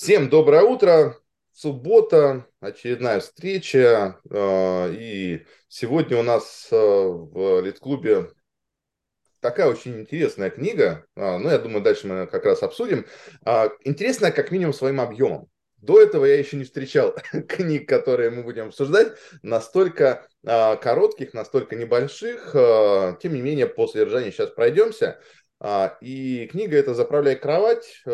Всем 0.00 0.28
доброе 0.28 0.62
утро. 0.62 1.16
Суббота, 1.52 2.46
очередная 2.60 3.18
встреча. 3.18 4.20
Э, 4.30 4.94
и 4.94 5.44
сегодня 5.66 6.16
у 6.18 6.22
нас 6.22 6.68
э, 6.70 6.76
в 6.76 7.60
Литклубе 7.60 8.30
такая 9.40 9.66
очень 9.66 9.98
интересная 9.98 10.50
книга. 10.50 11.04
Э, 11.16 11.38
ну, 11.38 11.50
я 11.50 11.58
думаю, 11.58 11.82
дальше 11.82 12.06
мы 12.06 12.28
как 12.28 12.44
раз 12.44 12.62
обсудим. 12.62 13.06
Интересная 13.82 14.30
как 14.30 14.52
минимум 14.52 14.72
своим 14.72 15.00
объемом. 15.00 15.48
До 15.78 16.00
этого 16.00 16.26
я 16.26 16.38
еще 16.38 16.56
не 16.56 16.64
встречал 16.64 17.16
книг, 17.48 17.88
которые 17.88 18.30
мы 18.30 18.44
будем 18.44 18.68
обсуждать, 18.68 19.14
настолько 19.42 20.28
коротких, 20.44 21.34
настолько 21.34 21.74
небольших. 21.74 22.52
Тем 22.52 23.34
не 23.34 23.42
менее, 23.42 23.66
по 23.66 23.88
содержанию 23.88 24.30
сейчас 24.30 24.50
пройдемся. 24.50 25.18
И 26.00 26.48
книга 26.52 26.76
это 26.76 26.94
«Заправляй 26.94 27.34
кровать» 27.34 28.04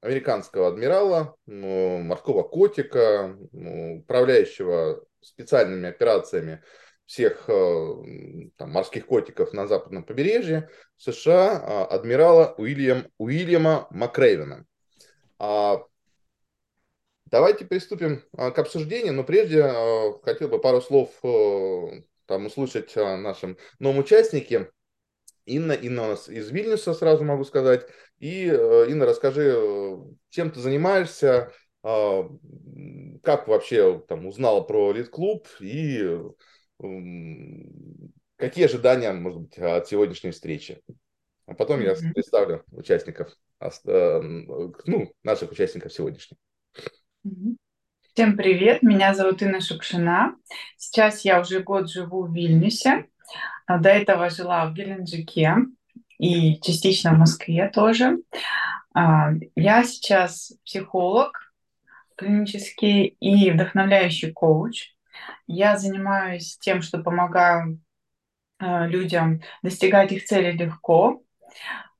американского 0.00 0.68
адмирала, 0.68 1.36
морского 1.46 2.42
котика, 2.42 3.36
управляющего 3.52 5.04
специальными 5.20 5.88
операциями 5.88 6.62
всех 7.08 7.48
э, 7.48 7.94
там, 8.56 8.70
морских 8.70 9.06
котиков 9.06 9.54
на 9.54 9.66
западном 9.66 10.04
побережье 10.04 10.68
США, 10.98 11.58
а, 11.58 11.84
адмирала 11.86 12.54
Уильям, 12.58 13.10
Уильяма 13.16 13.86
Макрейвена. 13.90 14.66
А, 15.38 15.82
давайте 17.24 17.64
приступим 17.64 18.22
а, 18.36 18.50
к 18.50 18.58
обсуждению, 18.58 19.14
но 19.14 19.24
прежде 19.24 19.62
хотел 20.22 20.48
бы 20.48 20.60
пару 20.60 20.82
слов 20.82 21.10
э, 21.22 22.02
там, 22.26 22.44
услышать 22.44 22.94
о 22.98 23.16
нашем 23.16 23.56
новом 23.78 24.00
участнике. 24.00 24.70
Инна, 25.48 25.72
Инна 25.72 26.04
у 26.04 26.06
нас 26.08 26.28
из 26.28 26.50
Вильнюса, 26.50 26.94
сразу 26.94 27.24
могу 27.24 27.44
сказать. 27.44 27.86
И, 28.18 28.46
э, 28.46 28.86
Инна, 28.90 29.06
расскажи, 29.06 29.54
э, 29.56 29.96
чем 30.30 30.50
ты 30.50 30.60
занимаешься, 30.60 31.52
а, 31.82 32.28
как 33.22 33.48
вообще 33.48 34.02
там 34.08 34.26
узнала 34.26 34.60
про 34.62 34.92
Лид-клуб 34.92 35.46
и 35.60 36.18
какие 38.36 38.64
ожидания, 38.66 39.12
может 39.12 39.40
быть, 39.40 39.58
от 39.58 39.88
сегодняшней 39.88 40.32
встречи. 40.32 40.80
А 41.46 41.54
потом 41.54 41.80
я 41.80 41.94
представлю 42.14 42.64
участников, 42.72 43.32
э, 43.60 44.20
ну, 44.20 45.12
наших 45.22 45.52
участников 45.52 45.92
сегодняшних. 45.92 46.38
Всем 48.12 48.36
привет, 48.36 48.82
меня 48.82 49.14
зовут 49.14 49.42
Инна 49.42 49.60
Шукшина. 49.60 50.36
Сейчас 50.76 51.24
я 51.24 51.40
уже 51.40 51.60
год 51.60 51.88
живу 51.88 52.24
в 52.24 52.34
Вильнюсе. 52.34 53.06
А 53.66 53.78
до 53.78 53.90
этого 53.90 54.30
жила 54.30 54.66
в 54.66 54.74
Геленджике 54.74 55.56
и 56.18 56.60
частично 56.60 57.14
в 57.14 57.18
Москве 57.18 57.70
тоже. 57.72 58.18
А, 58.94 59.30
я 59.54 59.84
сейчас 59.84 60.52
психолог 60.64 61.52
клинический 62.16 63.16
и 63.20 63.50
вдохновляющий 63.50 64.32
коуч. 64.32 64.94
Я 65.46 65.76
занимаюсь 65.76 66.58
тем, 66.58 66.82
что 66.82 66.98
помогаю 66.98 67.80
а, 68.58 68.86
людям 68.86 69.40
достигать 69.62 70.12
их 70.12 70.24
цели 70.24 70.50
легко, 70.50 71.22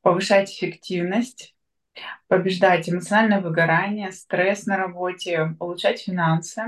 повышать 0.02 0.50
эффективность, 0.50 1.54
побеждать 2.26 2.88
эмоциональное 2.88 3.40
выгорание, 3.40 4.12
стресс 4.12 4.66
на 4.66 4.76
работе, 4.76 5.54
улучшать 5.60 6.02
финансы. 6.02 6.62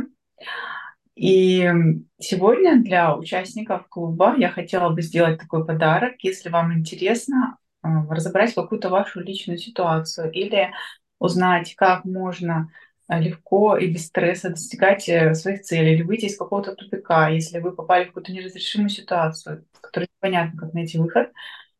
И 1.20 1.70
сегодня 2.18 2.82
для 2.82 3.14
участников 3.14 3.86
клуба 3.88 4.36
я 4.38 4.48
хотела 4.48 4.88
бы 4.88 5.02
сделать 5.02 5.38
такой 5.38 5.66
подарок, 5.66 6.14
если 6.20 6.48
вам 6.48 6.72
интересно 6.72 7.58
а, 7.82 8.06
разобрать 8.06 8.54
какую-то 8.54 8.88
вашу 8.88 9.20
личную 9.20 9.58
ситуацию 9.58 10.32
или 10.32 10.70
узнать, 11.18 11.74
как 11.74 12.06
можно 12.06 12.70
а, 13.06 13.20
легко 13.20 13.76
и 13.76 13.92
без 13.92 14.06
стресса 14.06 14.48
достигать 14.48 15.10
э, 15.10 15.34
своих 15.34 15.60
целей 15.60 15.92
или 15.92 16.02
выйти 16.04 16.24
из 16.24 16.38
какого-то 16.38 16.74
тупика, 16.74 17.28
если 17.28 17.58
вы 17.58 17.72
попали 17.72 18.04
в 18.04 18.06
какую-то 18.08 18.32
неразрешимую 18.32 18.88
ситуацию, 18.88 19.66
в 19.74 19.80
которой 19.82 20.08
непонятно, 20.16 20.58
как 20.58 20.72
найти 20.72 20.96
выход, 20.96 21.28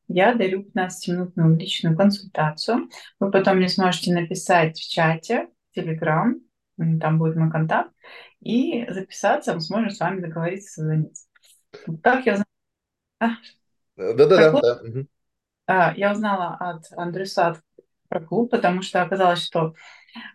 я 0.06 0.34
дарю 0.34 0.66
15-минутную 0.70 1.56
личную 1.56 1.97
консультацию. 1.97 2.91
Вы 3.19 3.31
потом 3.31 3.56
мне 3.56 3.70
сможете 3.70 4.12
написать 4.12 4.78
в 4.78 4.87
чате, 4.87 5.48
в 5.72 5.78
Telegram, 5.78 6.34
там 7.00 7.18
будет 7.18 7.36
мой 7.36 7.50
контакт, 7.50 7.92
и 8.41 8.86
записаться, 8.91 9.54
мы 9.54 9.60
сможем 9.60 9.91
с 9.91 10.00
вами 10.00 10.20
договориться, 10.20 10.72
созвониться. 10.72 11.26
Так 12.02 12.26
я 12.26 12.32
узнала. 12.32 13.36
Да-да-да. 13.96 15.04
А, 15.66 15.94
я 15.94 16.12
узнала 16.12 16.56
от 16.58 16.86
Андрюса 16.96 17.60
про 18.08 18.20
клуб, 18.20 18.50
потому 18.50 18.82
что 18.82 19.02
оказалось, 19.02 19.44
что 19.44 19.74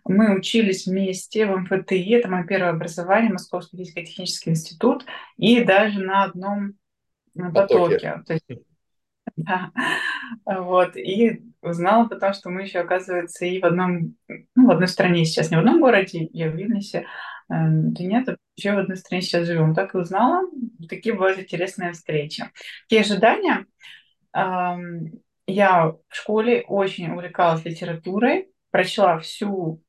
мы 0.04 0.34
учились 0.34 0.86
вместе 0.86 1.46
в 1.46 1.56
МФТИ, 1.58 2.14
это 2.14 2.28
мое 2.28 2.44
первое 2.44 2.70
образование, 2.70 3.32
Московский 3.32 3.76
физико-технический 3.76 4.50
институт, 4.50 5.04
и 5.36 5.62
даже 5.62 6.00
на 6.00 6.24
одном 6.24 6.74
потоке. 7.34 7.52
потоке. 7.52 8.22
То 8.26 8.32
есть 8.32 8.62
да. 9.44 9.70
Вот. 10.44 10.96
И 10.96 11.42
узнала 11.62 12.08
потому, 12.08 12.34
что 12.34 12.50
мы 12.50 12.62
еще, 12.62 12.80
оказывается, 12.80 13.44
и 13.44 13.60
в 13.60 13.64
одном, 13.64 14.16
ну, 14.54 14.66
в 14.66 14.70
одной 14.70 14.88
стране 14.88 15.24
сейчас, 15.24 15.50
не 15.50 15.56
в 15.56 15.60
одном 15.60 15.80
городе, 15.80 16.28
я 16.32 16.50
в 16.50 16.54
Вильнюсе, 16.56 16.98
э, 16.98 17.04
да 17.48 18.04
нет, 18.04 18.28
еще 18.56 18.74
в 18.74 18.78
одной 18.78 18.96
стране 18.96 19.22
сейчас 19.22 19.46
живем. 19.46 19.74
Так 19.74 19.94
и 19.94 19.98
узнала. 19.98 20.48
Такие 20.88 21.14
бывают 21.14 21.38
интересные 21.38 21.92
встречи. 21.92 22.44
Какие 22.84 23.00
ожидания? 23.00 23.66
Я 25.46 25.86
в 25.86 25.98
школе 26.10 26.64
очень 26.66 27.10
увлекалась 27.10 27.64
литературой, 27.64 28.48
прочла 28.70 29.18
всю 29.20 29.80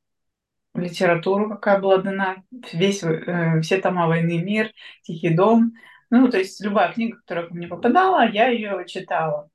литературу, 0.76 1.50
какая 1.50 1.80
была 1.80 1.98
дана, 1.98 2.44
весь, 2.72 3.04
э, 3.04 3.62
все 3.62 3.78
тома 3.78 4.08
«Войны 4.08 4.38
и 4.38 4.44
мир», 4.44 4.72
«Тихий 5.02 5.34
дом», 5.34 5.74
ну, 6.10 6.30
то 6.30 6.38
есть 6.38 6.62
любая 6.62 6.94
книга, 6.94 7.18
которая 7.18 7.48
ко 7.48 7.54
мне 7.54 7.68
попадала, 7.68 8.30
я 8.30 8.48
ее 8.50 8.86
читала. 8.88 9.50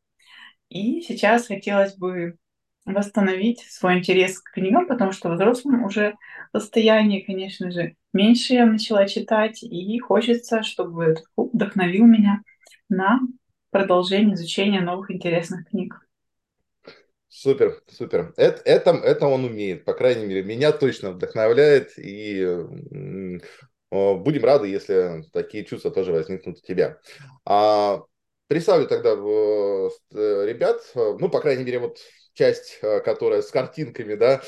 И 0.68 1.00
сейчас 1.02 1.46
хотелось 1.46 1.94
бы 1.96 2.36
восстановить 2.84 3.60
свой 3.60 3.98
интерес 3.98 4.40
к 4.40 4.52
книгам, 4.52 4.86
потому 4.86 5.12
что 5.12 5.28
в 5.28 5.34
взрослом 5.34 5.84
уже 5.84 6.16
состоянии, 6.54 7.20
конечно 7.20 7.70
же, 7.70 7.96
меньше 8.12 8.54
я 8.54 8.66
начала 8.66 9.06
читать, 9.06 9.62
и 9.62 9.98
хочется, 10.00 10.62
чтобы 10.62 11.04
этот 11.04 11.26
клуб 11.34 11.54
вдохновил 11.54 12.06
меня 12.06 12.42
на 12.88 13.20
продолжение 13.70 14.34
изучения 14.34 14.80
новых 14.80 15.10
интересных 15.10 15.68
книг. 15.68 16.00
Супер, 17.28 17.80
супер. 17.88 18.34
Это, 18.36 18.60
это, 18.64 18.91
это 18.91 19.26
он 19.26 19.44
умеет, 19.44 19.84
по 19.84 19.94
крайней 19.94 20.26
мере, 20.26 20.42
меня 20.42 20.70
точно 20.70 21.12
вдохновляет, 21.12 21.92
и 21.96 22.46
Будем 23.92 24.44
рады, 24.44 24.69
если 24.69 25.22
такие 25.34 25.66
чувства 25.66 25.91
тоже 25.91 26.12
возникнут 26.12 26.56
у 26.56 26.66
тебя. 26.66 26.98
А, 27.44 28.03
представлю 28.47 28.86
тогда 28.86 29.10
э, 29.10 30.47
ребят, 30.47 30.80
ну, 30.94 31.28
по 31.28 31.41
крайней 31.41 31.64
мере, 31.64 31.78
вот 31.78 31.98
часть, 32.32 32.78
э, 32.80 33.00
которая 33.00 33.42
с 33.42 33.50
картинками, 33.50 34.14
да, 34.14 34.41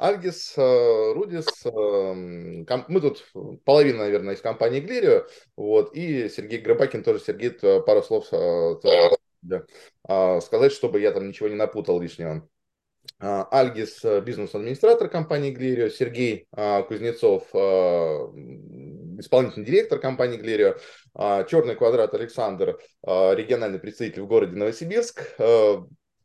Альгис, 0.00 0.54
э, 0.56 1.12
Рудис, 1.12 1.46
мы 1.64 3.00
тут 3.00 3.24
половина, 3.64 3.98
наверное, 3.98 4.34
из 4.34 4.40
компании 4.40 4.80
Глерио, 4.80 5.26
вот, 5.54 5.94
и 5.94 6.28
Сергей 6.28 6.58
Грабакин 6.58 7.04
тоже, 7.04 7.20
Сергей, 7.20 7.50
пару 7.82 8.02
слов 8.02 8.26
а, 10.08 10.40
сказать, 10.40 10.72
чтобы 10.72 11.00
я 11.00 11.12
там 11.12 11.28
ничего 11.28 11.48
не 11.48 11.54
напутал 11.54 12.00
лишнего. 12.00 12.48
А, 13.22 13.46
Альгис, 13.50 14.02
э, 14.02 14.22
бизнес-администратор 14.22 15.08
компании 15.10 15.50
Глерио, 15.50 15.90
Сергей 15.90 16.46
а, 16.52 16.82
Кузнецов, 16.82 17.44
а, 17.52 18.32
исполнительный 19.18 19.66
директор 19.66 19.98
компании 19.98 20.38
Глерио, 20.38 20.76
Черный 21.48 21.74
квадрат 21.74 22.14
Александр, 22.14 22.78
региональный 23.02 23.80
представитель 23.80 24.22
в 24.22 24.28
городе 24.28 24.56
Новосибирск. 24.56 25.36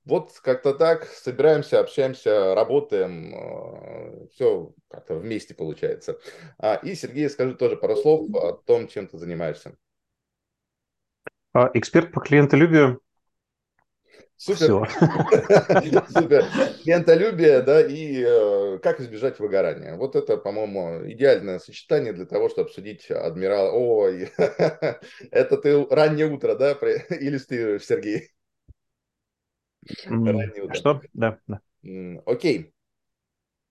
Вот 0.05 0.31
как-то 0.43 0.75
так, 0.75 1.05
собираемся, 1.05 1.79
общаемся, 1.79 2.53
работаем, 2.53 4.29
все 4.31 4.71
как-то 4.87 5.15
вместе 5.15 5.55
получается. 5.55 6.19
И, 6.83 6.93
Сергей, 6.93 7.27
скажи 7.31 7.55
тоже 7.55 7.77
пару 7.77 7.95
слов 7.95 8.29
о 8.35 8.53
том, 8.53 8.87
чем 8.87 9.07
ты 9.07 9.17
занимаешься. 9.17 9.75
Эксперт 11.73 12.11
по 12.11 12.21
клиентолюбию 12.21 13.01
Супер. 14.37 14.89
Супер. 16.09 16.45
Клиентолюбие, 16.83 17.61
да, 17.61 17.85
и 17.85 18.21
э, 18.21 18.79
как 18.79 18.99
избежать 18.99 19.39
выгорания. 19.39 19.95
Вот 19.95 20.15
это, 20.17 20.35
по-моему, 20.35 21.09
идеальное 21.09 21.59
сочетание 21.59 22.11
для 22.11 22.25
того, 22.25 22.49
чтобы 22.49 22.67
обсудить 22.67 23.09
адмирал. 23.09 23.71
Ой, 23.73 24.29
это 25.31 25.57
ты 25.57 25.85
раннее 25.89 26.27
утро, 26.27 26.55
да, 26.55 26.71
иллюстрируешь, 27.09 27.85
Сергей? 27.85 28.29
Раннее 30.05 30.63
утро. 30.63 30.75
Что? 30.75 31.01
Да, 31.13 31.39
да. 31.47 31.61
Окей. 32.25 32.73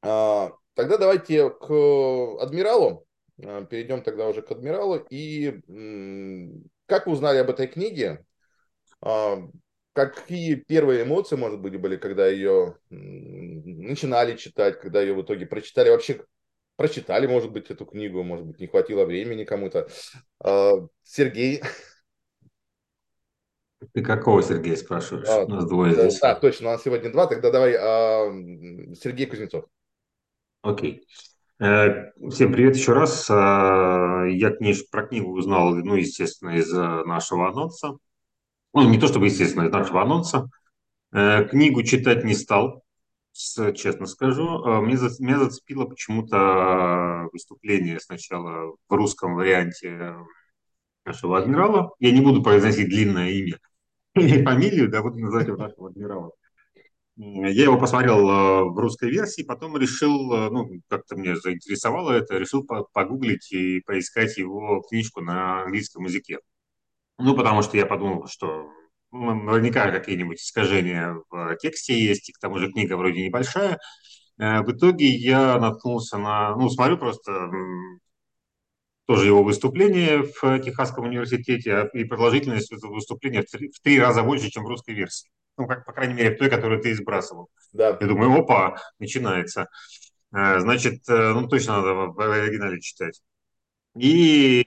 А, 0.00 0.50
тогда 0.74 0.96
давайте 0.96 1.50
к 1.50 2.40
адмиралу. 2.40 3.06
А, 3.44 3.64
перейдем 3.64 4.02
тогда 4.02 4.28
уже 4.28 4.40
к 4.40 4.50
адмиралу. 4.50 4.96
И 5.10 5.60
как 6.86 7.06
вы 7.06 7.12
узнали 7.12 7.38
об 7.38 7.50
этой 7.50 7.66
книге? 7.66 8.24
А, 9.94 10.06
какие 10.06 10.56
первые 10.56 11.04
эмоции, 11.04 11.36
может 11.36 11.60
быть, 11.60 11.80
были, 11.80 11.96
когда 11.96 12.26
ее 12.26 12.76
начинали 12.90 14.36
читать, 14.36 14.80
когда 14.80 15.00
ее 15.00 15.14
в 15.14 15.22
итоге 15.22 15.46
прочитали, 15.46 15.90
вообще 15.90 16.24
прочитали, 16.76 17.28
может 17.28 17.52
быть, 17.52 17.70
эту 17.70 17.86
книгу, 17.86 18.24
может 18.24 18.44
быть, 18.44 18.58
не 18.58 18.66
хватило 18.66 19.04
времени 19.04 19.44
кому-то. 19.44 19.88
А, 20.40 20.72
Сергей. 21.04 21.62
Ты 23.92 24.02
какого 24.02 24.42
Сергея 24.42 24.74
спрашиваешь? 24.76 25.28
А, 25.28 25.44
у 25.44 25.48
нас 25.48 25.64
двое 25.66 25.92
здесь. 25.92 26.18
Да, 26.18 26.34
точно, 26.34 26.70
у 26.70 26.72
нас 26.72 26.82
сегодня 26.82 27.12
два, 27.12 27.28
тогда 27.28 27.52
давай 27.52 27.74
а, 27.74 28.32
Сергей 29.00 29.26
Кузнецов. 29.26 29.66
Окей. 30.62 31.06
Э, 31.60 32.10
всем 32.30 32.52
привет 32.52 32.74
еще 32.74 32.94
раз. 32.94 33.30
Э, 33.30 33.34
я 34.28 34.50
книж, 34.50 34.88
про 34.90 35.06
книгу 35.06 35.30
узнал, 35.30 35.72
ну, 35.74 35.94
естественно, 35.94 36.56
из 36.56 36.72
нашего 36.72 37.48
анонса. 37.48 37.98
Ну, 38.74 38.88
не 38.88 38.98
то 38.98 39.06
чтобы, 39.06 39.26
естественно, 39.26 39.66
из 39.66 39.72
нашего 39.72 40.02
анонса. 40.02 40.48
Э, 41.12 41.44
книгу 41.44 41.82
читать 41.82 42.24
не 42.24 42.34
стал, 42.34 42.82
честно 43.32 44.06
скажу. 44.06 44.64
Мне, 44.82 44.96
меня 45.20 45.38
зацепило 45.38 45.86
почему-то 45.86 47.28
выступление 47.32 48.00
сначала 48.00 48.76
в 48.88 48.92
русском 48.94 49.34
варианте 49.34 50.16
нашего 51.04 51.38
адмирала. 51.38 51.92
Я 51.98 52.12
не 52.12 52.20
буду 52.20 52.42
произносить 52.42 52.88
длинное 52.88 53.30
имя 53.30 53.58
или 54.14 54.42
фамилию, 54.42 54.90
да, 54.90 55.02
буду 55.02 55.18
называть 55.18 55.46
его 55.46 55.56
нашего 55.56 55.88
адмирала. 55.88 56.32
Я 57.16 57.64
его 57.64 57.78
посмотрел 57.78 58.28
э, 58.28 58.64
в 58.64 58.76
русской 58.76 59.08
версии, 59.08 59.42
потом 59.42 59.76
решил, 59.76 60.32
э, 60.32 60.50
ну, 60.50 60.68
как-то 60.88 61.14
мне 61.16 61.36
заинтересовало 61.36 62.10
это, 62.10 62.38
решил 62.38 62.64
погуглить 62.64 63.52
и 63.52 63.80
поискать 63.82 64.36
его 64.36 64.80
книжку 64.80 65.20
на 65.20 65.62
английском 65.62 66.04
языке. 66.04 66.40
Ну, 67.18 67.36
потому 67.36 67.62
что 67.62 67.76
я 67.76 67.86
подумал, 67.86 68.26
что 68.26 68.70
ну, 69.12 69.34
наверняка 69.34 69.90
какие-нибудь 69.90 70.40
искажения 70.40 71.16
в 71.30 71.56
тексте 71.56 71.98
есть, 71.98 72.28
и 72.28 72.32
к 72.32 72.38
тому 72.38 72.58
же 72.58 72.70
книга 72.72 72.96
вроде 72.96 73.24
небольшая. 73.24 73.78
Э, 74.38 74.62
в 74.62 74.72
итоге 74.72 75.06
я 75.06 75.58
наткнулся 75.58 76.18
на, 76.18 76.56
ну, 76.56 76.68
смотрю 76.68 76.98
просто 76.98 77.50
тоже 79.06 79.26
его 79.26 79.42
выступление 79.42 80.22
в 80.22 80.58
Техасском 80.60 81.04
университете, 81.04 81.74
а, 81.74 81.86
и 81.92 82.04
продолжительность 82.04 82.72
этого 82.72 82.94
выступления 82.94 83.42
в 83.42 83.50
три, 83.50 83.70
в 83.70 83.80
три 83.80 84.00
раза 84.00 84.22
больше, 84.22 84.50
чем 84.50 84.64
в 84.64 84.68
русской 84.68 84.94
версии. 84.94 85.28
Ну, 85.56 85.66
как, 85.66 85.84
по 85.84 85.92
крайней 85.92 86.14
мере, 86.14 86.34
в 86.34 86.38
той, 86.38 86.50
которую 86.50 86.80
ты 86.80 86.90
избрасывал. 86.92 87.48
Да. 87.72 87.96
Я 88.00 88.06
думаю, 88.06 88.32
опа, 88.32 88.80
начинается. 88.98 89.68
Э, 90.34 90.58
значит, 90.60 91.08
э, 91.08 91.32
ну, 91.32 91.46
точно 91.48 91.76
надо 91.76 91.94
в 91.94 92.20
оригинале 92.20 92.80
читать. 92.80 93.20
И, 93.96 94.66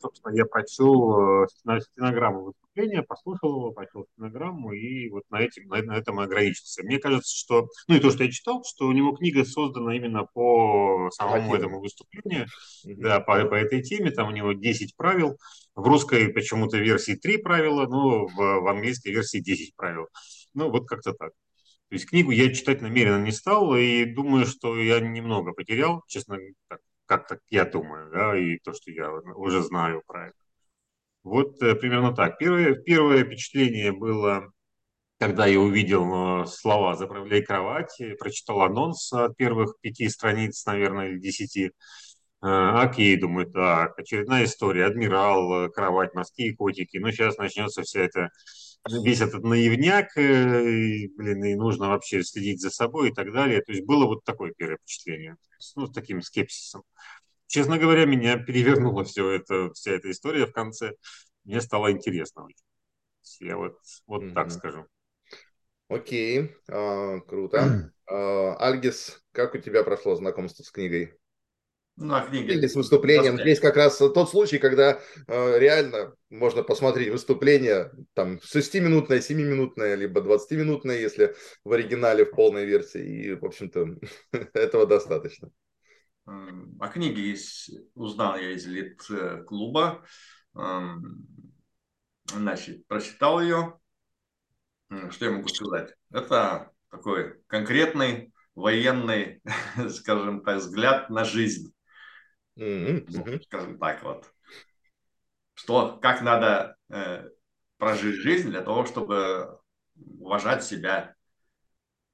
собственно, 0.00 0.34
я 0.34 0.44
прочел 0.44 1.44
э, 1.44 1.46
стенограмму 1.80 2.44
выступления, 2.44 3.02
послушал 3.02 3.56
его, 3.56 3.72
прочел 3.72 4.06
стенограмму, 4.12 4.72
и 4.72 5.08
вот 5.10 5.24
на, 5.30 5.40
этим, 5.40 5.68
на, 5.68 5.96
этом 5.96 6.20
ограничился. 6.20 6.82
Мне 6.82 6.98
кажется, 6.98 7.36
что, 7.36 7.68
ну 7.88 7.96
и 7.96 8.00
то, 8.00 8.10
что 8.10 8.24
я 8.24 8.30
читал, 8.30 8.64
что 8.64 8.86
у 8.86 8.92
него 8.92 9.12
книга 9.12 9.44
создана 9.44 9.96
именно 9.96 10.24
по 10.24 11.10
самому 11.12 11.54
этому 11.54 11.80
выступлению, 11.80 12.46
mm-hmm. 12.86 12.94
да, 12.98 13.20
по, 13.20 13.44
по 13.44 13.54
этой 13.54 13.82
теме, 13.82 14.10
там 14.10 14.28
у 14.28 14.32
него 14.32 14.52
10 14.52 14.96
правил, 14.96 15.36
в 15.74 15.86
русской 15.86 16.28
почему-то 16.28 16.78
версии 16.78 17.14
3 17.14 17.38
правила, 17.38 17.86
но 17.86 18.26
в, 18.26 18.34
в 18.36 18.68
английской 18.68 19.10
версии 19.10 19.38
10 19.38 19.76
правил. 19.76 20.06
Ну, 20.54 20.70
вот 20.70 20.88
как-то 20.88 21.12
так. 21.12 21.32
То 21.88 21.94
есть 21.94 22.06
книгу 22.06 22.30
я 22.30 22.52
читать 22.52 22.82
намеренно 22.82 23.24
не 23.24 23.32
стал, 23.32 23.74
и 23.74 24.04
думаю, 24.04 24.44
что 24.44 24.78
я 24.78 25.00
немного 25.00 25.52
потерял, 25.52 26.02
честно, 26.06 26.36
так, 26.68 26.80
как 27.08 27.26
так 27.26 27.40
я 27.48 27.64
думаю, 27.64 28.10
да, 28.12 28.38
и 28.38 28.58
то, 28.58 28.72
что 28.74 28.90
я 28.90 29.10
уже 29.10 29.62
знаю 29.62 30.02
про 30.06 30.28
это. 30.28 30.36
Вот 31.24 31.60
э, 31.62 31.74
примерно 31.74 32.14
так. 32.14 32.38
Первое, 32.38 32.74
первое 32.74 33.24
впечатление 33.24 33.92
было, 33.92 34.52
когда 35.18 35.46
я 35.46 35.58
увидел 35.58 36.42
э, 36.42 36.46
слова 36.46 36.96
«Заправляй 36.96 37.42
кровать», 37.42 37.96
прочитал 38.18 38.62
анонс 38.62 39.12
от 39.12 39.36
первых 39.36 39.80
пяти 39.80 40.08
страниц, 40.08 40.64
наверное, 40.66 41.08
или 41.08 41.18
десяти. 41.18 41.72
Э, 42.42 42.82
окей, 42.82 43.16
думаю, 43.16 43.50
так, 43.50 43.98
очередная 43.98 44.44
история, 44.44 44.86
адмирал, 44.86 45.70
кровать, 45.70 46.14
морские 46.14 46.54
котики. 46.54 46.98
Ну, 46.98 47.10
сейчас 47.10 47.38
начнется 47.38 47.82
вся 47.82 48.00
эта 48.00 48.30
весь 48.86 49.20
этот 49.20 49.42
наивняк, 49.44 50.16
и, 50.16 51.08
блин, 51.16 51.44
и 51.44 51.54
нужно 51.54 51.88
вообще 51.88 52.22
следить 52.22 52.60
за 52.60 52.70
собой 52.70 53.10
и 53.10 53.12
так 53.12 53.32
далее. 53.32 53.62
То 53.62 53.72
есть 53.72 53.84
было 53.84 54.06
вот 54.06 54.24
такое 54.24 54.52
первое 54.56 54.78
впечатление, 54.78 55.36
ну, 55.76 55.86
с 55.86 55.92
таким 55.92 56.22
скепсисом. 56.22 56.82
Честно 57.46 57.78
говоря, 57.78 58.04
меня 58.04 58.36
перевернула 58.36 59.04
все 59.04 59.30
это, 59.30 59.72
вся 59.72 59.92
эта 59.92 60.10
история 60.10 60.46
в 60.46 60.52
конце. 60.52 60.92
Мне 61.44 61.60
стало 61.60 61.90
интересно. 61.90 62.46
Я 63.40 63.56
вот, 63.56 63.78
вот 64.06 64.22
mm-hmm. 64.22 64.34
так 64.34 64.50
скажу. 64.50 64.86
Окей, 65.88 66.54
а, 66.68 67.20
круто. 67.20 67.92
а, 68.06 68.56
Альгис, 68.58 69.22
как 69.32 69.54
у 69.54 69.58
тебя 69.58 69.82
прошло 69.82 70.14
знакомство 70.14 70.62
с 70.62 70.70
книгой? 70.70 71.14
Ну, 72.00 72.14
а 72.14 72.20
книги. 72.20 72.52
Или 72.52 72.66
с 72.68 72.76
выступлением. 72.76 73.34
Просто... 73.34 73.42
Здесь 73.42 73.60
как 73.60 73.76
раз 73.76 73.98
тот 73.98 74.30
случай, 74.30 74.58
когда 74.58 75.00
э, 75.26 75.58
реально 75.58 76.14
можно 76.30 76.62
посмотреть 76.62 77.10
выступление, 77.10 77.90
там, 78.14 78.36
6-минутное, 78.36 79.18
7-минутное, 79.18 79.96
либо 79.96 80.20
20-минутное, 80.20 81.00
если 81.00 81.34
в 81.64 81.72
оригинале 81.72 82.24
в 82.24 82.30
полной 82.30 82.66
версии. 82.66 83.24
И, 83.24 83.34
в 83.34 83.44
общем-то, 83.44 83.98
этого 84.54 84.86
достаточно. 84.86 85.50
О 86.24 86.88
книге 86.88 87.36
узнал 87.94 88.36
я 88.36 88.52
из 88.52 88.66
лит-клуба. 88.66 90.04
Значит, 92.26 92.86
прочитал 92.86 93.40
ее. 93.40 93.78
Что 95.10 95.24
я 95.24 95.30
могу 95.32 95.48
сказать? 95.48 95.94
Это 96.12 96.70
такой 96.90 97.40
конкретный 97.48 98.32
военный, 98.54 99.40
скажем 99.90 100.42
так, 100.44 100.58
взгляд 100.58 101.10
на 101.10 101.24
жизнь. 101.24 101.72
Mm-hmm. 102.58 103.42
Скажем 103.44 103.78
так 103.78 104.02
вот. 104.02 104.32
Что, 105.54 105.98
как 105.98 106.22
надо 106.22 106.76
э, 106.88 107.28
прожить 107.78 108.16
жизнь 108.16 108.50
для 108.50 108.62
того, 108.62 108.84
чтобы 108.84 109.60
уважать 110.20 110.64
себя, 110.64 111.14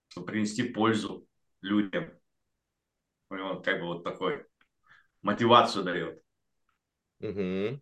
чтобы 0.08 0.26
принести 0.26 0.62
пользу 0.62 1.26
людям. 1.60 2.12
Он 3.30 3.62
как 3.62 3.80
бы 3.80 3.86
вот 3.86 4.04
такой 4.04 4.44
мотивацию 5.22 5.84
дает. 5.84 6.22
Угу. 7.20 7.80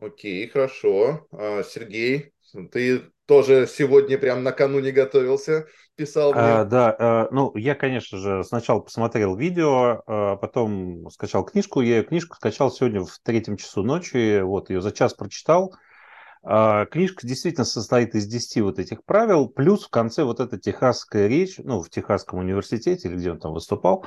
Окей, 0.00 0.48
хорошо. 0.48 1.26
А, 1.30 1.62
Сергей, 1.62 2.32
ты 2.72 3.10
тоже 3.26 3.66
сегодня 3.66 4.18
прям 4.18 4.42
накануне 4.42 4.92
готовился, 4.92 5.66
писал 5.96 6.32
мне. 6.32 6.42
А, 6.42 6.64
да, 6.64 6.96
а, 6.98 7.28
ну, 7.30 7.56
я, 7.56 7.74
конечно 7.74 8.18
же, 8.18 8.44
сначала 8.44 8.80
посмотрел 8.80 9.36
видео, 9.36 10.02
а 10.06 10.36
потом 10.36 11.10
скачал 11.10 11.44
книжку. 11.44 11.80
Я 11.80 11.98
ее 11.98 12.04
книжку 12.04 12.36
скачал 12.36 12.70
сегодня 12.70 13.04
в 13.04 13.18
третьем 13.22 13.56
часу 13.56 13.82
ночи, 13.82 14.40
вот, 14.40 14.70
ее 14.70 14.80
за 14.80 14.92
час 14.92 15.14
прочитал. 15.14 15.74
А, 16.48 16.86
книжка 16.86 17.26
действительно 17.26 17.64
состоит 17.64 18.14
из 18.14 18.26
10 18.28 18.62
вот 18.62 18.78
этих 18.78 19.04
правил, 19.04 19.48
плюс 19.48 19.84
в 19.84 19.90
конце 19.90 20.22
вот 20.22 20.38
эта 20.38 20.56
техасская 20.58 21.26
речь, 21.26 21.58
ну, 21.58 21.82
в 21.82 21.90
Техасском 21.90 22.38
университете, 22.38 23.08
или 23.08 23.16
где 23.16 23.32
он 23.32 23.40
там 23.40 23.52
выступал. 23.52 24.06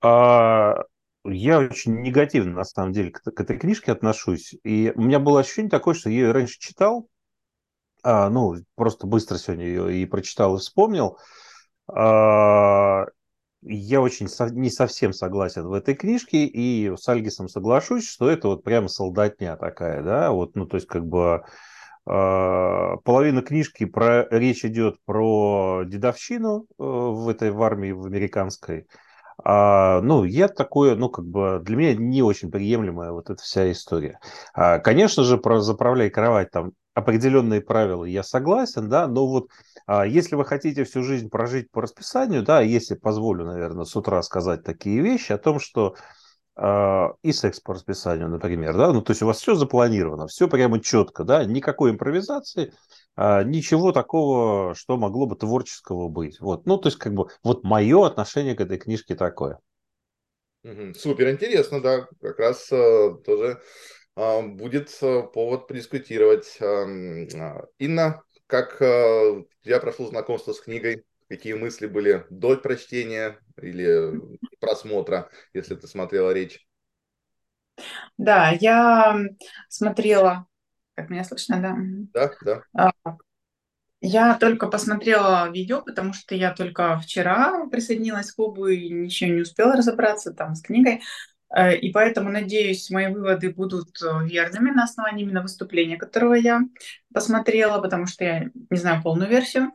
А, 0.00 0.84
я 1.24 1.58
очень 1.58 2.00
негативно, 2.00 2.54
на 2.54 2.64
самом 2.64 2.92
деле, 2.92 3.10
к, 3.10 3.22
к 3.22 3.40
этой 3.40 3.58
книжке 3.58 3.90
отношусь. 3.90 4.54
И 4.62 4.92
у 4.94 5.02
меня 5.02 5.18
было 5.18 5.40
ощущение 5.40 5.68
такое, 5.68 5.94
что 5.94 6.10
я 6.10 6.16
ее 6.16 6.32
раньше 6.32 6.60
читал, 6.60 7.08
а, 8.02 8.28
ну, 8.30 8.56
просто 8.74 9.06
быстро 9.06 9.38
сегодня 9.38 9.66
ее 9.66 9.96
и 9.96 10.06
прочитал, 10.06 10.56
и 10.56 10.58
вспомнил. 10.58 11.18
А, 11.88 13.06
я 13.62 14.00
очень 14.00 14.28
со, 14.28 14.48
не 14.50 14.70
совсем 14.70 15.12
согласен 15.12 15.66
в 15.66 15.72
этой 15.72 15.94
книжке, 15.94 16.44
и 16.44 16.94
с 16.96 17.08
Альгисом 17.08 17.48
соглашусь, 17.48 18.08
что 18.08 18.30
это 18.30 18.48
вот 18.48 18.62
прямо 18.62 18.88
солдатня 18.88 19.56
такая, 19.56 20.02
да, 20.02 20.30
вот, 20.30 20.54
ну, 20.54 20.66
то 20.66 20.76
есть 20.76 20.86
как 20.86 21.04
бы 21.06 21.42
э, 22.06 22.96
половина 23.04 23.42
книжки 23.42 23.84
про 23.84 24.28
речь 24.30 24.64
идет 24.64 24.96
про 25.04 25.82
дедовщину 25.84 26.66
э, 26.68 26.74
в 26.78 27.28
этой 27.28 27.50
в 27.50 27.60
армии 27.62 27.90
в 27.90 28.06
американской, 28.06 28.86
а, 29.44 30.00
ну, 30.02 30.24
я 30.24 30.48
такое, 30.48 30.96
ну, 30.96 31.08
как 31.08 31.24
бы 31.24 31.60
для 31.62 31.76
меня 31.76 31.94
не 31.94 32.22
очень 32.22 32.50
приемлемая 32.50 33.12
вот 33.12 33.30
эта 33.30 33.42
вся 33.42 33.70
история. 33.70 34.18
А, 34.52 34.78
конечно 34.78 35.22
же, 35.22 35.38
про 35.38 35.60
заправляй 35.60 36.10
кровать 36.10 36.50
там 36.50 36.72
определенные 36.98 37.60
правила, 37.60 38.04
я 38.04 38.22
согласен, 38.22 38.88
да, 38.88 39.06
но 39.06 39.26
вот 39.26 39.48
а, 39.86 40.06
если 40.06 40.34
вы 40.34 40.44
хотите 40.44 40.84
всю 40.84 41.02
жизнь 41.02 41.30
прожить 41.30 41.70
по 41.70 41.80
расписанию, 41.80 42.42
да, 42.42 42.60
если 42.60 42.94
позволю, 42.94 43.46
наверное, 43.46 43.84
с 43.84 43.94
утра 43.96 44.20
сказать 44.22 44.64
такие 44.64 45.00
вещи 45.00 45.32
о 45.32 45.38
том, 45.38 45.60
что 45.60 45.94
а, 46.56 47.12
и 47.22 47.32
секс 47.32 47.60
по 47.60 47.74
расписанию, 47.74 48.28
например, 48.28 48.76
да, 48.76 48.92
ну, 48.92 49.00
то 49.00 49.12
есть 49.12 49.22
у 49.22 49.26
вас 49.26 49.40
все 49.40 49.54
запланировано, 49.54 50.26
все 50.26 50.48
прямо 50.48 50.80
четко, 50.80 51.22
да, 51.22 51.44
никакой 51.44 51.92
импровизации, 51.92 52.74
а, 53.14 53.44
ничего 53.44 53.92
такого, 53.92 54.74
что 54.74 54.96
могло 54.96 55.26
бы 55.26 55.36
творческого 55.36 56.08
быть, 56.08 56.40
вот, 56.40 56.66
ну, 56.66 56.78
то 56.78 56.88
есть 56.88 56.98
как 56.98 57.14
бы 57.14 57.28
вот 57.44 57.62
мое 57.62 58.06
отношение 58.06 58.56
к 58.56 58.60
этой 58.60 58.78
книжке 58.78 59.14
такое. 59.14 59.60
Супер 60.96 61.30
интересно, 61.30 61.80
да, 61.80 62.08
как 62.20 62.38
раз 62.40 62.70
э, 62.72 63.14
тоже 63.24 63.60
будет 64.42 64.96
э, 65.02 65.22
повод 65.22 65.68
подискутировать. 65.68 66.58
А, 66.60 67.66
Инна, 67.78 68.22
как 68.46 68.80
я 68.80 69.80
прошел 69.80 70.08
знакомство 70.08 70.52
с 70.52 70.60
книгой? 70.60 71.04
какие 71.28 71.52
мысли 71.52 71.86
были 71.86 72.26
до 72.30 72.56
прочтения 72.56 73.38
или 73.60 74.20
просмотра, 74.60 75.30
если 75.52 75.74
ты 75.74 75.86
смотрела 75.86 76.32
речь? 76.32 76.66
Да, 78.16 78.50
я 78.60 79.16
смотрела, 79.68 80.46
как 80.94 81.10
меня 81.10 81.24
слышно, 81.24 81.60
да? 81.60 81.76
Да, 82.12 82.34
да. 82.42 82.62
А, 83.04 83.16
я 84.00 84.36
только 84.38 84.66
посмотрела 84.66 85.50
видео, 85.50 85.82
потому 85.82 86.12
что 86.12 86.34
я 86.34 86.52
только 86.52 86.98
вчера 86.98 87.66
присоединилась 87.66 88.32
к 88.32 88.36
клубу 88.36 88.66
и 88.66 88.88
ничего 88.88 89.30
не 89.32 89.42
успела 89.42 89.76
разобраться 89.76 90.32
там 90.32 90.54
с 90.54 90.62
книгой. 90.62 91.02
Э, 91.54 91.74
и 91.76 91.90
поэтому, 91.92 92.30
надеюсь, 92.30 92.90
мои 92.90 93.06
выводы 93.06 93.50
будут 93.50 94.00
э, 94.02 94.26
верными 94.26 94.70
на 94.70 94.84
основании 94.84 95.24
именно 95.24 95.42
выступления, 95.42 95.96
которого 95.96 96.34
я 96.34 96.62
посмотрела, 97.12 97.80
потому 97.80 98.06
что 98.06 98.24
я 98.24 98.50
не 98.70 98.76
знаю 98.76 99.02
полную 99.02 99.30
версию. 99.30 99.72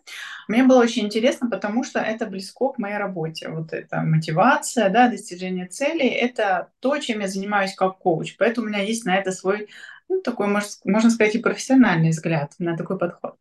Мне 0.48 0.64
было 0.64 0.82
очень 0.82 1.06
интересно, 1.06 1.50
потому 1.50 1.84
что 1.84 2.00
это 2.00 2.26
близко 2.28 2.70
к 2.70 2.78
моей 2.78 2.98
работе. 2.98 3.50
Вот 3.50 3.74
эта 3.74 4.02
мотивация, 4.02 4.90
да, 4.90 5.10
достижение 5.10 5.68
целей– 5.68 6.08
это 6.10 6.70
то, 6.80 6.98
чем 7.00 7.22
я 7.22 7.28
занимаюсь 7.28 7.74
как 7.74 7.98
коуч. 7.98 8.36
Поэтому 8.38 8.68
у 8.68 8.70
меня 8.70 8.84
есть 8.84 9.06
на 9.06 9.16
это 9.16 9.32
свой, 9.32 9.70
ну, 10.10 10.22
такой, 10.22 10.48
можно 10.48 11.10
сказать, 11.10 11.36
и 11.36 11.40
профессиональный 11.40 12.10
взгляд 12.10 12.54
на 12.60 12.78
такой 12.78 13.00
подход. 13.00 13.36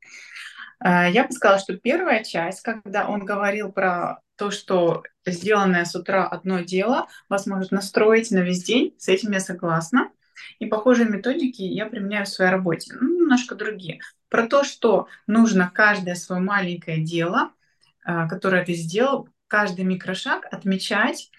Э, 0.82 1.10
я 1.10 1.24
бы 1.24 1.32
сказала, 1.32 1.60
что 1.60 1.76
первая 1.76 2.24
часть, 2.24 2.62
когда 2.62 3.08
он 3.08 3.26
говорил 3.26 3.70
про 3.70 4.21
то, 4.36 4.50
что 4.50 5.02
сделанное 5.26 5.84
с 5.84 5.94
утра 5.94 6.26
одно 6.26 6.60
дело 6.60 7.08
вас 7.28 7.46
может 7.46 7.70
настроить 7.70 8.30
на 8.30 8.38
весь 8.38 8.64
день, 8.64 8.94
с 8.98 9.08
этим 9.08 9.32
я 9.32 9.40
согласна. 9.40 10.10
И 10.58 10.66
похожие 10.66 11.08
методики 11.08 11.62
я 11.62 11.86
применяю 11.86 12.26
в 12.26 12.28
своей 12.28 12.50
работе, 12.50 12.94
ну, 13.00 13.20
немножко 13.20 13.54
другие. 13.54 14.00
Про 14.28 14.46
то, 14.46 14.64
что 14.64 15.08
нужно 15.26 15.70
каждое 15.72 16.14
свое 16.14 16.42
маленькое 16.42 17.02
дело, 17.02 17.52
э, 18.04 18.28
которое 18.28 18.64
ты 18.64 18.74
сделал, 18.74 19.28
каждый 19.46 19.84
микрошаг 19.84 20.46
отмечать, 20.50 21.30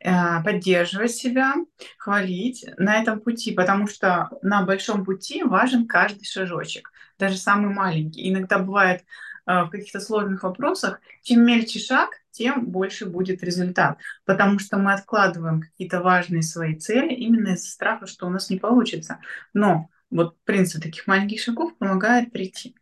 э, 0.00 0.10
поддерживать 0.42 1.10
себя, 1.10 1.54
хвалить 1.98 2.64
на 2.78 3.00
этом 3.00 3.20
пути, 3.20 3.52
потому 3.52 3.86
что 3.86 4.30
на 4.42 4.62
большом 4.62 5.04
пути 5.04 5.42
важен 5.42 5.86
каждый 5.86 6.24
шажочек 6.24 6.92
даже 7.18 7.36
самый 7.36 7.72
маленький. 7.72 8.28
Иногда 8.28 8.58
бывает 8.58 9.04
э, 9.46 9.62
в 9.62 9.70
каких-то 9.70 10.00
сложных 10.00 10.42
вопросах, 10.42 11.00
чем 11.22 11.44
мельче 11.44 11.78
шаг, 11.78 12.10
тем 12.36 12.66
больше 12.66 13.06
будет 13.06 13.42
результат. 13.42 13.98
Потому 14.24 14.58
что 14.58 14.76
мы 14.76 14.92
откладываем 14.92 15.60
какие-то 15.60 16.00
важные 16.00 16.42
свои 16.42 16.76
цели 16.76 17.14
именно 17.14 17.54
из-за 17.54 17.70
страха, 17.70 18.06
что 18.06 18.26
у 18.26 18.30
нас 18.30 18.50
не 18.50 18.58
получится. 18.58 19.20
Но 19.54 19.88
вот 20.10 20.36
принцип 20.44 20.82
таких 20.82 21.06
маленьких 21.06 21.40
шагов 21.40 21.76
помогает 21.78 22.32
прийти. 22.32 22.76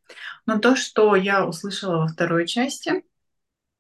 Но 0.47 0.59
то, 0.59 0.77
что 0.77 1.15
я 1.17 1.47
услышала 1.47 1.99
во 1.99 2.09
второй 2.09 2.47
части, 2.47 3.05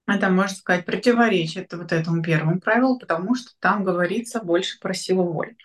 это, 0.06 0.28
можно 0.28 0.54
сказать, 0.54 0.84
противоречит 0.84 1.73
вот 1.73 1.92
этому 1.92 2.23
первому 2.23 2.61
правилу, 2.61 2.99
потому 2.99 3.34
что 3.34 3.52
там 3.58 3.84
говорится 3.84 4.40
больше 4.40 4.78
про 4.78 4.92
силу 4.92 5.25
воли. 5.32 5.56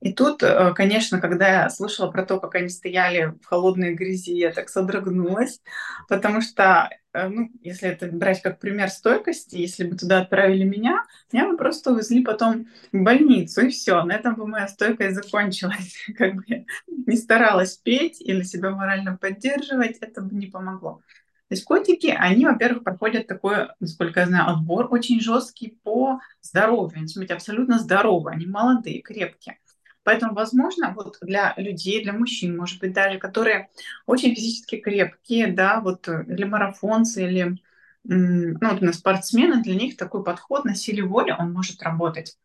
И 0.00 0.12
тут, 0.12 0.42
э, 0.42 0.74
конечно, 0.74 1.20
когда 1.20 1.62
я 1.62 1.70
слышала 1.70 2.10
про 2.10 2.24
то, 2.24 2.38
как 2.38 2.54
они 2.56 2.68
стояли 2.68 3.34
в 3.42 3.46
холодной 3.46 3.94
грязи, 3.94 4.32
я 4.32 4.52
так 4.52 4.68
содрогнулась, 4.68 5.60
потому 6.08 6.42
что, 6.42 6.90
э, 7.12 7.28
ну, 7.28 7.50
если 7.62 7.88
это 7.88 8.08
брать 8.08 8.42
как 8.42 8.58
пример 8.58 8.90
стойкости, 8.90 9.56
если 9.56 9.84
бы 9.84 9.96
туда 9.96 10.20
отправили 10.20 10.64
меня, 10.64 11.04
меня 11.32 11.48
бы 11.48 11.56
просто 11.56 11.92
увезли 11.92 12.24
потом 12.24 12.66
в 12.92 12.98
больницу, 12.98 13.62
и 13.62 13.70
все, 13.70 14.02
на 14.02 14.12
этом 14.12 14.34
бы 14.34 14.46
моя 14.46 14.68
стойкость 14.68 15.14
закончилась. 15.14 15.96
Как 16.18 16.34
бы 16.34 16.44
я 16.46 16.64
не 17.06 17.16
старалась 17.16 17.76
петь 17.76 18.20
или 18.20 18.42
себя 18.42 18.70
морально 18.70 19.16
поддерживать, 19.16 19.98
это 20.00 20.20
бы 20.20 20.34
не 20.34 20.46
помогло. 20.46 21.02
То 21.48 21.54
есть 21.54 21.64
котики, 21.64 22.08
они, 22.08 22.44
во-первых, 22.44 22.82
проходят 22.82 23.28
такой, 23.28 23.68
насколько 23.78 24.20
я 24.20 24.26
знаю, 24.26 24.50
отбор 24.50 24.88
очень 24.90 25.20
жесткий 25.20 25.78
по 25.84 26.18
здоровью. 26.42 26.96
Они 26.96 27.06
должны 27.06 27.22
быть 27.22 27.30
абсолютно 27.30 27.78
здоровы, 27.78 28.32
они 28.32 28.46
молодые, 28.46 29.00
крепкие. 29.00 29.58
Поэтому, 30.02 30.34
возможно, 30.34 30.92
вот 30.94 31.18
для 31.20 31.54
людей, 31.56 32.02
для 32.02 32.12
мужчин, 32.12 32.56
может 32.56 32.80
быть, 32.80 32.92
даже, 32.92 33.18
которые 33.18 33.70
очень 34.06 34.34
физически 34.34 34.76
крепкие, 34.76 35.48
да, 35.48 35.80
вот 35.80 36.08
или 36.08 36.44
марафонцы, 36.44 37.24
или 37.24 37.58
ну, 38.04 38.56
вот 38.60 38.82
у 38.82 38.92
спортсмены, 38.92 39.62
для 39.62 39.74
них 39.74 39.96
такой 39.96 40.22
подход 40.22 40.64
на 40.64 40.74
силе 40.74 41.02
воли, 41.02 41.34
он 41.36 41.52
может 41.52 41.82
работать. 41.82 42.38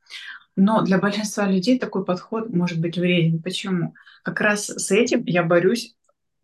Но 0.56 0.82
для 0.82 0.98
большинства 0.98 1.48
людей 1.48 1.80
такой 1.80 2.04
подход 2.04 2.50
может 2.50 2.80
быть 2.80 2.98
вреден. 2.98 3.42
Почему? 3.42 3.94
Как 4.24 4.42
раз 4.42 4.66
с 4.66 4.92
этим 4.92 5.24
я 5.26 5.44
борюсь 5.44 5.96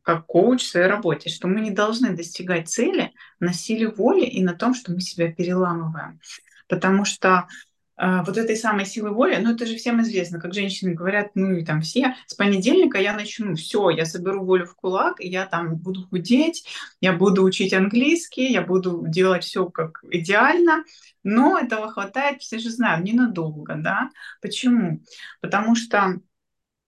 как 0.08 0.26
коуч 0.26 0.64
в 0.64 0.70
своей 0.70 0.88
работе, 0.88 1.30
что 1.30 1.50
мы 1.50 1.60
не 1.60 1.72
должны 1.72 2.16
достигать 2.16 2.70
цели 2.70 3.12
на 3.42 3.52
силе 3.52 3.90
воли 3.90 4.24
и 4.24 4.42
на 4.42 4.54
том, 4.54 4.74
что 4.74 4.94
мы 4.94 5.02
себя 5.02 5.30
переламываем. 5.34 6.22
Потому 6.70 7.04
что 7.04 7.50
э, 7.98 8.22
вот 8.26 8.38
этой 8.38 8.56
самой 8.56 8.86
силы 8.86 9.10
воли, 9.10 9.36
ну 9.36 9.54
это 9.54 9.66
же 9.66 9.76
всем 9.76 10.02
известно, 10.02 10.40
как 10.40 10.54
женщины 10.54 10.94
говорят, 10.94 11.32
ну 11.36 11.52
и 11.52 11.66
там 11.66 11.82
все, 11.82 12.16
с 12.26 12.36
понедельника 12.36 12.98
я 12.98 13.12
начну, 13.12 13.54
все, 13.56 13.90
я 13.90 14.06
соберу 14.06 14.46
волю 14.46 14.66
в 14.66 14.76
кулак, 14.76 15.18
я 15.20 15.46
там 15.46 15.76
буду 15.76 16.08
худеть, 16.08 16.66
я 17.02 17.12
буду 17.12 17.44
учить 17.44 17.74
английский, 17.74 18.50
я 18.50 18.62
буду 18.62 19.04
делать 19.08 19.44
все 19.44 19.66
как 19.66 20.06
идеально, 20.10 20.86
но 21.22 21.60
этого 21.60 21.92
хватает, 21.92 22.42
все 22.42 22.60
же 22.60 22.70
знают, 22.70 23.04
ненадолго, 23.04 23.76
да. 23.76 24.10
Почему? 24.42 25.02
Потому 25.42 25.76
что 25.76 26.22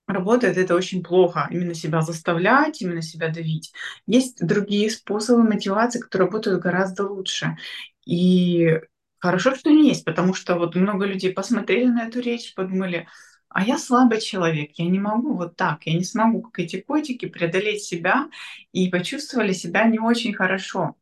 работает 0.09 0.57
это 0.57 0.75
очень 0.75 1.03
плохо, 1.03 1.47
именно 1.51 1.73
себя 1.73 2.01
заставлять, 2.01 2.81
именно 2.81 3.01
себя 3.01 3.29
давить. 3.29 3.71
Есть 4.07 4.45
другие 4.45 4.89
способы 4.89 5.43
мотивации, 5.43 5.99
которые 5.99 6.27
работают 6.27 6.61
гораздо 6.61 7.07
лучше. 7.07 7.57
И 8.05 8.79
хорошо, 9.19 9.55
что 9.55 9.69
они 9.69 9.89
есть, 9.89 10.05
потому 10.05 10.33
что 10.33 10.55
вот 10.55 10.75
много 10.75 11.05
людей 11.05 11.31
посмотрели 11.33 11.85
на 11.85 12.07
эту 12.07 12.19
речь, 12.21 12.53
подумали, 12.55 13.07
а 13.49 13.63
я 13.63 13.77
слабый 13.77 14.21
человек, 14.21 14.71
я 14.75 14.85
не 14.87 14.99
могу 14.99 15.35
вот 15.35 15.55
так, 15.55 15.85
я 15.85 15.93
не 15.93 16.03
смогу, 16.03 16.41
как 16.43 16.59
эти 16.59 16.81
котики, 16.81 17.27
преодолеть 17.27 17.83
себя, 17.83 18.29
и 18.71 18.89
почувствовали 18.89 19.53
себя 19.53 19.85
не 19.85 19.99
очень 19.99 20.33
хорошо. 20.33 20.95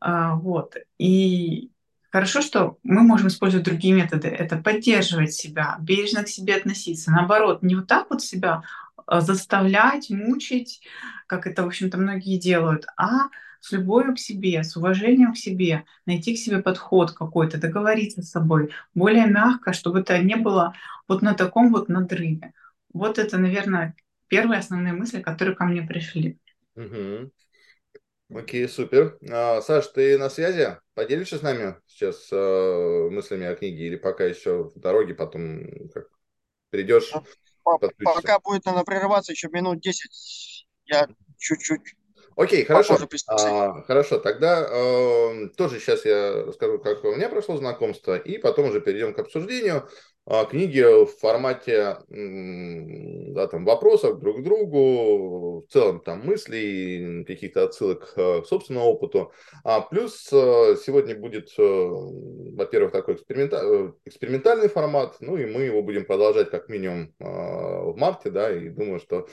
А, 0.00 0.34
вот. 0.36 0.76
И 0.98 1.70
Хорошо, 2.14 2.42
что 2.42 2.78
мы 2.84 3.02
можем 3.02 3.26
использовать 3.26 3.66
другие 3.66 3.92
методы. 3.92 4.28
Это 4.28 4.56
поддерживать 4.56 5.32
себя, 5.32 5.76
бережно 5.80 6.22
к 6.22 6.28
себе 6.28 6.54
относиться. 6.54 7.10
Наоборот, 7.10 7.64
не 7.64 7.74
вот 7.74 7.88
так 7.88 8.08
вот 8.08 8.22
себя 8.22 8.62
а, 9.04 9.20
заставлять, 9.20 10.10
мучить, 10.10 10.80
как 11.26 11.48
это, 11.48 11.64
в 11.64 11.66
общем-то, 11.66 11.98
многие 11.98 12.38
делают, 12.38 12.86
а 12.96 13.30
с 13.58 13.72
любовью 13.72 14.14
к 14.14 14.20
себе, 14.20 14.62
с 14.62 14.76
уважением 14.76 15.32
к 15.32 15.36
себе, 15.36 15.86
найти 16.06 16.36
к 16.36 16.38
себе 16.38 16.62
подход 16.62 17.10
какой-то, 17.10 17.58
договориться 17.58 18.22
с 18.22 18.30
собой, 18.30 18.70
более 18.94 19.26
мягко, 19.26 19.72
чтобы 19.72 19.98
это 19.98 20.16
не 20.20 20.36
было 20.36 20.72
вот 21.08 21.20
на 21.20 21.34
таком 21.34 21.72
вот 21.72 21.88
надрыве. 21.88 22.52
Вот 22.92 23.18
это, 23.18 23.38
наверное, 23.38 23.96
первые 24.28 24.60
основные 24.60 24.92
мысли, 24.92 25.20
которые 25.20 25.56
ко 25.56 25.64
мне 25.64 25.82
пришли. 25.82 26.38
Угу. 26.76 27.32
Окей, 28.32 28.68
супер. 28.68 29.18
А, 29.30 29.60
Саш, 29.60 29.88
ты 29.88 30.18
на 30.18 30.30
связи? 30.30 30.78
Поделишься 30.94 31.38
с 31.38 31.42
нами 31.42 31.76
сейчас 31.86 32.28
э, 32.32 33.08
мыслями 33.10 33.46
о 33.46 33.54
книге 33.54 33.86
или 33.86 33.96
пока 33.96 34.24
еще 34.24 34.64
в 34.64 34.78
дороге, 34.78 35.14
потом 35.14 35.88
как 35.90 36.08
придешь? 36.70 37.12
Пока 37.62 38.38
будет, 38.40 38.64
надо 38.64 38.84
прерываться 38.84 39.32
еще 39.32 39.48
минут 39.48 39.80
10. 39.80 40.66
Я 40.86 41.08
чуть-чуть 41.38 41.94
Окей, 42.36 42.64
хорошо. 42.64 42.98
А, 43.28 43.82
хорошо, 43.82 44.18
тогда 44.18 44.66
э, 44.68 45.48
тоже 45.56 45.78
сейчас 45.78 46.04
я 46.04 46.44
расскажу, 46.44 46.80
как 46.80 47.04
у 47.04 47.14
меня 47.14 47.28
прошло 47.28 47.56
знакомство, 47.56 48.16
и 48.16 48.38
потом 48.38 48.68
уже 48.70 48.80
перейдем 48.80 49.14
к 49.14 49.18
обсуждению. 49.20 49.88
А, 50.26 50.46
книги 50.46 50.80
в 50.80 51.06
формате 51.18 51.98
да, 52.08 53.46
там, 53.46 53.66
вопросов 53.66 54.20
друг 54.20 54.40
к 54.40 54.42
другу, 54.42 55.60
в 55.60 55.66
целом 55.70 56.00
там 56.00 56.24
мыслей, 56.24 57.24
каких-то 57.24 57.64
отсылок 57.64 58.14
к 58.14 58.44
собственному 58.46 58.86
опыту. 58.86 59.32
А 59.64 59.82
плюс 59.82 60.32
э, 60.32 60.76
сегодня 60.82 61.14
будет, 61.14 61.50
э, 61.58 61.62
во-первых, 61.62 62.92
такой 62.92 63.16
эксперимента... 63.16 63.92
экспериментальный 64.06 64.68
формат, 64.68 65.16
ну 65.20 65.36
и 65.36 65.44
мы 65.44 65.64
его 65.64 65.82
будем 65.82 66.06
продолжать 66.06 66.50
как 66.50 66.70
минимум 66.70 67.12
в 67.18 67.94
марте, 67.96 68.30
да, 68.30 68.50
и 68.50 68.70
думаю, 68.70 69.00
что 69.00 69.26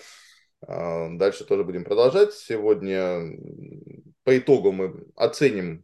дальше 0.62 1.46
тоже 1.46 1.64
будем 1.64 1.86
продолжать. 1.86 2.34
Сегодня 2.34 3.22
по 4.24 4.38
итогу 4.38 4.72
мы 4.74 5.06
оценим, 5.16 5.84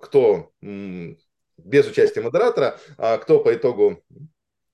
кто 0.00 0.50
без 1.58 1.88
участия 1.88 2.22
модератора, 2.22 2.78
а 2.98 3.18
кто 3.18 3.38
по 3.38 3.54
итогу 3.54 4.02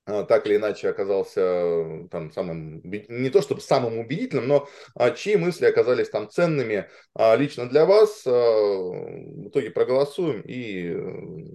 так 0.04 0.47
или 0.47 0.56
иначе 0.56 0.88
оказался 0.88 1.40
э, 1.40 2.09
там 2.11 2.32
самым, 2.32 2.80
не 2.82 3.30
то 3.30 3.40
чтобы 3.40 3.61
самым 3.61 3.99
убедительным, 4.00 4.49
но 4.49 4.68
а, 4.97 5.12
чьи 5.12 5.37
мысли 5.37 5.64
оказались 5.64 6.11
там 6.11 6.28
ценными 6.28 6.88
а, 7.14 7.37
лично 7.37 7.68
для 7.68 7.87
вас. 7.87 8.25
В 8.25 9.49
итоге 9.49 9.71
проголосуем. 9.71 10.42
И 10.42 10.92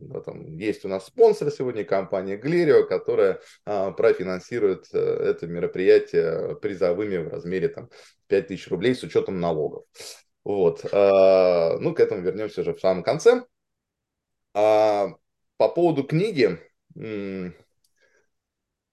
да, 0.08 0.22
там, 0.22 0.56
есть 0.58 0.86
у 0.86 0.88
нас 0.88 1.08
спонсор 1.08 1.52
сегодня, 1.52 1.84
компания 1.84 2.38
Глерио, 2.38 2.86
которая 2.86 3.42
профинансирует 3.66 4.88
э, 4.94 5.00
это 5.00 5.46
мероприятие 5.48 6.56
призовыми 6.56 7.18
в 7.18 7.28
размере 7.28 7.68
там, 7.68 7.90
5000 8.28 8.68
рублей 8.70 8.96
с 8.96 9.04
учетом 9.04 9.42
налогов. 9.42 9.84
Вот. 10.46 10.84
Ну, 10.84 11.94
к 11.94 12.00
этому 12.00 12.22
вернемся 12.22 12.62
уже 12.62 12.74
в 12.74 12.80
самом 12.80 13.04
конце. 13.04 13.44
А 14.54 15.10
по 15.58 15.68
поводу 15.68 16.04
книги, 16.06 16.58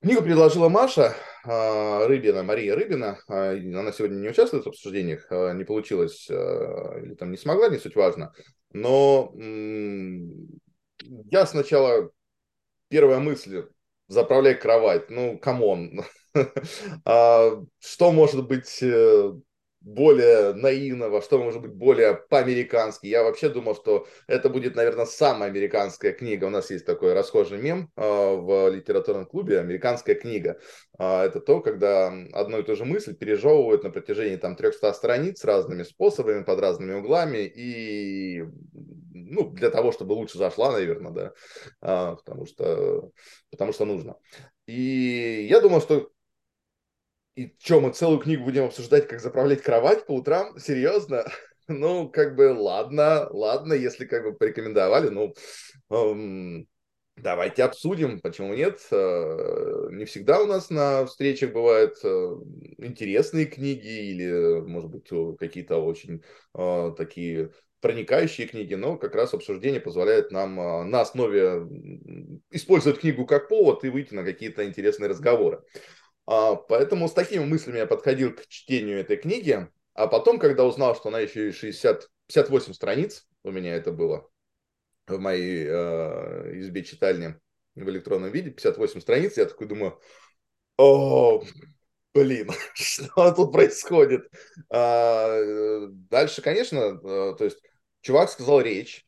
Книгу 0.05 0.21
предложила 0.21 0.69
Маша 0.69 1.17
а, 1.47 2.07
Рыбина, 2.07 2.43
Мария 2.43 2.77
Рыбина. 2.77 3.19
А, 3.27 3.53
она 3.53 3.91
сегодня 3.91 4.17
не 4.17 4.29
участвует 4.29 4.67
в 4.67 4.69
обсуждениях, 4.69 5.27
а, 5.31 5.55
не 5.55 5.65
получилось, 5.65 6.29
или 6.29 7.15
там 7.15 7.31
не 7.31 7.39
смогла, 7.39 7.71
не 7.71 7.79
суть 7.79 7.97
важно. 7.97 8.35
Но 8.75 9.33
я 11.31 11.47
сначала, 11.47 12.11
первая 12.89 13.19
мысль, 13.19 13.65
заправляй 14.09 14.57
кровать. 14.57 15.09
Ну, 15.09 15.39
come 15.39 15.75
on. 15.75 16.03
Что 17.05 18.13
может 18.13 18.47
быть 18.47 18.83
э, 18.83 19.33
более 19.85 20.55
наивного, 20.55 21.21
что 21.21 21.39
может 21.39 21.61
быть 21.61 21.73
более 21.73 22.15
по-американски. 22.15 23.07
Я 23.07 23.23
вообще 23.23 23.51
думал, 23.51 23.75
что 23.77 24.07
это 24.27 24.49
будет, 24.49 24.75
наверное, 24.77 25.05
самая 25.05 25.51
американская 25.51 26.13
книга. 26.13 26.47
У 26.47 26.51
нас 26.51 26.71
есть 26.71 26.87
такой 26.87 27.13
расхожий 27.13 27.59
мем 27.59 27.91
э, 27.97 28.01
в 28.03 28.71
литературном 28.71 29.27
клубе 29.27 29.61
«Американская 29.61 30.15
книга». 30.15 30.59
Э, 30.99 31.25
это 31.25 31.39
то, 31.41 31.61
когда 31.61 32.09
одну 32.33 32.61
и 32.61 32.63
ту 32.63 32.75
же 32.77 32.87
мысль 32.87 33.15
пережевывают 33.15 33.85
на 33.85 33.91
протяжении 33.91 34.37
там 34.37 34.57
300 34.57 34.95
страниц 34.95 35.45
разными 35.45 35.83
способами, 35.83 36.43
под 36.43 36.61
разными 36.61 36.95
углами 36.95 37.39
и 37.39 38.43
ну, 39.13 39.51
для 39.51 39.71
того, 39.71 39.93
чтобы 39.93 40.13
лучше 40.13 40.39
зашла, 40.39 40.73
наверное, 40.73 41.13
да, 41.13 41.33
э, 41.83 42.17
потому 42.17 42.47
что, 42.47 43.11
потому 43.51 43.73
что 43.75 43.85
нужно. 43.85 44.17
И 44.67 45.47
я 45.49 45.61
думал, 45.61 45.83
что 45.83 46.11
и 47.37 47.55
что, 47.59 47.81
мы 47.81 47.93
целую 47.93 48.21
книгу 48.21 48.45
будем 48.45 48.65
обсуждать, 48.65 49.09
как 49.09 49.21
заправлять 49.21 49.63
кровать 49.63 50.07
по 50.07 50.13
утрам? 50.13 50.59
Серьезно? 50.59 51.25
Ну, 51.67 52.11
как 52.11 52.37
бы, 52.37 52.53
ладно, 52.53 53.27
ладно, 53.31 53.73
если 53.73 54.05
как 54.05 54.23
бы 54.23 54.35
порекомендовали, 54.35 55.09
ну, 55.09 55.33
эм, 55.89 56.69
давайте 57.17 57.65
обсудим, 57.65 58.21
почему 58.21 58.53
нет. 58.53 58.87
Э, 58.91 59.89
не 59.91 60.05
всегда 60.05 60.43
у 60.43 60.47
нас 60.47 60.69
на 60.69 61.07
встречах 61.07 61.55
бывают 61.55 61.97
э, 62.05 62.09
интересные 62.77 63.47
книги 63.47 64.11
или, 64.11 64.61
может 64.61 64.91
быть, 64.91 65.09
какие-то 65.39 65.79
очень 65.79 66.23
э, 66.55 66.93
такие 66.99 67.51
проникающие 67.81 68.47
книги, 68.47 68.75
но 68.75 68.97
как 68.97 69.15
раз 69.15 69.35
обсуждение 69.35 69.81
позволяет 69.81 70.31
нам 70.31 70.61
э, 70.61 70.85
на 70.85 71.01
основе 71.01 71.67
использовать 72.51 73.01
книгу 73.01 73.27
как 73.27 73.49
повод 73.49 73.85
и 73.85 73.89
выйти 73.89 74.13
на 74.13 74.23
какие-то 74.25 74.67
интересные 74.67 75.09
разговоры. 75.09 75.63
А, 76.27 76.57
поэтому 76.57 77.09
с 77.09 77.13
такими 77.13 77.45
мыслями 77.45 77.79
я 77.79 77.87
подходил 77.87 78.35
к 78.35 78.47
чтению 78.47 79.01
этой 79.01 79.17
книги. 79.17 79.69
А 79.95 80.07
потом, 80.07 80.39
когда 80.39 80.65
узнал, 80.65 80.97
что 80.97 81.09
она 81.09 81.21
еще 81.21 81.49
и 81.49 81.53
60, 81.53 82.09
58 82.27 82.73
страниц, 82.73 83.27
у 83.43 83.51
меня 83.51 83.75
это 83.75 83.93
было 83.93 84.29
в 85.07 85.19
моей 85.19 85.67
э, 85.69 86.61
избе 86.61 86.83
читальни 86.83 87.39
в 87.75 87.89
электронном 87.89 88.31
виде, 88.31 88.51
58 88.51 89.01
страниц, 89.01 89.37
я 89.37 89.45
такой 89.45 89.67
думаю, 89.67 90.01
о, 90.77 91.43
блин, 92.15 92.51
что 92.75 93.33
тут 93.33 93.53
происходит? 93.53 94.29
А, 94.71 95.87
дальше, 96.11 96.43
конечно, 96.43 96.79
э, 96.79 97.35
то 97.37 97.45
есть 97.45 97.59
чувак 98.01 98.31
сказал 98.31 98.61
речь, 98.61 99.07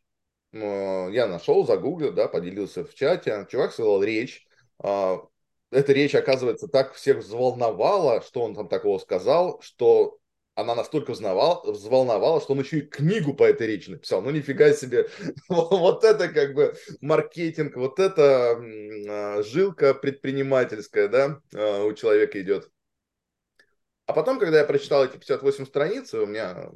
я 0.52 1.26
нашел, 1.26 1.66
загуглил, 1.66 2.12
да, 2.12 2.28
поделился 2.28 2.84
в 2.84 2.94
чате, 2.94 3.46
чувак 3.50 3.72
сказал 3.72 4.02
речь, 4.02 4.46
а, 4.78 5.18
эта 5.70 5.92
речь, 5.92 6.14
оказывается, 6.14 6.68
так 6.68 6.94
всех 6.94 7.18
взволновала, 7.18 8.22
что 8.22 8.42
он 8.42 8.54
там 8.54 8.68
такого 8.68 8.98
сказал, 8.98 9.60
что 9.60 10.18
она 10.56 10.74
настолько 10.74 11.12
взволновала, 11.12 12.40
что 12.40 12.54
он 12.54 12.60
еще 12.60 12.78
и 12.78 12.86
книгу 12.86 13.34
по 13.34 13.44
этой 13.44 13.66
речи 13.66 13.90
написал. 13.90 14.22
Ну, 14.22 14.30
нифига 14.30 14.72
себе. 14.72 15.06
вот 15.48 16.02
это 16.02 16.28
как 16.28 16.54
бы 16.54 16.74
маркетинг, 17.02 17.76
вот 17.76 17.98
это 17.98 18.56
а, 19.08 19.42
жилка 19.42 19.92
предпринимательская, 19.92 21.08
да, 21.08 21.40
а, 21.54 21.84
у 21.84 21.92
человека 21.92 22.40
идет. 22.40 22.70
А 24.06 24.14
потом, 24.14 24.38
когда 24.38 24.60
я 24.60 24.64
прочитал 24.64 25.04
эти 25.04 25.18
58 25.18 25.66
страниц, 25.66 26.14
у 26.14 26.26
меня 26.26 26.70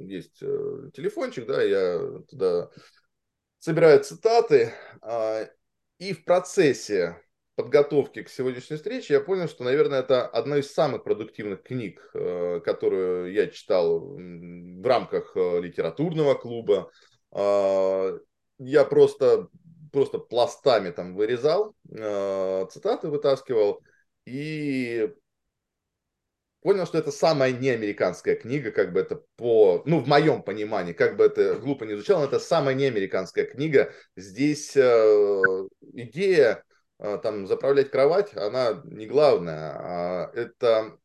есть 0.00 0.40
э, 0.40 0.90
телефончик, 0.94 1.46
да, 1.46 1.60
я 1.62 1.98
туда 2.30 2.70
собираю 3.58 4.02
цитаты, 4.02 4.72
а, 5.02 5.46
и 5.98 6.12
в 6.14 6.24
процессе 6.24 7.20
подготовки 7.56 8.22
к 8.22 8.28
сегодняшней 8.28 8.76
встрече 8.76 9.14
я 9.14 9.20
понял, 9.20 9.48
что, 9.48 9.64
наверное, 9.64 10.00
это 10.00 10.26
одна 10.26 10.58
из 10.58 10.72
самых 10.72 11.04
продуктивных 11.04 11.62
книг, 11.62 12.10
э, 12.14 12.60
которую 12.64 13.32
я 13.32 13.46
читал 13.46 14.00
в 14.00 14.86
рамках 14.86 15.36
э, 15.36 15.60
литературного 15.60 16.34
клуба. 16.34 16.90
А, 17.30 18.18
я 18.58 18.84
просто, 18.84 19.48
просто 19.92 20.18
пластами 20.18 20.90
там 20.90 21.14
вырезал, 21.14 21.74
э, 21.90 22.66
цитаты 22.70 23.08
вытаскивал 23.08 23.80
и 24.26 25.12
понял, 26.60 26.86
что 26.86 26.98
это 26.98 27.12
самая 27.12 27.52
неамериканская 27.52 28.34
книга, 28.36 28.70
как 28.72 28.92
бы 28.92 29.00
это 29.00 29.22
по, 29.36 29.82
ну, 29.84 30.00
в 30.00 30.08
моем 30.08 30.42
понимании, 30.42 30.92
как 30.92 31.16
бы 31.16 31.24
это 31.24 31.54
глупо 31.56 31.84
не 31.84 31.94
звучало, 31.94 32.20
но 32.20 32.26
это 32.26 32.40
самая 32.40 32.74
неамериканская 32.74 33.44
книга. 33.44 33.92
Здесь 34.16 34.74
идея 34.76 36.64
там 37.22 37.46
заправлять 37.46 37.90
кровать, 37.90 38.34
она 38.36 38.80
не 38.84 39.06
главная, 39.06 39.72
а 39.76 40.30
это 40.34 40.98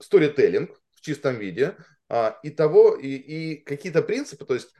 сторителлинг 0.00 0.70
в 0.94 1.00
чистом 1.00 1.36
виде 1.38 1.76
а, 2.08 2.38
и 2.42 2.50
того, 2.50 2.94
и, 2.94 3.08
и 3.08 3.56
какие-то 3.56 4.02
принципы, 4.02 4.44
то 4.44 4.54
есть 4.54 4.70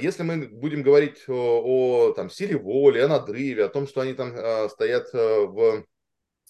если 0.00 0.22
мы 0.22 0.48
будем 0.48 0.82
говорить 0.82 1.24
о, 1.28 1.32
о 1.32 2.12
там, 2.12 2.30
силе 2.30 2.56
воли, 2.56 3.00
о 3.00 3.08
надрыве, 3.08 3.64
о 3.64 3.68
том, 3.68 3.88
что 3.88 4.02
они 4.02 4.12
там 4.12 4.68
стоят 4.68 5.12
в 5.12 5.84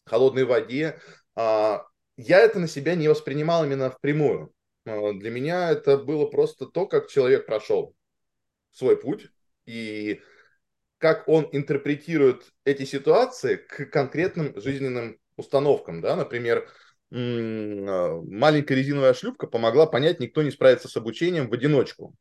холодной 0.04 0.44
воде, 0.44 1.00
я 1.36 1.84
это 2.16 2.58
на 2.58 2.66
себя 2.68 2.94
не 2.94 3.08
воспринимал 3.08 3.64
именно 3.64 3.90
впрямую. 3.90 4.52
Для 4.84 5.30
меня 5.30 5.70
это 5.70 5.96
было 5.96 6.26
просто 6.26 6.66
то, 6.66 6.86
как 6.86 7.08
человек 7.08 7.46
прошел 7.46 7.94
свой 8.72 8.96
путь, 8.96 9.28
и 9.64 10.20
как 10.98 11.28
он 11.28 11.48
интерпретирует 11.52 12.52
эти 12.64 12.84
ситуации 12.84 13.56
к 13.56 13.86
конкретным 13.86 14.58
жизненным 14.60 15.18
установкам. 15.36 16.00
Да? 16.00 16.16
Например, 16.16 16.68
а, 17.12 18.20
маленькая 18.22 18.74
резиновая 18.74 19.14
шлюпка 19.14 19.46
помогла 19.46 19.86
понять, 19.86 20.20
никто 20.20 20.42
не 20.42 20.50
справится 20.50 20.88
с 20.88 20.96
обучением 20.96 21.48
в 21.48 21.52
одиночку. 21.52 22.14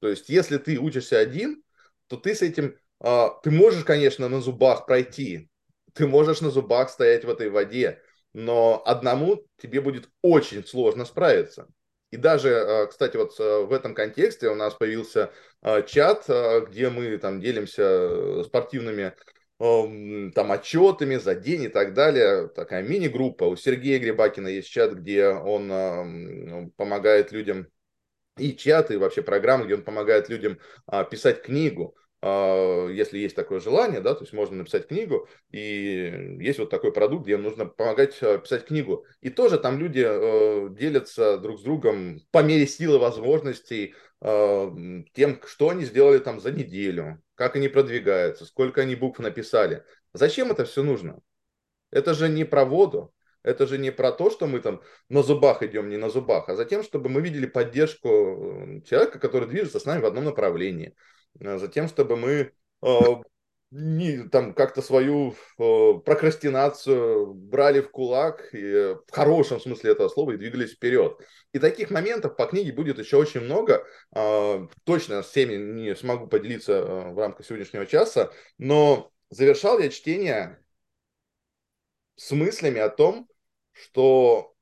То 0.00 0.08
есть, 0.08 0.28
если 0.28 0.58
ты 0.58 0.78
учишься 0.78 1.18
один, 1.18 1.62
то 2.06 2.16
ты 2.16 2.34
с 2.34 2.42
этим, 2.42 2.76
а, 3.00 3.30
ты 3.42 3.50
можешь, 3.50 3.84
конечно, 3.84 4.28
на 4.28 4.40
зубах 4.40 4.86
пройти, 4.86 5.48
ты 5.92 6.06
можешь 6.06 6.40
на 6.40 6.50
зубах 6.50 6.90
стоять 6.90 7.24
в 7.24 7.28
этой 7.28 7.50
воде, 7.50 8.00
но 8.32 8.80
одному 8.86 9.44
тебе 9.60 9.80
будет 9.80 10.08
очень 10.22 10.64
сложно 10.64 11.04
справиться. 11.04 11.68
И 12.10 12.16
даже, 12.16 12.48
э, 12.50 12.86
кстати, 12.86 13.16
вот 13.16 13.38
э, 13.38 13.64
в 13.64 13.72
этом 13.72 13.94
контексте 13.94 14.48
у 14.48 14.54
нас 14.54 14.74
появился 14.74 15.30
э, 15.62 15.82
чат, 15.86 16.26
где 16.68 16.88
мы 16.88 17.18
там 17.18 17.40
делимся 17.40 18.42
спортивными 18.44 19.14
эм, 19.60 20.32
там 20.32 20.50
отчетами 20.50 21.16
за 21.16 21.34
день 21.34 21.64
и 21.64 21.68
так 21.68 21.94
далее. 21.94 22.48
Такая 22.48 22.82
мини-группа. 22.82 23.44
У 23.44 23.56
Сергея 23.56 23.98
Грибакина 23.98 24.48
есть 24.48 24.70
чат, 24.70 24.94
где 24.94 25.28
он 25.28 25.70
эм, 25.70 26.70
помогает 26.76 27.32
людям 27.32 27.68
и 28.38 28.56
чат, 28.56 28.90
и 28.90 28.96
вообще 28.96 29.22
программа, 29.22 29.64
где 29.64 29.74
он 29.74 29.82
помогает 29.82 30.28
людям 30.28 30.58
а, 30.86 31.04
писать 31.04 31.42
книгу. 31.42 31.96
А, 32.20 32.88
если 32.88 33.18
есть 33.18 33.36
такое 33.36 33.60
желание, 33.60 34.00
да, 34.00 34.14
то 34.14 34.22
есть 34.22 34.32
можно 34.32 34.56
написать 34.56 34.88
книгу, 34.88 35.28
и 35.50 36.38
есть 36.40 36.58
вот 36.58 36.70
такой 36.70 36.92
продукт, 36.92 37.24
где 37.24 37.36
нужно 37.36 37.66
помогать 37.66 38.18
а, 38.22 38.38
писать 38.38 38.66
книгу. 38.66 39.04
И 39.20 39.30
тоже 39.30 39.58
там 39.58 39.78
люди 39.78 40.04
э, 40.04 40.68
делятся 40.70 41.38
друг 41.38 41.60
с 41.60 41.62
другом 41.62 42.20
по 42.32 42.42
мере 42.42 42.66
силы 42.66 42.98
возможностей 42.98 43.94
э, 44.20 45.02
тем, 45.14 45.40
что 45.46 45.70
они 45.70 45.84
сделали 45.84 46.18
там 46.18 46.40
за 46.40 46.50
неделю, 46.50 47.22
как 47.36 47.54
они 47.54 47.68
продвигаются, 47.68 48.46
сколько 48.46 48.80
они 48.80 48.96
букв 48.96 49.20
написали. 49.20 49.84
Зачем 50.12 50.50
это 50.50 50.64
все 50.64 50.82
нужно? 50.82 51.20
Это 51.90 52.14
же 52.14 52.28
не 52.28 52.44
про 52.44 52.64
воду, 52.64 53.14
это 53.44 53.66
же 53.68 53.78
не 53.78 53.92
про 53.92 54.10
то, 54.10 54.30
что 54.30 54.48
мы 54.48 54.58
там 54.58 54.82
на 55.08 55.22
зубах 55.22 55.62
идем, 55.62 55.88
не 55.88 55.96
на 55.96 56.10
зубах, 56.10 56.48
а 56.48 56.56
за 56.56 56.64
тем, 56.64 56.82
чтобы 56.82 57.08
мы 57.08 57.20
видели 57.20 57.46
поддержку 57.46 58.08
э, 58.08 58.80
человека, 58.82 59.20
который 59.20 59.48
движется 59.48 59.78
с 59.78 59.84
нами 59.84 60.00
в 60.00 60.06
одном 60.06 60.24
направлении. 60.24 60.96
Э, 61.40 61.58
за 61.58 61.68
тем, 61.68 61.88
чтобы 61.88 62.16
мы 62.16 62.52
э, 62.82 62.88
не, 63.70 64.26
там 64.28 64.54
как-то 64.54 64.80
свою 64.80 65.34
э, 65.58 65.92
прокрастинацию 66.04 67.34
брали 67.34 67.80
в 67.80 67.90
кулак, 67.90 68.48
и, 68.54 68.96
в 69.06 69.10
хорошем 69.10 69.60
смысле 69.60 69.92
этого 69.92 70.08
слова, 70.08 70.32
и 70.32 70.36
двигались 70.38 70.72
вперед. 70.72 71.18
И 71.52 71.58
таких 71.58 71.90
моментов 71.90 72.36
по 72.36 72.46
книге 72.46 72.72
будет 72.72 72.98
еще 72.98 73.18
очень 73.18 73.40
много. 73.40 73.84
Э, 74.14 74.66
точно 74.84 75.22
всеми 75.22 75.56
не 75.56 75.94
смогу 75.94 76.26
поделиться 76.28 76.72
э, 76.72 77.12
в 77.12 77.18
рамках 77.18 77.44
сегодняшнего 77.44 77.84
часа, 77.84 78.32
но 78.56 79.10
завершал 79.28 79.78
я 79.78 79.90
чтение 79.90 80.58
с 82.16 82.30
мыслями 82.32 82.80
о 82.80 82.88
том, 82.88 83.28
что 83.72 84.54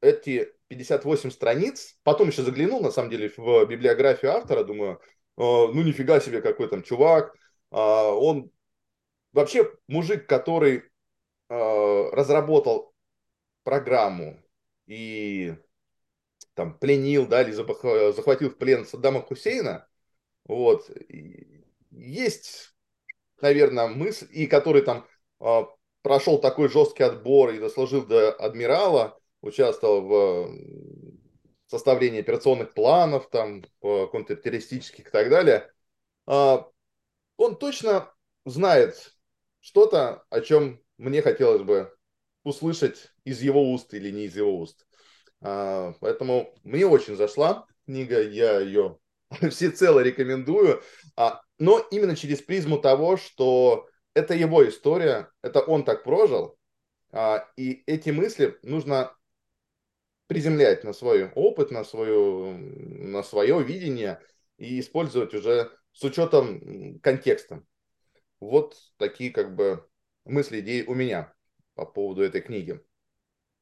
эти 0.00 0.52
58 0.66 1.30
страниц, 1.30 1.96
потом 2.02 2.28
еще 2.28 2.42
заглянул, 2.42 2.80
на 2.80 2.90
самом 2.90 3.10
деле, 3.10 3.32
в 3.36 3.64
библиографию 3.66 4.32
автора, 4.32 4.64
думаю, 4.64 5.00
ну 5.38 5.82
нифига 5.82 6.20
себе, 6.20 6.42
какой 6.42 6.68
там 6.68 6.82
чувак. 6.82 7.34
Он 7.70 8.50
вообще 9.32 9.72
мужик, 9.86 10.26
который 10.26 10.84
разработал 11.48 12.92
программу 13.62 14.42
и 14.86 15.54
там 16.54 16.76
пленил, 16.76 17.26
да, 17.26 17.42
или 17.42 17.52
захватил 17.52 18.50
в 18.50 18.58
плен 18.58 18.84
Саддама 18.84 19.22
Хусейна, 19.22 19.86
вот, 20.44 20.90
есть, 21.90 22.74
наверное, 23.40 23.86
мысль, 23.88 24.26
и 24.30 24.46
который 24.46 24.82
там 24.82 25.06
э, 25.40 25.62
прошел 26.02 26.40
такой 26.40 26.68
жесткий 26.68 27.02
отбор 27.02 27.50
и 27.50 27.58
дослужил 27.58 28.06
до 28.06 28.32
адмирала, 28.32 29.18
участвовал 29.40 30.00
в 30.00 30.50
составлении 31.70 32.20
операционных 32.20 32.74
планов, 32.74 33.28
там, 33.30 33.64
контртеррористических 33.80 35.08
и 35.08 35.10
так 35.10 35.28
далее, 35.30 35.70
э, 36.26 36.58
он 37.36 37.56
точно 37.56 38.12
знает 38.44 39.14
что-то, 39.60 40.24
о 40.30 40.40
чем 40.40 40.80
мне 40.96 41.22
хотелось 41.22 41.62
бы 41.62 41.94
услышать 42.44 43.12
из 43.24 43.42
его 43.42 43.72
уст 43.72 43.94
или 43.94 44.10
не 44.10 44.24
из 44.24 44.36
его 44.36 44.58
уст. 44.58 44.86
А, 45.40 45.94
поэтому 46.00 46.54
мне 46.64 46.86
очень 46.86 47.16
зашла 47.16 47.66
книга, 47.86 48.22
я 48.22 48.60
ее 48.60 48.98
всецело 49.50 50.00
рекомендую, 50.00 50.82
а, 51.16 51.42
но 51.58 51.78
именно 51.90 52.16
через 52.16 52.42
призму 52.42 52.78
того, 52.78 53.16
что 53.16 53.88
это 54.14 54.34
его 54.34 54.68
история, 54.68 55.30
это 55.42 55.60
он 55.60 55.84
так 55.84 56.04
прожил, 56.04 56.58
а, 57.12 57.46
и 57.56 57.82
эти 57.86 58.10
мысли 58.10 58.58
нужно 58.62 59.14
приземлять 60.28 60.84
на 60.84 60.92
свой 60.92 61.30
опыт, 61.30 61.72
на, 61.72 61.82
свою, 61.82 62.56
на 62.56 63.22
свое 63.24 63.60
видение 63.62 64.20
и 64.58 64.78
использовать 64.78 65.34
уже 65.34 65.72
с 65.92 66.04
учетом 66.04 67.00
контекста. 67.00 67.64
Вот 68.38 68.76
такие 68.98 69.32
как 69.32 69.56
бы 69.56 69.84
мысли, 70.24 70.60
идеи 70.60 70.84
у 70.84 70.94
меня 70.94 71.34
по 71.74 71.84
поводу 71.84 72.22
этой 72.22 72.40
книги. 72.40 72.80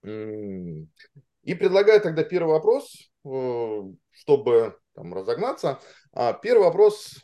И 0.03 1.55
предлагаю 1.55 2.01
тогда 2.01 2.25
первый 2.25 2.51
вопрос, 2.51 3.11
э, 3.25 3.83
чтобы 4.11 4.79
там, 4.95 5.15
разогнаться. 5.15 5.81
А 6.13 6.33
первый 6.33 6.65
вопрос 6.65 7.15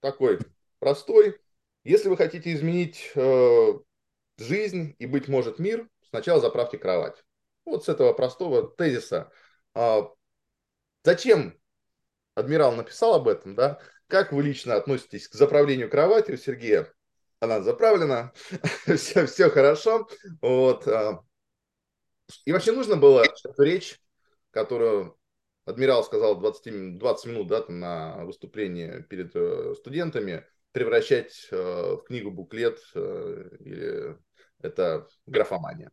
такой 0.00 0.38
простой. 0.78 1.36
Если 1.82 2.08
вы 2.08 2.16
хотите 2.16 2.52
изменить 2.54 3.10
э, 3.16 3.72
жизнь 4.38 4.94
и, 4.98 5.06
быть 5.06 5.28
может, 5.28 5.58
мир, 5.58 5.88
сначала 6.08 6.40
заправьте 6.40 6.78
кровать. 6.78 7.24
Вот 7.64 7.84
с 7.84 7.88
этого 7.88 8.12
простого 8.12 8.68
тезиса. 8.68 9.30
А, 9.74 10.10
зачем 11.02 11.58
адмирал 12.34 12.72
написал 12.72 13.14
об 13.14 13.28
этом, 13.28 13.54
да? 13.54 13.80
Как 14.06 14.32
вы 14.32 14.42
лично 14.42 14.76
относитесь 14.76 15.28
к 15.28 15.34
заправлению 15.34 15.90
кровати 15.90 16.32
у 16.32 16.36
Сергея? 16.36 16.92
Она 17.40 17.62
заправлена, 17.62 18.32
все, 18.96 19.26
все 19.26 19.50
хорошо. 19.50 20.08
Вот. 20.40 20.86
А, 20.88 21.22
и 22.44 22.52
вообще 22.52 22.72
нужно 22.72 22.96
было 22.96 23.22
эту 23.22 23.62
речь, 23.62 24.00
которую 24.50 25.18
адмирал 25.64 26.04
сказал 26.04 26.38
20, 26.38 26.98
20 26.98 27.26
минут 27.26 27.48
да, 27.48 27.62
там, 27.62 27.80
на 27.80 28.24
выступление 28.24 29.02
перед 29.02 29.34
э, 29.34 29.74
студентами, 29.76 30.44
превращать 30.72 31.48
э, 31.50 31.56
в 31.56 32.04
книгу 32.04 32.30
буклет 32.30 32.78
э, 32.94 33.48
или 33.60 34.16
это 34.60 35.06
графомания. 35.26 35.90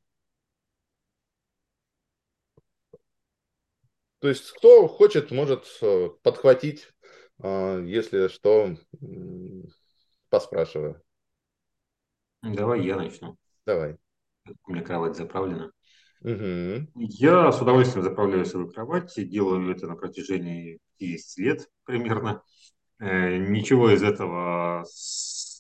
То 4.21 4.29
есть 4.29 4.51
кто 4.51 4.87
хочет, 4.87 5.31
может 5.31 5.65
э, 5.81 6.09
подхватить, 6.21 6.87
э, 7.41 7.83
если 7.87 8.27
что, 8.27 8.75
поспрашиваю. 10.29 11.01
Давай 12.43 12.85
я 12.85 12.97
начну. 12.97 13.35
Давай. 13.65 13.97
У 14.67 14.71
меня 14.71 14.83
кровать 14.83 15.15
заправлена. 15.15 15.71
Угу. 16.21 16.91
Я 16.95 17.51
с 17.51 17.59
удовольствием 17.61 18.03
заправляю 18.03 18.45
свою 18.45 18.69
кровать, 18.69 19.11
делаю 19.17 19.71
это 19.71 19.87
на 19.87 19.95
протяжении 19.95 20.79
10 20.99 21.37
лет 21.39 21.69
примерно. 21.83 22.43
Э, 22.99 23.37
ничего 23.37 23.89
из 23.89 24.03
этого 24.03 24.85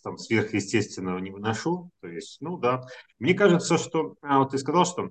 там, 0.03 0.19
сверхъестественного 0.19 1.17
не 1.17 1.31
выношу. 1.31 1.89
То 2.01 2.07
есть, 2.07 2.37
ну 2.41 2.57
да. 2.57 2.83
Мне 3.17 3.33
кажется, 3.33 3.79
что... 3.79 4.15
А, 4.21 4.37
вот 4.37 4.51
ты 4.51 4.59
сказал, 4.59 4.85
что 4.85 5.09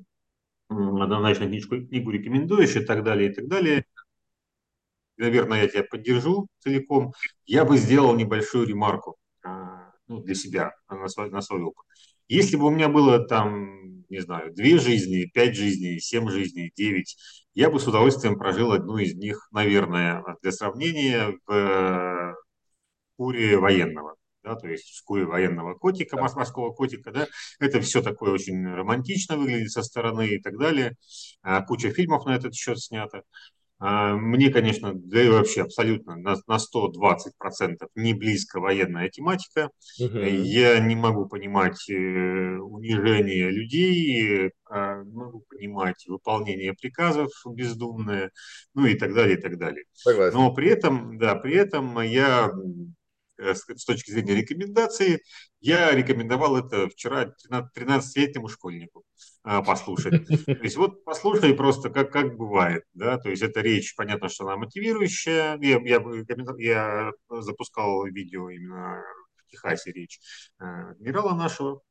однозначно 0.70 1.46
книжку, 1.46 1.76
книгу 1.76 2.10
рекомендуешь 2.10 2.76
и 2.76 2.84
так 2.84 3.02
далее, 3.02 3.30
и 3.30 3.34
так 3.34 3.48
далее. 3.48 3.84
Наверное, 5.16 5.62
я 5.62 5.68
тебя 5.68 5.84
поддержу 5.84 6.48
целиком. 6.60 7.12
Я 7.44 7.64
бы 7.64 7.76
сделал 7.76 8.14
небольшую 8.16 8.66
ремарку 8.66 9.16
а, 9.44 9.92
ну, 10.08 10.20
для 10.20 10.34
себя, 10.34 10.72
на 10.88 11.08
свой, 11.08 11.30
на 11.30 11.42
свой 11.42 11.62
опыт. 11.62 11.84
Если 12.28 12.56
бы 12.56 12.66
у 12.66 12.70
меня 12.70 12.88
было 12.88 13.18
там, 13.26 14.04
не 14.08 14.20
знаю, 14.20 14.54
две 14.54 14.78
жизни, 14.78 15.30
пять 15.34 15.56
жизней, 15.56 15.98
семь 15.98 16.28
жизней, 16.30 16.72
девять, 16.74 17.16
я 17.54 17.70
бы 17.70 17.80
с 17.80 17.86
удовольствием 17.86 18.38
прожил 18.38 18.72
одну 18.72 18.96
из 18.98 19.14
них, 19.16 19.48
наверное, 19.50 20.24
для 20.40 20.52
сравнения, 20.52 21.36
в 21.46 22.36
шкуре 23.14 23.58
военного. 23.58 24.16
Да, 24.42 24.54
то 24.54 24.68
есть 24.68 24.84
в 24.84 24.96
шкуре 24.96 25.26
военного 25.26 25.74
котика, 25.74 26.16
да. 26.16 26.22
морского 26.22 26.72
котика, 26.72 27.12
да, 27.12 27.26
это 27.58 27.80
все 27.80 28.02
такое 28.02 28.32
очень 28.32 28.66
романтично 28.66 29.36
выглядит 29.36 29.70
со 29.70 29.82
стороны 29.82 30.28
и 30.28 30.40
так 30.40 30.58
далее. 30.58 30.96
А, 31.42 31.62
куча 31.62 31.90
фильмов 31.90 32.24
на 32.24 32.36
этот 32.36 32.54
счет 32.54 32.80
снято. 32.80 33.22
А, 33.82 34.14
мне, 34.14 34.50
конечно, 34.50 34.92
да 34.94 35.22
и 35.22 35.28
вообще 35.30 35.62
абсолютно 35.62 36.14
на, 36.16 36.36
на 36.46 36.58
120% 36.58 37.88
не 37.94 38.12
близко 38.12 38.60
военная 38.60 39.08
тематика. 39.08 39.70
Угу. 39.98 40.18
Я 40.18 40.78
не 40.80 40.94
могу 40.94 41.26
понимать 41.26 41.88
э, 41.88 41.94
унижение 41.94 43.50
людей, 43.50 44.50
а, 44.68 45.02
могу 45.04 45.44
понимать 45.48 46.04
выполнение 46.06 46.74
приказов 46.74 47.30
бездумное, 47.46 48.30
ну 48.74 48.84
и 48.84 48.94
так 48.94 49.14
далее, 49.14 49.38
и 49.38 49.40
так 49.40 49.58
далее. 49.58 49.84
Согласен. 49.94 50.36
Но 50.36 50.54
при 50.54 50.68
этом, 50.68 51.18
да, 51.18 51.34
при 51.36 51.54
этом 51.54 52.02
я 52.02 52.52
с 53.40 53.84
точки 53.84 54.10
зрения 54.10 54.34
рекомендации, 54.34 55.22
я 55.60 55.92
рекомендовал 55.92 56.56
это 56.56 56.88
вчера 56.88 57.34
13-летнему 57.50 58.48
школьнику 58.48 59.04
а, 59.42 59.62
послушать. 59.62 60.26
То 60.46 60.52
есть 60.62 60.76
вот 60.76 61.04
послушай 61.04 61.54
просто, 61.54 61.90
как, 61.90 62.12
как 62.12 62.36
бывает. 62.36 62.84
Да? 62.94 63.18
То 63.18 63.30
есть 63.30 63.42
это 63.42 63.60
речь, 63.60 63.94
понятно, 63.96 64.28
что 64.28 64.44
она 64.46 64.56
мотивирующая. 64.56 65.58
Я, 65.60 65.80
я, 65.82 66.02
я 66.58 67.12
запускал 67.28 68.04
видео 68.06 68.50
именно 68.50 69.02
в 69.36 69.50
Техасе 69.50 69.92
речь 69.92 70.20
э, 70.60 70.64
адмирала 70.64 71.34
нашего. 71.34 71.82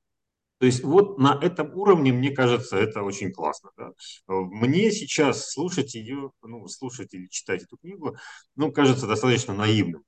То 0.59 0.65
есть 0.65 0.83
вот 0.83 1.17
на 1.17 1.39
этом 1.41 1.73
уровне, 1.73 2.11
мне 2.11 2.31
кажется, 2.31 2.75
это 2.77 3.01
очень 3.03 3.31
классно. 3.31 3.71
Да? 3.77 3.91
Мне 4.27 4.91
сейчас 4.91 5.51
слушать 5.51 5.95
ее, 5.95 6.31
ну, 6.41 6.67
слушать 6.67 7.13
или 7.13 7.27
читать 7.27 7.63
эту 7.63 7.77
книгу, 7.77 8.17
ну, 8.55 8.71
кажется 8.71 9.07
достаточно 9.07 9.53
наивным. 9.53 10.03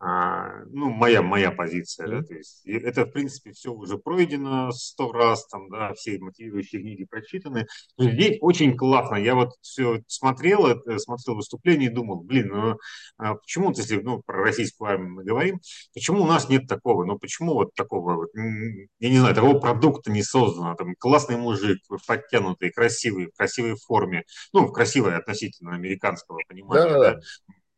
А, 0.00 0.64
ну, 0.66 0.90
моя, 0.90 1.22
моя 1.22 1.50
позиция, 1.50 2.08
да, 2.08 2.22
то 2.22 2.34
есть 2.34 2.66
это, 2.66 3.06
в 3.06 3.12
принципе, 3.12 3.52
все 3.52 3.72
уже 3.72 3.96
пройдено 3.96 4.70
сто 4.72 5.12
раз, 5.12 5.46
там, 5.46 5.70
да, 5.70 5.94
все 5.94 6.18
мотивирующие 6.18 6.82
книги 6.82 7.04
прочитаны. 7.04 7.66
Здесь 7.96 8.36
очень 8.40 8.76
классно, 8.76 9.16
я 9.16 9.34
вот 9.34 9.52
все 9.62 10.02
смотрел, 10.08 10.82
смотрел 10.98 11.36
выступление 11.36 11.90
и 11.90 11.94
думал, 11.94 12.22
блин, 12.22 12.48
ну, 12.48 12.76
а 13.18 13.34
почему, 13.36 13.70
если, 13.70 14.00
ну, 14.00 14.20
про 14.26 14.42
российскую 14.42 14.90
армию 14.90 15.14
мы 15.14 15.24
говорим, 15.24 15.60
почему 15.94 16.22
у 16.22 16.26
нас 16.26 16.48
нет 16.48 16.66
такого, 16.66 17.04
ну, 17.04 17.18
почему 17.18 17.54
вот 17.54 17.72
такого, 17.74 18.16
вот, 18.16 18.28
я 18.34 19.10
не 19.10 19.18
знаю, 19.18 19.34
такого 19.34 19.58
продукта 19.58 20.10
не 20.10 20.22
создано, 20.22 20.74
там, 20.74 20.94
классный 20.98 21.36
мужик, 21.36 21.78
подтянутый, 22.06 22.70
красивый, 22.72 23.26
в 23.26 23.36
красивой 23.36 23.76
форме, 23.76 24.24
ну, 24.52 24.66
в 24.66 24.72
красивой 24.72 25.16
относительно 25.16 25.74
американского 25.74 26.40
понимания, 26.48 26.84
да, 26.84 26.98
да, 26.98 27.14
да 27.14 27.20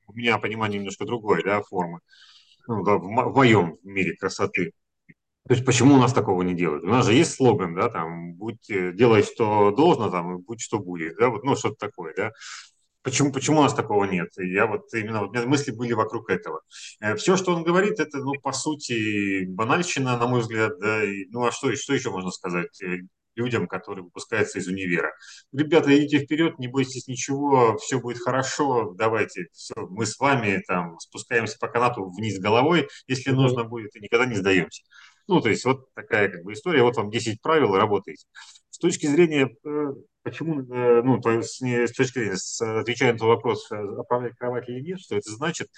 у 0.06 0.12
меня 0.14 0.38
понимание 0.38 0.78
немножко 0.78 1.04
другое, 1.04 1.42
да, 1.42 1.62
формы, 1.62 2.00
ну, 2.68 2.82
да, 2.84 2.96
в, 2.96 3.02
в 3.02 3.36
моем 3.36 3.78
мире 3.82 4.16
красоты. 4.16 4.72
То 5.48 5.54
есть 5.54 5.64
почему 5.64 5.94
у 5.94 5.98
нас 5.98 6.12
такого 6.12 6.42
не 6.42 6.54
делают? 6.54 6.82
У 6.82 6.88
нас 6.88 7.06
же 7.06 7.14
есть 7.14 7.34
слоган, 7.34 7.74
да, 7.74 7.88
там, 7.88 8.34
будь, 8.34 8.68
э, 8.68 8.92
делай, 8.92 9.22
что 9.22 9.70
должно, 9.70 10.10
там, 10.10 10.38
будь, 10.40 10.60
что 10.60 10.78
будет, 10.80 11.16
да, 11.18 11.28
вот, 11.28 11.44
ну, 11.44 11.54
что-то 11.54 11.76
такое, 11.76 12.14
да. 12.16 12.32
Почему, 13.02 13.32
почему 13.32 13.60
у 13.60 13.62
нас 13.62 13.72
такого 13.72 14.04
нет? 14.04 14.30
Я 14.36 14.66
вот 14.66 14.92
именно, 14.92 15.22
у 15.24 15.30
меня 15.30 15.46
мысли 15.46 15.70
были 15.70 15.92
вокруг 15.92 16.28
этого. 16.28 16.62
Э, 17.00 17.14
Все, 17.14 17.36
что 17.36 17.54
он 17.54 17.62
говорит, 17.62 18.00
это, 18.00 18.18
ну, 18.18 18.32
по 18.42 18.52
сути, 18.52 19.44
банальщина, 19.44 20.18
на 20.18 20.26
мой 20.26 20.40
взгляд, 20.40 20.78
да, 20.80 21.04
и, 21.04 21.26
ну, 21.30 21.46
а 21.46 21.52
что, 21.52 21.74
что 21.76 21.94
еще 21.94 22.10
можно 22.10 22.32
сказать? 22.32 22.80
Э, 23.36 23.40
людям, 23.40 23.68
которые 23.68 24.04
выпускаются 24.04 24.58
из 24.58 24.66
универа. 24.66 25.12
Ребята, 25.52 25.96
идите 25.96 26.18
вперед, 26.24 26.58
не 26.58 26.68
бойтесь 26.68 27.06
ничего, 27.06 27.76
все 27.78 28.00
будет 28.00 28.18
хорошо, 28.18 28.92
давайте, 28.94 29.48
все, 29.52 29.74
мы 29.76 30.06
с 30.06 30.18
вами 30.18 30.62
там 30.66 30.98
спускаемся 30.98 31.56
по 31.58 31.68
канату 31.68 32.10
вниз 32.10 32.38
головой, 32.38 32.88
если 33.06 33.30
нужно 33.30 33.64
будет, 33.64 33.94
и 33.96 34.00
никогда 34.00 34.26
не 34.26 34.36
сдаемся. 34.36 34.82
Ну, 35.28 35.40
то 35.40 35.48
есть 35.48 35.64
вот 35.64 35.92
такая 35.94 36.28
как 36.30 36.44
бы 36.44 36.52
история, 36.52 36.82
вот 36.82 36.96
вам 36.96 37.10
10 37.10 37.42
правил, 37.42 37.74
работаете. 37.74 38.26
С 38.70 38.78
точки 38.78 39.06
зрения, 39.06 39.48
э, 39.64 39.86
почему, 40.22 40.60
э, 40.60 41.02
ну, 41.02 41.20
то 41.20 41.30
есть 41.30 41.62
с 41.62 41.92
точки 41.92 42.18
зрения, 42.18 42.80
отвечая 42.80 43.12
на 43.12 43.16
этот 43.16 43.26
вопрос, 43.26 43.70
оправлять 43.70 44.36
кровать 44.36 44.68
или 44.68 44.80
нет, 44.80 45.00
что 45.00 45.16
это 45.16 45.30
значит, 45.30 45.68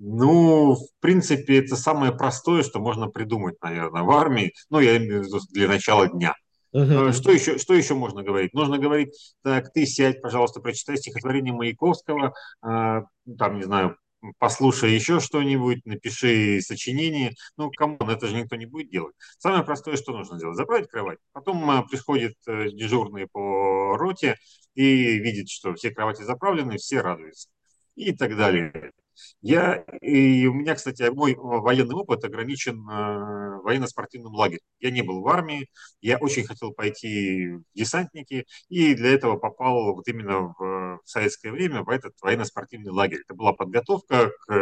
Ну, 0.00 0.74
в 0.76 1.00
принципе, 1.00 1.58
это 1.58 1.76
самое 1.76 2.12
простое, 2.12 2.62
что 2.62 2.80
можно 2.80 3.08
придумать, 3.08 3.56
наверное, 3.62 4.02
в 4.04 4.10
армии. 4.10 4.52
Ну, 4.70 4.78
я 4.80 4.96
имею 4.96 5.22
в 5.22 5.26
виду 5.26 5.40
для 5.50 5.68
начала 5.68 6.08
дня. 6.08 6.34
Uh-huh. 6.74 7.12
Что 7.12 7.32
еще, 7.32 7.58
что 7.58 7.74
еще 7.74 7.94
можно 7.94 8.22
говорить? 8.22 8.52
Нужно 8.52 8.78
говорить, 8.78 9.34
так, 9.42 9.72
ты 9.72 9.86
сядь, 9.86 10.20
пожалуйста, 10.20 10.60
прочитай 10.60 10.96
стихотворение 10.96 11.54
Маяковского, 11.54 12.34
э, 12.62 13.02
там, 13.38 13.56
не 13.56 13.62
знаю, 13.62 13.96
послушай 14.38 14.92
еще 14.92 15.20
что-нибудь, 15.20 15.84
напиши 15.86 16.60
сочинение. 16.60 17.34
Ну, 17.56 17.70
кому 17.70 17.96
это 17.98 18.26
же 18.26 18.36
никто 18.36 18.56
не 18.56 18.66
будет 18.66 18.90
делать. 18.90 19.14
Самое 19.38 19.64
простое, 19.64 19.96
что 19.96 20.12
нужно 20.12 20.38
делать, 20.38 20.56
заправить 20.56 20.88
кровать. 20.88 21.18
Потом 21.32 21.70
э, 21.70 21.82
приходит 21.88 22.34
дежурный 22.46 23.26
по 23.26 23.96
роте 23.96 24.36
и 24.74 25.18
видит, 25.18 25.48
что 25.48 25.74
все 25.74 25.90
кровати 25.90 26.22
заправлены, 26.22 26.76
все 26.76 27.00
радуются 27.00 27.48
и 27.96 28.12
так 28.12 28.36
далее. 28.36 28.92
Я, 29.40 29.84
и 30.00 30.46
у 30.46 30.54
меня, 30.54 30.74
кстати, 30.74 31.08
мой 31.10 31.34
военный 31.36 31.94
опыт 31.94 32.24
ограничен 32.24 32.88
э, 32.88 33.60
военно-спортивным 33.62 34.34
лагерем. 34.34 34.60
Я 34.80 34.90
не 34.90 35.02
был 35.02 35.22
в 35.22 35.28
армии, 35.28 35.68
я 36.00 36.18
очень 36.18 36.44
хотел 36.44 36.72
пойти 36.72 37.48
в 37.52 37.62
десантники, 37.74 38.46
и 38.68 38.94
для 38.94 39.12
этого 39.14 39.36
попал 39.36 39.94
вот 39.94 40.08
именно 40.08 40.54
в 40.58 41.00
советское 41.04 41.50
время 41.50 41.82
в 41.82 41.88
этот 41.88 42.14
военно-спортивный 42.20 42.90
лагерь. 42.90 43.20
Это 43.24 43.34
была 43.34 43.52
подготовка 43.52 44.30
к, 44.46 44.54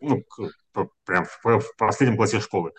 ну, 0.00 0.22
к, 0.22 0.50
прям 1.04 1.24
в, 1.24 1.60
в 1.60 1.76
последнем 1.76 2.16
классе 2.16 2.40
школы. 2.40 2.72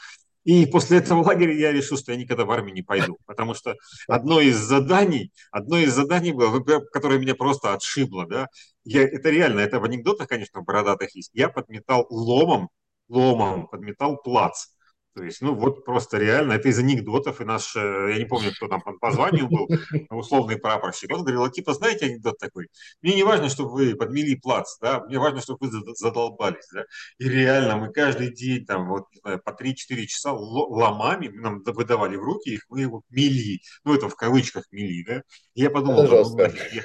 И 0.45 0.67
после 0.67 0.99
этого 0.99 1.23
лагеря 1.23 1.53
я 1.53 1.71
решил, 1.71 1.97
что 1.97 2.11
я 2.11 2.17
никогда 2.17 2.45
в 2.45 2.51
армию 2.51 2.73
не 2.73 2.83
пойду, 2.83 3.17
потому 3.25 3.55
что 3.55 3.75
одно 4.07 4.39
из 4.39 4.55
заданий, 4.55 5.33
одно 5.51 5.77
из 5.79 5.91
заданий 5.93 6.31
было, 6.31 6.63
которое 6.93 7.19
меня 7.19 7.35
просто 7.35 7.73
отшибло, 7.73 8.27
да, 8.27 8.47
я, 8.83 9.01
это 9.03 9.31
реально, 9.31 9.59
это 9.61 9.79
в 9.79 9.83
анекдотах, 9.83 10.27
конечно, 10.27 10.61
бородатых 10.61 11.15
есть, 11.15 11.31
я 11.33 11.49
подметал 11.49 12.05
ломом, 12.11 12.69
ломом 13.09 13.67
подметал 13.67 14.17
плац. 14.17 14.67
То 15.15 15.23
есть, 15.23 15.41
ну 15.41 15.55
вот 15.55 15.85
просто 15.85 16.17
реально, 16.17 16.53
это 16.53 16.67
из 16.67 16.77
анекдотов, 16.77 17.39
и 17.39 17.45
наш, 17.45 17.73
э, 17.77 18.09
я 18.11 18.17
не 18.17 18.25
помню, 18.25 18.51
кто 18.53 18.67
там 18.67 18.81
по 18.81 19.11
званию 19.11 19.47
был, 19.47 19.69
условный 20.09 20.57
прапорщик, 20.57 21.09
он 21.13 21.21
говорил, 21.21 21.49
типа, 21.49 21.73
знаете 21.73 22.07
анекдот 22.07 22.37
такой, 22.37 22.67
мне 23.01 23.15
не 23.15 23.23
важно, 23.23 23.47
чтобы 23.47 23.71
вы 23.71 23.95
подмели 23.95 24.35
плац, 24.35 24.77
да, 24.81 24.99
мне 25.05 25.17
важно, 25.17 25.39
чтобы 25.41 25.69
вы 25.69 25.95
задолбались, 25.95 26.67
да, 26.73 26.83
и 27.17 27.29
реально 27.29 27.77
мы 27.77 27.93
каждый 27.93 28.33
день 28.33 28.65
там 28.65 28.89
вот 28.89 29.05
знаю, 29.21 29.41
по 29.41 29.51
3-4 29.51 30.05
часа 30.05 30.33
ломами 30.33 31.29
нам 31.29 31.63
выдавали 31.63 32.17
в 32.17 32.21
руки 32.21 32.49
их, 32.49 32.65
мы 32.67 32.81
его 32.81 33.01
мели, 33.09 33.61
ну 33.85 33.95
это 33.95 34.09
в 34.09 34.15
кавычках 34.15 34.65
мели, 34.71 35.05
да, 35.07 35.23
и 35.53 35.61
я 35.61 35.69
подумал, 35.69 36.03
ну, 36.03 36.39
я, 36.73 36.83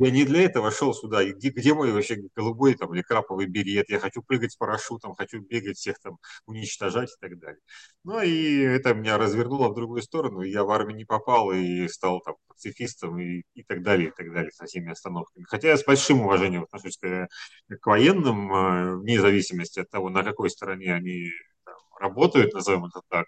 я 0.00 0.10
не 0.10 0.24
для 0.24 0.42
этого 0.44 0.70
шел 0.70 0.94
сюда. 0.94 1.24
Где, 1.24 1.50
где 1.50 1.74
мой 1.74 1.92
вообще 1.92 2.16
голубой 2.34 2.74
там, 2.74 2.94
или 2.94 3.02
краповый 3.02 3.46
берет? 3.46 3.90
Я 3.90 3.98
хочу 4.00 4.22
прыгать 4.22 4.52
с 4.52 4.56
парашютом, 4.56 5.14
хочу 5.14 5.40
бегать, 5.40 5.76
всех 5.76 5.98
там 6.00 6.18
уничтожать 6.46 7.10
и 7.10 7.20
так 7.20 7.38
далее. 7.38 7.60
Ну 8.04 8.20
и 8.22 8.60
это 8.62 8.94
меня 8.94 9.18
развернуло 9.18 9.68
в 9.68 9.74
другую 9.74 10.02
сторону. 10.02 10.40
Я 10.40 10.64
в 10.64 10.70
армию 10.70 10.96
не 10.96 11.04
попал 11.04 11.52
и 11.52 11.86
стал 11.88 12.20
там 12.20 12.36
пацифистом 12.48 13.20
и, 13.20 13.42
и 13.54 13.62
так 13.62 13.82
далее, 13.82 14.08
и 14.08 14.12
так 14.12 14.32
далее, 14.32 14.50
со 14.52 14.64
всеми 14.64 14.90
остановками. 14.90 15.44
Хотя 15.48 15.68
я 15.68 15.76
с 15.76 15.84
большим 15.84 16.22
уважением 16.22 16.62
отношусь 16.62 16.96
к, 16.96 17.28
к 17.68 17.86
военным, 17.86 18.52
э, 18.52 18.96
вне 18.96 19.20
зависимости 19.20 19.80
от 19.80 19.90
того, 19.90 20.08
на 20.08 20.22
какой 20.22 20.48
стороне 20.48 20.94
они 20.94 21.30
там, 21.64 21.76
работают, 21.98 22.54
назовем 22.54 22.86
это 22.86 23.02
так. 23.08 23.26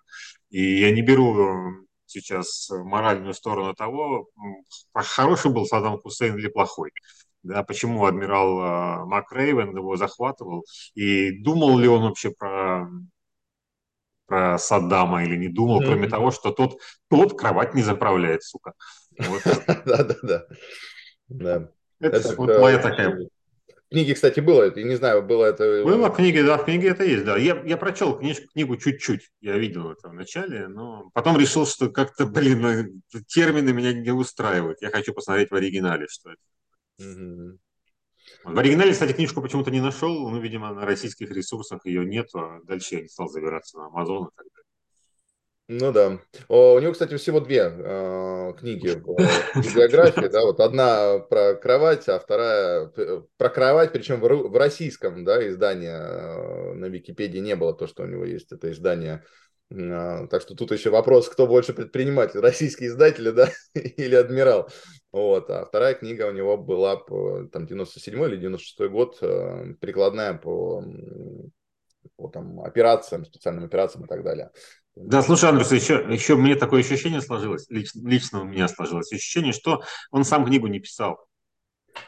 И 0.50 0.80
я 0.80 0.90
не 0.90 1.02
беру 1.02 1.86
сейчас 2.12 2.68
моральную 2.70 3.34
сторону 3.34 3.74
того, 3.74 4.28
хороший 4.94 5.50
был 5.50 5.66
Саддам 5.66 5.98
Хусейн 5.98 6.36
или 6.36 6.48
плохой. 6.48 6.90
Да, 7.42 7.64
почему 7.64 8.04
адмирал 8.04 8.60
э, 8.60 9.04
Макрейвен 9.06 9.76
его 9.76 9.96
захватывал, 9.96 10.64
и 10.94 11.42
думал 11.42 11.76
ли 11.76 11.88
он 11.88 12.02
вообще 12.02 12.30
про, 12.30 12.88
про 14.26 14.58
Саддама 14.58 15.24
или 15.24 15.36
не 15.36 15.48
думал, 15.48 15.82
mm-hmm. 15.82 15.86
кроме 15.86 16.08
того, 16.08 16.30
что 16.30 16.52
тот, 16.52 16.78
тот 17.08 17.36
кровать 17.36 17.74
не 17.74 17.82
заправляет, 17.82 18.44
сука. 18.44 18.74
Да-да-да. 19.18 20.46
Это 21.98 22.34
вот 22.36 22.60
моя 22.60 22.78
такая 22.78 23.28
книге, 23.92 24.14
кстати, 24.14 24.40
было 24.40 24.62
это, 24.62 24.80
я 24.80 24.86
не 24.86 24.96
знаю, 24.96 25.22
было 25.22 25.44
это... 25.44 25.84
Было 25.84 26.08
в 26.08 26.16
книге, 26.16 26.42
да, 26.42 26.58
в 26.58 26.64
книге 26.64 26.88
это 26.88 27.04
есть, 27.04 27.24
да. 27.24 27.36
Я, 27.36 27.62
я 27.64 27.76
прочел 27.76 28.18
книжку, 28.18 28.48
книгу 28.48 28.76
чуть-чуть, 28.76 29.30
я 29.40 29.56
видел 29.56 29.90
это 29.90 30.08
в 30.08 30.14
начале, 30.14 30.68
но 30.68 31.10
потом 31.14 31.38
решил, 31.38 31.66
что 31.66 31.88
как-то, 31.90 32.26
блин, 32.26 32.60
ну, 32.60 33.20
термины 33.28 33.72
меня 33.72 33.92
не 33.92 34.10
устраивают. 34.10 34.82
Я 34.82 34.90
хочу 34.90 35.14
посмотреть 35.14 35.50
в 35.50 35.54
оригинале, 35.54 36.06
что 36.08 36.30
это. 36.30 36.40
Угу. 36.98 37.58
В 38.44 38.58
оригинале, 38.58 38.92
кстати, 38.92 39.12
книжку 39.12 39.40
почему-то 39.40 39.70
не 39.70 39.80
нашел, 39.80 40.28
ну, 40.28 40.40
видимо, 40.40 40.72
на 40.72 40.84
российских 40.84 41.30
ресурсах 41.30 41.86
ее 41.86 42.04
нет, 42.04 42.28
а 42.34 42.60
дальше 42.64 42.96
я 42.96 43.02
не 43.02 43.08
стал 43.08 43.28
забираться 43.28 43.78
на 43.78 43.88
Amazon 43.88 44.28
и 44.28 44.30
так. 44.36 44.46
Ну 45.74 45.90
да. 45.90 46.18
О, 46.48 46.74
у 46.74 46.80
него, 46.80 46.92
кстати, 46.92 47.16
всего 47.16 47.40
две 47.40 47.62
э, 47.62 48.52
книги 48.58 48.88
в 48.88 49.74
биографии. 49.74 50.28
Да, 50.28 50.42
вот 50.42 50.60
одна 50.60 51.18
про 51.18 51.54
кровать, 51.54 52.06
а 52.10 52.18
вторая 52.18 52.92
про 53.38 53.48
кровать, 53.48 53.90
причем 53.92 54.20
в, 54.20 54.26
в 54.26 54.56
российском 54.56 55.24
да, 55.24 55.48
издании 55.48 55.88
э, 55.88 56.74
на 56.74 56.86
Википедии 56.86 57.38
не 57.38 57.56
было 57.56 57.72
то, 57.72 57.86
что 57.86 58.02
у 58.02 58.06
него 58.06 58.24
есть 58.26 58.52
это 58.52 58.70
издание. 58.70 59.24
Э, 59.70 60.26
так 60.30 60.42
что 60.42 60.54
тут 60.54 60.72
еще 60.72 60.90
вопрос, 60.90 61.30
кто 61.30 61.46
больше 61.46 61.72
предприниматель, 61.72 62.40
российский 62.40 62.88
издатель 62.88 63.32
да, 63.32 63.48
или 63.74 64.14
адмирал. 64.14 64.68
Вот. 65.10 65.48
А 65.48 65.64
вторая 65.64 65.94
книга 65.94 66.28
у 66.28 66.32
него 66.32 66.58
была 66.58 66.96
по 66.96 67.44
там, 67.50 67.66
97 67.66 68.22
или 68.24 68.36
96 68.36 68.90
год, 68.90 69.18
прикладная 69.80 70.34
по, 70.34 70.84
по 72.16 72.28
там, 72.28 72.60
операциям, 72.60 73.24
специальным 73.24 73.64
операциям 73.64 74.04
и 74.04 74.08
так 74.08 74.22
далее. 74.22 74.50
Да, 74.94 75.22
слушай, 75.22 75.48
Андрюс, 75.48 75.72
еще, 75.72 76.06
еще 76.10 76.36
мне 76.36 76.54
такое 76.54 76.80
ощущение 76.80 77.22
сложилось, 77.22 77.66
лично, 77.70 78.06
лично 78.06 78.40
у 78.42 78.44
меня 78.44 78.68
сложилось 78.68 79.10
ощущение, 79.12 79.52
что 79.52 79.82
он 80.10 80.24
сам 80.24 80.44
книгу 80.44 80.66
не 80.66 80.80
писал. 80.80 81.18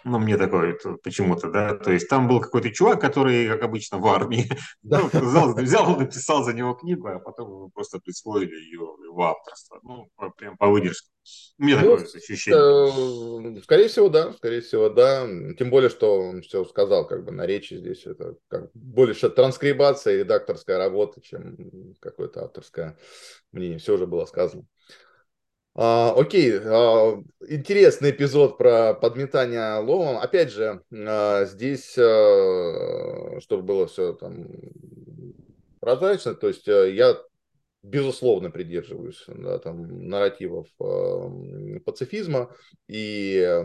Ну, 0.05 0.19
мне 0.19 0.37
такое 0.37 0.79
почему-то, 1.03 1.51
да. 1.51 1.75
То 1.75 1.93
есть 1.93 2.09
там 2.09 2.29
был 2.29 2.41
какой-то 2.41 2.71
чувак, 2.71 3.01
который, 3.01 3.49
как 3.49 3.63
обычно, 3.63 3.99
в 3.99 4.07
армии, 4.07 4.49
да. 4.83 5.01
ну, 5.13 5.21
взял, 5.21 5.55
взял, 5.55 5.97
написал 5.97 6.45
за 6.45 6.53
него 6.53 6.75
книгу, 6.75 7.09
а 7.09 7.19
потом 7.19 7.51
ему 7.51 7.71
просто 7.71 7.99
присвоили 7.99 8.55
ее 8.55 8.81
в 8.81 9.21
авторство. 9.21 9.81
Ну, 9.83 10.09
прям 10.37 10.57
по 10.57 10.69
выдержке. 10.69 11.09
Меня 11.57 11.81
ну, 11.81 11.97
такое 11.97 12.05
ощущение. 12.15 13.59
Э, 13.59 13.63
скорее 13.63 13.89
всего, 13.89 14.09
да, 14.09 14.33
скорее 14.35 14.61
всего, 14.61 14.89
да. 14.89 15.27
Тем 15.59 15.71
более, 15.71 15.89
что 15.89 16.19
он 16.19 16.43
все 16.43 16.65
сказал 16.65 17.07
как 17.07 17.25
бы 17.25 17.33
на 17.33 17.47
речи 17.47 17.75
здесь. 17.75 18.05
Это 18.05 18.37
как 18.49 18.71
больше 18.75 19.31
транскрибация 19.31 20.15
и 20.15 20.19
редакторская 20.19 20.77
работа, 20.77 21.21
чем 21.23 21.95
какое-то 22.01 22.45
авторское 22.45 22.99
мнение. 23.53 23.79
Все 23.79 23.95
уже 23.95 24.07
было 24.07 24.27
сказано. 24.27 24.65
А, 25.77 26.13
окей, 26.17 26.53
а, 26.65 27.21
интересный 27.49 28.11
эпизод 28.13 28.59
про 28.59 28.95
подметание 28.95 29.79
ломом. 29.81 30.19
Опять 30.19 30.53
же, 30.53 30.83
а, 30.93 31.45
здесь, 31.47 31.97
а, 31.99 33.41
чтобы 33.41 33.65
было 33.65 33.87
все 33.89 34.13
там 34.13 34.47
прозрачно, 35.81 36.35
то 36.35 36.47
есть 36.49 36.69
а, 36.69 36.85
я 36.87 37.17
безусловно 37.83 38.51
придерживаюсь 38.51 39.25
да, 39.27 39.59
там, 39.59 40.09
нарративов 40.09 40.69
а, 40.81 41.29
пацифизма, 41.85 42.55
и 42.87 43.65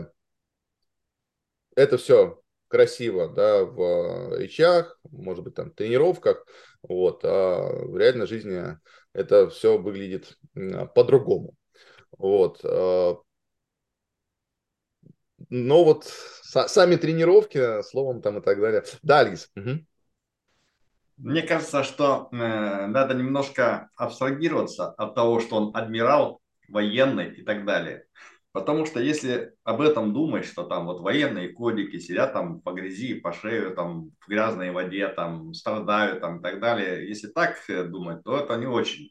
это 1.76 1.96
все 1.96 2.40
красиво, 2.66 3.28
да, 3.28 3.64
в 3.64 4.36
речах, 4.36 4.98
может 5.10 5.44
быть, 5.44 5.54
там, 5.54 5.70
тренировках, 5.70 6.44
вот, 6.82 7.20
а 7.24 7.84
в 7.84 7.96
реальной 7.96 8.26
жизни 8.26 8.76
это 9.12 9.48
все 9.48 9.78
выглядит 9.78 10.36
по-другому. 10.94 11.54
Вот. 12.18 12.60
Э, 12.64 13.14
но 15.48 15.84
вот 15.84 16.04
сами 16.04 16.96
тренировки, 16.96 17.82
словом 17.82 18.22
там 18.22 18.38
и 18.38 18.42
так 18.42 18.60
далее. 18.60 18.84
Да, 19.02 19.20
Алис. 19.20 19.50
Угу. 19.56 19.84
Мне 21.18 21.42
кажется, 21.42 21.84
что 21.84 22.28
э, 22.32 22.36
надо 22.86 23.14
немножко 23.14 23.90
абстрагироваться 23.96 24.90
от 24.90 25.14
того, 25.14 25.40
что 25.40 25.56
он 25.56 25.76
адмирал, 25.76 26.40
военный 26.68 27.34
и 27.34 27.42
так 27.42 27.64
далее. 27.66 28.04
Потому 28.52 28.84
что 28.84 29.00
если 29.00 29.52
об 29.62 29.80
этом 29.80 30.12
думать, 30.12 30.44
что 30.44 30.64
там 30.64 30.86
вот 30.86 31.00
военные 31.00 31.50
кодики 31.50 31.98
сидят 31.98 32.32
там 32.32 32.60
по 32.60 32.72
грязи, 32.72 33.14
по 33.14 33.32
шею, 33.32 33.74
там 33.74 34.10
в 34.20 34.28
грязной 34.28 34.72
воде, 34.72 35.06
там 35.08 35.54
страдают 35.54 36.20
там 36.20 36.38
и 36.38 36.42
так 36.42 36.58
далее, 36.60 37.08
если 37.08 37.28
так 37.28 37.56
э, 37.68 37.84
думать, 37.84 38.24
то 38.24 38.38
это 38.38 38.56
не 38.56 38.66
очень 38.66 39.10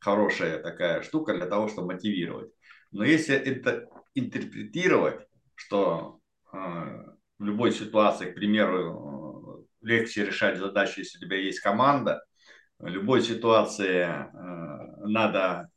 хорошая 0.00 0.58
такая 0.62 1.02
штука 1.02 1.34
для 1.34 1.46
того, 1.46 1.68
чтобы 1.68 1.94
мотивировать. 1.94 2.50
Но 2.90 3.04
если 3.04 3.36
это 3.36 3.88
интерпретировать, 4.14 5.26
что 5.54 6.20
э, 6.52 6.56
в 6.56 7.44
любой 7.44 7.72
ситуации, 7.72 8.30
к 8.30 8.34
примеру, 8.34 9.66
э, 9.82 9.86
легче 9.86 10.24
решать 10.24 10.58
задачи, 10.58 11.00
если 11.00 11.18
у 11.18 11.20
тебя 11.20 11.36
есть 11.36 11.60
команда, 11.60 12.24
в 12.78 12.88
любой 12.88 13.22
ситуации 13.22 14.06
э, 14.06 15.06
надо 15.06 15.68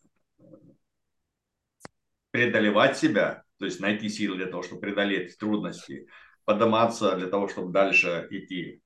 преодолевать 2.32 2.98
себя, 2.98 3.44
то 3.60 3.66
есть 3.66 3.80
найти 3.80 4.10
силы 4.10 4.38
для 4.38 4.48
того, 4.48 4.64
чтобы 4.64 4.82
преодолеть 4.82 5.38
трудности. 5.38 6.08
подниматься 6.46 7.16
для 7.16 7.28
того, 7.28 7.48
чтобы 7.48 7.72
дальше 7.72 8.28
идти, 8.30 8.82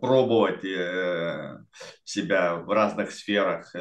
пробовать 0.00 0.62
себя 2.04 2.56
в 2.56 2.70
разных 2.70 3.10
сферах, 3.10 3.74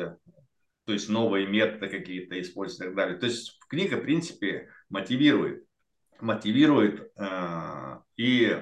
то 0.92 0.96
есть 0.96 1.08
новые 1.08 1.48
методы 1.48 1.88
какие-то 1.88 2.38
использовать 2.42 2.82
и 2.82 2.84
так 2.88 2.96
далее. 2.98 3.18
То 3.18 3.26
есть 3.26 3.58
книга, 3.70 3.96
в 3.96 4.02
принципе, 4.02 4.68
мотивирует, 4.90 5.66
мотивирует 6.20 7.14
и, 8.18 8.58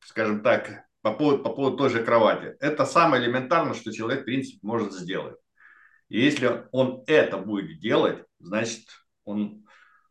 скажем 0.00 0.42
так, 0.42 0.86
по 1.02 1.12
поводу, 1.12 1.44
по 1.44 1.50
поводу 1.50 1.76
той 1.76 1.90
же 1.90 2.02
кровати. 2.02 2.56
Это 2.58 2.84
самое 2.84 3.22
элементарное, 3.22 3.74
что 3.74 3.92
человек, 3.92 4.22
в 4.22 4.24
принципе, 4.24 4.58
может 4.62 4.92
сделать. 4.92 5.36
И 6.08 6.20
если 6.20 6.66
он 6.72 7.04
это 7.06 7.38
будет 7.38 7.78
делать, 7.78 8.24
значит, 8.40 8.88
он 9.24 9.64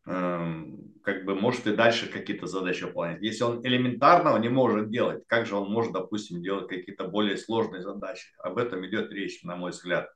э, 0.06 0.64
как 1.04 1.26
бы 1.26 1.36
может 1.36 1.68
и 1.68 1.76
дальше 1.76 2.10
какие-то 2.10 2.48
задачи 2.48 2.86
выполнять. 2.86 3.22
Если 3.22 3.44
он 3.44 3.60
элементарного 3.66 4.38
не 4.38 4.48
может 4.48 4.90
делать, 4.90 5.22
как 5.28 5.48
же 5.48 5.58
он 5.58 5.70
может, 5.70 5.92
допустим, 5.92 6.42
делать 6.42 6.70
какие-то 6.70 7.10
более 7.10 7.36
сложные 7.36 7.82
задачи? 7.82 8.30
Об 8.38 8.58
этом 8.58 8.86
идет 8.88 9.12
речь, 9.12 9.44
на 9.44 9.58
мой 9.58 9.72
взгляд, 9.72 10.10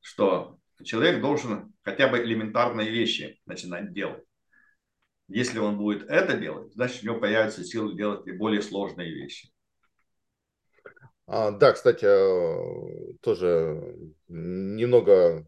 что 0.00 0.58
человек 0.84 1.20
должен 1.20 1.72
хотя 1.82 2.08
бы 2.08 2.18
элементарные 2.18 2.90
вещи 2.90 3.40
начинать 3.46 3.92
делать. 3.92 4.24
Если 5.28 5.58
он 5.58 5.76
будет 5.76 6.08
это 6.08 6.38
делать, 6.38 6.72
значит, 6.72 7.02
у 7.02 7.06
него 7.06 7.20
появятся 7.20 7.62
силы 7.62 7.94
делать 7.94 8.26
и 8.26 8.32
более 8.32 8.62
сложные 8.62 9.12
вещи. 9.12 9.50
А, 11.26 11.50
да, 11.50 11.72
кстати, 11.72 12.06
э, 12.06 13.14
тоже 13.20 13.94
немного 14.28 15.46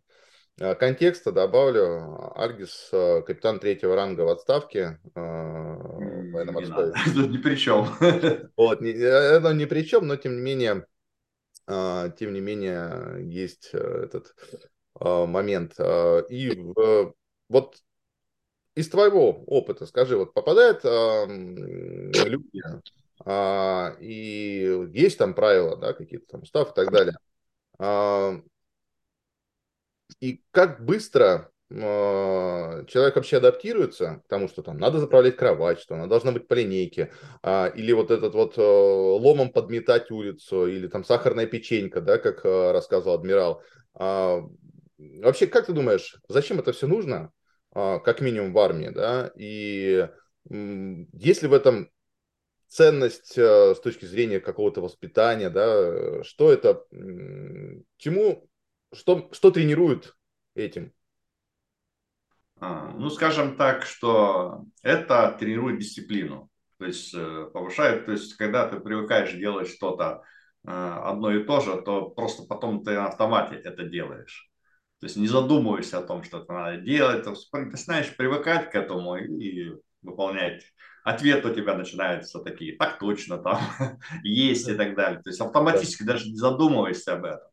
э, 0.59 0.75
контекста 0.75 1.33
добавлю. 1.33 2.31
Альгис 2.39 2.91
э, 2.93 3.23
капитан 3.23 3.59
третьего 3.59 3.97
ранга 3.97 4.21
в 4.23 4.29
отставке. 4.29 4.99
Военно-морской. 5.15 6.93
Тут 7.15 7.31
ни 7.31 7.39
при 7.39 7.55
чем. 7.55 7.87
Вот, 8.57 8.83
это 8.83 9.55
ни 9.55 9.65
при 9.65 9.83
чем, 9.83 10.07
но 10.07 10.17
тем 10.17 10.37
не 10.37 10.43
менее, 10.43 10.85
тем 12.19 12.33
не 12.33 12.41
менее, 12.41 13.25
есть 13.33 13.71
этот 13.73 14.35
момент. 14.99 15.79
И 16.31 16.65
вот 17.49 17.77
из 18.75 18.89
твоего 18.89 19.45
опыта, 19.47 19.87
скажи, 19.87 20.17
вот 20.17 20.35
попадают 20.35 20.85
люди 20.85 22.63
а, 23.25 23.97
и 24.01 24.89
есть 24.93 25.19
там 25.19 25.35
правила, 25.35 25.77
да, 25.77 25.93
какие-то 25.93 26.27
там 26.27 26.43
устав 26.43 26.71
и 26.71 26.75
так 26.75 26.91
далее. 26.91 27.15
А, 27.79 28.41
и 30.21 30.43
как 30.51 30.85
быстро 30.85 31.25
а, 31.29 31.51
человек 31.73 33.15
вообще 33.15 33.37
адаптируется 33.37 34.23
к 34.25 34.29
тому, 34.29 34.49
что 34.49 34.63
там 34.63 34.79
надо 34.79 34.99
заправлять 34.99 35.37
кровать, 35.37 35.79
что 35.79 35.95
она 35.95 36.07
должна 36.07 36.33
быть 36.33 36.49
по 36.49 36.55
линейке, 36.55 37.13
а, 37.43 37.69
или 37.69 37.93
вот 37.93 38.11
этот 38.11 38.35
вот 38.35 38.55
а, 38.59 38.63
ломом 38.63 39.51
подметать 39.51 40.11
улицу, 40.11 40.67
или 40.67 40.89
там 40.89 41.05
сахарная 41.05 41.47
печенька, 41.47 42.01
да, 42.01 42.19
как 42.19 42.45
а, 42.45 42.73
рассказывал 42.73 43.15
адмирал. 43.15 43.63
А, 43.95 44.41
вообще, 44.99 45.47
как 45.47 45.67
ты 45.67 45.73
думаешь, 45.73 46.17
зачем 46.29 46.59
это 46.59 46.73
все 46.73 46.89
нужно, 46.89 47.31
а, 47.73 48.01
как 48.01 48.21
минимум 48.21 48.53
в 48.53 48.59
армии, 48.59 48.89
да, 48.89 49.31
и 49.37 50.09
есть 50.49 51.43
ли 51.43 51.49
в 51.49 51.53
этом 51.53 51.91
ценность 52.67 53.37
э, 53.37 53.75
с 53.75 53.81
точки 53.81 54.07
зрения 54.07 54.41
какого-то 54.41 54.81
воспитания, 54.81 55.51
да, 55.51 56.25
что 56.25 56.51
это, 56.51 56.85
чему, 57.99 58.49
что, 58.93 59.29
что 59.33 59.51
тренирует 59.51 60.17
этим? 60.55 60.93
А, 62.61 62.93
ну, 62.93 63.09
скажем 63.11 63.57
так, 63.57 63.85
что 63.85 64.65
это 64.83 65.35
тренирует 65.39 65.79
дисциплину, 65.79 66.51
то 66.79 66.85
есть 66.85 67.15
э, 67.15 67.51
повышает, 67.53 68.05
то 68.05 68.13
есть 68.13 68.35
когда 68.35 68.69
ты 68.69 68.79
привыкаешь 68.79 69.33
делать 69.33 69.69
что-то 69.69 70.23
э, 70.67 70.71
одно 70.71 71.33
и 71.33 71.45
то 71.45 71.61
же, 71.61 71.81
то 71.81 72.11
просто 72.11 72.43
потом 72.43 72.85
ты 72.85 72.93
на 72.93 73.07
автомате 73.07 73.57
это 73.57 73.85
делаешь. 73.85 74.51
То 75.01 75.07
есть 75.07 75.17
не 75.17 75.27
задумываешься 75.27 75.99
о 75.99 76.03
том, 76.03 76.23
что 76.23 76.41
это 76.41 76.53
надо 76.53 76.77
делать, 76.77 77.25
ты 77.25 77.31
начинаешь 77.59 78.15
привыкать 78.15 78.71
к 78.71 78.75
этому 78.75 79.17
и 79.17 79.73
выполнять 80.03 80.63
ответ 81.05 81.45
у 81.45 81.55
тебя 81.55 81.75
начинается 81.75 82.41
такие, 82.41 82.77
так 82.77 82.99
точно, 82.99 83.39
там 83.39 83.61
есть 84.23 84.69
и 84.69 84.75
так 84.75 84.95
далее. 84.95 85.23
То 85.23 85.31
есть 85.31 85.41
автоматически 85.41 86.03
даже 86.03 86.29
не 86.29 86.37
задумываешься 86.37 87.15
об 87.15 87.25
этом. 87.25 87.49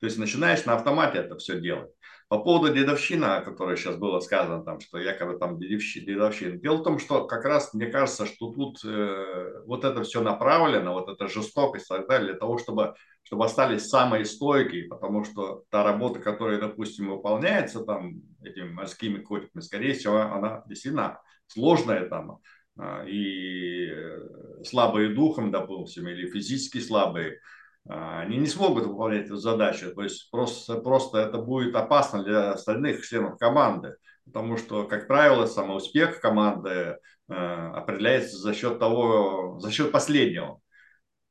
То 0.00 0.06
есть 0.06 0.18
начинаешь 0.18 0.64
на 0.64 0.74
автомате 0.74 1.18
это 1.18 1.36
все 1.36 1.60
делать. 1.60 1.90
По 2.28 2.38
поводу 2.38 2.72
дедовщина, 2.72 3.36
о 3.36 3.42
которой 3.42 3.76
сейчас 3.76 3.96
было 3.96 4.18
сказано, 4.20 4.64
там, 4.64 4.80
что 4.80 4.98
якобы 4.98 5.38
там 5.38 5.58
дедовщина. 5.58 6.56
Дело 6.56 6.76
в 6.78 6.82
том, 6.82 6.98
что 6.98 7.26
как 7.26 7.44
раз 7.44 7.74
мне 7.74 7.86
кажется, 7.86 8.24
что 8.24 8.50
тут 8.50 8.82
э, 8.84 9.62
вот 9.66 9.84
это 9.84 10.02
все 10.02 10.22
направлено, 10.22 10.94
вот 10.94 11.08
эта 11.10 11.28
жестокость 11.28 11.86
и 11.86 11.94
так 11.94 12.08
далее, 12.08 12.32
для 12.32 12.38
того, 12.38 12.58
чтобы, 12.58 12.94
чтобы 13.22 13.44
остались 13.44 13.88
самые 13.88 14.24
стойкие, 14.24 14.88
потому 14.88 15.24
что 15.24 15.64
та 15.70 15.84
работа, 15.84 16.18
которая, 16.18 16.58
допустим, 16.58 17.10
выполняется 17.10 17.84
там 17.84 18.22
этими 18.42 18.70
морскими 18.70 19.18
котиками, 19.18 19.60
скорее 19.60 19.92
всего, 19.92 20.20
она 20.20 20.62
действительно 20.66 21.20
сложная 21.46 22.08
там, 22.08 22.38
а, 22.76 23.04
и 23.04 23.86
э, 23.90 24.64
слабые 24.64 25.10
духом, 25.10 25.50
допустим, 25.50 26.08
или 26.08 26.28
физически 26.28 26.78
слабые, 26.78 27.38
они 27.86 28.38
не 28.38 28.46
смогут 28.46 28.86
выполнять 28.86 29.26
эту 29.26 29.36
задачу. 29.36 29.94
То 29.94 30.02
есть 30.02 30.30
просто, 30.30 30.80
просто 30.80 31.18
это 31.18 31.38
будет 31.38 31.74
опасно 31.76 32.22
для 32.22 32.52
остальных 32.52 33.06
членов 33.06 33.38
команды. 33.38 33.96
Потому 34.24 34.56
что, 34.56 34.84
как 34.84 35.06
правило, 35.06 35.46
самоуспех 35.46 36.20
команды 36.20 36.98
э, 37.28 37.34
определяется 37.34 38.38
за 38.38 38.54
счет 38.54 38.78
того, 38.78 39.58
за 39.58 39.70
счет 39.70 39.92
последнего. 39.92 40.60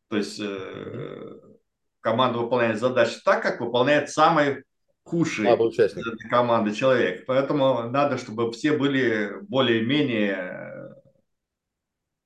То 0.09 0.17
есть 0.17 0.39
э, 0.39 1.39
команда 2.01 2.37
выполняет 2.37 2.79
задачи 2.79 3.19
так, 3.25 3.41
как 3.41 3.59
выполняет 3.59 4.11
самый 4.11 4.63
худший 5.03 5.45
из 5.47 6.29
команды 6.29 6.75
человек. 6.75 7.25
Поэтому 7.25 7.89
надо, 7.89 8.19
чтобы 8.19 8.51
все 8.51 8.77
были 8.77 9.39
более-менее 9.41 10.63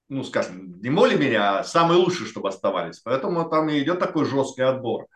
ну, 0.10 0.24
скажем, 0.24 0.67
не 0.82 0.90
более-менее, 0.90 1.40
а 1.40 1.64
самые 1.64 1.98
лучшие, 1.98 2.28
чтобы 2.28 2.50
оставались. 2.50 3.00
Поэтому 3.00 3.50
там 3.50 3.70
и 3.70 3.80
идет 3.80 4.00
такой 4.00 4.26
жесткий 4.26 4.64
отбор. 4.64 5.08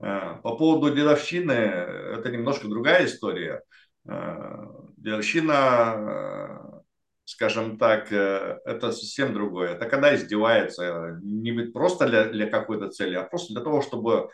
Э, 0.00 0.36
по 0.42 0.56
поводу 0.56 0.94
дедовщины, 0.94 1.52
это 1.52 2.30
немножко 2.30 2.68
другая 2.68 3.06
история. 3.06 3.62
Э, 4.08 4.66
дедовщина, 4.96 5.94
э, 5.96 6.80
скажем 7.24 7.78
так, 7.78 8.10
это 8.12 8.92
совсем 8.92 9.32
другое. 9.32 9.70
Это 9.70 9.86
когда 9.88 10.14
издевается 10.14 11.18
не 11.22 11.52
просто 11.70 12.06
для, 12.06 12.24
для 12.24 12.46
какой-то 12.46 12.88
цели, 12.88 13.14
а 13.14 13.22
просто 13.22 13.54
для 13.54 13.62
того, 13.62 13.80
чтобы 13.80 14.28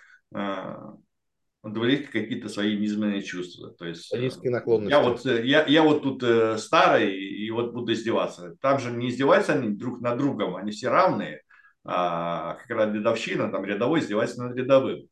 удовлетворить 1.62 2.10
какие-то 2.10 2.48
свои 2.48 2.78
низменные 2.78 3.22
чувства. 3.22 3.70
То 3.70 3.86
есть, 3.86 4.12
Низкие 4.14 4.52
наклонности. 4.52 4.90
Я 4.90 5.02
вот, 5.02 5.24
я, 5.24 5.66
я 5.66 5.82
вот 5.82 6.02
тут 6.02 6.22
э, 6.22 6.56
старый 6.58 7.14
и 7.16 7.50
вот 7.50 7.72
буду 7.72 7.92
издеваться. 7.92 8.56
Там 8.60 8.78
же 8.78 8.90
не 8.90 9.08
издеваются 9.08 9.54
они 9.54 9.70
друг 9.70 10.00
над 10.00 10.18
другом, 10.18 10.56
они 10.56 10.70
все 10.70 10.88
равные. 10.88 11.42
А 11.84 12.54
как 12.54 12.70
раз 12.70 12.92
дедовщина, 12.92 13.50
там 13.50 13.64
рядовой 13.64 14.00
издевается 14.00 14.42
над 14.42 14.56
рядовым. 14.56 15.08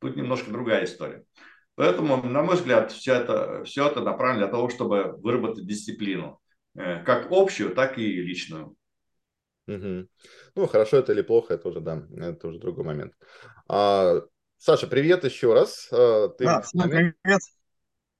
Тут 0.00 0.16
немножко 0.16 0.50
другая 0.50 0.84
история. 0.84 1.24
Поэтому, 1.74 2.16
на 2.16 2.42
мой 2.42 2.56
взгляд, 2.56 2.92
все 2.92 3.14
это, 3.14 3.64
все 3.64 3.88
это 3.88 4.02
направлено 4.02 4.44
для 4.44 4.48
того, 4.48 4.68
чтобы 4.68 5.14
выработать 5.18 5.66
дисциплину. 5.66 6.40
Э, 6.74 7.02
как 7.02 7.28
общую, 7.30 7.74
так 7.74 7.98
и 7.98 8.22
личную. 8.22 8.76
Угу. 9.68 10.08
Ну, 10.56 10.66
хорошо 10.66 10.98
это 10.98 11.12
или 11.12 11.22
плохо, 11.22 11.54
это 11.54 11.68
уже, 11.68 11.80
да, 11.80 12.02
это 12.16 12.48
уже 12.48 12.58
другой 12.58 12.84
момент. 12.84 13.14
А, 13.68 14.20
Саша, 14.64 14.86
привет 14.86 15.24
еще 15.24 15.54
раз. 15.54 15.88
А, 15.90 16.28
ты 16.28 16.44
да, 16.44 16.60
всем 16.62 16.88
привет. 16.88 17.40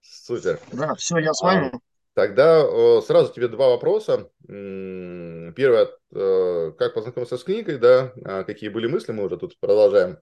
Супер. 0.01 0.59
Да, 0.73 0.97
все, 0.97 1.19
я 1.19 1.33
с 1.33 1.41
вами. 1.41 1.71
А, 1.73 1.79
тогда 2.15 3.01
сразу 3.03 3.33
тебе 3.33 3.47
два 3.47 3.69
вопроса. 3.69 4.29
Первое, 4.49 5.89
э, 6.11 6.73
как 6.77 6.95
познакомился 6.95 7.39
с 7.39 7.45
книгой, 7.45 7.79
да, 7.79 8.13
а, 8.25 8.43
какие 8.43 8.71
были 8.71 8.89
мысли, 8.89 9.13
мы 9.13 9.25
уже 9.25 9.37
тут 9.37 9.57
продолжаем 9.61 10.19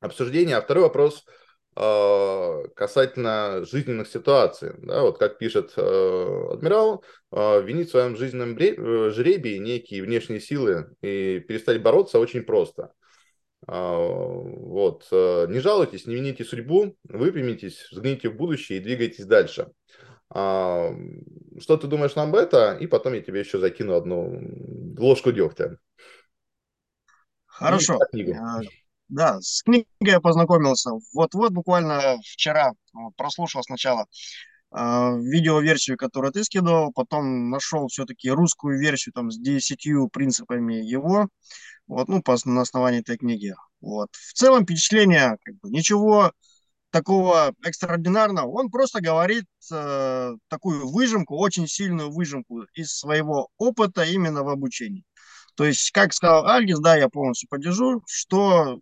обсуждение. 0.00 0.56
А 0.56 0.62
второй 0.62 0.84
вопрос 0.84 1.22
касательно 1.74 3.64
жизненных 3.66 4.08
ситуаций. 4.08 4.72
Да, 4.78 5.02
вот 5.02 5.18
как 5.18 5.36
пишет 5.36 5.74
э, 5.76 6.48
адмирал, 6.50 7.04
винить 7.30 7.88
в 7.88 7.90
своем 7.90 8.16
жизненном 8.16 8.56
э, 8.56 9.10
жребии 9.10 9.58
некие 9.58 10.02
внешние 10.02 10.40
силы 10.40 10.94
и 11.02 11.40
перестать 11.40 11.82
бороться 11.82 12.18
очень 12.18 12.42
просто. 12.42 12.94
А, 13.66 13.96
вот. 13.96 15.06
Э, 15.12 15.46
не 15.48 15.60
жалуйтесь, 15.60 16.06
не 16.06 16.16
вините 16.16 16.44
судьбу, 16.44 16.96
выпрямитесь, 17.04 17.88
взгляните 17.90 18.28
в 18.28 18.36
будущее 18.36 18.78
и 18.78 18.82
двигайтесь 18.82 19.24
дальше. 19.24 19.68
А, 20.30 20.90
что 21.60 21.76
ты 21.76 21.86
думаешь 21.86 22.14
нам 22.14 22.30
об 22.30 22.36
этом? 22.36 22.78
И 22.78 22.86
потом 22.86 23.12
я 23.12 23.20
тебе 23.20 23.40
еще 23.40 23.58
закину 23.58 23.94
одну 23.94 24.40
ложку 24.98 25.30
дегтя. 25.30 25.76
Хорошо. 27.46 27.98
А, 28.00 28.60
да, 29.08 29.40
с 29.40 29.62
книгой 29.62 29.86
я 30.00 30.20
познакомился. 30.20 30.90
Вот-вот 31.12 31.52
буквально 31.52 32.16
вчера 32.24 32.72
прослушал 33.16 33.62
сначала 33.62 34.06
видеоверсию, 34.74 35.98
которую 35.98 36.32
ты 36.32 36.44
скидывал, 36.44 36.92
потом 36.94 37.50
нашел 37.50 37.88
все-таки 37.88 38.30
русскую 38.30 38.78
версию 38.80 39.12
там 39.12 39.30
с 39.30 39.38
10 39.38 40.10
принципами 40.10 40.72
его, 40.72 41.28
вот, 41.86 42.08
ну, 42.08 42.22
по, 42.22 42.36
на 42.44 42.62
основании 42.62 43.00
этой 43.00 43.16
книги. 43.16 43.54
Вот. 43.80 44.08
В 44.12 44.32
целом 44.34 44.64
впечатление, 44.64 45.36
как 45.44 45.56
бы, 45.56 45.70
ничего 45.70 46.32
такого 46.90 47.54
экстраординарного. 47.64 48.46
Он 48.46 48.70
просто 48.70 49.00
говорит 49.00 49.46
э, 49.72 50.32
такую 50.48 50.88
выжимку, 50.88 51.36
очень 51.36 51.66
сильную 51.66 52.12
выжимку 52.12 52.62
из 52.74 52.96
своего 52.96 53.48
опыта 53.56 54.04
именно 54.04 54.44
в 54.44 54.48
обучении. 54.48 55.04
То 55.54 55.64
есть, 55.64 55.90
как 55.90 56.12
сказал 56.12 56.46
Альгис, 56.46 56.78
да, 56.80 56.96
я 56.96 57.08
полностью 57.08 57.48
поддержу, 57.48 58.02
что 58.06 58.78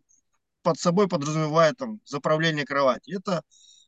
под 0.63 0.79
собой 0.79 1.09
подразумевает 1.09 1.77
там 1.79 2.01
заправление 2.05 2.65
кровати. 2.65 3.17
Это 3.17 3.43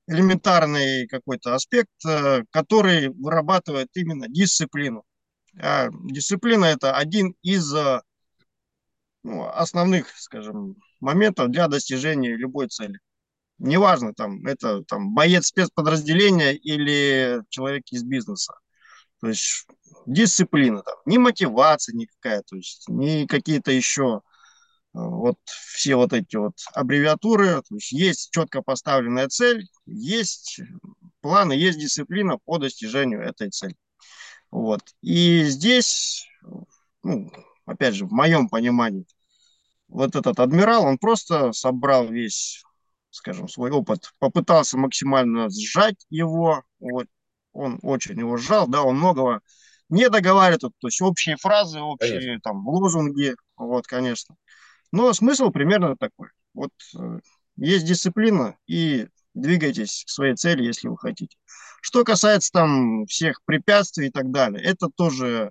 элементарный 0.06 1.06
какой-то 1.08 1.54
аспект, 1.54 1.90
э, 2.06 2.44
который 2.50 3.08
вырабатывает 3.08 3.88
именно 3.94 4.28
дисциплину. 4.28 5.04
А 5.58 5.88
дисциплина 5.90 6.64
это 6.64 6.96
один 6.96 7.34
из 7.42 7.74
э, 7.74 8.00
ну, 9.22 9.48
основных, 9.48 10.08
скажем, 10.16 10.76
моментов 11.00 11.50
для 11.50 11.68
достижения 11.68 12.36
любой 12.36 12.68
цели. 12.68 12.98
Неважно, 13.58 14.12
там, 14.14 14.44
это 14.46 14.82
там, 14.84 15.14
боец 15.14 15.46
спецподразделения 15.46 16.52
или 16.52 17.42
человек 17.48 17.84
из 17.90 18.02
бизнеса. 18.02 18.54
То 19.20 19.28
есть 19.28 19.66
дисциплина, 20.06 20.82
там, 20.82 20.96
не 21.06 21.18
мотивация 21.18 21.94
никакая, 21.94 22.42
то 22.42 22.56
есть 22.56 22.88
не 22.88 23.26
какие-то 23.26 23.70
еще 23.70 24.22
э, 24.22 24.98
вот 24.98 25.38
все 25.44 25.94
вот 25.94 26.12
эти 26.12 26.34
вот 26.34 26.54
аббревиатуры, 26.74 27.62
то 27.62 27.74
есть 27.76 27.92
есть 27.92 28.30
четко 28.32 28.62
поставленная 28.62 29.28
цель, 29.28 29.68
есть 29.86 30.60
планы, 31.20 31.52
есть 31.52 31.78
дисциплина 31.78 32.38
по 32.44 32.58
достижению 32.58 33.22
этой 33.22 33.50
цели. 33.50 33.76
Вот. 34.50 34.82
И 35.02 35.44
здесь, 35.44 36.26
ну, 37.04 37.30
опять 37.66 37.94
же, 37.94 38.06
в 38.06 38.12
моем 38.12 38.48
понимании, 38.48 39.06
вот 39.88 40.16
этот 40.16 40.40
адмирал, 40.40 40.84
он 40.84 40.98
просто 40.98 41.52
собрал 41.52 42.08
весь, 42.08 42.62
скажем, 43.10 43.48
свой 43.48 43.70
опыт, 43.70 44.12
попытался 44.18 44.78
максимально 44.78 45.48
сжать 45.50 46.06
его, 46.08 46.62
вот, 46.80 47.06
он 47.52 47.78
очень 47.82 48.18
его 48.18 48.36
сжал, 48.36 48.66
да, 48.66 48.82
он 48.82 48.96
многого 48.96 49.40
не 49.88 50.08
договаривает, 50.08 50.60
то 50.62 50.88
есть 50.88 51.02
общие 51.02 51.36
фразы, 51.36 51.80
общие 51.80 52.20
конечно. 52.20 52.40
там 52.42 52.66
лозунги, 52.66 53.34
вот, 53.56 53.86
конечно. 53.86 54.34
Но 54.90 55.12
смысл 55.12 55.50
примерно 55.50 55.96
такой. 55.96 56.28
Вот 56.54 56.70
э, 56.96 57.18
есть 57.56 57.86
дисциплина 57.86 58.56
и 58.66 59.08
двигайтесь 59.34 60.04
к 60.06 60.10
своей 60.10 60.34
цели, 60.34 60.64
если 60.64 60.88
вы 60.88 60.96
хотите. 60.96 61.36
Что 61.80 62.04
касается 62.04 62.52
там 62.52 63.06
всех 63.06 63.40
препятствий 63.44 64.08
и 64.08 64.10
так 64.10 64.30
далее, 64.30 64.62
это 64.62 64.88
тоже, 64.94 65.50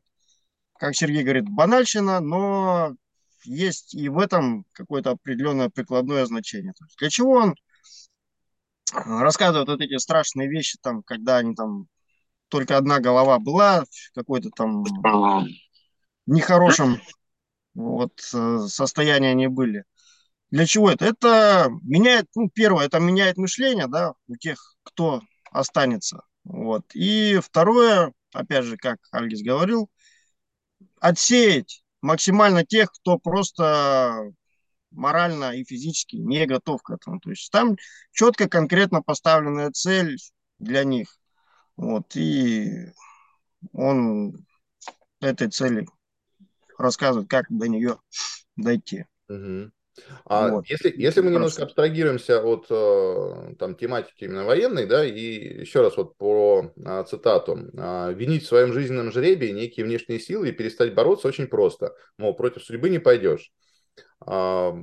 как 0.82 0.96
Сергей 0.96 1.22
говорит, 1.22 1.48
банальщина, 1.48 2.22
но 2.22 2.96
есть 3.44 3.94
и 3.94 4.10
в 4.10 4.18
этом 4.18 4.66
какое-то 4.72 5.12
определенное 5.12 5.70
прикладное 5.70 6.26
значение. 6.26 6.74
То 6.74 6.86
есть 6.86 6.98
для 6.98 7.10
чего 7.12 7.34
он 7.34 7.56
рассказывает 8.92 9.68
вот 9.68 9.80
эти 9.80 9.96
страшные 10.00 10.50
вещи, 10.50 10.80
там, 10.82 11.04
когда 11.04 11.38
они 11.38 11.54
там 11.54 11.86
только 12.48 12.78
одна 12.78 13.00
голова 13.00 13.38
была 13.38 13.84
в 13.84 14.16
какой-то 14.16 14.50
там 14.50 14.84
нехорошем 16.26 17.00
вот, 17.76 18.20
э, 18.34 18.60
состоянии 18.68 19.30
они 19.30 19.48
были. 19.50 19.84
Для 20.50 20.66
чего 20.66 20.90
это? 20.90 21.06
Это 21.06 21.70
меняет, 21.84 22.26
ну, 22.36 22.50
первое, 22.50 22.88
это 22.88 23.00
меняет 23.00 23.38
мышление, 23.38 23.86
да, 23.86 24.14
у 24.28 24.36
тех, 24.36 24.58
кто 24.82 25.22
останется. 25.52 26.24
Вот. 26.44 26.86
И 26.96 27.40
второе, 27.40 28.14
опять 28.34 28.66
же, 28.66 28.78
как 28.78 28.98
Альгис 29.12 29.44
говорил, 29.44 29.88
отсеять 31.00 31.84
максимально 32.02 32.66
тех, 32.66 32.92
кто 32.92 33.18
просто 33.18 34.32
морально 34.92 35.52
и 35.56 35.64
физически 35.64 36.18
не 36.18 36.46
готов 36.46 36.82
к 36.84 36.92
этому. 36.92 37.20
То 37.20 37.30
есть 37.30 37.52
там 37.52 37.78
четко, 38.12 38.50
конкретно 38.50 39.02
поставленная 39.02 39.72
цель 39.72 40.18
для 40.60 40.84
них. 40.84 41.18
Вот, 41.78 42.16
и 42.16 42.92
он 43.72 44.46
этой 45.20 45.50
цели 45.50 45.88
рассказывает, 46.78 47.30
как 47.30 47.46
до 47.50 47.68
нее 47.68 47.98
дойти. 48.56 49.06
Угу. 49.30 49.72
А 50.26 50.50
вот. 50.50 50.68
если, 50.68 50.94
если 50.96 51.22
мы 51.22 51.32
немножко 51.32 51.64
абстрагируемся 51.64 52.42
от 52.42 52.66
э, 52.70 53.56
там, 53.60 53.76
тематики 53.76 54.24
именно 54.24 54.46
военной, 54.46 54.86
да, 54.86 55.06
и 55.06 55.62
еще 55.62 55.82
раз 55.82 55.98
вот 55.98 56.16
по 56.18 56.72
а, 56.86 57.04
цитату. 57.04 57.60
А, 57.78 58.12
«Винить 58.12 58.44
в 58.44 58.48
своем 58.48 58.74
жизненном 58.74 59.12
жребии 59.12 59.50
некие 59.50 59.86
внешние 59.86 60.20
силы 60.20 60.50
и 60.50 60.54
перестать 60.54 60.94
бороться 60.94 61.28
очень 61.28 61.48
просто. 61.48 61.96
Мол, 62.18 62.36
против 62.36 62.64
судьбы 62.64 62.90
не 62.90 63.00
пойдешь. 63.00 63.52
А, 64.26 64.74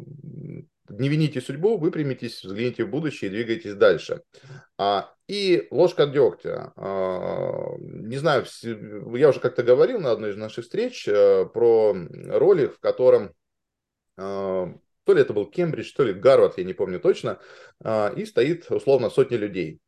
не 0.88 1.08
вините 1.08 1.40
судьбу, 1.40 1.76
выпрямитесь, 1.78 2.42
взгляните 2.42 2.84
в 2.84 2.90
будущее 2.90 3.30
и 3.30 3.34
двигайтесь 3.34 3.74
дальше. 3.74 4.22
И 5.26 5.68
ложка 5.70 6.06
дегтя. 6.06 6.72
Не 7.78 8.16
знаю, 8.16 8.46
я 8.62 9.28
уже 9.28 9.40
как-то 9.40 9.62
говорил 9.62 10.00
на 10.00 10.12
одной 10.12 10.30
из 10.30 10.36
наших 10.36 10.64
встреч 10.64 11.06
а, 11.06 11.44
про 11.44 11.94
ролик, 12.28 12.76
в 12.76 12.80
котором 12.80 13.34
то 15.08 15.14
ли 15.14 15.22
это 15.22 15.32
был 15.32 15.46
Кембридж, 15.46 15.94
то 15.96 16.04
ли 16.04 16.12
Гарвард, 16.12 16.58
я 16.58 16.64
не 16.64 16.74
помню 16.74 17.00
точно, 17.00 17.38
а, 17.82 18.12
и 18.14 18.26
стоит 18.26 18.70
условно 18.70 19.08
сотни 19.08 19.36
людей. 19.36 19.80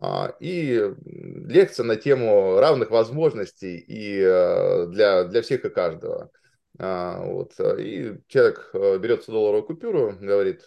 А, 0.00 0.36
и 0.38 0.94
лекция 1.04 1.82
на 1.82 1.96
тему 1.96 2.60
равных 2.60 2.92
возможностей 2.92 3.76
и 3.76 4.22
а, 4.22 4.86
для, 4.86 5.24
для 5.24 5.42
всех 5.42 5.64
и 5.64 5.68
каждого. 5.68 6.30
А, 6.78 7.24
вот. 7.24 7.54
И 7.58 8.18
человек 8.28 8.70
э, 8.72 8.98
берет 8.98 9.24
100 9.24 9.32
долларовую 9.32 9.64
купюру, 9.64 10.14
говорит, 10.20 10.64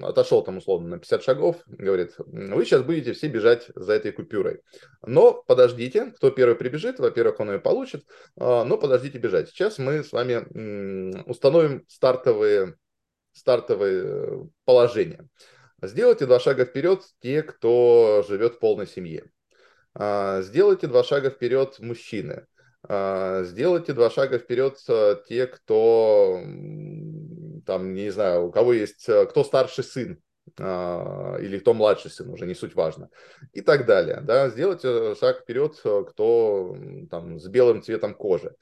отошел 0.00 0.42
там 0.42 0.56
условно 0.56 0.88
на 0.88 0.98
50 0.98 1.22
шагов, 1.22 1.56
говорит, 1.66 2.14
вы 2.16 2.64
сейчас 2.64 2.80
будете 2.80 3.12
все 3.12 3.28
бежать 3.28 3.66
за 3.74 3.92
этой 3.92 4.12
купюрой. 4.12 4.62
Но 5.04 5.34
подождите, 5.46 6.14
кто 6.16 6.30
первый 6.30 6.54
прибежит, 6.54 6.98
во-первых, 6.98 7.40
он 7.40 7.50
ее 7.52 7.58
получит, 7.58 8.06
но 8.36 8.78
подождите 8.78 9.18
бежать. 9.18 9.50
Сейчас 9.50 9.76
мы 9.76 10.02
с 10.02 10.12
вами 10.12 11.28
установим 11.28 11.84
стартовые, 11.88 12.76
стартовые 13.32 14.02
э, 14.04 14.38
положения. 14.64 15.28
Сделайте 15.82 16.26
два 16.26 16.38
шага 16.38 16.64
вперед 16.66 17.02
те, 17.20 17.42
кто 17.42 18.24
живет 18.28 18.54
в 18.54 18.58
полной 18.58 18.86
семье. 18.86 19.30
А, 19.94 20.42
сделайте 20.42 20.86
два 20.86 21.02
шага 21.02 21.30
вперед 21.30 21.78
мужчины. 21.78 22.46
А, 22.88 23.42
сделайте 23.44 23.92
два 23.92 24.10
шага 24.10 24.38
вперед 24.38 24.78
э, 24.88 25.16
те, 25.26 25.46
кто, 25.46 26.40
там, 27.66 27.94
не 27.94 28.10
знаю, 28.10 28.46
у 28.46 28.52
кого 28.52 28.72
есть, 28.72 29.08
э, 29.08 29.26
кто 29.26 29.42
старший 29.42 29.84
сын, 29.84 30.20
а, 30.58 31.36
или 31.40 31.58
кто 31.58 31.74
младший 31.74 32.10
сын, 32.10 32.28
уже 32.30 32.46
не 32.46 32.54
суть 32.54 32.74
важно, 32.74 33.08
и 33.52 33.60
так 33.62 33.86
далее. 33.86 34.20
Да? 34.22 34.48
Сделайте 34.50 35.14
шаг 35.14 35.40
вперед, 35.40 35.76
кто 35.78 36.76
там, 37.10 37.38
с 37.38 37.48
белым 37.48 37.82
цветом 37.82 38.14
кожи. 38.14 38.54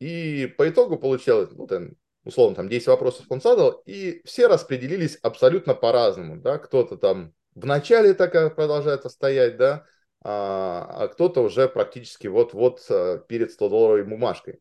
И 0.00 0.46
по 0.56 0.68
итогу 0.68 0.98
получилось, 0.98 1.50
ну, 1.52 1.66
там, 1.66 1.90
условно, 2.28 2.56
там 2.56 2.68
10 2.68 2.86
вопросов 2.88 3.24
он 3.30 3.40
задал, 3.40 3.82
и 3.86 4.20
все 4.26 4.48
распределились 4.48 5.18
абсолютно 5.22 5.74
по-разному. 5.74 6.36
Да? 6.36 6.58
Кто-то 6.58 6.98
там 6.98 7.32
в 7.54 7.64
начале 7.64 8.12
так 8.12 8.54
продолжает 8.54 9.10
стоять, 9.10 9.56
да, 9.56 9.86
а, 10.20 10.86
а 10.90 11.08
кто-то 11.08 11.40
уже 11.40 11.68
практически 11.68 12.26
вот-вот 12.26 12.84
э, 12.90 13.22
перед 13.28 13.50
100-долларовой 13.50 14.04
бумажкой. 14.04 14.60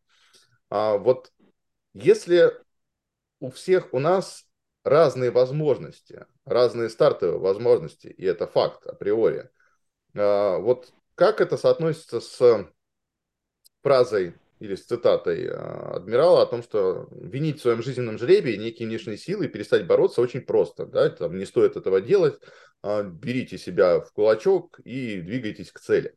А 0.70 0.98
вот 0.98 1.34
если 1.94 2.54
у 3.42 3.52
всех 3.52 3.94
у 3.94 4.00
нас 4.00 4.46
разные 4.86 5.32
возможности, 5.32 6.26
разные 6.46 6.90
стартовые 6.90 7.38
возможности, 7.38 8.08
и 8.08 8.24
это 8.24 8.48
факт 8.48 8.88
априори, 8.88 9.50
а, 10.16 10.58
вот 10.60 10.94
как 11.16 11.42
это 11.42 11.58
соотносится 11.58 12.22
с 12.22 12.66
фразой 13.84 14.36
или 14.60 14.76
с 14.76 14.86
цитатой 14.86 15.48
а, 15.50 15.96
адмирала 15.98 16.42
о 16.42 16.46
том, 16.46 16.64
что 16.64 17.08
винить 17.12 17.60
в 17.60 17.62
своем 17.62 17.84
жизненном 17.84 18.18
жребии 18.18 18.56
некие 18.56 18.88
внешние 18.88 19.18
силы 19.18 19.46
и 19.46 19.50
перестать 19.50 19.86
бороться 19.86 20.22
очень 20.22 20.42
просто. 20.42 20.86
Да? 20.86 21.10
Там 21.10 21.38
не 21.38 21.46
стоит 21.46 21.76
этого 21.76 22.02
делать. 22.02 22.40
А, 22.82 23.04
берите 23.04 23.58
себя 23.58 24.00
в 24.00 24.12
кулачок 24.14 24.80
и 24.80 25.22
двигайтесь 25.22 25.72
к 25.72 25.80
цели. 25.80 26.16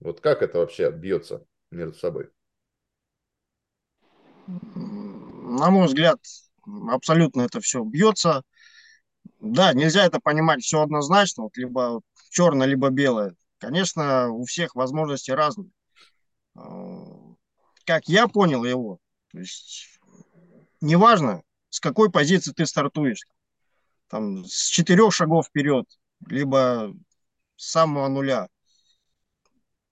Вот 0.00 0.20
как 0.20 0.42
это 0.42 0.58
вообще 0.58 0.90
бьется 0.90 1.44
между 1.70 1.98
собой? 1.98 2.30
На 4.46 5.70
мой 5.70 5.86
взгляд, 5.86 6.18
абсолютно 6.88 7.42
это 7.42 7.60
все 7.60 7.82
бьется. 7.84 8.42
Да, 9.40 9.72
нельзя 9.72 10.04
это 10.04 10.20
понимать 10.20 10.62
все 10.62 10.82
однозначно, 10.82 11.44
вот 11.44 11.56
либо 11.56 12.00
черное, 12.30 12.66
либо 12.66 12.90
белое. 12.90 13.34
Конечно, 13.58 14.30
у 14.30 14.44
всех 14.44 14.74
возможности 14.74 15.30
разные 15.30 15.70
а, 16.54 17.11
как 17.84 18.08
я 18.08 18.28
понял 18.28 18.64
его, 18.64 18.98
то 19.30 19.38
есть 19.38 19.98
неважно, 20.80 21.42
с 21.70 21.80
какой 21.80 22.10
позиции 22.10 22.52
ты 22.52 22.66
стартуешь, 22.66 23.26
там, 24.08 24.44
с 24.44 24.66
четырех 24.66 25.14
шагов 25.14 25.46
вперед, 25.46 25.86
либо 26.26 26.94
с 27.56 27.70
самого 27.70 28.08
нуля. 28.08 28.48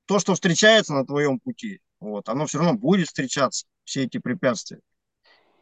то, 0.05 0.19
что 0.19 0.35
встречается 0.35 0.93
на 0.93 1.07
твоем 1.07 1.39
пути, 1.39 1.81
вот, 2.01 2.29
оно 2.29 2.47
все 2.47 2.59
равно 2.59 2.75
будет 2.75 3.07
встречаться, 3.07 3.67
все 3.85 4.05
эти 4.05 4.19
препятствия. 4.19 4.81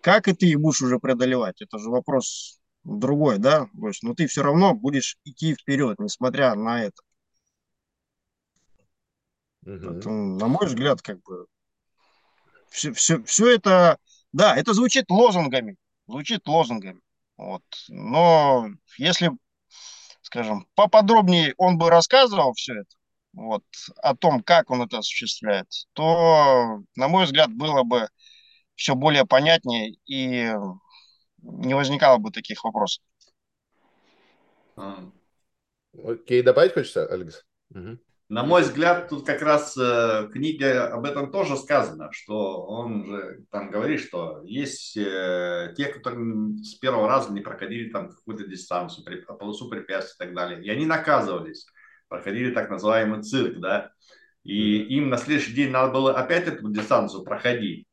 Как 0.00 0.26
и 0.26 0.32
ты 0.32 0.46
их 0.46 0.60
будешь 0.60 0.80
уже 0.80 0.98
преодолевать? 0.98 1.60
Это 1.60 1.78
же 1.78 1.90
вопрос 1.90 2.58
другой, 2.82 3.38
да? 3.38 3.68
То 3.78 3.88
есть, 3.88 4.02
но 4.02 4.14
ты 4.14 4.26
все 4.26 4.42
равно 4.42 4.74
будешь 4.74 5.18
идти 5.24 5.54
вперед, 5.54 5.98
несмотря 5.98 6.54
на 6.54 6.84
это. 6.84 7.02
Угу. 9.66 9.80
Поэтому, 9.84 10.38
на 10.38 10.46
мой 10.46 10.66
взгляд, 10.66 11.02
как 11.02 11.20
бы 11.22 11.46
все, 12.70 12.92
все, 12.92 13.22
все 13.24 13.54
это, 13.54 13.98
да, 14.32 14.56
это 14.56 14.74
звучит 14.74 15.10
лозунгами, 15.10 15.76
звучит 16.06 16.46
лозунгами. 16.46 17.00
Вот. 17.36 17.62
Но 17.88 18.68
если, 18.96 19.30
скажем, 20.22 20.66
поподробнее 20.74 21.54
он 21.56 21.78
бы 21.78 21.90
рассказывал 21.90 22.52
все 22.54 22.80
это, 22.80 22.96
вот, 23.32 23.64
о 24.02 24.16
том, 24.16 24.42
как 24.42 24.70
он 24.70 24.82
это 24.82 24.98
осуществляет, 24.98 25.68
то, 25.92 26.82
на 26.96 27.08
мой 27.08 27.24
взгляд, 27.24 27.50
было 27.50 27.82
бы 27.84 28.08
все 28.74 28.94
более 28.94 29.26
понятнее 29.26 29.96
и 30.06 30.52
не 31.42 31.74
возникало 31.74 32.18
бы 32.18 32.30
таких 32.30 32.64
вопросов. 32.64 33.04
Окей, 36.04 36.42
добавить 36.42 36.74
хочется, 36.74 37.06
Алекс? 37.06 37.44
Угу. 37.70 37.98
На 38.28 38.42
мой 38.42 38.60
взгляд, 38.60 39.08
тут 39.08 39.24
как 39.24 39.40
раз 39.40 39.74
э, 39.78 40.26
в 40.26 40.28
книге 40.32 40.80
об 40.80 41.06
этом 41.06 41.32
тоже 41.32 41.56
сказано, 41.56 42.10
что 42.12 42.62
он 42.66 43.06
же 43.06 43.44
там 43.50 43.70
говорит, 43.70 44.00
что 44.00 44.42
есть 44.44 44.98
э, 44.98 45.72
те, 45.74 45.86
которые 45.86 46.58
с 46.62 46.74
первого 46.74 47.08
раза 47.08 47.32
не 47.32 47.40
проходили 47.40 47.88
там 47.88 48.10
какую-то 48.10 48.46
дистанцию, 48.46 49.06
при, 49.06 49.22
полосу 49.22 49.70
препятствий 49.70 50.16
и 50.16 50.26
так 50.26 50.34
далее, 50.34 50.62
и 50.62 50.68
они 50.68 50.84
наказывались, 50.84 51.66
проходили 52.08 52.50
так 52.52 52.68
называемый 52.68 53.22
цирк, 53.22 53.60
да, 53.60 53.92
и 54.44 54.82
им 54.96 55.08
на 55.08 55.16
следующий 55.16 55.54
день 55.54 55.70
надо 55.70 55.92
было 55.92 56.12
опять 56.14 56.48
эту 56.48 56.70
дистанцию 56.70 57.24
проходить. 57.24 57.86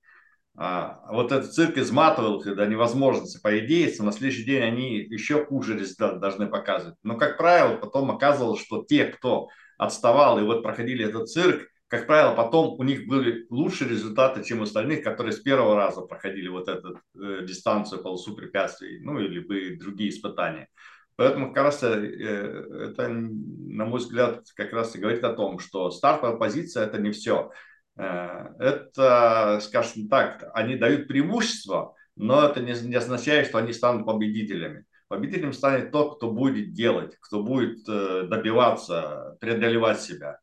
А, 0.57 1.01
вот 1.11 1.31
этот 1.31 1.53
цирк 1.53 1.77
изматывал 1.77 2.41
их 2.41 2.55
до 2.55 2.65
невозможности. 2.65 3.39
По 3.41 3.57
идее, 3.59 3.93
на 3.99 4.11
следующий 4.11 4.45
день 4.45 4.63
они 4.63 4.97
еще 4.97 5.45
хуже 5.45 5.77
результат 5.77 6.19
должны 6.19 6.47
показывать. 6.47 6.95
Но, 7.03 7.17
как 7.17 7.37
правило, 7.37 7.77
потом 7.77 8.11
оказывалось, 8.11 8.61
что 8.61 8.83
те, 8.83 9.05
кто 9.05 9.49
отставал 9.77 10.39
и 10.39 10.43
вот 10.43 10.63
проходили 10.63 11.05
этот 11.05 11.29
цирк, 11.29 11.67
как 11.87 12.07
правило, 12.07 12.35
потом 12.35 12.79
у 12.79 12.83
них 12.83 13.07
были 13.07 13.45
лучшие 13.49 13.89
результаты, 13.89 14.43
чем 14.43 14.59
у 14.59 14.63
остальных, 14.63 15.03
которые 15.03 15.33
с 15.33 15.39
первого 15.39 15.75
раза 15.75 16.01
проходили 16.01 16.47
вот 16.47 16.67
эту 16.67 16.99
э, 17.15 17.45
дистанцию, 17.45 18.01
полосу 18.01 18.35
препятствий, 18.35 18.99
ну 19.01 19.19
или 19.19 19.39
бы 19.39 19.77
другие 19.77 20.09
испытания. 20.09 20.67
Поэтому 21.15 21.53
как 21.53 21.63
раз 21.63 21.83
э, 21.83 21.87
это, 21.87 23.07
на 23.07 23.85
мой 23.85 23.99
взгляд, 23.99 24.43
как 24.55 24.73
раз 24.73 24.95
и 24.95 24.99
говорит 24.99 25.23
о 25.23 25.33
том, 25.33 25.59
что 25.59 25.91
стартовая 25.91 26.37
позиция– 26.37 26.85
это 26.87 26.97
не 26.97 27.11
все. 27.11 27.51
Э, 27.97 28.47
это, 28.59 29.59
скажем 29.61 30.09
так, 30.09 30.43
они 30.53 30.75
дают 30.75 31.07
преимущество, 31.07 31.93
но 32.15 32.45
это 32.47 32.61
не, 32.61 32.73
не 32.73 32.95
означает, 32.95 33.47
что 33.47 33.59
они 33.59 33.73
станут 33.73 34.07
победителями. 34.07 34.85
Победителем 35.07 35.53
станет 35.53 35.91
тот, 35.91 36.17
кто 36.17 36.31
будет 36.31 36.73
делать, 36.73 37.15
кто 37.19 37.43
будет 37.43 37.87
э, 37.87 38.23
добиваться, 38.23 39.37
преодолевать 39.39 40.01
себя. 40.01 40.39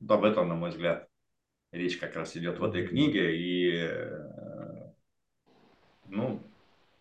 Вот 0.00 0.10
об 0.10 0.24
этом, 0.24 0.48
на 0.48 0.54
мой 0.54 0.70
взгляд, 0.70 1.08
речь 1.72 1.96
как 1.96 2.14
раз 2.14 2.36
идет 2.36 2.58
в 2.58 2.64
этой 2.64 2.86
книге. 2.86 3.36
И 3.36 3.72
э, 3.76 4.92
ну, 6.06 6.42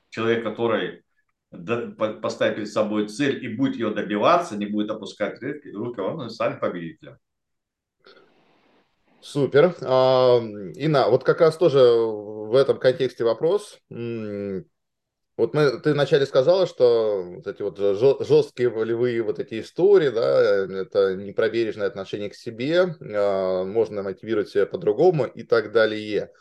человек, 0.10 0.44
который 0.44 1.04
поставит 1.50 2.56
перед 2.56 2.70
собой 2.70 3.08
цель 3.08 3.44
и 3.44 3.56
будет 3.56 3.76
ее 3.76 3.92
добиваться, 3.94 4.58
не 4.58 4.66
будет 4.66 4.90
опускать 4.90 5.42
руки, 5.42 6.00
он 6.00 6.30
станет 6.30 6.60
победителем. 6.60 7.18
Супер. 9.22 9.76
А, 9.82 10.40
Инна, 10.76 11.10
вот 11.10 11.24
как 11.24 11.42
раз 11.42 11.58
тоже 11.58 11.80
в 11.80 12.56
этом 12.56 12.80
контексте 12.80 13.26
вопрос. 13.26 13.80
Вот 15.38 15.54
мы, 15.54 15.80
ты 15.80 15.94
вначале 15.94 16.26
сказала, 16.26 16.66
что 16.66 17.24
вот 17.24 17.46
эти 17.46 17.62
вот 17.62 17.78
жесткие 17.78 18.70
волевые 18.70 19.22
вот 19.22 19.38
эти 19.38 19.62
истории, 19.62 20.10
да, 20.10 20.66
это 20.66 21.16
непроверенное 21.16 21.86
отношение 21.86 22.32
к 22.32 22.36
себе, 22.36 22.96
а, 23.00 23.64
можно 23.64 24.02
мотивировать 24.02 24.50
себя 24.50 24.66
по-другому 24.66 25.26
и 25.26 25.44
так 25.44 25.72
далее. 25.72 26.32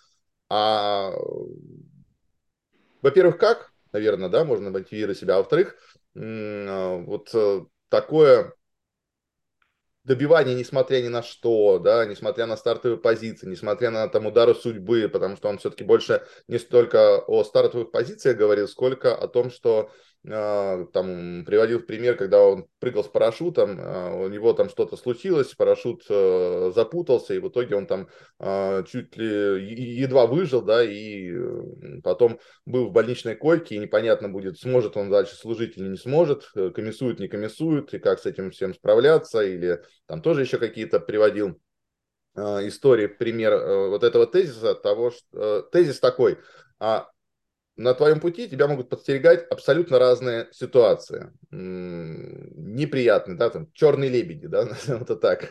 А, 0.49 1.13
во-первых, 3.03 3.37
как, 3.37 3.71
наверное, 3.93 4.31
да, 4.31 4.47
можно 4.47 4.71
мотивировать 4.71 5.19
себя, 5.19 5.35
а 5.35 5.39
во-вторых, 5.39 5.77
а, 6.17 6.97
вот 6.97 7.29
э, 7.35 7.67
такое 7.91 8.55
добивание, 10.07 10.55
несмотря 10.55 11.03
ни 11.03 11.09
на 11.09 11.23
что, 11.23 11.79
да, 11.79 12.07
несмотря 12.07 12.47
на 12.47 12.57
стартовые 12.57 12.97
позиции, 12.97 13.49
несмотря 13.49 13.91
на 13.91 14.09
там 14.09 14.27
удары 14.27 14.55
судьбы, 14.55 15.09
потому 15.13 15.37
что 15.37 15.49
он 15.49 15.59
все-таки 15.59 15.83
больше 15.83 16.25
не 16.47 16.59
столько 16.59 17.19
о 17.19 17.43
стартовых 17.43 17.91
позициях 17.91 18.37
говорил, 18.37 18.69
сколько 18.69 19.15
о 19.15 19.27
том, 19.27 19.51
что 19.51 19.91
там 20.25 21.45
приводил 21.45 21.81
пример, 21.81 22.17
когда 22.17 22.43
он 22.43 22.67
прыгал 22.81 23.05
с 23.05 23.09
парашютом, 23.09 23.79
э, 23.79 24.25
у 24.25 24.29
него 24.29 24.53
там 24.53 24.69
что-то 24.69 24.97
случилось, 24.97 25.55
парашют 25.55 26.05
э, 26.09 26.73
запутался, 26.75 27.35
и 27.35 27.39
в 27.39 27.49
итоге 27.49 27.77
он 27.77 27.87
там 27.87 28.09
чуть 28.87 29.17
ли 29.17 30.01
едва 30.01 30.27
выжил, 30.27 30.63
да, 30.63 30.83
и 30.85 31.33
потом 32.03 32.39
был 32.65 32.89
в 32.89 32.93
больничной 32.93 33.37
койке, 33.37 33.77
и 33.77 33.79
непонятно 33.79 34.29
будет, 34.29 34.59
сможет 34.59 34.97
он 34.97 35.11
дальше 35.11 35.37
служить 35.37 35.77
или 35.77 35.89
не 35.89 35.97
сможет, 35.97 36.51
комиссует, 36.75 37.21
не 37.21 37.29
комиссует, 37.29 37.95
и 37.95 37.99
как 37.99 38.19
с 38.19 38.27
этим 38.27 38.51
всем 38.51 38.75
справляться, 38.75 39.41
или 39.41 39.81
там 40.07 40.23
тоже 40.23 40.43
еще 40.43 40.59
какие-то 40.59 41.01
приводил 41.01 41.61
э, 42.37 42.69
истории, 42.69 43.07
пример 43.07 43.53
э, 43.53 43.89
вот 43.89 44.05
этого 44.05 44.27
тезиса, 44.27 44.75
того, 44.75 45.11
что, 45.11 45.25
э, 45.33 45.63
тезис 45.73 46.01
такой, 46.01 46.39
а 46.79 47.09
на 47.77 47.95
твоем 47.95 48.21
пути 48.21 48.49
тебя 48.49 48.69
могут 48.69 48.89
подстерегать 48.89 49.47
абсолютно 49.51 49.99
разные 49.99 50.49
ситуации. 50.53 51.31
Неприятные, 51.51 53.37
да, 53.37 53.51
там, 53.51 53.71
черные 53.73 54.11
лебеди, 54.11 54.47
да, 54.47 54.69
это 54.87 55.17
так, 55.17 55.51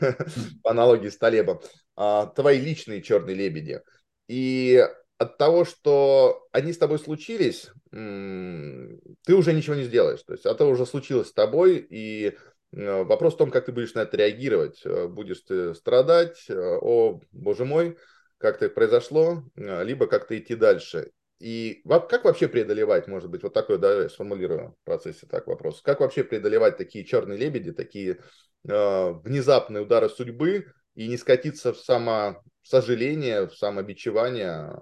по 0.63 0.71
аналогии 0.71 1.09
с 1.09 1.17
Талебом. 1.17 1.61
А, 1.95 2.28
твои 2.28 2.59
личные 2.59 3.01
черные 3.01 3.36
лебеди. 3.36 3.82
И 4.28 4.86
от 5.17 5.38
того, 5.38 5.65
что 5.65 6.47
они 6.51 6.73
с 6.73 6.78
тобой 6.78 6.99
случились, 6.99 7.69
ты 7.91 9.34
уже 9.34 9.53
ничего 9.53 9.76
не 9.76 9.84
сделаешь. 9.84 10.23
То 10.23 10.34
есть 10.34 10.45
это 10.45 10.65
уже 10.65 10.86
случилось 10.86 11.30
с 11.30 11.34
тобой, 11.34 11.86
и 11.89 12.36
Э, 12.76 13.03
вопрос 13.03 13.36
в 13.36 13.38
том, 13.38 13.51
как 13.51 13.65
ты 13.65 13.71
будешь 13.71 13.93
на 13.93 13.99
это 13.99 14.17
реагировать. 14.17 14.82
Э, 14.86 15.07
будешь 15.07 15.41
ты 15.41 15.73
страдать, 15.73 16.45
э, 16.49 16.53
о, 16.82 17.21
боже 17.32 17.65
мой, 17.65 17.97
как 18.38 18.61
это 18.61 18.73
произошло, 18.73 19.43
либо 19.55 20.07
как-то 20.07 20.38
идти 20.38 20.55
дальше. 20.55 21.11
И 21.39 21.83
как 21.86 22.23
вообще 22.23 22.47
преодолевать, 22.47 23.07
может 23.07 23.29
быть, 23.29 23.43
вот 23.43 23.53
такой, 23.53 23.77
да, 23.77 24.07
сформулирую 24.07 24.75
в 24.81 24.86
процессе 24.86 25.27
так 25.27 25.47
вопрос, 25.47 25.81
как 25.81 25.99
вообще 25.99 26.23
преодолевать 26.23 26.77
такие 26.77 27.03
черные 27.03 27.38
лебеди, 27.38 27.71
такие 27.71 28.19
э, 28.67 29.11
внезапные 29.11 29.83
удары 29.83 30.09
судьбы 30.09 30.71
и 30.95 31.07
не 31.07 31.17
скатиться 31.17 31.73
в 31.73 31.77
самосожаление, 31.77 33.47
в 33.47 33.55
самобичевание, 33.55 34.77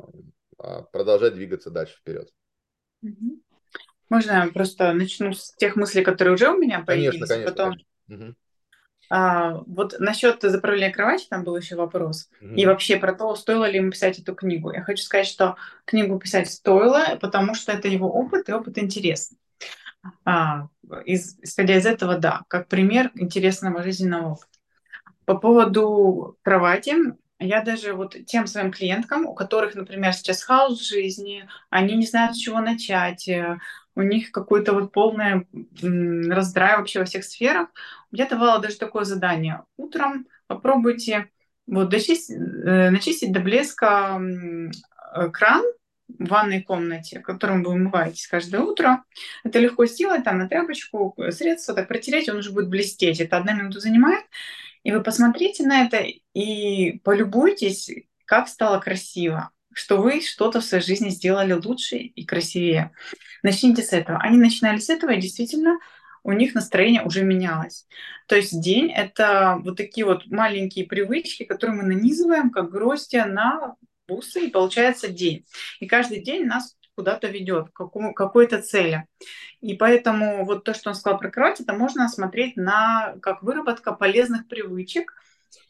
а 0.60 0.84
продолжать 0.84 1.34
двигаться 1.34 1.72
дальше 1.72 1.98
вперед? 1.98 2.30
Можно 4.10 4.32
я 4.32 4.52
просто 4.54 4.94
начну 4.94 5.34
с 5.34 5.54
тех 5.56 5.76
мыслей, 5.76 6.04
которые 6.04 6.36
уже 6.36 6.50
у 6.50 6.58
меня 6.58 6.84
появились, 6.86 7.14
конечно, 7.14 7.28
конечно, 7.36 7.52
потом... 7.52 7.76
Конечно. 8.08 8.36
А, 9.16 9.62
вот 9.68 10.00
насчет 10.00 10.42
заправления 10.42 10.92
кровати 10.92 11.28
там 11.30 11.44
был 11.44 11.56
еще 11.56 11.76
вопрос. 11.76 12.32
Угу. 12.42 12.56
И 12.56 12.66
вообще 12.66 12.98
про 12.98 13.14
то, 13.14 13.36
стоило 13.36 13.70
ли 13.70 13.78
ему 13.78 13.92
писать 13.92 14.18
эту 14.18 14.34
книгу. 14.34 14.72
Я 14.74 14.82
хочу 14.82 15.04
сказать, 15.04 15.28
что 15.28 15.56
книгу 15.86 16.18
писать 16.18 16.50
стоило, 16.50 17.20
потому 17.22 17.54
что 17.54 17.72
это 17.74 17.88
его 17.88 18.12
опыт, 18.12 18.50
и 18.50 18.54
опыт 18.54 18.80
интересный. 18.80 19.38
А, 20.26 20.68
из, 21.06 21.38
исходя 21.44 21.78
из 21.78 21.86
этого, 21.86 22.18
да, 22.18 22.42
как 22.48 22.68
пример 22.68 23.12
интересного 23.14 23.84
жизненного 23.84 24.32
опыта. 24.32 24.48
По 25.26 25.36
поводу 25.36 26.40
кровати, 26.42 26.96
я 27.38 27.62
даже 27.62 27.94
вот 27.94 28.16
тем 28.26 28.48
своим 28.48 28.72
клиенткам, 28.72 29.28
у 29.28 29.36
которых, 29.36 29.76
например, 29.76 30.14
сейчас 30.14 30.42
хаос 30.42 30.80
в 30.80 30.88
жизни, 30.88 31.48
они 31.70 31.96
не 31.98 32.08
знают, 32.08 32.36
с 32.36 32.40
чего 32.40 32.62
начать, 32.62 33.28
э, 33.28 33.60
у 33.96 34.02
них 34.02 34.32
какой-то 34.32 34.74
вот 34.74 34.92
полный 34.92 35.48
раздрай 36.30 36.78
вообще 36.78 37.00
во 37.00 37.06
всех 37.06 37.24
сферах. 37.24 37.70
Я 38.12 38.28
давала 38.28 38.60
даже 38.60 38.78
такое 38.78 39.04
задание. 39.04 39.64
Утром 39.78 40.28
попробуйте 40.48 41.30
вот 41.68 41.90
дочистить, 41.90 42.36
э, 42.36 42.90
начистить 42.90 43.32
до 43.32 43.40
блеска 43.40 44.20
э, 44.20 45.30
кран 45.30 45.64
в 46.08 46.28
ванной 46.28 46.62
комнате, 46.62 47.20
которым 47.20 47.64
вы 47.64 47.72
умываетесь 47.72 48.28
каждое 48.28 48.62
утро. 48.62 49.04
Это 49.44 49.60
легко 49.60 49.86
сделать, 49.86 50.24
там 50.24 50.38
на 50.38 50.50
тряпочку, 50.50 51.16
средство, 51.30 51.74
так 51.74 51.88
протереть, 51.88 52.30
он 52.30 52.38
уже 52.38 52.52
будет 52.52 52.70
блестеть. 52.70 53.20
Это 53.20 53.38
одна 53.38 53.54
минута 53.54 53.80
занимает. 53.80 54.26
И 54.84 54.92
вы 54.92 55.02
посмотрите 55.02 55.66
на 55.66 55.86
это 55.86 56.06
и 56.34 57.00
полюбуйтесь, 57.00 57.90
как 58.26 58.50
стало 58.50 58.80
красиво, 58.80 59.52
что 59.74 59.98
вы 59.98 60.22
что-то 60.22 60.62
в 60.62 60.66
своей 60.66 60.84
жизни 60.84 61.10
сделали 61.10 61.54
лучше 61.54 61.98
и 61.98 62.26
красивее. 62.26 62.92
Начните 63.42 63.82
с 63.82 63.94
этого. 63.94 64.20
Они 64.20 64.38
начинали 64.38 64.80
с 64.80 64.90
этого, 64.90 65.12
и 65.12 65.22
действительно 65.22 65.80
у 66.24 66.32
них 66.32 66.56
настроение 66.56 67.04
уже 67.04 67.24
менялось. 67.24 67.86
То 68.28 68.36
есть 68.36 68.62
день– 68.62 68.92
это 68.96 69.60
вот 69.64 69.78
такие 69.78 70.06
вот 70.06 70.28
маленькие 70.28 70.86
привычки, 70.86 71.44
которые 71.44 71.78
мы 71.78 71.84
нанизываем, 71.84 72.50
как 72.50 72.72
гроздья 72.72 73.26
на 73.26 73.76
бусы, 74.08 74.48
и 74.48 74.50
получается 74.50 75.10
день. 75.10 75.46
И 75.80 75.88
каждый 75.88 76.22
день 76.22 76.46
нас 76.46 76.76
куда-то 76.96 77.28
ведет, 77.28 77.70
к 77.70 77.74
какому, 77.74 78.14
какой-то 78.14 78.62
цели. 78.62 79.06
И 79.62 79.76
поэтому 79.76 80.46
вот 80.46 80.64
то, 80.64 80.74
что 80.74 80.90
он 80.90 80.96
сказал 80.96 81.20
про 81.20 81.32
кровать, 81.32 81.60
это 81.60 81.74
можно 81.74 82.08
смотреть 82.08 82.56
на 82.56 83.16
как 83.22 83.44
выработка 83.44 83.94
полезных 83.94 84.48
привычек. 84.48 85.14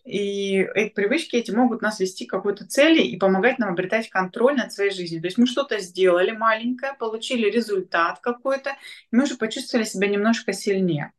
И 0.05 0.57
эти 0.75 0.93
привычки 0.93 1.35
эти 1.35 1.51
могут 1.51 1.81
нас 1.81 1.99
вести 1.99 2.25
к 2.25 2.31
какой-то 2.31 2.67
цели 2.67 3.01
и 3.01 3.17
помогать 3.17 3.59
нам 3.59 3.71
обретать 3.71 4.09
контроль 4.09 4.55
над 4.55 4.73
своей 4.73 4.91
жизнью. 4.91 5.21
То 5.21 5.27
есть 5.27 5.37
мы 5.37 5.47
что-то 5.47 5.79
сделали 5.79 6.31
маленькое, 6.31 6.93
получили 6.93 7.49
результат 7.49 8.19
какой-то, 8.19 8.71
и 8.71 9.15
мы 9.15 9.23
уже 9.23 9.35
почувствовали 9.35 9.85
себя 9.85 10.07
немножко 10.07 10.53
сильнее. 10.53 11.13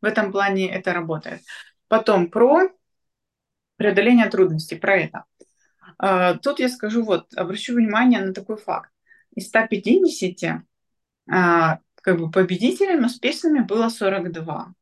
В 0.00 0.04
этом 0.04 0.30
плане 0.30 0.70
это 0.70 0.92
работает. 0.92 1.42
Потом 1.88 2.30
про 2.30 2.70
преодоление 3.76 4.28
трудностей, 4.28 4.76
про 4.76 4.96
это. 4.96 5.24
А, 5.98 6.34
тут 6.34 6.60
я 6.60 6.68
скажу, 6.68 7.02
вот, 7.04 7.34
обращу 7.34 7.74
внимание 7.74 8.20
на 8.20 8.32
такой 8.32 8.56
факт. 8.56 8.90
Из 9.34 9.48
150 9.48 10.62
а, 11.30 11.80
как 12.02 12.18
бы 12.18 12.30
победителями 12.30 13.06
успешными 13.06 13.60
было 13.60 13.88
42. 13.88 14.74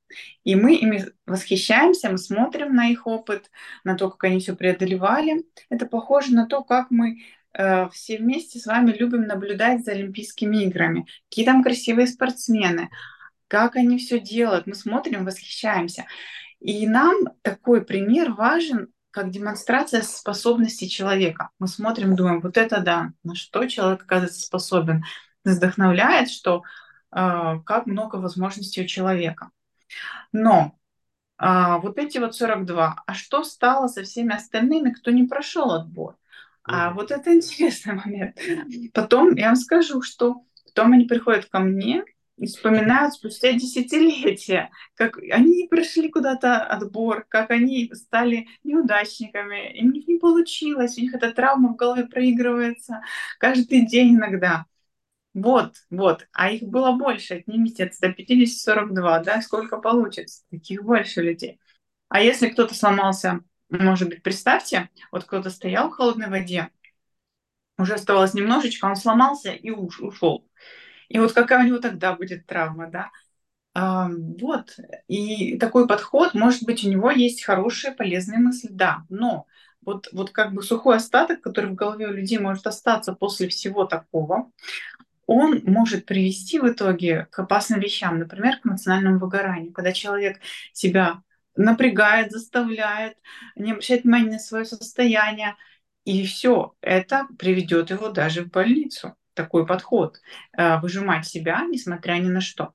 И 0.45 0.55
мы 0.55 0.75
ими 0.77 1.07
восхищаемся, 1.27 2.11
мы 2.11 2.19
смотрим 2.19 2.75
на 2.75 2.89
их 2.89 3.07
опыт, 3.07 3.51
на 3.85 3.97
то, 3.97 4.11
как 4.11 4.25
они 4.25 4.41
все 4.41 4.55
преодолевали. 4.55 5.45
Это 5.69 5.87
похоже 5.87 6.33
на 6.35 6.47
то, 6.47 6.63
как 6.63 6.91
мы 6.91 7.23
э, 7.53 7.89
все 7.91 8.19
вместе 8.19 8.59
с 8.59 8.67
вами 8.67 8.93
любим 8.93 9.23
наблюдать 9.23 9.85
за 9.85 9.93
Олимпийскими 9.93 10.65
играми. 10.65 11.07
Какие 11.29 11.45
там 11.45 11.63
красивые 11.63 12.07
спортсмены, 12.07 12.91
как 13.49 13.77
они 13.77 13.99
все 13.99 14.21
делают. 14.21 14.67
Мы 14.67 14.75
смотрим, 14.75 15.25
восхищаемся. 15.25 16.07
И 16.61 16.87
нам 16.87 17.17
такой 17.43 17.85
пример 17.85 18.33
важен 18.33 18.89
как 19.11 19.31
демонстрация 19.31 20.03
способностей 20.03 20.91
человека. 20.91 21.49
Мы 21.59 21.69
смотрим, 21.69 22.17
думаем, 22.17 22.41
вот 22.43 22.59
это 22.59 22.81
да, 22.81 23.13
на 23.25 23.35
что 23.35 23.67
человек 23.67 24.03
оказывается 24.03 24.43
способен. 24.43 25.05
Вдохновляет, 25.43 26.29
что 26.29 26.65
э, 27.13 27.61
как 27.65 27.87
много 27.87 28.17
возможностей 28.17 28.83
у 28.83 28.87
человека. 28.87 29.51
Но 30.33 30.79
э, 31.41 31.77
вот 31.83 31.99
эти 31.99 32.19
вот 32.19 32.35
42, 32.35 33.05
а 33.07 33.15
что 33.15 33.45
стало 33.45 33.89
со 33.89 34.03
всеми 34.03 34.35
остальными, 34.35 34.91
кто 34.91 35.11
не 35.11 35.25
прошел 35.25 35.73
отбор? 35.73 36.17
А 36.65 36.93
вот 36.93 37.11
это 37.11 37.35
интересный 37.35 37.95
момент. 37.95 38.39
Потом 38.93 39.35
я 39.35 39.47
вам 39.47 39.57
скажу, 39.57 40.03
что 40.03 40.43
потом 40.65 40.93
они 40.93 41.05
приходят 41.07 41.47
ко 41.47 41.61
мне 41.61 42.05
и 42.37 42.47
вспоминают 42.47 43.15
спустя 43.15 43.53
десятилетия, 43.53 44.71
как 44.95 45.17
они 45.19 45.67
прошли 45.71 46.11
куда-то 46.11 46.63
отбор, 46.63 47.25
как 47.29 47.51
они 47.51 47.91
стали 47.95 48.49
неудачниками, 48.63 49.73
и 49.73 49.87
у 49.87 49.91
них 49.91 50.07
не 50.07 50.19
получилось, 50.19 50.99
у 50.99 51.01
них 51.01 51.15
эта 51.15 51.33
травма 51.33 51.71
в 51.73 51.77
голове 51.77 52.05
проигрывается 52.05 53.01
каждый 53.39 53.87
день 53.87 54.17
иногда. 54.17 54.67
Вот, 55.37 55.75
вот, 55.91 56.27
а 56.33 56.51
их 56.51 56.63
было 56.63 56.93
больше, 56.93 57.35
отнимите 57.35 57.85
от 57.85 57.95
150-42, 57.95 59.23
да, 59.23 59.43
сколько 59.43 59.77
получится, 59.77 60.43
таких 60.51 60.83
больше 60.83 61.21
людей. 61.21 61.61
А 62.09 62.23
если 62.23 62.49
кто-то 62.49 62.75
сломался, 62.75 63.41
может 63.69 64.09
быть, 64.09 64.23
представьте, 64.23 64.89
вот 65.13 65.25
кто-то 65.25 65.51
стоял 65.51 65.91
в 65.91 65.93
холодной 65.93 66.31
воде, 66.31 66.71
уже 67.77 67.93
оставалось 67.93 68.33
немножечко, 68.33 68.87
он 68.87 68.97
сломался 68.97 69.53
и 69.53 69.69
уш, 69.69 70.01
ушел. 70.01 70.49
И 71.11 71.19
вот 71.19 71.35
какая 71.35 71.65
у 71.65 71.67
него 71.67 71.81
тогда 71.81 72.15
будет 72.15 72.47
травма, 72.47 72.87
да? 72.91 73.11
А, 73.75 74.09
вот. 74.09 74.75
И 75.07 75.59
такой 75.59 75.87
подход, 75.87 76.33
может 76.33 76.63
быть, 76.65 76.83
у 76.83 76.89
него 76.89 77.11
есть 77.11 77.45
хорошие, 77.45 77.93
полезные 77.93 78.39
мысли, 78.39 78.69
да. 78.71 79.05
Но 79.11 79.47
вот, 79.83 80.09
вот 80.13 80.31
как 80.31 80.55
бы 80.55 80.63
сухой 80.63 80.97
остаток, 80.97 81.43
который 81.43 81.71
в 81.71 81.75
голове 81.75 82.09
у 82.09 82.13
людей 82.13 82.39
может 82.39 82.67
остаться 82.67 83.13
после 83.13 83.49
всего 83.49 83.85
такого, 83.85 84.51
он 85.27 85.63
может 85.65 86.07
привести 86.07 86.59
в 86.59 86.69
итоге 86.69 87.27
к 87.31 87.39
опасным 87.39 87.81
вещам, 87.81 88.19
например, 88.19 88.59
к 88.59 88.67
эмоциональному 88.67 89.19
выгоранию, 89.19 89.73
когда 89.73 89.93
человек 89.93 90.41
себя 90.73 91.23
напрягает, 91.57 92.33
заставляет, 92.33 93.17
не 93.57 93.73
обращает 93.73 94.05
внимания 94.05 94.33
на 94.33 94.39
свое 94.39 94.65
состояние, 94.65 95.57
и 96.05 96.25
все 96.25 96.75
это 96.81 97.27
приведет 97.39 97.91
его 97.91 98.11
даже 98.11 98.45
в 98.45 98.51
больницу 98.51 99.17
такой 99.35 99.67
подход, 99.67 100.21
э, 100.57 100.79
выжимать 100.81 101.27
себя, 101.27 101.63
несмотря 101.69 102.15
ни 102.15 102.29
на 102.29 102.41
что. 102.41 102.73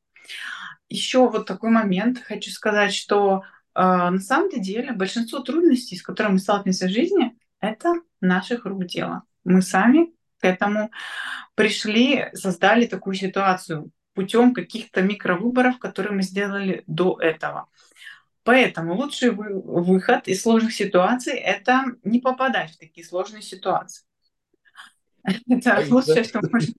Еще 0.89 1.27
вот 1.29 1.47
такой 1.47 1.69
момент 1.69 2.19
хочу 2.19 2.51
сказать, 2.51 2.93
что 2.93 3.43
э, 3.73 3.81
на 3.81 4.19
самом 4.19 4.49
деле 4.61 4.91
большинство 4.91 5.39
трудностей, 5.39 5.95
с 5.95 6.03
которыми 6.03 6.33
мы 6.33 6.39
сталкиваемся 6.39 6.87
в 6.87 6.91
жизни, 6.91 7.35
это 7.59 7.95
наших 8.19 8.65
рук 8.65 8.85
дело. 8.85 9.23
Мы 9.43 9.61
сами 9.61 10.13
к 10.41 10.45
этому 10.45 10.91
пришли, 11.55 12.29
создали 12.33 12.85
такую 12.85 13.15
ситуацию 13.15 13.91
путем 14.13 14.53
каких-то 14.53 15.01
микровыборов, 15.01 15.79
которые 15.79 16.13
мы 16.13 16.23
сделали 16.23 16.83
до 16.87 17.17
этого. 17.19 17.69
Поэтому 18.43 18.95
лучший 18.95 19.29
выход 19.29 20.27
из 20.27 20.41
сложных 20.41 20.73
ситуаций– 20.73 21.33
это 21.37 21.85
не 22.03 22.19
попадать 22.19 22.71
в 22.71 22.79
такие 22.79 23.05
сложные 23.05 23.43
ситуации. 23.43 24.05
Это 25.47 25.85
лучшее, 25.89 26.23
что 26.23 26.41
можем 26.51 26.73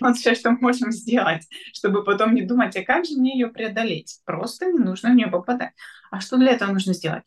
вот 0.00 0.16
все, 0.16 0.34
что 0.34 0.50
мы 0.50 0.58
можем 0.60 0.90
сделать, 0.90 1.46
чтобы 1.72 2.02
потом 2.02 2.34
не 2.34 2.42
думать, 2.42 2.76
а 2.76 2.82
как 2.82 3.04
же 3.04 3.14
мне 3.14 3.34
ее 3.34 3.48
преодолеть? 3.48 4.20
Просто 4.24 4.66
не 4.66 4.78
нужно 4.78 5.10
в 5.10 5.14
нее 5.14 5.28
попадать. 5.28 5.72
А 6.10 6.20
что 6.20 6.38
для 6.38 6.52
этого 6.52 6.72
нужно 6.72 6.92
сделать? 6.92 7.22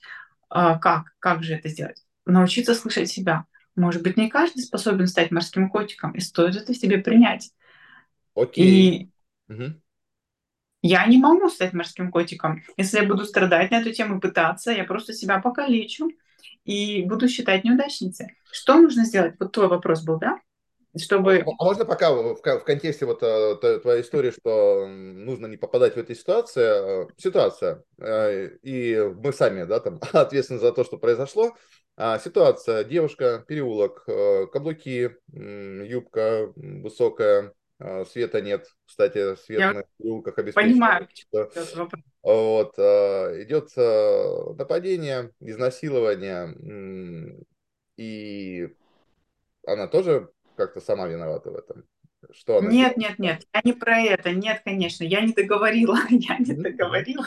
А, 0.50 0.78
как? 0.78 1.14
Как 1.20 1.44
же 1.44 1.54
это 1.54 1.70
сделать? 1.70 2.04
Научиться 2.26 2.74
слышать 2.74 3.10
себя. 3.10 3.46
Может 3.76 4.04
быть, 4.04 4.18
не 4.18 4.30
каждый 4.30 4.62
способен 4.62 5.08
стать 5.08 5.32
морским 5.32 5.70
котиком, 5.70 6.12
и 6.14 6.20
стоит 6.20 6.56
это 6.56 6.74
себе 6.74 6.98
принять. 6.98 7.52
Окей. 8.34 9.10
И 9.48 9.54
угу. 9.54 9.82
я 10.82 11.06
не 11.08 11.18
могу 11.18 11.50
стать 11.50 11.74
морским 11.74 12.12
котиком. 12.12 12.64
Если 12.78 13.00
я 13.00 13.08
буду 13.08 13.26
страдать 13.26 13.72
на 13.72 13.82
эту 13.82 13.92
тему, 13.92 14.22
пытаться, 14.22 14.72
я 14.72 14.84
просто 14.84 15.14
себя 15.14 15.40
покалечу 15.40 16.10
и 16.64 17.04
буду 17.04 17.28
считать 17.28 17.64
неудачницей. 17.64 18.38
Что 18.52 18.80
нужно 18.80 19.06
сделать? 19.06 19.36
Вот 19.40 19.52
твой 19.52 19.68
вопрос 19.68 20.04
был, 20.04 20.20
да? 20.20 20.40
Чтобы... 20.98 21.44
А 21.60 21.64
можно 21.64 21.86
пока 21.86 22.12
в, 22.14 22.36
в 22.36 22.64
контексте 22.64 23.06
вот 23.06 23.22
э, 23.22 23.80
твоей 23.82 24.02
истории, 24.02 24.32
что 24.32 24.88
нужно 24.88 25.48
не 25.48 25.58
попадать 25.58 25.96
в 25.96 25.98
эту 25.98 26.16
ситуацию, 26.16 26.66
э, 26.66 27.08
ситуация, 27.18 27.84
э, 28.00 28.58
и 28.62 29.12
мы 29.16 29.34
сами, 29.34 29.64
да, 29.66 29.80
там, 29.80 30.00
ответственны 30.14 30.60
за 30.60 30.72
то, 30.72 30.84
что 30.84 30.98
произошло, 30.98 31.56
а, 31.98 32.20
ситуация, 32.20 32.84
девушка, 32.84 33.44
переулок, 33.48 34.06
каблуки, 34.52 35.16
юбка 35.32 36.52
высокая, 36.56 37.54
света 38.12 38.42
нет, 38.42 38.68
кстати, 38.86 39.36
свет 39.38 39.60
Я 39.60 39.74
на 39.74 39.84
переулках 39.98 40.38
обеспечен. 40.38 40.72
Понимаю, 40.72 41.08
вот, 42.22 42.78
идет 42.78 43.70
нападение, 44.58 45.32
изнасилование, 45.40 47.38
и 47.96 48.76
она 49.66 49.88
тоже 49.88 50.30
как-то 50.56 50.82
сама 50.82 51.08
виновата 51.08 51.52
в 51.52 51.56
этом. 51.56 51.84
Что 52.32 52.58
она 52.58 52.72
нет, 52.72 52.96
делает? 52.96 52.98
нет, 52.98 53.20
нет, 53.20 53.48
я 53.54 53.62
не 53.64 53.74
про 53.74 54.00
это, 54.00 54.32
нет, 54.32 54.62
конечно, 54.66 55.04
я 55.04 55.22
не 55.22 55.34
договорила, 55.34 55.98
я 56.10 56.38
не 56.40 56.54
договорила 56.54 57.26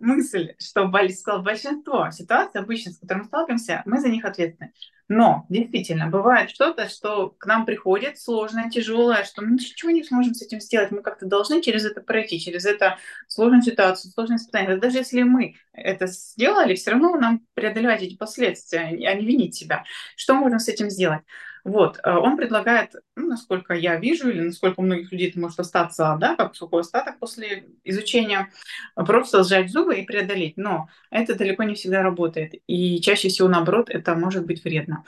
мысль, 0.00 0.54
что 0.58 0.90
сказал 1.12 1.42
большинство 1.42 2.10
ситуаций 2.10 2.60
обычно, 2.60 2.92
с 2.92 2.98
которыми 2.98 3.24
сталкиваемся, 3.24 3.82
мы 3.86 4.00
за 4.00 4.08
них 4.08 4.24
ответственны. 4.24 4.72
Но 5.06 5.44
действительно, 5.50 6.08
бывает 6.08 6.50
что-то, 6.50 6.88
что 6.88 7.28
к 7.28 7.44
нам 7.46 7.66
приходит 7.66 8.18
сложное, 8.18 8.70
тяжелое, 8.70 9.24
что 9.24 9.42
мы 9.42 9.52
ничего 9.52 9.90
не 9.90 10.02
сможем 10.02 10.32
с 10.32 10.40
этим 10.40 10.60
сделать. 10.60 10.90
Мы 10.92 11.02
как-то 11.02 11.26
должны 11.26 11.60
через 11.60 11.84
это 11.84 12.00
пройти, 12.00 12.40
через 12.40 12.64
это 12.64 12.96
сложную 13.28 13.62
ситуацию, 13.62 14.12
сложное 14.12 14.38
испытание. 14.38 14.78
Даже 14.78 14.98
если 14.98 15.22
мы 15.22 15.56
это 15.72 16.06
сделали, 16.06 16.74
все 16.74 16.92
равно 16.92 17.16
нам 17.16 17.46
преодолевать 17.52 18.02
эти 18.02 18.16
последствия, 18.16 18.80
а 18.80 19.14
не 19.14 19.26
винить 19.26 19.54
себя. 19.54 19.84
Что 20.16 20.34
можно 20.34 20.58
с 20.58 20.68
этим 20.68 20.88
сделать? 20.88 21.20
Вот, 21.64 21.98
э, 22.04 22.10
он 22.10 22.36
предлагает, 22.36 22.94
ну, 23.16 23.28
насколько 23.28 23.72
я 23.72 23.96
вижу, 23.96 24.28
или 24.28 24.40
насколько 24.40 24.80
у 24.80 24.82
многих 24.82 25.10
людей 25.10 25.30
это 25.30 25.40
может 25.40 25.58
остаться, 25.58 26.16
да, 26.20 26.36
как 26.36 26.54
сухой 26.54 26.82
остаток 26.82 27.18
после 27.18 27.68
изучения, 27.84 28.50
просто 28.94 29.42
сжать 29.44 29.70
зубы 29.70 29.96
и 29.96 30.04
преодолеть. 30.04 30.58
Но 30.58 30.88
это 31.10 31.34
далеко 31.34 31.62
не 31.62 31.74
всегда 31.74 32.02
работает. 32.02 32.52
И 32.66 33.00
чаще 33.00 33.28
всего, 33.28 33.48
наоборот, 33.48 33.88
это 33.88 34.14
может 34.14 34.44
быть 34.46 34.62
вредно. 34.62 35.04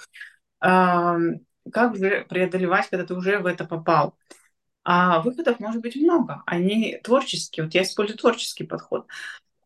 Как 1.72 1.96
же 1.96 2.24
преодолевать, 2.28 2.88
когда 2.88 3.04
ты 3.04 3.14
уже 3.14 3.38
в 3.38 3.46
это 3.46 3.64
попал? 3.64 4.16
А 4.84 5.20
выходов 5.20 5.58
может 5.58 5.82
быть 5.82 5.96
много. 5.96 6.42
Они 6.46 6.98
творческие. 7.02 7.64
Вот 7.64 7.74
я 7.74 7.82
использую 7.82 8.18
творческий 8.18 8.64
подход. 8.64 9.06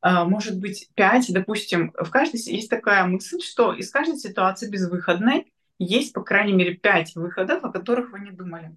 А, 0.00 0.24
может 0.24 0.58
быть, 0.58 0.88
пять, 0.94 1.26
допустим, 1.30 1.92
в 1.92 2.10
каждой 2.10 2.40
есть 2.40 2.70
такая 2.70 3.04
мысль, 3.04 3.40
что 3.42 3.74
из 3.74 3.90
каждой 3.90 4.16
ситуации 4.16 4.70
безвыходной 4.70 5.52
есть, 5.84 6.12
по 6.12 6.22
крайней 6.22 6.52
мере, 6.52 6.74
пять 6.74 7.14
выходов, 7.14 7.64
о 7.64 7.72
которых 7.72 8.12
вы 8.12 8.20
не 8.20 8.30
думали 8.30 8.76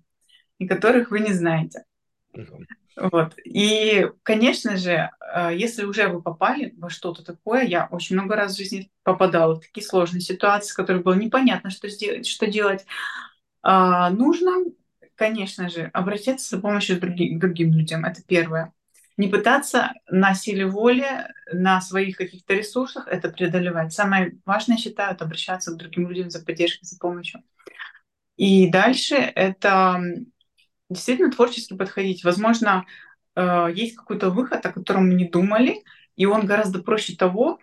и 0.57 0.67
которых 0.67 1.11
вы 1.11 1.19
не 1.19 1.33
знаете. 1.33 1.83
Вот. 2.95 3.33
И, 3.43 4.07
конечно 4.21 4.77
же, 4.77 5.09
э, 5.19 5.51
если 5.55 5.83
уже 5.83 6.07
вы 6.07 6.21
попали 6.21 6.73
во 6.77 6.89
что-то 6.89 7.23
такое, 7.23 7.63
я 7.63 7.87
очень 7.89 8.15
много 8.15 8.35
раз 8.35 8.53
в 8.53 8.57
жизни 8.57 8.91
попадала 9.03 9.55
в 9.55 9.61
такие 9.61 9.85
сложные 9.85 10.21
ситуации, 10.21 10.71
в 10.71 10.75
которых 10.75 11.03
было 11.03 11.15
непонятно, 11.15 11.71
что, 11.71 11.89
сделать, 11.89 12.27
что 12.27 12.45
делать. 12.45 12.85
А, 13.63 14.11
нужно, 14.11 14.65
конечно 15.15 15.69
же, 15.69 15.89
обратиться 15.93 16.55
за 16.55 16.61
помощью 16.61 16.97
к 16.97 16.99
другим, 16.99 17.39
другим 17.39 17.73
людям. 17.73 18.05
Это 18.05 18.21
первое. 18.23 18.73
Не 19.17 19.27
пытаться 19.27 19.93
на 20.09 20.33
силе 20.33 20.65
воли, 20.65 21.05
на 21.51 21.81
своих 21.81 22.17
каких-то 22.17 22.53
ресурсах 22.53 23.07
это 23.07 23.29
преодолевать. 23.29 23.93
Самое 23.93 24.37
важное, 24.45 24.77
считаю, 24.77 25.13
это 25.13 25.25
обращаться 25.25 25.71
к 25.71 25.77
другим 25.77 26.09
людям 26.09 26.29
за 26.29 26.43
поддержкой, 26.43 26.85
за 26.85 26.97
помощью. 26.97 27.43
И 28.37 28.69
дальше 28.69 29.15
это 29.15 30.01
действительно 30.89 31.31
творчески 31.31 31.75
подходить. 31.75 32.23
Возможно, 32.23 32.85
э, 33.35 33.67
есть 33.73 33.95
какой-то 33.95 34.29
выход, 34.31 34.65
о 34.65 34.71
котором 34.71 35.07
мы 35.07 35.13
не 35.13 35.27
думали, 35.27 35.83
и 36.15 36.25
он 36.25 36.45
гораздо 36.45 36.81
проще 36.81 37.15
того, 37.15 37.59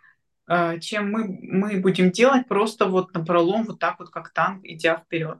э, 0.48 0.78
чем 0.80 1.10
мы, 1.10 1.38
мы 1.42 1.80
будем 1.80 2.10
делать 2.10 2.46
просто 2.48 2.86
вот 2.86 3.12
на 3.14 3.24
пролом, 3.24 3.64
вот 3.64 3.78
так 3.78 3.98
вот, 3.98 4.10
как 4.10 4.32
танк, 4.32 4.64
идя 4.64 4.96
вперед. 4.96 5.38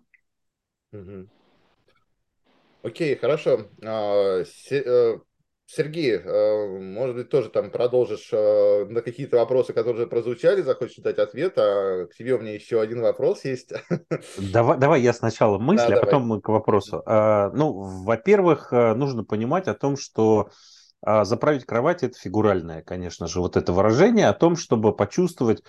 Окей, 2.83 3.17
хорошо. 3.17 3.69
А, 5.71 5.77
Сергей, 5.77 6.17
э, 6.17 6.79
может 6.81 7.17
быть, 7.17 7.29
тоже 7.29 7.49
там 7.49 7.71
продолжишь 7.71 8.31
э, 8.33 8.87
на 8.89 9.03
какие-то 9.03 9.37
вопросы, 9.37 9.73
которые 9.73 9.95
уже 9.95 10.07
прозвучали, 10.07 10.63
захочешь 10.63 10.97
дать 10.97 11.19
ответ, 11.19 11.55
а 11.57 12.07
к 12.07 12.15
тебе 12.15 12.35
у 12.35 12.41
меня 12.41 12.55
еще 12.55 12.81
один 12.81 13.01
вопрос 13.01 13.45
есть. 13.45 13.73
Давай, 14.53 14.79
давай 14.79 15.01
я 15.01 15.13
сначала 15.13 15.59
мысли, 15.59 15.79
да, 15.79 15.87
а 15.87 15.91
давай. 15.91 16.05
потом 16.05 16.27
мы 16.27 16.41
к 16.41 16.49
вопросу. 16.49 17.03
А, 17.07 17.51
ну, 17.53 17.73
во-первых, 18.05 18.73
э, 18.73 18.95
нужно 18.95 19.25
понимать 19.25 19.69
о 19.69 19.75
том, 19.75 19.97
что 19.97 20.51
а, 21.03 21.25
заправить 21.25 21.65
кровать– 21.65 22.03
это 22.03 22.19
фигуральное, 22.19 22.83
конечно 22.83 23.27
же, 23.27 23.41
вот 23.41 23.57
это 23.57 23.73
выражение 23.73 24.29
о 24.29 24.35
том, 24.35 24.57
чтобы 24.57 24.95
почувствовать, 24.95 25.63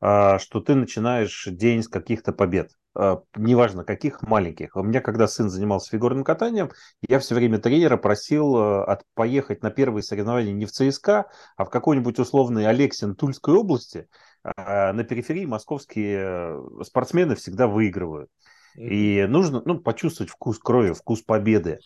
что 0.00 0.60
ты 0.60 0.74
начинаешь 0.74 1.48
день 1.50 1.82
с 1.82 1.88
каких-то 1.88 2.32
побед. 2.32 2.70
А, 3.00 3.22
неважно 3.36 3.84
каких, 3.84 4.22
маленьких. 4.22 4.74
У 4.74 4.82
меня, 4.82 5.00
когда 5.00 5.28
сын 5.28 5.48
занимался 5.48 5.90
фигурным 5.90 6.24
катанием, 6.24 6.70
я 7.06 7.20
все 7.20 7.36
время 7.36 7.58
тренера 7.58 7.96
просил 7.96 8.56
а, 8.56 8.84
от, 8.84 9.02
поехать 9.14 9.62
на 9.62 9.70
первые 9.70 10.02
соревнования 10.02 10.52
не 10.52 10.66
в 10.66 10.72
ЦСКА, 10.72 11.26
а 11.56 11.64
в 11.64 11.70
какой-нибудь 11.70 12.18
условный 12.18 12.66
Алексин 12.66 13.14
Тульской 13.14 13.54
области. 13.54 14.08
А 14.42 14.92
на 14.92 15.04
периферии 15.04 15.44
московские 15.44 16.18
э, 16.20 16.84
спортсмены 16.84 17.36
всегда 17.36 17.68
выигрывают. 17.68 18.30
И 18.76 19.26
нужно 19.28 19.62
ну, 19.64 19.78
почувствовать 19.78 20.30
вкус 20.30 20.58
крови, 20.58 20.92
вкус 20.92 21.22
победы. 21.22 21.78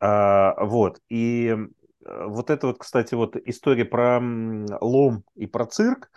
А, 0.00 0.56
вот. 0.64 1.00
И 1.08 1.54
э, 1.54 2.24
вот 2.26 2.50
это 2.50 2.66
вот, 2.68 2.78
кстати, 2.78 3.14
вот 3.14 3.36
история 3.36 3.84
про 3.84 4.20
лом 4.80 5.22
и 5.36 5.46
про 5.46 5.66
цирк, 5.66 6.10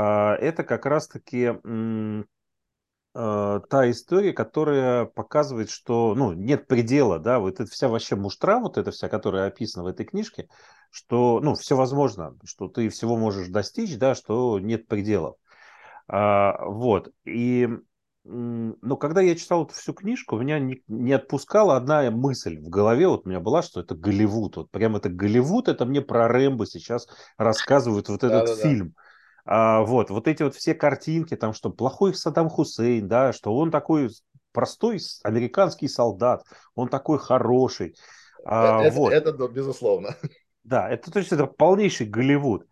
это 0.00 0.64
как 0.64 0.86
раз-таки 0.86 1.52
э, 3.16 3.60
та 3.70 3.90
история, 3.90 4.32
которая 4.34 5.06
показывает, 5.06 5.70
что 5.70 6.14
ну, 6.14 6.32
нет 6.32 6.66
предела, 6.66 7.18
да, 7.18 7.38
вот 7.38 7.60
эта 7.60 7.70
вся 7.70 7.88
вообще 7.88 8.14
муштра, 8.14 8.58
вот 8.58 8.76
эта 8.76 8.90
вся, 8.90 9.08
которая 9.08 9.46
описана 9.46 9.84
в 9.84 9.86
этой 9.86 10.04
книжке, 10.04 10.48
что, 10.90 11.40
ну, 11.40 11.54
все 11.54 11.76
возможно, 11.76 12.36
что 12.44 12.68
ты 12.68 12.90
всего 12.90 13.16
можешь 13.16 13.48
достичь, 13.48 13.96
да, 13.96 14.14
что 14.14 14.60
нет 14.60 14.86
пределов. 14.86 15.36
А, 16.08 16.62
вот, 16.66 17.10
и, 17.24 17.68
но 18.24 18.96
когда 18.98 19.22
я 19.22 19.34
читал 19.34 19.64
эту 19.64 19.72
всю 19.72 19.94
книжку, 19.94 20.36
меня 20.36 20.58
не, 20.58 20.82
не 20.86 21.14
отпускала 21.14 21.76
одна 21.76 22.10
мысль 22.10 22.58
в 22.58 22.68
голове, 22.68 23.08
вот 23.08 23.24
у 23.24 23.30
меня 23.30 23.40
была, 23.40 23.62
что 23.62 23.80
это 23.80 23.94
Голливуд, 23.94 24.56
вот 24.56 24.70
прям 24.70 24.94
это 24.94 25.08
Голливуд, 25.08 25.68
это 25.68 25.86
мне 25.86 26.02
про 26.02 26.28
Рэмбо 26.28 26.66
сейчас 26.66 27.08
рассказывают 27.38 28.10
вот 28.10 28.24
этот 28.24 28.60
фильм. 28.60 28.94
А, 29.46 29.82
вот, 29.82 30.10
вот 30.10 30.26
эти 30.26 30.42
вот 30.42 30.56
все 30.56 30.74
картинки, 30.74 31.36
там, 31.36 31.52
что 31.52 31.70
плохой 31.70 32.14
Саддам 32.14 32.48
Хусейн, 32.48 33.06
да, 33.06 33.32
что 33.32 33.56
он 33.56 33.70
такой 33.70 34.10
простой 34.52 35.00
американский 35.22 35.86
солдат, 35.86 36.42
он 36.74 36.88
такой 36.88 37.18
хороший. 37.18 37.94
А, 38.44 38.82
это, 38.82 38.94
вот. 38.94 39.12
это, 39.12 39.30
это 39.30 39.48
безусловно. 39.48 40.16
Да, 40.64 40.90
это 40.90 41.12
то 41.12 41.20
есть 41.20 41.30
это 41.30 41.46
полнейший 41.46 42.08
Голливуд. 42.08 42.66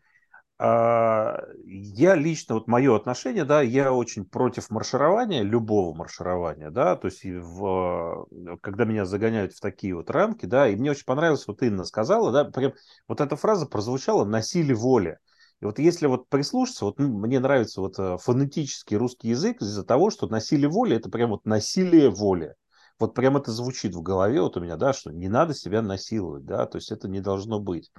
А, 0.58 1.42
я 1.64 2.16
лично, 2.16 2.56
вот 2.56 2.66
мое 2.66 2.96
отношение, 2.96 3.44
да, 3.44 3.62
я 3.62 3.92
очень 3.92 4.24
против 4.24 4.68
марширования, 4.70 5.42
любого 5.42 5.94
марширования, 5.94 6.70
да, 6.70 6.96
то 6.96 7.06
есть 7.06 7.24
в, 7.24 8.26
когда 8.60 8.84
меня 8.84 9.04
загоняют 9.04 9.52
в 9.52 9.60
такие 9.60 9.94
вот 9.94 10.10
рамки, 10.10 10.46
да, 10.46 10.68
и 10.68 10.74
мне 10.74 10.90
очень 10.90 11.04
понравилось, 11.04 11.46
вот 11.46 11.62
Инна 11.62 11.84
сказала, 11.84 12.32
да, 12.32 12.44
прям 12.44 12.72
вот 13.06 13.20
эта 13.20 13.36
фраза 13.36 13.66
прозвучала 13.66 14.24
«на 14.24 14.42
силе 14.42 14.74
воли». 14.74 15.18
И 15.64 15.66
вот 15.66 15.78
если 15.78 16.06
вот 16.06 16.28
прислушаться, 16.28 16.84
вот 16.84 16.98
ну, 16.98 17.08
мне 17.08 17.40
нравится 17.40 17.80
вот 17.80 17.98
э, 17.98 18.18
фонетический 18.18 18.98
русский 18.98 19.30
язык 19.30 19.62
из-за 19.62 19.82
того, 19.82 20.10
что 20.10 20.26
насилие 20.26 20.68
воли– 20.68 20.94
это 20.98 21.08
прям 21.08 21.30
вот 21.30 21.46
насилие 21.46 22.10
воли. 22.10 22.54
Вот 22.98 23.14
прям 23.14 23.38
это 23.38 23.50
звучит 23.50 23.94
в 23.94 24.02
голове 24.02 24.42
вот 24.42 24.58
у 24.58 24.60
меня, 24.60 24.76
да, 24.76 24.92
что 24.92 25.10
не 25.10 25.28
надо 25.28 25.54
себя 25.54 25.80
насиловать, 25.80 26.44
да, 26.44 26.66
то 26.66 26.76
есть 26.76 26.92
это 26.92 27.08
не 27.08 27.20
должно 27.20 27.60
быть. 27.60 27.90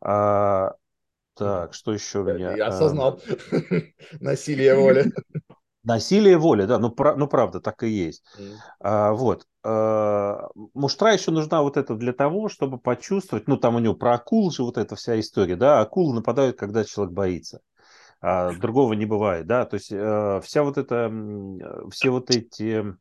А, 0.00 0.76
так, 1.34 1.74
что 1.74 1.92
еще 1.92 2.20
у 2.20 2.24
меня? 2.24 2.56
Я 2.56 2.68
осознал 2.68 3.20
насилие 4.20 4.74
воли. 4.74 5.12
Насилие 5.84 6.36
воли, 6.36 6.64
да, 6.64 6.78
ну, 6.78 6.90
про, 6.90 7.14
ну 7.16 7.28
правда, 7.28 7.60
так 7.60 7.82
и 7.82 7.88
есть. 7.88 8.24
Mm. 8.38 8.54
А, 8.80 9.12
вот. 9.12 9.46
А, 9.64 10.48
муштра 10.74 11.12
еще 11.12 11.30
нужна 11.30 11.62
вот 11.62 11.76
это 11.76 11.94
для 11.94 12.12
того, 12.12 12.48
чтобы 12.48 12.78
почувствовать, 12.78 13.46
ну 13.46 13.56
там 13.56 13.76
у 13.76 13.78
него 13.78 13.94
про 13.94 14.14
акул 14.14 14.50
же 14.50 14.62
вот 14.64 14.76
эта 14.76 14.96
вся 14.96 15.18
история, 15.18 15.56
да, 15.56 15.80
акулы 15.80 16.14
нападают, 16.14 16.58
когда 16.58 16.84
человек 16.84 17.14
боится. 17.14 17.60
А, 18.20 18.52
другого 18.52 18.94
не 18.94 19.06
бывает, 19.06 19.46
да, 19.46 19.64
то 19.64 19.74
есть 19.74 19.92
а, 19.92 20.40
вся 20.40 20.62
вот 20.64 20.78
эта, 20.78 21.12
все 21.90 22.10
вот 22.10 22.30
эти 22.30 22.96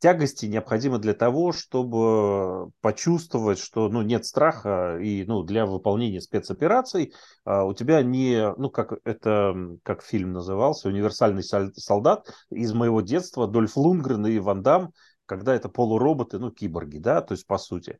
тягости 0.00 0.46
необходимы 0.46 0.98
для 0.98 1.14
того, 1.14 1.52
чтобы 1.52 2.70
почувствовать, 2.80 3.58
что 3.58 3.88
ну, 3.88 4.02
нет 4.02 4.24
страха, 4.26 4.98
и 4.98 5.24
ну, 5.24 5.42
для 5.42 5.66
выполнения 5.66 6.20
спецопераций 6.20 7.12
а, 7.44 7.64
у 7.64 7.74
тебя 7.74 8.02
не, 8.02 8.52
ну, 8.56 8.70
как 8.70 8.94
это, 9.04 9.54
как 9.82 10.02
фильм 10.02 10.32
назывался, 10.32 10.88
«Универсальный 10.88 11.42
солдат» 11.42 12.32
из 12.50 12.72
моего 12.72 13.02
детства, 13.02 13.46
Дольф 13.46 13.76
Лунгрен 13.76 14.26
и 14.26 14.38
Ван 14.38 14.62
Дам, 14.62 14.92
когда 15.26 15.54
это 15.54 15.68
полуроботы, 15.68 16.38
ну, 16.38 16.50
киборги, 16.50 16.98
да, 16.98 17.20
то 17.20 17.32
есть 17.32 17.46
по 17.46 17.58
сути. 17.58 17.98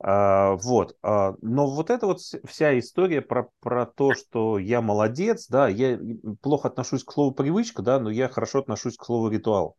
А, 0.00 0.52
вот. 0.56 0.96
А, 1.02 1.34
но 1.40 1.66
вот 1.66 1.90
эта 1.90 2.06
вот 2.06 2.20
вся 2.20 2.78
история 2.78 3.22
про, 3.22 3.48
про 3.60 3.86
то, 3.86 4.14
что 4.14 4.58
я 4.58 4.80
молодец, 4.80 5.46
да, 5.48 5.68
я 5.68 5.98
плохо 6.42 6.68
отношусь 6.68 7.04
к 7.04 7.12
слову 7.12 7.32
привычка, 7.32 7.82
да, 7.82 7.98
но 7.98 8.10
я 8.10 8.28
хорошо 8.28 8.60
отношусь 8.60 8.96
к 8.96 9.04
слову 9.04 9.28
ритуал. 9.28 9.76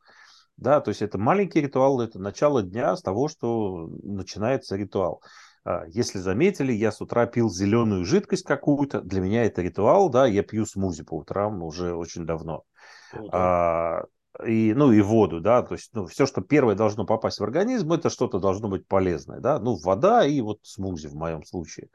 Да, 0.58 0.80
то 0.80 0.90
есть 0.90 1.02
это 1.02 1.18
маленький 1.18 1.62
ритуал, 1.62 2.00
это 2.02 2.20
начало 2.20 2.64
дня 2.64 2.96
с 2.96 3.02
того, 3.02 3.28
что 3.28 3.90
начинается 4.04 4.76
ритуал. 4.76 5.22
А, 5.66 5.84
если 5.88 6.20
заметили, 6.20 6.72
я 6.72 6.92
с 6.92 7.02
утра 7.02 7.26
пил 7.26 7.50
зеленую 7.50 8.06
жидкость 8.06 8.46
какую-то. 8.46 9.02
Для 9.02 9.20
меня 9.20 9.44
это 9.44 9.62
ритуал, 9.62 10.10
да, 10.10 10.26
я 10.28 10.44
пью 10.44 10.66
смузи 10.66 11.04
по 11.04 11.16
утрам 11.16 11.62
уже 11.64 11.94
очень 11.94 12.26
давно. 12.26 12.64
А, 13.32 14.04
и, 14.46 14.74
ну 14.74 14.92
и 14.92 15.02
воду, 15.02 15.40
да, 15.40 15.64
то 15.64 15.76
есть 15.76 15.90
ну, 15.94 16.06
все, 16.06 16.26
что 16.26 16.42
первое 16.42 16.76
должно 16.76 17.06
попасть 17.06 17.40
в 17.40 17.44
организм, 17.44 17.94
это 17.94 18.10
что-то 18.10 18.40
должно 18.40 18.68
быть 18.68 18.86
полезное, 18.86 19.40
да, 19.40 19.60
ну 19.60 19.78
вода 19.78 20.26
и 20.26 20.42
вот 20.42 20.60
смузи 20.64 21.08
в 21.08 21.16
моем 21.16 21.44
случае. 21.44 21.88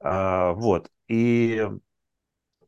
А, 0.00 0.52
вот, 0.52 0.88
и 1.08 1.68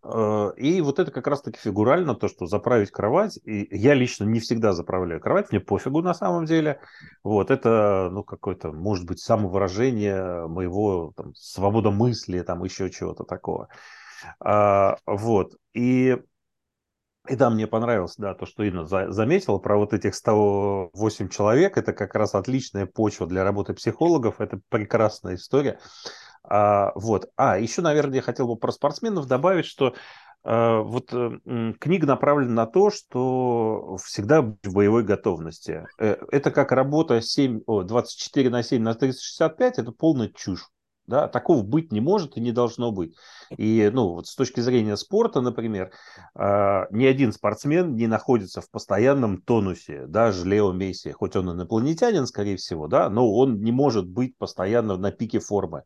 и 0.05 0.81
вот 0.81 0.99
это 0.99 1.11
как 1.13 1.27
раз-таки 1.29 1.59
фигурально, 1.59 2.15
то, 2.15 2.29
что 2.29 2.47
заправить 2.47 2.91
кровать. 2.91 3.39
И 3.45 3.69
я 3.71 3.95
лично 3.95 4.25
не 4.25 4.41
всегда 4.41 4.73
заправляю 4.73 5.21
кровать, 5.21 5.51
мне 5.53 5.61
пофигу 5.61 6.03
на 6.03 6.15
самом 6.15 6.45
деле. 6.45 6.81
Вот 7.23 7.51
это, 7.51 8.09
ну, 8.13 8.25
какое-то, 8.25 8.73
может 8.73 9.07
быть, 9.07 9.21
самовыражение 9.21 10.49
моего 10.49 11.13
там, 11.17 11.35
свобода 11.35 11.91
мысли, 11.91 12.41
там 12.43 12.65
еще 12.65 12.91
чего-то 12.91 13.25
такого. 13.25 13.69
А, 14.41 14.97
вот. 15.07 15.55
И 15.73 16.17
и 17.29 17.37
да, 17.37 17.51
мне 17.51 17.69
понравилось, 17.69 18.17
да, 18.19 18.35
то, 18.35 18.47
что 18.47 18.65
Инна 18.65 18.85
за, 18.85 19.13
заметила 19.13 19.59
про 19.59 19.77
вот 19.77 19.93
этих 19.93 20.17
108 20.17 21.29
человек. 21.29 21.79
Это 21.79 21.93
как 21.93 22.17
раз 22.17 22.35
отличная 22.35 22.85
почва 22.87 23.29
для 23.29 23.45
работы 23.45 23.75
психологов. 23.75 24.41
Это 24.41 24.61
прекрасная 24.69 25.37
история. 25.37 25.79
А, 26.45 26.93
вот. 26.95 27.31
А, 27.37 27.59
еще, 27.59 27.83
наверное, 27.83 28.17
я 28.17 28.23
хотел 28.23 28.49
бы 28.49 28.57
про 28.57 28.73
спортсменов 28.73 29.27
добавить, 29.27 29.67
что 29.67 29.95
а, 30.45 30.81
вот 30.81 31.13
э, 31.13 31.39
книга 31.79 32.07
направлена 32.07 32.53
на 32.53 32.67
то, 32.67 32.91
что 32.91 33.97
всегда 34.05 34.43
быть 34.43 34.67
в 34.67 34.75
боевой 34.75 35.05
готовности. 35.05 35.87
Э, 35.99 36.17
это 36.33 36.51
как 36.51 36.73
работа 36.73 37.21
7, 37.21 37.61
о, 37.67 37.83
24 37.85 38.51
на 38.51 38.63
7 38.63 38.83
на 38.83 38.95
365, 38.95 39.79
это 39.79 39.93
полная 39.93 40.29
чушь. 40.29 40.69
Да, 41.07 41.27
такого 41.27 41.65
быть 41.65 41.91
не 41.91 42.01
может 42.01 42.37
и 42.37 42.41
не 42.41 42.53
должно 42.53 42.93
быть. 42.93 43.15
И 43.57 43.91
ну, 43.93 44.15
вот 44.15 44.29
с 44.29 44.37
точки 44.37 44.61
зрения 44.61 44.97
спорта, 44.97 45.41
например, 45.41 45.91
э, 46.35 46.87
ни 46.91 47.05
один 47.05 47.33
спортсмен 47.33 47.97
не 47.97 48.07
находится 48.07 48.61
в 48.61 48.71
постоянном 48.71 49.43
тонусе, 49.43 50.07
даже 50.07 50.49
Лео 50.49 50.73
Месси, 50.73 51.11
хоть 51.11 51.35
он 51.35 51.51
инопланетянин, 51.51 52.27
скорее 52.27 52.57
всего, 52.57 52.87
да, 52.87 53.11
но 53.11 53.33
он 53.33 53.61
не 53.63 53.73
может 53.73 54.09
быть 54.09 54.37
постоянно 54.39 54.97
на 54.97 55.11
пике 55.11 55.41
формы. 55.41 55.83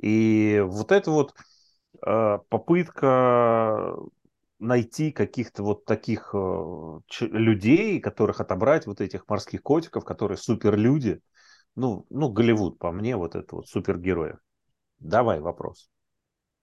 И 0.00 0.62
вот 0.64 0.92
это 0.92 1.10
вот 1.10 1.34
э, 2.04 2.38
попытка 2.48 3.96
найти 4.58 5.10
каких-то 5.10 5.62
вот 5.62 5.84
таких 5.84 6.30
э, 6.34 7.00
людей, 7.20 8.00
которых 8.00 8.40
отобрать, 8.40 8.86
вот 8.86 9.00
этих 9.00 9.28
морских 9.28 9.62
котиков, 9.62 10.04
которые 10.04 10.38
суперлюди, 10.38 11.20
ну, 11.74 12.06
ну, 12.10 12.30
Голливуд, 12.30 12.78
по 12.78 12.92
мне, 12.92 13.16
вот 13.16 13.34
это 13.34 13.56
вот 13.56 13.68
супергероев. 13.68 14.36
Давай 14.98 15.40
вопрос. 15.40 15.90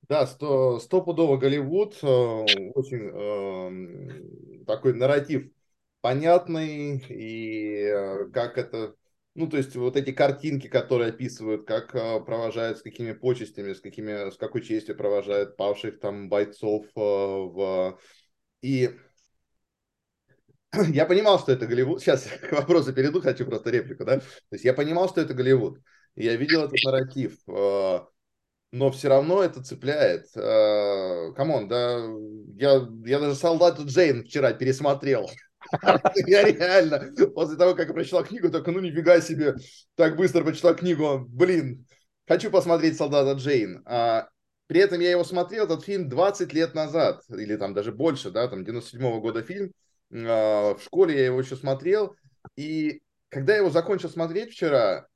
Да, 0.08 0.26
сто, 0.26 0.80
стопудово 0.80 1.38
Голливуд, 1.38 1.98
э, 2.02 2.08
очень 2.08 3.12
э, 4.62 4.66
такой 4.66 4.94
нарратив 4.94 5.52
понятный, 6.02 7.04
и 7.10 8.30
как 8.34 8.58
это, 8.58 8.96
ну, 9.36 9.48
то 9.48 9.58
есть 9.58 9.76
вот 9.76 9.96
эти 9.96 10.12
картинки, 10.12 10.68
которые 10.68 11.10
описывают, 11.10 11.66
как 11.66 11.96
э, 11.96 12.20
провожают, 12.20 12.80
с 12.80 12.82
какими 12.82 13.14
почестями, 13.14 13.74
с, 13.74 13.80
какими, 13.80 14.32
с 14.32 14.38
какой 14.38 14.62
честью 14.62 14.98
провожают 14.98 15.56
павших 15.56 16.00
там 16.00 16.30
бойцов 16.30 16.86
э, 16.96 17.00
в... 17.00 18.00
И 18.62 18.90
я 20.94 21.06
понимал, 21.06 21.40
что 21.40 21.52
это 21.52 21.68
Голливуд. 21.68 22.02
Сейчас 22.02 22.26
к 22.26 22.52
вопросу 22.52 22.94
перейду, 22.94 23.22
хочу 23.22 23.46
просто 23.46 23.70
реплику, 23.70 24.04
да. 24.06 24.20
То 24.20 24.26
есть 24.52 24.66
я 24.66 24.74
понимал, 24.74 25.08
что 25.10 25.22
это 25.22 25.34
Голливуд. 25.34 25.80
Я 26.16 26.36
видел 26.36 26.66
этот 26.66 26.84
нарратив, 26.84 27.38
э, 27.48 28.00
но 28.72 28.92
все 28.92 29.08
равно 29.08 29.44
это 29.44 29.64
цепляет. 29.64 30.26
Э, 30.36 31.32
come 31.36 31.54
on, 31.54 31.68
да, 31.68 32.00
я, 32.56 32.88
я 33.06 33.20
даже 33.20 33.36
«Солдату 33.36 33.86
Джейн» 33.86 34.24
вчера 34.24 34.54
пересмотрел. 34.54 35.30
Я 36.28 36.44
реально, 36.44 37.12
после 37.34 37.58
того, 37.58 37.76
как 37.76 37.88
я 37.88 37.94
прочитал 37.94 38.24
книгу, 38.24 38.50
только 38.50 38.72
ну 38.72 38.80
нифига 38.80 39.22
себе, 39.22 39.56
так 39.96 40.16
быстро 40.16 40.44
прочитал 40.44 40.76
книгу, 40.76 41.26
блин, 41.28 41.86
хочу 42.28 42.50
посмотреть 42.50 42.98
«Солдата 42.98 43.38
Джейн». 43.40 43.84
А, 43.86 44.30
при 44.68 44.82
этом 44.82 45.00
я 45.00 45.12
его 45.12 45.24
смотрел, 45.24 45.66
этот 45.66 45.84
фильм 45.84 46.10
20 46.10 46.54
лет 46.54 46.74
назад, 46.74 47.22
или 47.30 47.56
там 47.56 47.74
даже 47.74 47.92
больше, 47.92 48.32
да, 48.32 48.48
там 48.48 48.64
97 48.64 49.02
-го 49.02 49.20
года 49.20 49.44
фильм, 49.44 49.72
а, 50.12 50.76
в 50.76 50.84
школе 50.84 51.16
я 51.16 51.26
его 51.26 51.40
еще 51.40 51.56
смотрел, 51.56 52.16
и 52.56 53.02
когда 53.30 53.54
я 53.54 53.60
его 53.60 53.70
закончил 53.70 54.10
смотреть 54.10 54.52
вчера, 54.52 55.08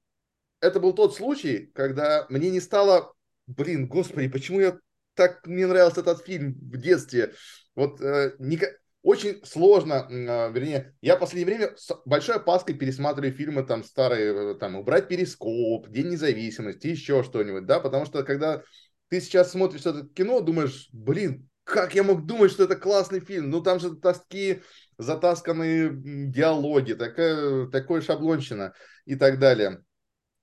это 0.62 0.80
был 0.80 0.94
тот 0.94 1.16
случай, 1.16 1.72
когда 1.74 2.26
мне 2.30 2.50
не 2.50 2.62
стало, 2.62 3.14
блин, 3.48 3.88
господи, 3.88 4.30
почему 4.30 4.60
я 4.62 4.78
так 5.16 5.46
мне 5.46 5.68
нравился 5.68 6.02
этот 6.02 6.24
фильм 6.26 6.54
в 6.54 6.78
детстве. 6.78 7.34
Вот 7.76 8.02
э, 8.02 8.36
не, 8.40 8.60
очень 9.04 9.44
сложно, 9.46 10.08
э, 10.10 10.52
вернее, 10.54 10.96
я 11.02 11.18
в 11.18 11.20
последнее 11.20 11.58
время 11.58 11.78
с 11.78 11.92
большой 12.06 12.38
опаской 12.38 12.74
пересматриваю 12.74 13.34
фильмы 13.34 13.64
там 13.64 13.84
старые, 13.84 14.54
э, 14.54 14.56
там, 14.56 14.78
«Убрать 14.78 15.10
перископ», 15.10 15.90
«День 15.90 16.12
независимости», 16.12 16.88
еще 16.88 17.22
что-нибудь, 17.22 17.66
да, 17.66 17.82
потому 17.82 18.06
что 18.06 18.24
когда 18.24 18.64
ты 19.10 19.20
сейчас 19.20 19.52
смотришь 19.52 19.86
это 19.86 20.08
кино, 20.08 20.40
думаешь, 20.40 20.88
блин, 20.94 21.50
как 21.66 21.96
я 21.96 22.04
мог 22.04 22.26
думать, 22.26 22.52
что 22.52 22.64
это 22.64 22.76
классный 22.76 23.20
фильм? 23.20 23.50
Ну, 23.50 23.62
там 23.62 23.80
же 23.80 23.96
такие 23.96 24.64
затасканные 24.98 25.92
диалоги, 25.94 26.94
такая, 26.94 27.68
такой 27.68 28.02
шаблонщина 28.02 28.74
и 29.06 29.16
так 29.16 29.38
далее. 29.38 29.84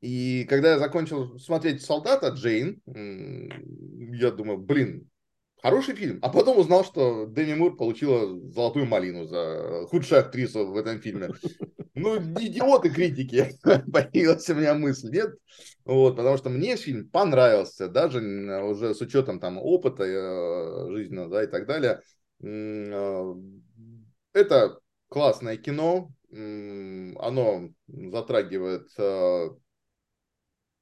И 0.00 0.44
когда 0.48 0.72
я 0.72 0.78
закончил 0.78 1.38
смотреть 1.38 1.82
«Солдата» 1.82 2.28
Джейн, 2.28 2.80
я 2.86 4.30
думаю, 4.30 4.58
блин, 4.58 5.10
хороший 5.62 5.94
фильм. 5.94 6.18
А 6.22 6.28
потом 6.28 6.58
узнал, 6.58 6.84
что 6.84 7.26
Дэми 7.26 7.54
Мур 7.54 7.76
получила 7.76 8.38
золотую 8.50 8.86
малину 8.86 9.26
за 9.26 9.86
худшую 9.88 10.20
актрису 10.20 10.66
в 10.66 10.76
этом 10.76 11.00
фильме. 11.00 11.30
Ну, 11.94 12.16
идиоты 12.18 12.90
критики, 12.90 13.50
появилась 13.92 14.48
у 14.48 14.54
меня 14.54 14.74
мысль, 14.74 15.10
нет? 15.10 15.34
Вот, 15.84 16.16
потому 16.16 16.36
что 16.36 16.48
мне 16.48 16.76
фильм 16.76 17.08
понравился, 17.08 17.88
даже 17.88 18.20
уже 18.62 18.94
с 18.94 19.00
учетом 19.00 19.40
там 19.40 19.58
опыта 19.58 20.04
э, 20.04 20.90
жизненного, 20.90 21.30
да, 21.30 21.44
и 21.44 21.46
так 21.46 21.66
далее. 21.66 22.00
Э, 22.42 23.34
это 24.32 24.78
классное 25.08 25.56
кино, 25.56 26.12
оно 26.32 27.70
затрагивает 27.88 28.88
э, 28.96 29.48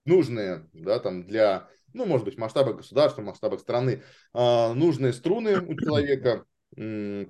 нужные, 0.05 0.69
да, 0.73 0.99
там 0.99 1.27
для, 1.27 1.69
ну, 1.93 2.05
может 2.05 2.25
быть, 2.25 2.39
масштаба 2.39 2.75
государства, 2.75 3.23
масштаба 3.23 3.57
страны, 3.57 4.03
э, 4.35 4.73
нужные 4.73 5.13
струны 5.13 5.61
у 5.61 5.75
человека. 5.75 6.45
Э, 6.77 7.27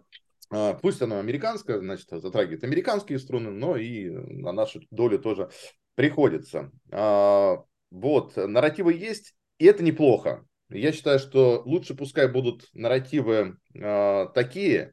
пусть 0.80 1.02
оно 1.02 1.18
американское, 1.18 1.78
значит, 1.78 2.08
затрагивает 2.10 2.64
американские 2.64 3.18
струны, 3.18 3.50
но 3.50 3.76
и 3.76 4.08
на 4.10 4.52
нашу 4.52 4.80
долю 4.90 5.18
тоже 5.18 5.50
приходится. 5.94 6.70
Э, 6.90 7.56
вот, 7.90 8.36
нарративы 8.36 8.94
есть, 8.94 9.34
и 9.58 9.66
это 9.66 9.82
неплохо. 9.82 10.44
Я 10.70 10.92
считаю, 10.92 11.18
что 11.18 11.62
лучше 11.64 11.94
пускай 11.94 12.28
будут 12.28 12.68
нарративы 12.74 13.56
такие, 13.72 14.92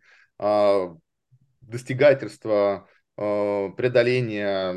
достигательства, 1.59 2.88
преодоления, 3.18 4.72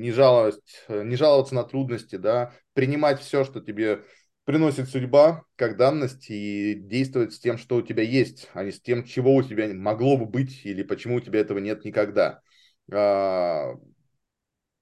не, 0.00 0.12
жаловать, 0.12 0.84
не 0.88 1.16
жаловаться 1.16 1.54
на 1.54 1.64
трудности, 1.64 2.16
да, 2.16 2.52
принимать 2.74 3.20
все, 3.20 3.44
что 3.44 3.60
тебе 3.60 4.04
приносит 4.44 4.88
судьба 4.88 5.44
как 5.56 5.76
данность 5.76 6.30
и 6.30 6.74
действовать 6.74 7.34
с 7.34 7.38
тем, 7.38 7.58
что 7.58 7.76
у 7.76 7.82
тебя 7.82 8.02
есть, 8.02 8.48
а 8.52 8.64
не 8.64 8.72
с 8.72 8.80
тем, 8.80 9.04
чего 9.04 9.34
у 9.34 9.42
тебя 9.42 9.72
могло 9.72 10.16
бы 10.16 10.26
быть 10.26 10.64
или 10.64 10.82
почему 10.82 11.16
у 11.16 11.20
тебя 11.20 11.40
этого 11.40 11.58
нет 11.58 11.84
никогда. 11.84 12.40
А, 12.92 13.74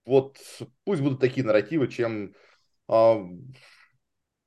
вот 0.04 0.38
пусть 0.84 1.02
будут 1.02 1.20
такие 1.20 1.44
нарративы, 1.44 1.88
чем 1.88 2.34
а, 2.88 3.18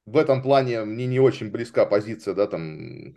в 0.05 0.17
этом 0.17 0.41
плане 0.41 0.83
мне 0.85 1.05
не 1.05 1.19
очень 1.19 1.51
близка 1.51 1.85
позиция, 1.85 2.33
да, 2.33 2.47
там 2.47 3.13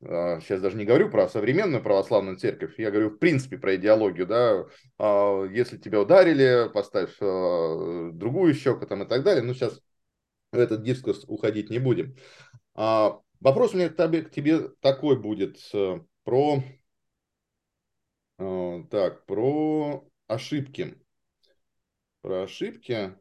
сейчас 0.00 0.58
а, 0.58 0.62
даже 0.62 0.76
не 0.76 0.84
говорю 0.84 1.10
про 1.10 1.28
современную 1.28 1.82
православную 1.82 2.36
церковь, 2.36 2.78
я 2.78 2.90
говорю 2.90 3.10
в 3.10 3.18
принципе 3.18 3.58
про 3.58 3.74
идеологию, 3.76 4.26
да, 4.26 4.64
а, 4.98 5.44
если 5.44 5.76
тебя 5.76 6.00
ударили, 6.00 6.70
поставь 6.72 7.16
а, 7.20 8.10
другую 8.12 8.54
щеку 8.54 8.86
там 8.86 9.02
и 9.02 9.08
так 9.08 9.24
далее, 9.24 9.42
ну 9.42 9.54
сейчас 9.54 9.80
в 10.52 10.58
этот 10.58 10.82
дискурс 10.82 11.24
уходить 11.26 11.70
не 11.70 11.78
будем. 11.78 12.16
Вопрос 12.74 13.74
у 13.74 13.76
меня 13.76 13.88
к 13.88 14.30
тебе, 14.30 14.68
такой 14.80 15.16
будет 15.20 15.58
э, 15.72 16.00
про, 16.24 16.62
так, 18.36 19.26
про 19.26 20.08
ошибки. 20.26 20.96
Про 22.22 22.42
ошибки. 22.44 23.16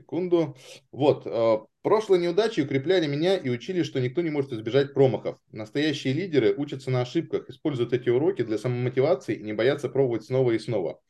Секунду. 0.00 0.56
Вот, 0.92 1.26
э, 1.26 1.58
прошлые 1.82 2.22
неудачи 2.22 2.60
укрепляли 2.60 3.06
меня 3.06 3.36
и 3.36 3.50
учили, 3.50 3.82
что 3.82 4.00
никто 4.00 4.22
не 4.22 4.30
может 4.30 4.52
избежать 4.52 4.94
промахов. 4.94 5.38
Настоящие 5.52 6.14
лидеры 6.14 6.54
учатся 6.56 6.90
на 6.90 7.02
ошибках, 7.02 7.50
используют 7.50 7.92
эти 7.92 8.08
уроки 8.08 8.42
для 8.42 8.56
самомотивации 8.56 9.34
и 9.34 9.42
не 9.42 9.52
боятся 9.52 9.88
пробовать 9.88 10.24
снова 10.24 10.52
и 10.52 10.58
снова, 10.58 11.00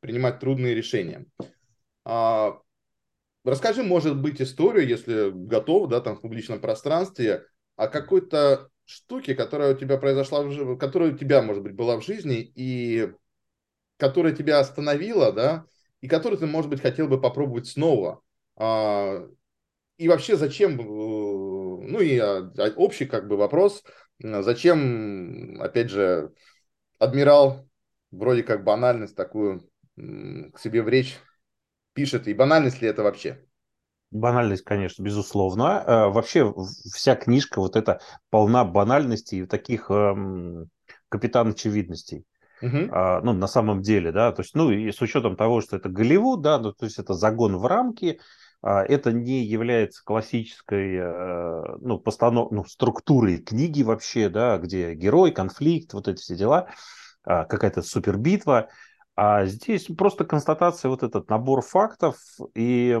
принимать 0.00 0.40
трудные 0.40 0.74
решения. 0.74 1.26
А, 2.04 2.58
расскажи, 3.44 3.82
может 3.82 4.18
быть, 4.20 4.40
историю, 4.40 4.88
если 4.88 5.30
готов, 5.30 5.90
да, 5.90 6.00
там 6.00 6.16
в 6.16 6.22
публичном 6.22 6.60
пространстве, 6.60 7.44
о 7.76 7.86
какой-то 7.88 8.70
штуке, 8.86 9.34
которая 9.34 9.74
у 9.74 9.76
тебя 9.76 9.98
произошла, 9.98 10.42
в, 10.42 10.76
которая 10.78 11.12
у 11.12 11.18
тебя, 11.18 11.42
может 11.42 11.62
быть, 11.62 11.74
была 11.74 11.98
в 11.98 12.04
жизни 12.04 12.50
и 12.54 13.12
которая 13.98 14.34
тебя 14.34 14.58
остановила, 14.60 15.32
да, 15.32 15.66
и 16.00 16.08
которую 16.08 16.38
ты, 16.38 16.46
может 16.46 16.70
быть, 16.70 16.80
хотел 16.80 17.08
бы 17.08 17.20
попробовать 17.20 17.66
снова. 17.66 18.22
А, 18.58 19.24
и 19.98 20.08
вообще 20.08 20.36
зачем, 20.36 20.80
э, 20.80 20.84
ну 20.84 22.00
и 22.00 22.18
а, 22.18 22.50
а, 22.58 22.70
общий 22.76 23.06
как 23.06 23.28
бы 23.28 23.36
вопрос, 23.36 23.84
зачем, 24.18 25.60
опять 25.60 25.90
же, 25.90 26.32
адмирал 26.98 27.68
вроде 28.10 28.42
как 28.42 28.64
банальность 28.64 29.14
такую 29.14 29.70
к 29.96 30.58
себе 30.58 30.82
в 30.82 30.88
речь 30.88 31.16
пишет, 31.92 32.26
и 32.26 32.34
банальность 32.34 32.82
ли 32.82 32.88
это 32.88 33.02
вообще? 33.02 33.44
Банальность, 34.10 34.64
конечно, 34.64 35.02
безусловно. 35.02 35.84
Вообще 35.86 36.54
вся 36.92 37.14
книжка 37.14 37.60
вот 37.60 37.76
эта 37.76 38.00
полна 38.30 38.64
банальности 38.64 39.34
и 39.36 39.46
таких 39.46 39.90
эм, 39.90 40.70
капитан 41.08 41.50
очевидностей. 41.50 42.24
Uh-huh. 42.62 42.88
А, 42.90 43.20
ну, 43.20 43.32
на 43.32 43.46
самом 43.46 43.82
деле, 43.82 44.10
да, 44.10 44.32
то 44.32 44.42
есть, 44.42 44.54
ну, 44.54 44.70
и 44.70 44.90
с 44.90 45.00
учетом 45.00 45.36
того, 45.36 45.60
что 45.60 45.76
это 45.76 45.88
Голливуд, 45.88 46.42
да, 46.42 46.58
ну, 46.58 46.72
то 46.72 46.86
есть 46.86 46.98
это 46.98 47.14
загон 47.14 47.56
в 47.56 47.66
рамки, 47.66 48.20
это 48.62 49.12
не 49.12 49.44
является 49.44 50.02
классической 50.04 50.96
э, 50.96 51.76
ну, 51.80 51.98
постанов... 51.98 52.50
ну, 52.50 52.64
структурой 52.64 53.38
книги 53.38 53.82
вообще, 53.82 54.28
да, 54.28 54.58
где 54.58 54.94
герой, 54.94 55.30
конфликт, 55.30 55.94
вот 55.94 56.08
эти 56.08 56.20
все 56.20 56.36
дела, 56.36 56.68
а, 57.24 57.44
какая-то 57.44 57.82
супербитва. 57.82 58.68
А 59.14 59.46
здесь 59.46 59.86
просто 59.96 60.24
констатация, 60.24 60.88
вот 60.88 61.02
этот 61.02 61.28
набор 61.28 61.62
фактов, 61.62 62.16
и 62.54 62.98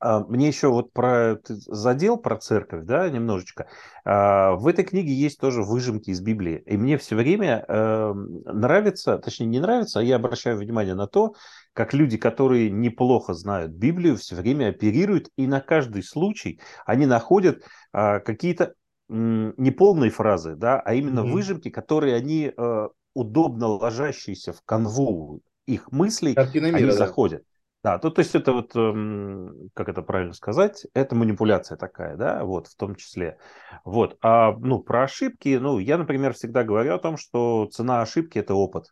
мне 0.00 0.48
еще 0.48 0.68
вот 0.68 0.92
про 0.92 1.38
задел 1.46 2.18
про 2.18 2.36
церковь, 2.36 2.84
да, 2.84 3.08
немножечко. 3.08 3.68
А, 4.04 4.52
в 4.52 4.66
этой 4.66 4.84
книге 4.84 5.12
есть 5.12 5.38
тоже 5.38 5.62
выжимки 5.62 6.10
из 6.10 6.20
Библии. 6.20 6.62
И 6.66 6.76
мне 6.76 6.98
все 6.98 7.16
время 7.16 7.64
э, 7.66 8.12
нравится, 8.12 9.18
точнее 9.18 9.46
не 9.46 9.60
нравится, 9.60 10.00
а 10.00 10.02
я 10.02 10.16
обращаю 10.16 10.58
внимание 10.58 10.94
на 10.94 11.06
то, 11.06 11.34
как 11.72 11.94
люди, 11.94 12.16
которые 12.16 12.70
неплохо 12.70 13.34
знают 13.34 13.72
Библию, 13.72 14.16
все 14.16 14.36
время 14.36 14.68
оперируют, 14.68 15.30
и 15.36 15.46
на 15.46 15.60
каждый 15.60 16.02
случай 16.02 16.60
они 16.84 17.06
находят 17.06 17.62
а, 17.92 18.20
какие-то 18.20 18.74
неполные 19.08 20.10
фразы, 20.10 20.54
да, 20.56 20.80
а 20.80 20.94
именно 20.94 21.20
mm-hmm. 21.20 21.30
выжимки, 21.30 21.68
которые 21.70 22.14
они 22.16 22.52
э, 22.56 22.88
удобно 23.14 23.68
ложащиеся 23.68 24.52
в 24.52 24.62
канву 24.64 25.40
их 25.66 25.92
мыслей, 25.92 26.34
мира, 26.34 26.76
они 26.76 26.86
да. 26.86 26.92
заходят. 26.92 27.42
Да, 27.84 27.98
то, 27.98 28.08
то 28.08 28.20
есть 28.20 28.34
это 28.34 28.54
вот, 28.54 28.74
эм, 28.76 29.68
как 29.74 29.90
это 29.90 30.00
правильно 30.00 30.32
сказать, 30.32 30.86
это 30.94 31.14
манипуляция 31.14 31.76
такая, 31.76 32.16
да, 32.16 32.42
вот, 32.42 32.66
в 32.68 32.76
том 32.76 32.94
числе. 32.94 33.36
Вот, 33.84 34.16
а, 34.22 34.52
ну, 34.52 34.78
про 34.78 35.02
ошибки, 35.02 35.58
ну, 35.60 35.78
я, 35.78 35.98
например, 35.98 36.32
всегда 36.32 36.64
говорю 36.64 36.94
о 36.94 36.98
том, 36.98 37.18
что 37.18 37.68
цена 37.70 38.00
ошибки– 38.00 38.38
это 38.40 38.54
опыт, 38.54 38.86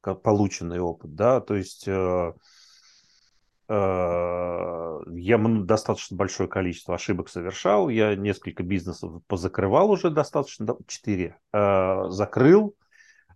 полученный 0.00 0.78
опыт, 0.78 1.12
да, 1.16 1.40
то 1.40 1.56
есть 1.56 1.88
э, 1.88 2.32
э, 3.68 3.74
я 5.10 5.38
достаточно 5.38 6.16
большое 6.16 6.48
количество 6.48 6.94
ошибок 6.94 7.28
совершал, 7.28 7.88
я 7.88 8.14
несколько 8.14 8.62
бизнесов 8.62 9.24
позакрывал 9.26 9.90
уже 9.90 10.08
достаточно, 10.08 10.76
четыре, 10.86 11.36
э, 11.52 12.10
закрыл, 12.10 12.76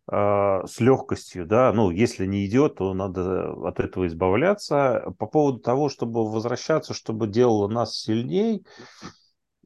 с 0.09 0.80
легкостью, 0.80 1.46
да, 1.46 1.72
ну, 1.72 1.90
если 1.90 2.26
не 2.26 2.46
идет, 2.46 2.76
то 2.76 2.94
надо 2.94 3.53
от 3.66 3.80
этого 3.80 4.07
избавляться. 4.07 5.14
По 5.18 5.26
поводу 5.26 5.59
того, 5.59 5.88
чтобы 5.88 6.30
возвращаться, 6.30 6.94
чтобы 6.94 7.28
делало 7.28 7.68
нас 7.68 7.96
сильней, 7.96 8.64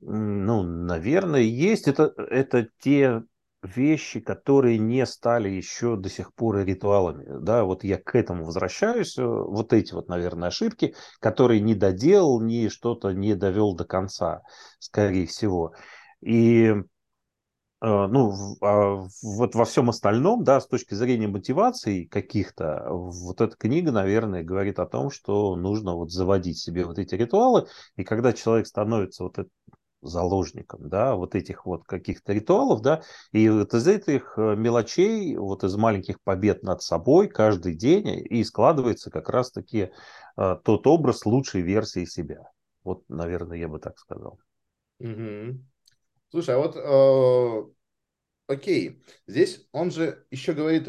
ну, 0.01 0.63
наверное, 0.63 1.41
есть. 1.41 1.89
Это, 1.89 2.13
это 2.17 2.69
те 2.81 3.23
вещи, 3.63 4.21
которые 4.21 4.79
не 4.79 5.07
стали 5.07 5.49
еще 5.49 5.97
до 5.97 6.11
сих 6.11 6.35
пор 6.35 6.59
ритуалами. 6.59 7.25
Да, 7.41 7.65
вот 7.65 7.83
я 7.85 7.97
к 7.97 8.15
этому 8.15 8.45
возвращаюсь. 8.45 9.17
Вот 9.17 9.73
эти 9.73 9.95
вот, 9.95 10.09
наверное, 10.09 10.49
ошибки, 10.49 10.95
которые 11.21 11.61
не 11.61 11.75
доделал, 11.75 12.43
ни 12.43 12.69
что-то 12.69 13.13
не 13.13 13.35
довел 13.35 13.75
до 13.75 13.87
конца, 13.87 14.43
скорее 14.79 15.27
всего. 15.27 15.73
И 16.21 16.75
ну, 17.85 18.57
а 18.63 19.07
вот 19.23 19.55
во 19.55 19.65
всем 19.65 19.91
остальном, 19.91 20.45
да, 20.45 20.61
с 20.61 20.67
точки 20.67 20.95
зрения 20.95 21.29
мотивации 21.29 22.05
каких-то, 22.05 22.87
вот 22.89 23.41
эта 23.41 23.57
книга, 23.57 23.93
наверное, 23.93 24.43
говорит 24.43 24.79
о 24.79 24.87
том, 24.87 25.11
что 25.11 25.55
нужно 25.57 25.95
вот 25.95 26.11
заводить 26.11 26.59
себе 26.59 26.85
вот 26.85 26.99
эти 26.99 27.15
ритуалы, 27.15 27.67
и 27.97 28.05
когда 28.05 28.33
человек 28.33 28.67
становится 28.67 29.25
вот 29.25 29.37
заложником, 30.05 30.89
да, 30.89 31.15
вот 31.15 31.35
этих 31.35 31.67
вот 31.67 31.85
каких-то 31.85 32.33
ритуалов, 32.33 32.83
да, 32.83 33.03
и 33.33 33.49
вот 33.49 33.75
из 33.75 33.87
этих 33.87 34.35
э, 34.37 34.55
мелочей, 34.57 35.37
вот 35.37 35.65
из 35.65 35.77
маленьких 35.77 36.21
побед 36.23 36.63
над 36.63 36.83
собой 36.83 37.29
каждый 37.29 37.75
день 37.75 38.09
и 38.09 38.45
складывается 38.45 39.11
как 39.11 39.29
раз-таки 39.29 39.91
э, 40.37 40.57
тот 40.63 40.87
образ 40.87 41.27
лучшей 41.27 41.63
версии 41.63 42.05
себя. 42.05 42.51
Вот, 42.83 43.03
наверное, 43.09 43.59
я 43.59 43.69
бы 43.69 43.79
так 43.79 43.99
сказал. 43.99 44.39
Угу. 45.01 45.59
Слушай, 46.31 46.55
а 46.55 46.59
вот 46.59 46.77
э, 46.77 47.74
окей, 48.47 49.03
здесь 49.27 49.67
он 49.73 49.91
же 49.91 50.25
еще 50.31 50.53
говорит, 50.53 50.89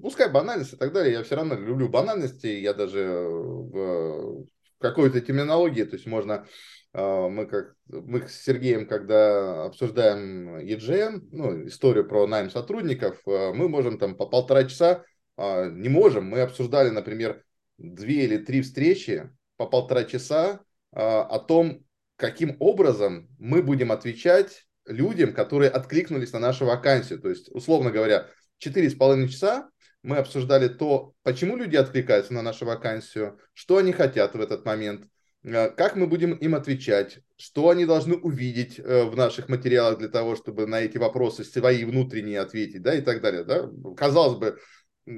пускай 0.00 0.30
банальность 0.30 0.74
и 0.74 0.76
так 0.76 0.92
далее, 0.92 1.14
я 1.14 1.22
все 1.22 1.36
равно 1.36 1.54
люблю 1.54 1.88
банальности, 1.88 2.46
я 2.46 2.74
даже 2.74 3.00
в 3.02 4.46
какой-то 4.78 5.20
терминологии, 5.20 5.84
то 5.84 5.96
есть 5.96 6.06
можно, 6.06 6.46
э, 6.92 7.28
мы 7.28 7.46
как 7.46 7.74
мы 7.88 8.28
с 8.28 8.42
Сергеем, 8.42 8.86
когда 8.86 9.64
обсуждаем 9.64 10.56
EGM, 10.58 11.28
ну, 11.30 11.66
историю 11.66 12.06
про 12.06 12.26
найм 12.26 12.50
сотрудников, 12.50 13.20
э, 13.26 13.52
мы 13.54 13.68
можем 13.68 13.98
там 13.98 14.16
по 14.16 14.26
полтора 14.26 14.64
часа, 14.64 15.04
э, 15.38 15.70
не 15.70 15.88
можем, 15.88 16.26
мы 16.26 16.40
обсуждали, 16.40 16.90
например, 16.90 17.42
две 17.78 18.24
или 18.24 18.36
три 18.36 18.62
встречи 18.62 19.30
по 19.56 19.66
полтора 19.66 20.04
часа 20.04 20.60
о 20.94 21.38
том, 21.38 21.86
каким 22.16 22.56
образом 22.60 23.28
мы 23.38 23.62
будем 23.62 23.92
отвечать 23.92 24.66
людям, 24.86 25.32
которые 25.32 25.70
откликнулись 25.70 26.32
на 26.32 26.38
нашу 26.38 26.66
вакансию. 26.66 27.20
То 27.20 27.28
есть, 27.28 27.48
условно 27.50 27.90
говоря, 27.90 28.28
четыре 28.58 28.90
с 28.90 28.94
половиной 28.94 29.28
часа 29.28 29.68
мы 30.02 30.16
обсуждали 30.16 30.68
то, 30.68 31.14
почему 31.22 31.56
люди 31.56 31.76
откликаются 31.76 32.34
на 32.34 32.42
нашу 32.42 32.66
вакансию, 32.66 33.38
что 33.52 33.78
они 33.78 33.92
хотят 33.92 34.34
в 34.34 34.40
этот 34.40 34.64
момент, 34.64 35.06
э, 35.44 35.70
как 35.70 35.96
мы 35.96 36.06
будем 36.06 36.32
им 36.32 36.54
отвечать, 36.54 37.20
что 37.36 37.70
они 37.70 37.86
должны 37.86 38.16
увидеть 38.16 38.78
э, 38.78 39.04
в 39.04 39.16
наших 39.16 39.48
материалах 39.48 39.98
для 39.98 40.08
того, 40.08 40.34
чтобы 40.34 40.66
на 40.66 40.80
эти 40.80 40.98
вопросы 40.98 41.44
свои 41.44 41.84
внутренние 41.84 42.40
ответить, 42.40 42.82
да, 42.82 42.94
и 42.94 43.00
так 43.00 43.20
далее, 43.20 43.44
да. 43.44 43.70
Казалось 43.96 44.38
бы, 44.38 44.58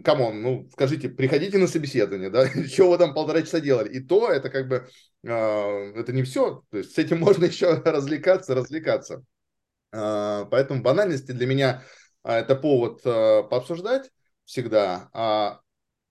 come 0.03 0.25
on, 0.25 0.43
ну, 0.43 0.69
скажите, 0.73 1.09
приходите 1.09 1.59
на 1.59 1.67
собеседование, 1.67 2.31
да, 2.31 2.49
чего 2.69 2.91
вы 2.91 2.99
там 2.99 3.15
полтора 3.15 3.43
часа 3.43 3.61
делали, 3.61 3.91
и 3.91 4.01
то 4.01 4.31
это 4.31 4.51
как 4.51 4.69
бы, 4.69 4.87
э, 5.23 5.31
это 5.31 6.12
не 6.12 6.23
все, 6.23 6.62
то 6.71 6.79
есть 6.79 6.95
с 6.95 6.99
этим 6.99 7.21
можно 7.21 7.45
еще 7.47 7.75
развлекаться, 7.85 8.55
развлекаться. 8.55 9.25
А, 9.95 10.47
поэтому 10.47 10.82
банальности 10.82 11.32
для 11.32 11.47
меня 11.47 11.82
а, 12.22 12.38
это 12.38 12.57
повод 12.57 13.01
а, 13.05 13.45
пообсуждать 13.45 14.11
всегда. 14.45 15.09
А, 15.12 15.61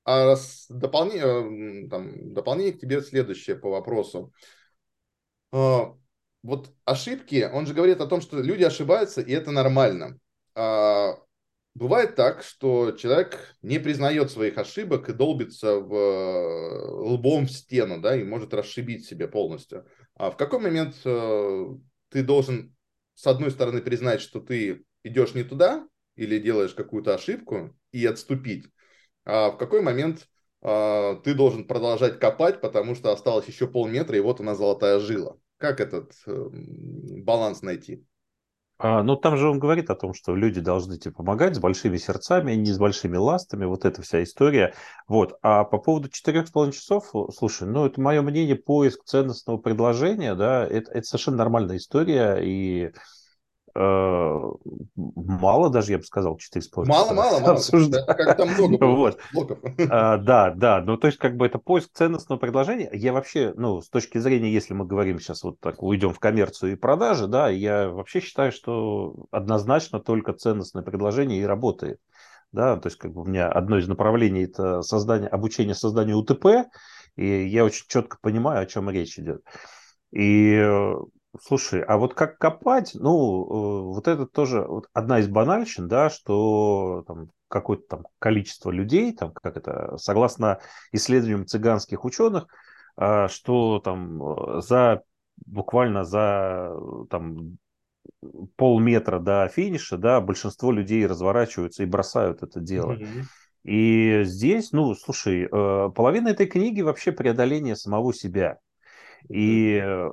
а 0.06 0.36
дополнение, 0.70 1.90
там, 1.90 2.34
дополнение 2.34 2.74
к 2.74 2.80
тебе 2.80 3.02
следующее 3.02 3.56
по 3.56 3.70
вопросу. 3.70 4.34
Вот 5.52 6.74
ошибки, 6.84 7.50
он 7.54 7.66
же 7.66 7.74
говорит 7.74 8.02
о 8.02 8.08
том, 8.08 8.20
что 8.20 8.42
люди 8.42 8.64
ошибаются, 8.64 9.22
и 9.22 9.32
это 9.32 9.52
нормально. 9.52 10.20
Бывает 11.76 12.16
так, 12.16 12.44
что 12.44 12.92
человек 12.92 13.56
не 13.62 13.80
признает 13.80 14.30
своих 14.30 14.58
ошибок 14.58 15.08
и 15.08 15.14
долбится 15.14 15.80
в, 15.80 15.94
лбом 17.14 17.46
в 17.46 17.52
стену, 17.52 18.02
да, 18.02 18.16
и 18.16 18.26
может 18.26 18.54
расшибить 18.54 19.06
себе 19.06 19.30
полностью. 19.30 19.88
А 20.16 20.32
в 20.32 20.38
какой 20.38 20.60
момент 20.60 20.96
э, 21.06 21.66
ты 22.10 22.24
должен 22.24 22.76
с 23.16 23.28
одной 23.28 23.52
стороны, 23.52 23.82
признать, 23.82 24.22
что 24.22 24.40
ты 24.40 24.86
идешь 25.04 25.34
не 25.34 25.44
туда 25.44 25.88
или 26.16 26.40
делаешь 26.40 26.74
какую-то 26.74 27.16
ошибку 27.16 27.76
и 27.92 28.06
отступить, 28.06 28.68
а 29.26 29.52
в 29.52 29.58
какой 29.58 29.82
момент 29.82 30.28
а, 30.62 31.16
ты 31.16 31.34
должен 31.34 31.66
продолжать 31.68 32.20
копать, 32.20 32.62
потому 32.62 32.96
что 32.96 33.12
осталось 33.12 33.48
еще 33.48 33.68
полметра, 33.68 34.18
и 34.18 34.22
вот 34.22 34.40
она 34.40 34.56
золотая 34.56 35.00
жила. 35.00 35.38
Как 35.58 35.80
этот 35.80 36.14
э, 36.26 36.50
баланс 36.52 37.62
найти? 37.62 38.06
А, 38.84 39.02
ну, 39.02 39.16
там 39.16 39.38
же 39.38 39.48
он 39.48 39.60
говорит 39.60 39.90
о 39.90 39.96
том, 39.96 40.14
что 40.14 40.36
люди 40.36 40.60
должны 40.60 40.98
тебе 40.98 41.14
помогать 41.14 41.56
с 41.56 41.60
большими 41.60 41.96
сердцами, 41.96 42.52
не 42.52 42.70
с 42.70 42.78
большими 42.78 43.16
ластами, 43.16 43.64
вот 43.64 43.86
эта 43.86 44.02
вся 44.02 44.22
история. 44.22 44.74
Вот. 45.08 45.38
А 45.42 45.64
по 45.64 45.78
поводу 45.78 46.10
четырех 46.10 46.50
с 46.50 46.52
половиной 46.52 46.74
часов, 46.74 47.14
слушай, 47.34 47.66
ну, 47.66 47.86
это 47.86 48.02
мое 48.02 48.22
мнение, 48.22 48.58
поиск 48.58 49.06
ценностного 49.06 49.58
предложения, 49.58 50.36
да, 50.36 50.68
это, 50.68 50.92
это 50.92 51.04
совершенно 51.04 51.38
нормальная 51.38 51.78
история, 51.78 52.40
и 52.44 52.92
Э, 52.92 52.92
мало 53.76 55.70
даже, 55.70 55.94
я 55.94 55.98
бы 55.98 56.04
сказал, 56.04 56.38
4,5 56.38 56.86
Мало, 56.86 57.14
мало, 57.14 57.40
мало. 57.40 57.60
Как 58.06 58.38
там 58.38 58.50
много 58.50 58.86
вот. 58.86 59.20
блоков. 59.34 59.60
А, 59.90 60.18
да, 60.18 60.52
да. 60.52 60.82
Ну, 60.82 60.98
то 60.98 61.08
есть, 61.08 61.18
как 61.18 61.38
бы 61.38 61.46
это 61.48 61.58
поиск 61.58 61.90
ценностного 61.94 62.40
предложения. 62.40 62.90
Я 62.94 63.14
вообще, 63.14 63.54
ну, 63.56 63.82
с 63.82 63.90
точки 63.90 64.20
зрения, 64.20 64.52
если 64.52 64.74
мы 64.74 64.86
говорим 64.86 65.20
сейчас 65.20 65.44
вот 65.44 65.60
так, 65.60 65.82
уйдем 65.82 66.14
в 66.14 66.20
коммерцию 66.20 66.74
и 66.74 66.76
продажи, 66.76 67.28
да, 67.28 67.50
я 67.50 67.90
вообще 67.90 68.20
считаю, 68.20 68.52
что 68.52 69.16
однозначно 69.32 70.00
только 70.00 70.34
ценностное 70.34 70.84
предложение 70.84 71.42
и 71.42 71.46
работает. 71.46 72.00
Да, 72.52 72.78
то 72.78 72.88
есть, 72.88 73.00
как 73.00 73.12
бы 73.12 73.22
у 73.22 73.26
меня 73.26 73.50
одно 73.50 73.80
из 73.80 73.88
направлений 73.88 74.44
это 74.44 74.84
создание, 74.84 75.28
обучение 75.28 75.74
созданию 75.74 76.18
УТП, 76.18 76.70
и 77.16 77.48
я 77.48 77.66
очень 77.66 77.86
четко 77.88 78.18
понимаю, 78.22 78.62
о 78.62 78.66
чем 78.68 78.92
речь 78.92 79.18
идет. 79.18 79.42
И 80.12 80.64
Слушай, 81.42 81.82
а 81.82 81.98
вот 81.98 82.14
как 82.14 82.38
копать, 82.38 82.92
ну, 82.94 83.12
э, 83.12 83.84
вот 83.94 84.08
это 84.08 84.28
тоже 84.28 84.62
вот 84.62 84.88
одна 84.94 85.20
из 85.20 85.28
банальщин, 85.28 85.88
да, 85.88 86.10
что 86.10 87.04
там 87.08 87.30
какое-то 87.48 87.84
там 87.88 88.06
количество 88.20 88.70
людей, 88.70 89.16
там, 89.16 89.32
как 89.32 89.58
это, 89.58 89.98
согласно 89.98 90.60
исследованиям 90.92 91.48
цыганских 91.48 92.06
ученых, 92.06 92.46
а, 92.96 93.28
что 93.28 93.80
там 93.80 94.22
э, 94.22 94.62
за 94.62 95.02
буквально 95.46 96.04
за 96.04 96.72
там 97.10 97.58
полметра 98.56 99.20
до 99.20 99.48
финиша, 99.48 99.98
да, 99.98 100.22
большинство 100.22 100.72
людей 100.72 101.06
разворачиваются 101.06 101.84
и 101.84 101.88
бросают 101.88 102.44
это 102.44 102.60
дело. 102.60 102.94
Mm-hmm. 102.94 103.24
И 103.64 104.22
здесь, 104.26 104.72
ну, 104.72 104.94
слушай, 104.94 105.48
э, 105.50 105.90
половина 105.96 106.30
этой 106.30 106.48
книги 106.48 106.82
вообще 106.82 107.12
преодоление 107.12 107.76
самого 107.76 108.14
себя. 108.14 108.60
И 109.30 109.80
э, 109.82 110.10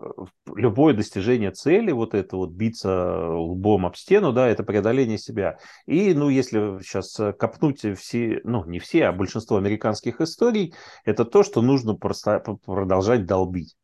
любое 0.55 0.95
достижение 0.95 1.51
цели, 1.51 1.93
вот 1.93 2.15
это 2.15 2.37
вот 2.37 2.51
биться 2.51 3.29
лбом 3.29 3.87
об 3.87 3.97
стену, 3.97 4.33
да, 4.33 4.49
это 4.49 4.63
преодоление 4.63 5.19
себя. 5.19 5.59
И, 5.87 6.15
ну, 6.15 6.29
если 6.29 6.81
сейчас 6.83 7.15
копнуть 7.39 7.85
все, 7.99 8.41
ну, 8.45 8.65
не 8.65 8.79
все, 8.79 9.07
а 9.07 9.13
большинство 9.13 9.57
американских 9.57 10.21
историй, 10.21 10.75
это 11.05 11.25
то, 11.25 11.43
что 11.43 11.63
нужно 11.63 11.95
просто 11.95 12.39
продолжать 12.65 13.27
долбить. 13.27 13.77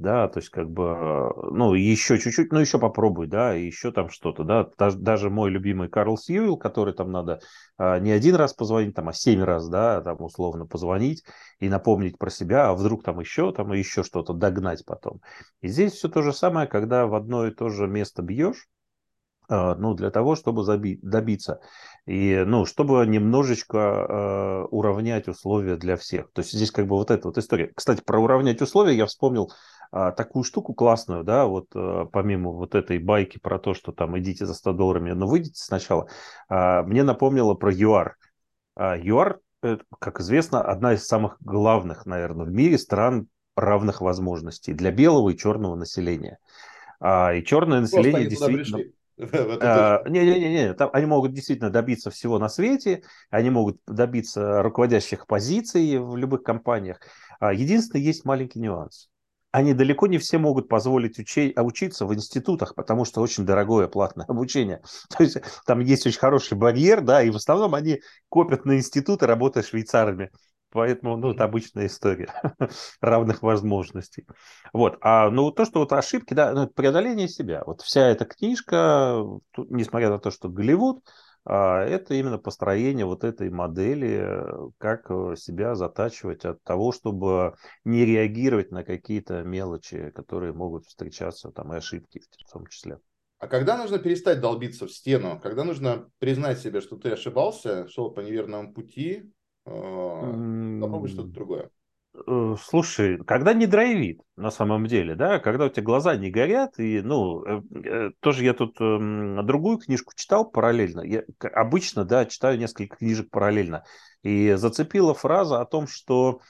Да, 0.00 0.28
то 0.28 0.40
есть 0.40 0.50
как 0.50 0.70
бы, 0.70 1.32
ну, 1.52 1.74
еще 1.74 2.18
чуть-чуть, 2.18 2.50
ну, 2.52 2.58
еще 2.60 2.78
попробуй, 2.78 3.26
да, 3.26 3.52
еще 3.52 3.92
там 3.92 4.08
что-то, 4.08 4.42
да, 4.44 4.68
даже, 4.78 4.98
даже 4.98 5.30
мой 5.30 5.50
любимый 5.50 5.88
Карл 5.88 6.16
Сьюэлл, 6.16 6.56
который 6.56 6.94
там 6.94 7.12
надо 7.12 7.40
а, 7.78 7.98
не 8.00 8.10
один 8.10 8.34
раз 8.34 8.52
позвонить, 8.54 8.94
там, 8.94 9.08
а 9.08 9.12
семь 9.12 9.42
раз, 9.42 9.68
да, 9.68 10.00
там, 10.00 10.20
условно 10.22 10.66
позвонить 10.66 11.22
и 11.60 11.68
напомнить 11.68 12.18
про 12.18 12.30
себя, 12.30 12.68
а 12.70 12.74
вдруг 12.74 13.04
там 13.04 13.20
еще, 13.20 13.52
там, 13.52 13.72
еще 13.72 14.02
что-то 14.02 14.32
догнать 14.32 14.84
потом. 14.84 15.20
И 15.60 15.68
здесь 15.68 15.92
все 15.92 16.08
то 16.08 16.22
же 16.22 16.32
самое, 16.32 16.66
когда 16.66 17.06
в 17.06 17.14
одно 17.14 17.46
и 17.46 17.50
то 17.54 17.68
же 17.68 17.86
место 17.86 18.22
бьешь, 18.22 18.68
а, 19.48 19.74
ну, 19.74 19.94
для 19.94 20.10
того, 20.10 20.36
чтобы 20.36 20.62
заби- 20.62 20.98
добиться. 21.02 21.60
И, 22.06 22.44
ну, 22.46 22.66
чтобы 22.66 23.04
немножечко 23.06 23.78
э, 23.78 24.66
уравнять 24.70 25.26
условия 25.26 25.76
для 25.76 25.96
всех. 25.96 26.30
То 26.32 26.40
есть 26.42 26.52
здесь 26.52 26.70
как 26.70 26.86
бы 26.86 26.94
вот 26.96 27.10
эта 27.10 27.26
вот 27.26 27.36
история. 27.36 27.72
Кстати, 27.74 28.00
про 28.04 28.20
уравнять 28.20 28.62
условия 28.62 28.96
я 28.96 29.06
вспомнил 29.06 29.50
а, 29.92 30.12
такую 30.12 30.44
штуку 30.44 30.72
классную, 30.72 31.24
да, 31.24 31.46
вот 31.46 31.66
а, 31.74 32.04
помимо 32.06 32.52
вот 32.52 32.74
этой 32.76 32.98
байки 32.98 33.38
про 33.38 33.58
то, 33.58 33.74
что 33.74 33.90
там 33.90 34.16
идите 34.18 34.46
за 34.46 34.54
100 34.54 34.72
долларами, 34.72 35.10
но 35.12 35.26
выйдите 35.26 35.60
сначала, 35.62 36.08
а, 36.48 36.84
мне 36.84 37.02
напомнило 37.02 37.54
про 37.54 37.72
ЮАР. 37.72 38.16
А, 38.76 38.96
ЮАР, 38.96 39.40
как 39.98 40.20
известно, 40.20 40.62
одна 40.62 40.94
из 40.94 41.06
самых 41.06 41.38
главных, 41.40 42.06
наверное, 42.06 42.46
в 42.46 42.52
мире 42.52 42.78
стран 42.78 43.26
равных 43.56 44.00
возможностей 44.00 44.74
для 44.74 44.92
белого 44.92 45.30
и 45.30 45.36
черного 45.36 45.74
населения. 45.74 46.38
А, 47.00 47.34
и 47.34 47.44
черное 47.44 47.80
население 47.80 48.26
действительно... 48.26 48.84
Не-не-не, 49.20 50.72
там 50.72 50.88
они 50.94 51.04
могут 51.04 51.34
действительно 51.34 51.68
добиться 51.68 52.10
всего 52.10 52.38
на 52.38 52.48
свете, 52.48 53.02
они 53.28 53.50
могут 53.50 53.78
добиться 53.86 54.62
руководящих 54.62 55.26
позиций 55.26 55.98
в 55.98 56.16
любых 56.16 56.42
компаниях. 56.42 57.00
Единственное, 57.38 58.02
есть 58.02 58.24
маленький 58.24 58.60
нюанс 58.60 59.10
они 59.52 59.74
далеко 59.74 60.06
не 60.06 60.18
все 60.18 60.38
могут 60.38 60.68
позволить 60.68 61.18
учи, 61.18 61.52
учиться 61.56 62.06
в 62.06 62.14
институтах, 62.14 62.74
потому 62.74 63.04
что 63.04 63.20
очень 63.20 63.44
дорогое 63.44 63.88
платное 63.88 64.26
обучение. 64.26 64.82
То 65.16 65.24
есть 65.24 65.38
там 65.66 65.80
есть 65.80 66.06
очень 66.06 66.18
хороший 66.18 66.56
барьер, 66.56 67.00
да, 67.00 67.22
и 67.22 67.30
в 67.30 67.36
основном 67.36 67.74
они 67.74 68.00
копят 68.28 68.64
на 68.64 68.76
институты, 68.76 69.26
работая 69.26 69.62
швейцарами. 69.62 70.30
Поэтому, 70.72 71.16
ну, 71.16 71.32
это 71.32 71.42
обычная 71.44 71.86
история 71.86 72.32
равных 73.00 73.42
возможностей. 73.42 74.24
Вот. 74.72 74.98
А, 75.00 75.28
ну, 75.28 75.50
то, 75.50 75.64
что 75.64 75.80
вот 75.80 75.92
ошибки, 75.92 76.32
да, 76.32 76.52
ну, 76.52 76.68
преодоление 76.68 77.26
себя. 77.26 77.64
Вот 77.66 77.82
вся 77.82 78.06
эта 78.06 78.24
книжка, 78.24 79.20
несмотря 79.56 80.10
на 80.10 80.20
то, 80.20 80.30
что 80.30 80.48
Голливуд, 80.48 81.02
а, 81.04 81.10
это 81.44 82.14
именно 82.14 82.38
построение 82.38 83.06
вот 83.06 83.24
этой 83.24 83.50
модели, 83.50 84.44
как 84.78 85.10
э, 85.10 85.36
себя 85.36 85.74
затачивать 85.74 86.44
от 86.44 86.62
того, 86.62 86.92
чтобы 86.92 87.54
не 87.84 88.04
реагировать 88.04 88.70
на 88.70 88.84
какие-то 88.84 89.42
мелочи, 89.42 90.10
которые 90.10 90.52
могут 90.52 90.84
встречаться, 90.86 91.50
там 91.50 91.72
и 91.72 91.78
ошибки 91.78 92.20
в 92.46 92.52
том 92.52 92.66
числе. 92.66 92.98
А 93.38 93.46
когда 93.46 93.78
нужно 93.78 93.98
перестать 93.98 94.40
долбиться 94.40 94.86
в 94.86 94.92
стену? 94.92 95.40
Когда 95.42 95.64
нужно 95.64 96.10
признать 96.18 96.58
себе, 96.58 96.82
что 96.82 96.96
ты 96.96 97.10
ошибался, 97.10 97.88
шел 97.88 98.10
по 98.10 98.20
неверному 98.20 98.74
пути, 98.74 99.32
э, 99.64 100.80
попробуй 100.80 101.08
что-то 101.08 101.28
другое? 101.28 101.70
Э, 102.14 102.56
слушай, 102.60 103.18
когда 103.24 103.52
не 103.52 103.66
драйвит, 103.66 104.20
на 104.36 104.50
самом 104.50 104.86
деле, 104.86 105.14
да, 105.14 105.38
когда 105.38 105.66
у 105.66 105.68
тебя 105.68 105.82
глаза 105.84 106.16
не 106.16 106.30
горят, 106.30 106.78
и, 106.78 107.00
ну, 107.02 107.44
э, 107.44 107.62
э, 107.84 108.10
тоже 108.20 108.44
я 108.44 108.52
тут 108.52 108.80
э, 108.80 109.42
другую 109.44 109.78
книжку 109.78 110.12
читал 110.16 110.50
параллельно, 110.50 111.02
я 111.02 111.22
обычно, 111.54 112.04
да, 112.04 112.26
читаю 112.26 112.58
несколько 112.58 112.96
книжек 112.96 113.30
параллельно, 113.30 113.84
и 114.22 114.54
зацепила 114.54 115.14
фраза 115.14 115.60
о 115.60 115.66
том, 115.66 115.86
что 115.86 116.40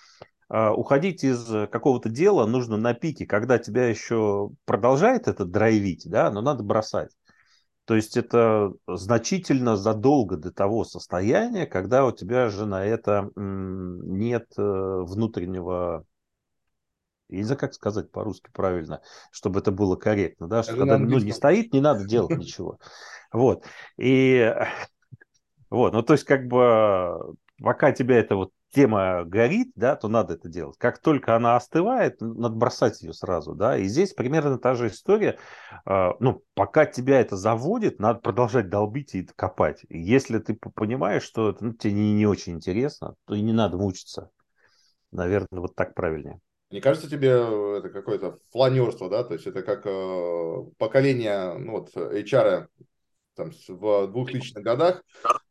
э, 0.49 0.69
уходить 0.71 1.25
из 1.25 1.47
какого-то 1.69 2.09
дела 2.09 2.47
нужно 2.47 2.79
на 2.79 2.95
пике, 2.95 3.27
когда 3.27 3.59
тебя 3.59 3.87
еще 3.87 4.51
продолжает 4.65 5.29
это 5.29 5.45
драйвить, 5.45 6.09
да, 6.09 6.31
но 6.31 6.41
надо 6.41 6.63
бросать. 6.63 7.11
То 7.91 7.97
есть 7.97 8.17
это 8.17 8.73
значительно 8.87 9.77
задолго 9.77 10.37
до 10.37 10.53
того 10.53 10.85
состояния, 10.85 11.67
когда 11.67 12.07
у 12.07 12.13
тебя 12.13 12.49
же 12.49 12.65
на 12.65 12.85
это 12.85 13.33
нет 13.35 14.47
э, 14.57 14.63
внутреннего 14.63 16.07
я 17.29 17.39
не 17.39 17.43
знаю, 17.43 17.59
как 17.59 17.75
сказать 17.75 18.13
по-русски 18.13 18.49
правильно, 18.53 19.03
чтобы 19.33 19.59
это 19.59 19.73
было 19.73 19.97
корректно, 19.97 20.47
да, 20.47 20.63
что 20.63 20.77
когда 20.77 20.99
ну, 20.99 21.19
не 21.19 21.33
стоит, 21.33 21.73
не 21.73 21.81
надо 21.81 22.05
делать 22.05 22.31
ничего. 22.39 22.79
Вот. 23.33 23.65
И 23.97 24.55
вот, 25.69 25.93
ну, 25.93 26.05
то 26.05 26.13
есть, 26.13 26.23
как 26.23 26.47
бы, 26.47 27.35
пока 27.61 27.91
тебя 27.91 28.21
это 28.21 28.37
вот 28.37 28.53
тема 28.71 29.25
горит, 29.25 29.73
да, 29.75 29.97
то 29.97 30.09
надо 30.09 30.35
это 30.35 30.49
делать. 30.49 30.77
Как 30.79 30.99
только 30.99 31.37
она 31.37 31.57
остывает, 31.57 32.21
надо 32.21 32.55
бросать 32.55 33.03
ее 33.03 33.13
сразу, 33.13 33.55
да. 33.55 33.77
И 33.77 33.85
здесь 33.85 34.13
примерно 34.13 34.59
та 34.59 34.75
же 34.75 34.89
история. 34.89 35.39
А, 35.85 36.15
ну, 36.21 36.43
пока 36.55 36.87
тебя 36.87 37.21
это 37.21 37.37
заводит, 37.37 37.99
надо 37.99 38.21
продолжать 38.21 38.69
долбить 38.69 39.15
и 39.15 39.29
копать. 39.37 39.85
Если 39.89 40.39
ты 40.39 40.55
понимаешь, 40.55 41.23
что 41.23 41.51
это 41.51 41.65
ну, 41.65 41.73
тебе 41.73 41.93
не, 41.93 42.15
не 42.15 42.27
очень 42.27 42.55
интересно, 42.55 43.15
то 43.27 43.35
и 43.35 43.41
не 43.41 43.53
надо 43.53 43.77
мучиться. 43.77 44.31
Наверное, 45.11 45.61
вот 45.61 45.75
так 45.75 45.95
правильнее. 45.95 46.41
Не 46.71 46.81
кажется 46.81 47.11
тебе 47.11 47.31
э, 47.31 47.79
это 47.79 47.91
какое-то 47.91 48.37
фланерство, 48.53 49.11
да? 49.11 49.25
То 49.25 49.35
есть 49.35 49.47
это 49.47 49.63
как 49.63 49.85
э, 49.87 50.57
поколение, 50.79 51.59
ну 51.59 51.73
вот 51.73 51.97
HR 51.97 52.69
там, 53.35 53.51
в 53.69 54.13
2000-х 54.13 54.61
годах 54.61 55.03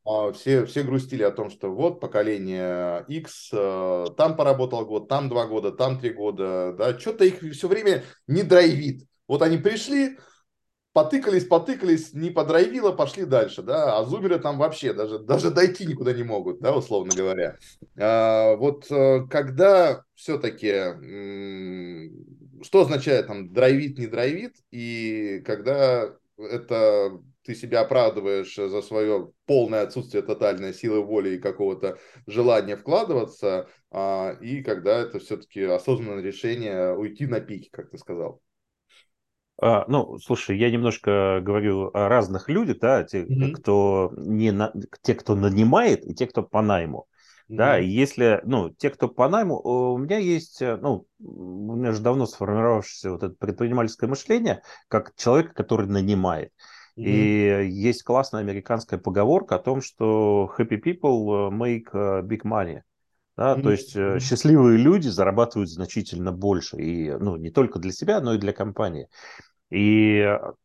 а, 0.06 0.32
все, 0.32 0.66
все 0.66 0.84
грустили 0.84 1.24
о 1.24 1.32
том, 1.32 1.50
что 1.50 1.70
вот 1.72 2.00
поколение 2.00 3.06
X, 3.08 3.50
э, 3.54 4.06
там 4.18 4.36
поработал 4.36 4.86
год, 4.86 5.08
там 5.08 5.30
два 5.30 5.46
года, 5.46 5.72
там 5.72 6.00
три 6.00 6.12
года, 6.12 6.74
да, 6.78 7.00
что-то 7.00 7.26
их 7.26 7.40
все 7.54 7.68
время 7.68 8.04
не 8.28 8.44
драйвит. 8.44 9.06
Вот 9.28 9.42
они 9.42 9.58
пришли, 9.58 10.18
потыкались, 10.94 11.46
потыкались, 11.46 12.14
не 12.14 12.32
подрайвило, 12.32 12.92
пошли 12.92 13.26
дальше, 13.26 13.62
да, 13.62 13.98
а 13.98 14.04
зумеры 14.04 14.40
там 14.40 14.58
вообще 14.58 14.94
даже, 14.94 15.20
даже 15.20 15.52
дойти 15.52 15.86
никуда 15.86 16.14
не 16.14 16.24
могут, 16.24 16.60
да, 16.60 16.76
условно 16.76 17.12
говоря. 17.16 17.58
А, 17.98 18.56
вот 18.56 18.90
э, 18.90 19.28
когда 19.30 20.04
все-таки, 20.16 20.74
что 22.64 22.82
означает 22.82 23.28
там 23.28 23.54
драйвит, 23.54 24.00
не 24.00 24.08
драйвит, 24.08 24.56
и 24.72 25.42
когда 25.46 26.16
это 26.38 27.22
ты 27.44 27.56
себя 27.56 27.82
оправдываешь 27.82 28.56
за 28.56 28.82
свое 28.82 29.32
полное 29.46 29.84
отсутствие 29.84 30.24
тотальной 30.24 30.74
силы 30.74 31.02
воли 31.02 31.36
и 31.36 31.40
какого-то 31.40 31.98
желания 32.28 32.76
вкладываться, 32.76 33.68
а, 33.92 34.38
и 34.42 34.62
когда 34.62 35.00
это 35.00 35.20
все-таки 35.20 35.62
осознанное 35.64 36.22
решение 36.22 36.96
уйти 36.96 37.26
на 37.26 37.40
пике, 37.40 37.70
как 37.72 37.90
ты 37.90 37.98
сказал. 37.98 38.42
А, 39.62 39.86
ну, 39.88 40.18
слушай, 40.20 40.58
я 40.58 40.72
немножко 40.72 41.42
говорю 41.42 41.92
о 41.94 42.08
разных 42.08 42.48
людях, 42.48 42.80
да, 42.80 43.04
те, 43.04 43.24
mm-hmm. 43.24 43.52
кто 43.52 44.14
не 44.16 44.52
на, 44.52 44.74
те, 45.02 45.16
кто 45.16 45.36
нанимает, 45.36 46.06
и 46.06 46.14
те, 46.14 46.28
кто 46.28 46.44
по 46.44 46.62
найму. 46.62 47.08
Mm-hmm. 47.50 47.56
Да, 47.56 47.78
если, 47.78 48.42
ну, 48.46 48.70
те, 48.70 48.90
кто 48.90 49.10
по 49.10 49.28
найму, 49.28 49.60
у 49.60 49.98
меня 49.98 50.18
есть, 50.18 50.62
э, 50.62 50.78
ну, 50.78 51.08
у 51.20 51.76
меня 51.76 51.92
же 51.92 52.02
давно 52.02 52.26
сформировавшееся 52.26 53.12
вот 53.12 53.24
это 53.24 53.36
предпринимательское 53.36 54.10
мышление, 54.10 54.62
как 54.88 55.14
человека, 55.16 55.54
который 55.54 55.88
нанимает. 55.88 56.54
И 57.06 57.70
есть 57.70 58.04
классная 58.04 58.42
американская 58.42 59.00
поговорка 59.00 59.56
о 59.56 59.60
том, 59.60 59.82
что 59.82 60.54
happy 60.58 60.82
people 60.82 61.50
э, 61.50 61.56
make 61.56 61.90
э, 61.94 62.22
big 62.24 62.44
money. 62.44 62.82
Да, 63.38 63.56
mm-hmm. 63.56 63.62
То 63.62 63.72
есть 63.72 63.96
mm-hmm. 63.96 64.20
счастливые 64.20 64.78
люди 64.78 65.08
зарабатывают 65.08 65.70
значительно 65.70 66.32
больше. 66.32 66.78
И 66.78 67.12
ну, 67.12 67.38
не 67.38 67.52
только 67.52 67.80
для 67.80 67.92
себя, 67.92 68.20
но 68.20 68.34
и 68.34 68.38
для 68.38 68.52
компании. 68.52 69.08
И, 69.70 70.20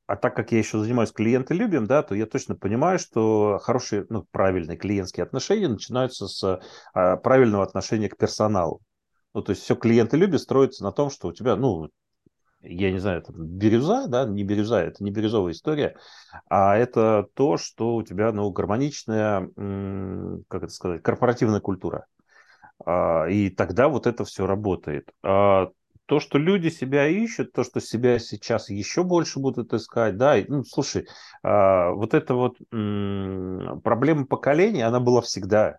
а 0.07 0.17
так 0.17 0.35
как 0.35 0.51
я 0.51 0.59
еще 0.59 0.79
занимаюсь 0.79 1.13
клиентолюбием, 1.13 1.87
да, 1.87 2.03
то 2.03 2.15
я 2.15 2.27
точно 2.27 2.57
понимаю, 2.57 2.99
что 2.99 3.61
хорошие, 3.63 4.07
ну, 4.09 4.27
правильные 4.31 4.79
клиентские 4.79 5.25
отношения 5.25 5.69
начинаются 5.69 6.27
с 6.27 6.61
а, 6.95 7.17
правильного 7.19 7.63
отношения 7.63 8.09
к 8.09 8.17
персоналу. 8.17 8.81
Ну, 9.35 9.43
то 9.43 9.51
есть 9.51 9.63
все 9.63 9.77
клиентолюбие 9.77 10.39
строится 10.39 10.85
на 10.85 10.91
том, 10.91 11.11
что 11.11 11.29
у 11.29 11.33
тебя, 11.33 11.55
ну, 11.55 11.91
я 12.65 12.91
не 12.91 12.99
знаю, 12.99 13.21
это 13.21 13.33
бирюза, 13.35 14.07
да, 14.09 14.25
не 14.25 14.45
бирюза, 14.45 14.83
это 14.83 15.03
не 15.05 15.11
бирюзовая 15.11 15.53
история, 15.53 15.97
а 16.49 16.77
это 16.77 17.27
то, 17.35 17.57
что 17.57 17.95
у 17.97 18.03
тебя, 18.03 18.33
ну, 18.33 18.51
гармоничная, 18.51 19.51
как 20.49 20.63
это 20.63 20.73
сказать, 20.73 21.03
корпоративная 21.03 21.61
культура. 21.61 22.07
А, 22.85 23.27
и 23.27 23.51
тогда 23.51 23.89
вот 23.89 24.07
это 24.07 24.25
все 24.25 24.47
работает. 24.47 25.11
А 25.23 25.69
то, 26.07 26.21
что 26.21 26.39
люди 26.39 26.69
себя 26.69 27.07
ищут, 27.07 27.53
то, 27.53 27.65
что 27.65 27.81
себя 27.81 28.19
сейчас 28.19 28.69
еще 28.69 29.05
больше 29.05 29.39
будут 29.41 29.73
искать, 29.73 30.17
да, 30.17 30.37
ну, 30.49 30.65
слушай, 30.65 31.07
а, 31.43 31.91
вот 31.93 32.15
эта 32.15 32.35
вот 32.35 32.57
проблема 32.69 34.27
поколения, 34.27 34.87
она 34.87 35.01
была 35.01 35.23
всегда, 35.23 35.79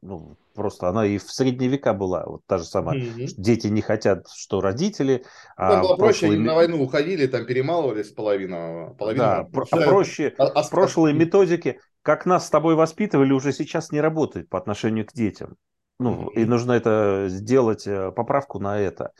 ну, 0.00 0.36
просто 0.54 0.88
она 0.88 1.06
и 1.06 1.18
в 1.18 1.30
средние 1.30 1.70
века 1.70 1.92
была, 1.92 2.24
вот 2.26 2.42
та 2.46 2.58
же 2.58 2.64
самая. 2.64 2.98
Mm-hmm. 2.98 3.34
Дети 3.36 3.66
не 3.66 3.80
хотят, 3.80 4.28
что 4.34 4.60
родители. 4.60 5.24
Там 5.56 5.80
а 5.80 5.82
было 5.82 5.96
проще, 5.96 6.26
они 6.26 6.38
на 6.38 6.54
войну 6.54 6.82
уходили, 6.82 7.26
там 7.26 7.46
перемалывались 7.46 8.08
половина. 8.08 8.94
половина 8.98 9.24
да, 9.24 9.60
а 9.70 9.76
проще, 9.76 10.34
а, 10.38 10.46
а, 10.46 10.68
прошлые 10.68 11.14
методики, 11.14 11.80
как 12.02 12.26
нас 12.26 12.46
с 12.46 12.50
тобой 12.50 12.74
воспитывали, 12.74 13.32
уже 13.32 13.52
сейчас 13.52 13.90
не 13.90 14.00
работают 14.00 14.48
по 14.48 14.58
отношению 14.58 15.06
к 15.06 15.12
детям. 15.12 15.56
Ну, 15.98 16.28
mm-hmm. 16.28 16.34
и 16.34 16.44
нужно 16.44 16.72
это 16.72 17.26
сделать, 17.28 17.86
э, 17.86 18.12
поправку 18.12 18.60
на 18.60 18.78
это. 18.78 19.10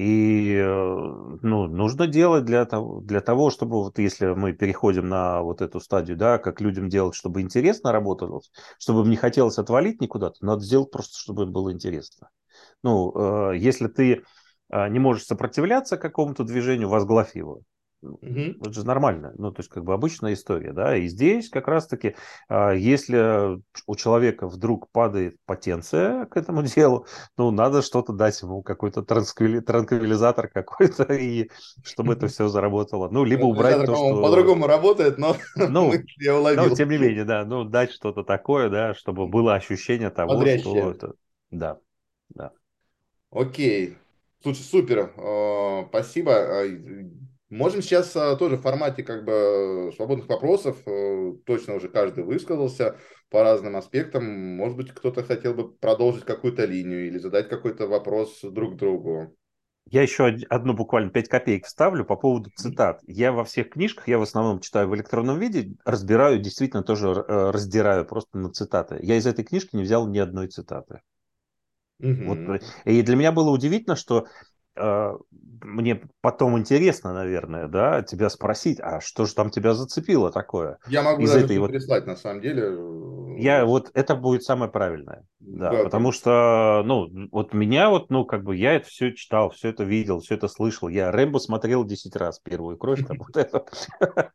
И 0.00 0.62
ну, 1.42 1.66
нужно 1.66 2.06
делать 2.06 2.44
для 2.44 2.64
того, 2.64 3.00
для 3.00 3.20
того, 3.20 3.50
чтобы 3.50 3.82
вот 3.82 3.98
если 3.98 4.26
мы 4.26 4.52
переходим 4.52 5.08
на 5.08 5.42
вот 5.42 5.60
эту 5.60 5.80
стадию, 5.80 6.16
да, 6.16 6.38
как 6.38 6.60
людям 6.60 6.88
делать, 6.88 7.16
чтобы 7.16 7.40
интересно 7.40 7.90
работалось, 7.90 8.52
чтобы 8.78 9.00
им 9.00 9.10
не 9.10 9.16
хотелось 9.16 9.58
отвалить 9.58 10.00
никуда-то, 10.00 10.36
надо 10.46 10.62
сделать 10.62 10.92
просто, 10.92 11.18
чтобы 11.18 11.42
им 11.42 11.52
было 11.52 11.72
интересно. 11.72 12.30
Ну, 12.84 13.50
если 13.54 13.88
ты 13.88 14.22
не 14.70 15.00
можешь 15.00 15.24
сопротивляться 15.24 15.96
какому-то 15.96 16.44
движению, 16.44 16.88
возглавь 16.88 17.34
его. 17.34 17.62
Угу. 18.00 18.60
Это 18.60 18.72
же 18.72 18.86
нормально, 18.86 19.32
ну, 19.38 19.50
то 19.50 19.60
есть, 19.60 19.70
как 19.70 19.84
бы 19.84 19.92
обычная 19.92 20.34
история, 20.34 20.72
да, 20.72 20.96
и 20.96 21.08
здесь 21.08 21.48
как 21.50 21.66
раз-таки, 21.66 22.14
а, 22.48 22.70
если 22.72 23.60
у 23.86 23.96
человека 23.96 24.46
вдруг 24.46 24.88
падает 24.92 25.36
потенция 25.46 26.26
к 26.26 26.36
этому 26.36 26.62
делу, 26.76 27.06
ну, 27.36 27.50
надо 27.50 27.82
что-то 27.82 28.12
дать 28.12 28.40
ему, 28.40 28.62
какой-то 28.62 29.02
транквили... 29.02 29.58
транквилизатор 29.60 30.48
какой-то, 30.48 31.04
и 31.12 31.50
чтобы 31.82 32.12
это 32.12 32.28
все 32.28 32.46
заработало, 32.48 33.08
ну, 33.10 33.24
либо 33.24 33.46
убрать 33.46 33.84
то, 33.84 33.96
что... 33.96 34.22
по-другому 34.22 34.68
работает, 34.68 35.18
но 35.18 35.36
ну, 35.56 35.92
я 36.18 36.38
уловил. 36.38 36.66
Ну, 36.66 36.76
тем 36.76 36.90
не 36.90 36.98
менее, 36.98 37.24
да, 37.24 37.44
ну, 37.44 37.64
дать 37.64 37.90
что-то 37.90 38.22
такое, 38.22 38.70
да, 38.70 38.94
чтобы 38.94 39.26
было 39.26 39.54
ощущение 39.54 40.10
того, 40.10 40.34
Бодрящее. 40.34 40.60
что 40.60 40.90
это... 40.90 41.12
Да, 41.50 41.78
да. 42.28 42.52
Окей. 43.30 43.96
Слушай, 44.40 44.62
супер, 44.62 45.12
а, 45.16 45.86
спасибо. 45.88 46.64
Можем 47.50 47.80
сейчас 47.80 48.14
а, 48.14 48.36
тоже 48.36 48.56
в 48.56 48.62
формате 48.62 49.02
как 49.02 49.24
бы 49.24 49.90
свободных 49.96 50.28
вопросов, 50.28 50.76
э, 50.86 51.32
точно 51.46 51.76
уже 51.76 51.88
каждый 51.88 52.24
высказался 52.24 52.98
по 53.30 53.42
разным 53.42 53.76
аспектам. 53.76 54.24
Может 54.56 54.76
быть, 54.76 54.92
кто-то 54.92 55.22
хотел 55.22 55.54
бы 55.54 55.72
продолжить 55.72 56.24
какую-то 56.24 56.66
линию 56.66 57.06
или 57.06 57.16
задать 57.18 57.48
какой-то 57.48 57.86
вопрос 57.86 58.40
друг 58.42 58.76
другу. 58.76 59.34
Я 59.90 60.02
еще 60.02 60.26
одну 60.50 60.74
буквально 60.74 61.10
5 61.10 61.28
копеек 61.28 61.64
вставлю 61.64 62.04
по 62.04 62.16
поводу 62.16 62.50
цитат. 62.54 63.00
Я 63.06 63.32
во 63.32 63.44
всех 63.44 63.70
книжках, 63.70 64.06
я 64.06 64.18
в 64.18 64.22
основном 64.22 64.60
читаю 64.60 64.86
в 64.88 64.94
электронном 64.94 65.38
виде, 65.38 65.72
разбираю, 65.86 66.40
действительно 66.40 66.82
тоже 66.82 67.08
э, 67.08 67.50
раздираю 67.50 68.04
просто 68.04 68.36
на 68.36 68.52
цитаты. 68.52 68.98
Я 69.00 69.16
из 69.16 69.26
этой 69.26 69.44
книжки 69.44 69.74
не 69.74 69.84
взял 69.84 70.06
ни 70.06 70.18
одной 70.18 70.48
цитаты. 70.48 71.00
Угу. 72.00 72.24
Вот. 72.26 72.62
И 72.84 73.00
для 73.00 73.16
меня 73.16 73.32
было 73.32 73.50
удивительно, 73.50 73.96
что 73.96 74.26
мне 74.78 76.00
потом 76.20 76.58
интересно, 76.58 77.12
наверное, 77.12 77.68
да, 77.68 78.02
тебя 78.02 78.30
спросить, 78.30 78.78
а 78.80 79.00
что 79.00 79.24
же 79.24 79.34
там 79.34 79.50
тебя 79.50 79.74
зацепило 79.74 80.30
такое? 80.30 80.78
Я 80.86 81.02
могу 81.02 81.22
Из 81.22 81.32
даже 81.32 81.44
этой 81.44 81.58
вот... 81.58 81.70
прислать, 81.70 82.06
на 82.06 82.16
самом 82.16 82.40
деле. 82.40 83.40
Я 83.40 83.64
вот 83.64 83.90
это 83.94 84.14
будет 84.14 84.42
самое 84.42 84.70
правильное, 84.70 85.24
да, 85.40 85.70
да 85.70 85.84
потому 85.84 86.10
да. 86.10 86.16
что, 86.16 86.82
ну, 86.84 87.28
вот 87.30 87.52
меня 87.52 87.90
вот, 87.90 88.10
ну, 88.10 88.24
как 88.24 88.44
бы 88.44 88.56
я 88.56 88.74
это 88.74 88.88
все 88.88 89.12
читал, 89.12 89.50
все 89.50 89.68
это 89.68 89.84
видел, 89.84 90.20
все 90.20 90.34
это 90.34 90.48
слышал. 90.48 90.88
Я 90.88 91.10
Рэмбо 91.12 91.38
смотрел 91.38 91.84
10 91.84 92.16
раз 92.16 92.38
первую 92.38 92.76
кровь, 92.76 93.06
там 93.06 93.18
вот 93.18 93.36
это. 93.36 93.64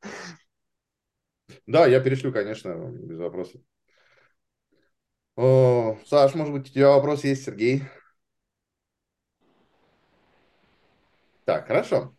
Да, 1.65 1.85
я 1.87 2.01
перешлю, 2.01 2.33
конечно, 2.33 2.73
без 2.73 3.19
вопросов. 3.19 3.61
Саш, 5.37 6.35
может 6.35 6.53
быть, 6.53 6.69
у 6.69 6.73
тебя 6.73 6.89
вопрос 6.89 7.23
есть, 7.23 7.45
Сергей? 7.45 7.83
Так, 11.45 11.67
хорошо. 11.67 12.15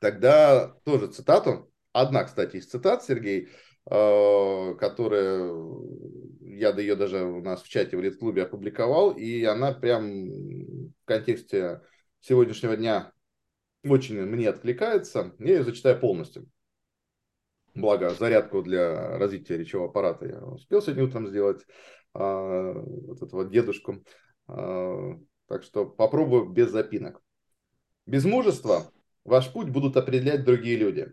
Тогда 0.00 0.68
тоже 0.84 1.08
цитату. 1.08 1.72
Одна, 1.92 2.24
кстати, 2.24 2.56
из 2.56 2.66
цитат, 2.66 3.02
Сергей, 3.04 3.48
э, 3.90 4.74
которая, 4.78 5.52
я 6.40 6.70
ее 6.70 6.96
даже 6.96 7.24
у 7.24 7.40
нас 7.40 7.62
в 7.62 7.68
чате 7.68 7.96
в 7.96 8.00
Лид-клубе 8.00 8.42
опубликовал, 8.42 9.10
и 9.12 9.42
она 9.44 9.72
прям 9.72 10.28
в 10.28 11.04
контексте 11.04 11.82
сегодняшнего 12.20 12.76
дня 12.76 13.12
очень 13.84 14.20
мне 14.22 14.48
откликается. 14.48 15.34
Я 15.38 15.58
ее 15.58 15.64
зачитаю 15.64 15.98
полностью. 15.98 16.46
Благо, 17.74 18.10
зарядку 18.10 18.62
для 18.62 19.18
развития 19.18 19.56
речевого 19.56 19.88
аппарата 19.88 20.26
я 20.26 20.40
успел 20.40 20.82
сегодня 20.82 21.04
утром 21.04 21.28
сделать, 21.28 21.64
а, 22.12 22.72
вот 22.74 23.22
этого 23.22 23.44
дедушку. 23.44 24.04
А, 24.48 25.16
так 25.46 25.62
что 25.62 25.86
попробую 25.86 26.48
без 26.48 26.70
запинок. 26.70 27.22
Без 28.08 28.24
мужества 28.24 28.90
ваш 29.22 29.52
путь 29.52 29.68
будут 29.68 29.98
определять 29.98 30.42
другие 30.42 30.78
люди. 30.78 31.12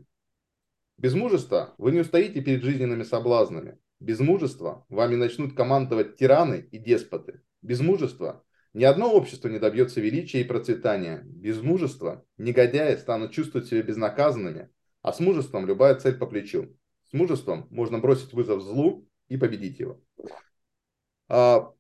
Без 0.98 1.14
мужества 1.14 1.76
вы 1.78 1.92
не 1.92 2.00
устоите 2.00 2.40
перед 2.40 2.64
жизненными 2.64 3.04
соблазнами. 3.04 3.78
Без 4.00 4.22
мужества 4.22 4.86
вами 4.88 5.16
начнут 5.16 5.58
командовать 5.58 6.16
тираны 6.16 6.70
и 6.72 6.78
деспоты. 6.78 7.42
Без 7.62 7.82
мужества 7.82 8.46
ни 8.74 8.86
одно 8.86 9.12
общество 9.12 9.50
не 9.50 9.60
добьется 9.60 10.00
величия 10.00 10.40
и 10.40 10.46
процветания. 10.46 11.24
Без 11.26 11.62
мужества 11.62 12.24
негодяи 12.38 12.96
станут 12.96 13.34
чувствовать 13.34 13.68
себя 13.68 13.82
безнаказанными, 13.82 14.70
а 15.02 15.12
с 15.12 15.20
мужеством 15.20 15.66
любая 15.66 15.96
цель 15.96 16.18
по 16.18 16.26
плечу. 16.26 16.78
С 17.10 17.12
мужеством 17.12 17.68
можно 17.72 18.00
бросить 18.00 18.32
вызов 18.32 18.62
злу 18.62 19.06
и 19.28 19.36
победить 19.36 19.82
его. 19.82 20.00
А, 21.28 21.74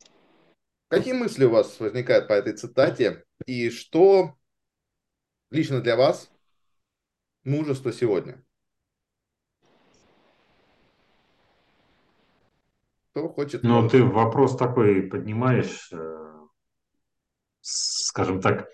какие 0.89 1.13
мысли 1.13 1.45
у 1.45 1.51
вас 1.51 1.79
возникают 1.79 2.27
по 2.27 2.33
этой 2.33 2.51
цитате? 2.51 3.23
И 3.45 3.69
что 3.69 4.35
лично 5.49 5.81
для 5.81 5.95
вас 5.95 6.31
мужество 7.43 7.91
сегодня? 7.91 8.43
Кто 13.11 13.29
хочет? 13.29 13.63
Ну, 13.63 13.75
может... 13.75 13.91
ты 13.91 14.03
вопрос 14.03 14.57
такой 14.57 15.03
поднимаешь, 15.03 15.89
э, 15.93 16.33
скажем 17.61 18.41
так, 18.41 18.69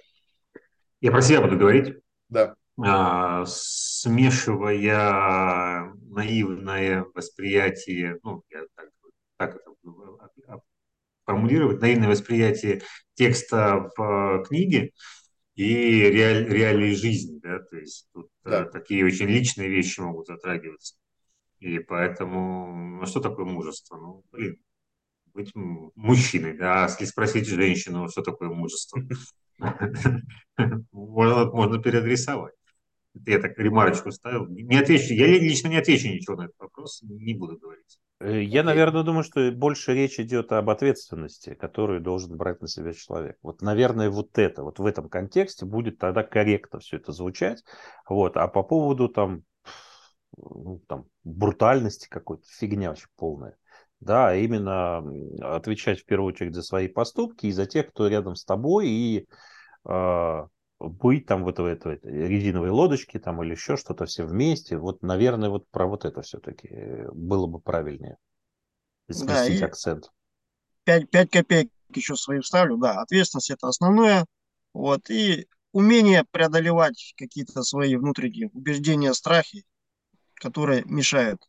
я 1.00 1.12
про 1.12 1.22
себя 1.22 1.42
буду 1.42 1.58
говорить. 1.58 1.98
Да. 2.30 2.56
А, 2.84 3.46
смешивая 3.46 4.74
наивное 6.10 7.06
восприятие, 7.14 8.20
ну, 8.24 8.44
я 8.50 8.64
так, 8.76 8.90
так 9.38 9.56
это 9.56 10.62
формулировать, 11.26 11.82
наивное 11.82 12.10
восприятие 12.10 12.82
текста 13.14 13.92
в 13.96 14.44
книге 14.48 14.92
и 15.56 16.10
реаль, 16.10 16.48
реалии 16.48 16.94
жизни, 16.94 17.40
да, 17.40 17.60
то 17.60 17.78
есть 17.78 18.08
тут 18.14 18.30
э, 18.46 18.50
да. 18.50 18.66
такие 18.66 19.06
очень 19.06 19.28
личные 19.28 19.70
вещи 19.70 20.00
могут 20.00 20.28
затрагиваться. 20.28 20.96
И 21.60 21.80
поэтому, 21.80 23.00
ну 23.00 23.06
что 23.06 23.20
такое 23.20 23.46
мужество? 23.46 23.98
Ну, 23.98 24.24
блин, 24.32 24.58
быть 25.34 25.52
мужчиной, 25.56 26.58
да, 26.58 26.86
если 26.86 27.06
спросить 27.06 27.48
женщину, 27.48 28.10
что 28.10 28.22
такое 28.22 28.50
мужество, 28.50 29.02
можно 30.92 31.82
переадресовать. 31.82 32.56
Я 33.14 33.40
так 33.40 33.58
ремарочку 33.58 34.12
ставил. 34.12 34.48
Не 34.48 34.78
отвечу, 34.78 35.14
я 35.14 35.28
лично 35.28 35.68
не 35.68 35.78
отвечу 35.78 36.08
ничего 36.08 36.38
на 36.38 36.46
этот 36.46 36.58
вопрос, 36.60 37.02
не 37.04 37.34
буду 37.34 37.58
говорить. 37.58 38.00
Э, 38.22 38.42
я, 38.44 38.64
наверное, 38.64 39.04
думаю, 39.04 39.24
что 39.24 39.52
больше 39.52 39.94
речь 39.94 40.20
идет 40.20 40.52
об 40.52 40.70
ответственности, 40.70 41.56
которую 41.56 42.02
должен 42.02 42.38
брать 42.38 42.62
на 42.62 42.68
себя 42.68 42.94
человек. 42.94 43.38
Вот, 43.42 43.62
наверное, 43.62 44.10
вот 44.10 44.38
это, 44.38 44.64
вот 44.64 44.80
в 44.80 44.86
этом 44.86 45.10
контексте 45.10 45.66
будет 45.66 45.98
тогда 45.98 46.24
корректно 46.24 46.80
все 46.80 46.98
это 46.98 47.12
звучать. 47.12 47.64
Вот. 48.08 48.38
А 48.38 48.48
по 48.48 48.62
поводу 48.62 49.10
там, 49.10 49.44
ну, 50.38 50.82
там 50.88 51.06
брутальности 51.24 52.08
какой-то, 52.10 52.44
фигня 52.48 52.90
вообще 52.90 53.08
полная. 53.18 53.58
Да, 54.00 54.36
именно 54.36 55.04
отвечать 55.56 56.02
в 56.02 56.06
первую 56.06 56.34
очередь 56.34 56.56
за 56.56 56.64
свои 56.64 56.88
поступки 56.88 57.48
и 57.48 57.52
за 57.52 57.66
тех, 57.66 57.90
кто 57.90 58.08
рядом 58.08 58.36
с 58.36 58.44
тобой, 58.44 58.88
и 58.90 59.28
э, 59.88 60.48
быть 60.90 61.26
там 61.26 61.44
в 61.44 61.48
этой, 61.48 61.74
этой, 61.74 61.96
этой 61.96 62.28
резиновой 62.28 62.70
лодочке 62.70 63.20
там 63.20 63.44
или 63.44 63.52
еще 63.52 63.78
что-то 63.78 64.06
все 64.06 64.26
вместе. 64.26 64.78
Вот, 64.78 65.02
наверное, 65.02 65.50
вот 65.50 65.70
про 65.70 65.88
вот 65.88 66.06
это 66.06 66.22
все-таки 66.22 66.68
э, 66.68 67.12
было 67.12 67.48
бы 67.48 67.60
правильнее. 67.60 68.18
Сместить 69.10 69.60
да, 69.60 69.66
акцент. 69.66 70.12
5, 70.86 71.10
5 71.10 71.30
копеек 71.30 71.72
еще 71.94 72.16
свои 72.16 72.40
вставлю. 72.40 72.78
Да, 72.78 73.02
ответственность 73.02 73.52
это 73.52 73.68
основное. 73.68 74.26
Вот, 74.74 75.10
и 75.10 75.48
умение 75.74 76.26
преодолевать 76.32 77.14
какие-то 77.18 77.64
свои 77.64 77.96
внутренние 77.96 78.50
убеждения, 78.54 79.14
страхи, 79.14 79.66
которые 80.36 80.84
мешают. 80.86 81.42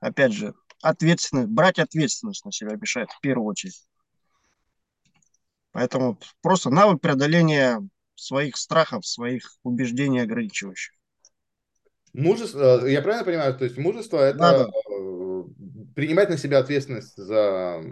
Опять 0.00 0.32
же, 0.32 0.54
ответственность, 0.82 1.48
брать 1.48 1.78
ответственность 1.78 2.44
на 2.44 2.52
себя 2.52 2.76
мешает 2.76 3.10
в 3.10 3.20
первую 3.20 3.46
очередь. 3.46 3.82
Поэтому 5.72 6.18
просто 6.40 6.70
навык 6.70 7.00
преодоления 7.00 7.80
своих 8.18 8.56
страхов, 8.56 9.06
своих 9.06 9.50
убеждений 9.62 10.20
ограничивающих. 10.20 10.94
Мужество, 12.12 12.84
э, 12.84 12.92
я 12.92 13.02
правильно 13.02 13.24
понимаю, 13.24 13.56
то 13.56 13.64
есть 13.64 13.78
мужество 13.78 14.18
это 14.18 14.38
да. 14.38 14.62
Э, 14.64 15.42
принимать 15.94 16.30
на 16.30 16.36
себя 16.36 16.58
ответственность 16.58 17.16
за 17.16 17.82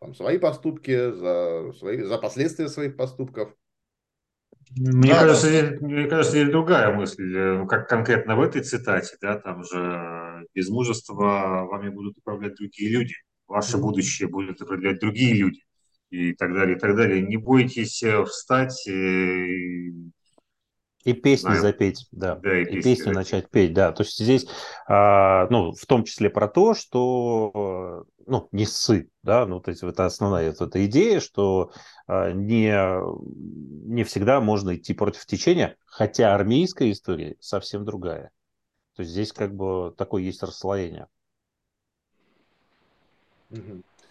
там, 0.00 0.14
свои 0.14 0.38
поступки, 0.38 1.10
за, 1.12 1.72
свои, 1.78 2.02
за 2.02 2.18
последствия 2.18 2.68
своих 2.68 2.96
поступков. 2.96 3.54
Мне, 4.76 5.12
да, 5.12 5.20
кажется, 5.20 5.50
да. 5.50 5.66
Здесь, 5.66 5.80
мне 5.80 6.06
кажется, 6.06 6.38
есть 6.38 6.50
другая 6.50 6.94
мысль, 6.94 7.36
э, 7.36 7.66
как 7.68 7.88
конкретно 7.88 8.36
в 8.36 8.40
этой 8.40 8.62
цитате, 8.62 9.16
да, 9.20 9.38
там 9.38 9.62
же 9.62 10.46
без 10.54 10.68
мужества 10.68 11.66
вами 11.70 11.90
будут 11.90 12.18
управлять 12.18 12.56
другие 12.56 12.90
люди, 12.90 13.14
ваше 13.46 13.76
будущее 13.78 14.28
будут 14.28 14.60
определять 14.60 15.00
другие 15.00 15.34
люди 15.34 15.65
и 16.10 16.32
так 16.34 16.52
далее, 16.54 16.76
и 16.76 16.78
так 16.78 16.96
далее. 16.96 17.22
Не 17.22 17.36
бойтесь 17.36 18.02
э, 18.02 18.24
встать, 18.24 18.86
э, 18.86 19.46
И 21.04 21.12
песни 21.12 21.48
Знаем. 21.48 21.62
запеть, 21.62 22.06
да. 22.12 22.36
да 22.36 22.58
и, 22.58 22.62
и 22.62 22.66
песни, 22.66 22.82
песни 22.82 23.10
начать 23.10 23.50
петь, 23.50 23.72
да. 23.72 23.92
То 23.92 24.02
есть 24.02 24.18
здесь, 24.18 24.46
а, 24.88 25.46
ну, 25.50 25.72
в 25.72 25.86
том 25.86 26.04
числе 26.04 26.30
про 26.30 26.48
то, 26.48 26.74
что, 26.74 28.06
ну, 28.26 28.48
не 28.52 28.66
ссы, 28.66 29.08
да, 29.22 29.46
ну, 29.46 29.60
то 29.60 29.70
есть 29.70 29.82
это 29.82 30.04
основная 30.06 30.50
вот 30.50 30.60
эта 30.60 30.84
идея, 30.86 31.20
что 31.20 31.72
а, 32.06 32.32
не, 32.32 32.72
не 33.88 34.04
всегда 34.04 34.40
можно 34.40 34.76
идти 34.76 34.94
против 34.94 35.26
течения, 35.26 35.76
хотя 35.84 36.34
армейская 36.34 36.90
история 36.90 37.36
совсем 37.40 37.84
другая. 37.84 38.30
То 38.96 39.02
есть 39.02 39.12
здесь 39.12 39.32
как 39.32 39.54
бы 39.54 39.94
такое 39.96 40.22
есть 40.22 40.42
расслоение. 40.42 41.06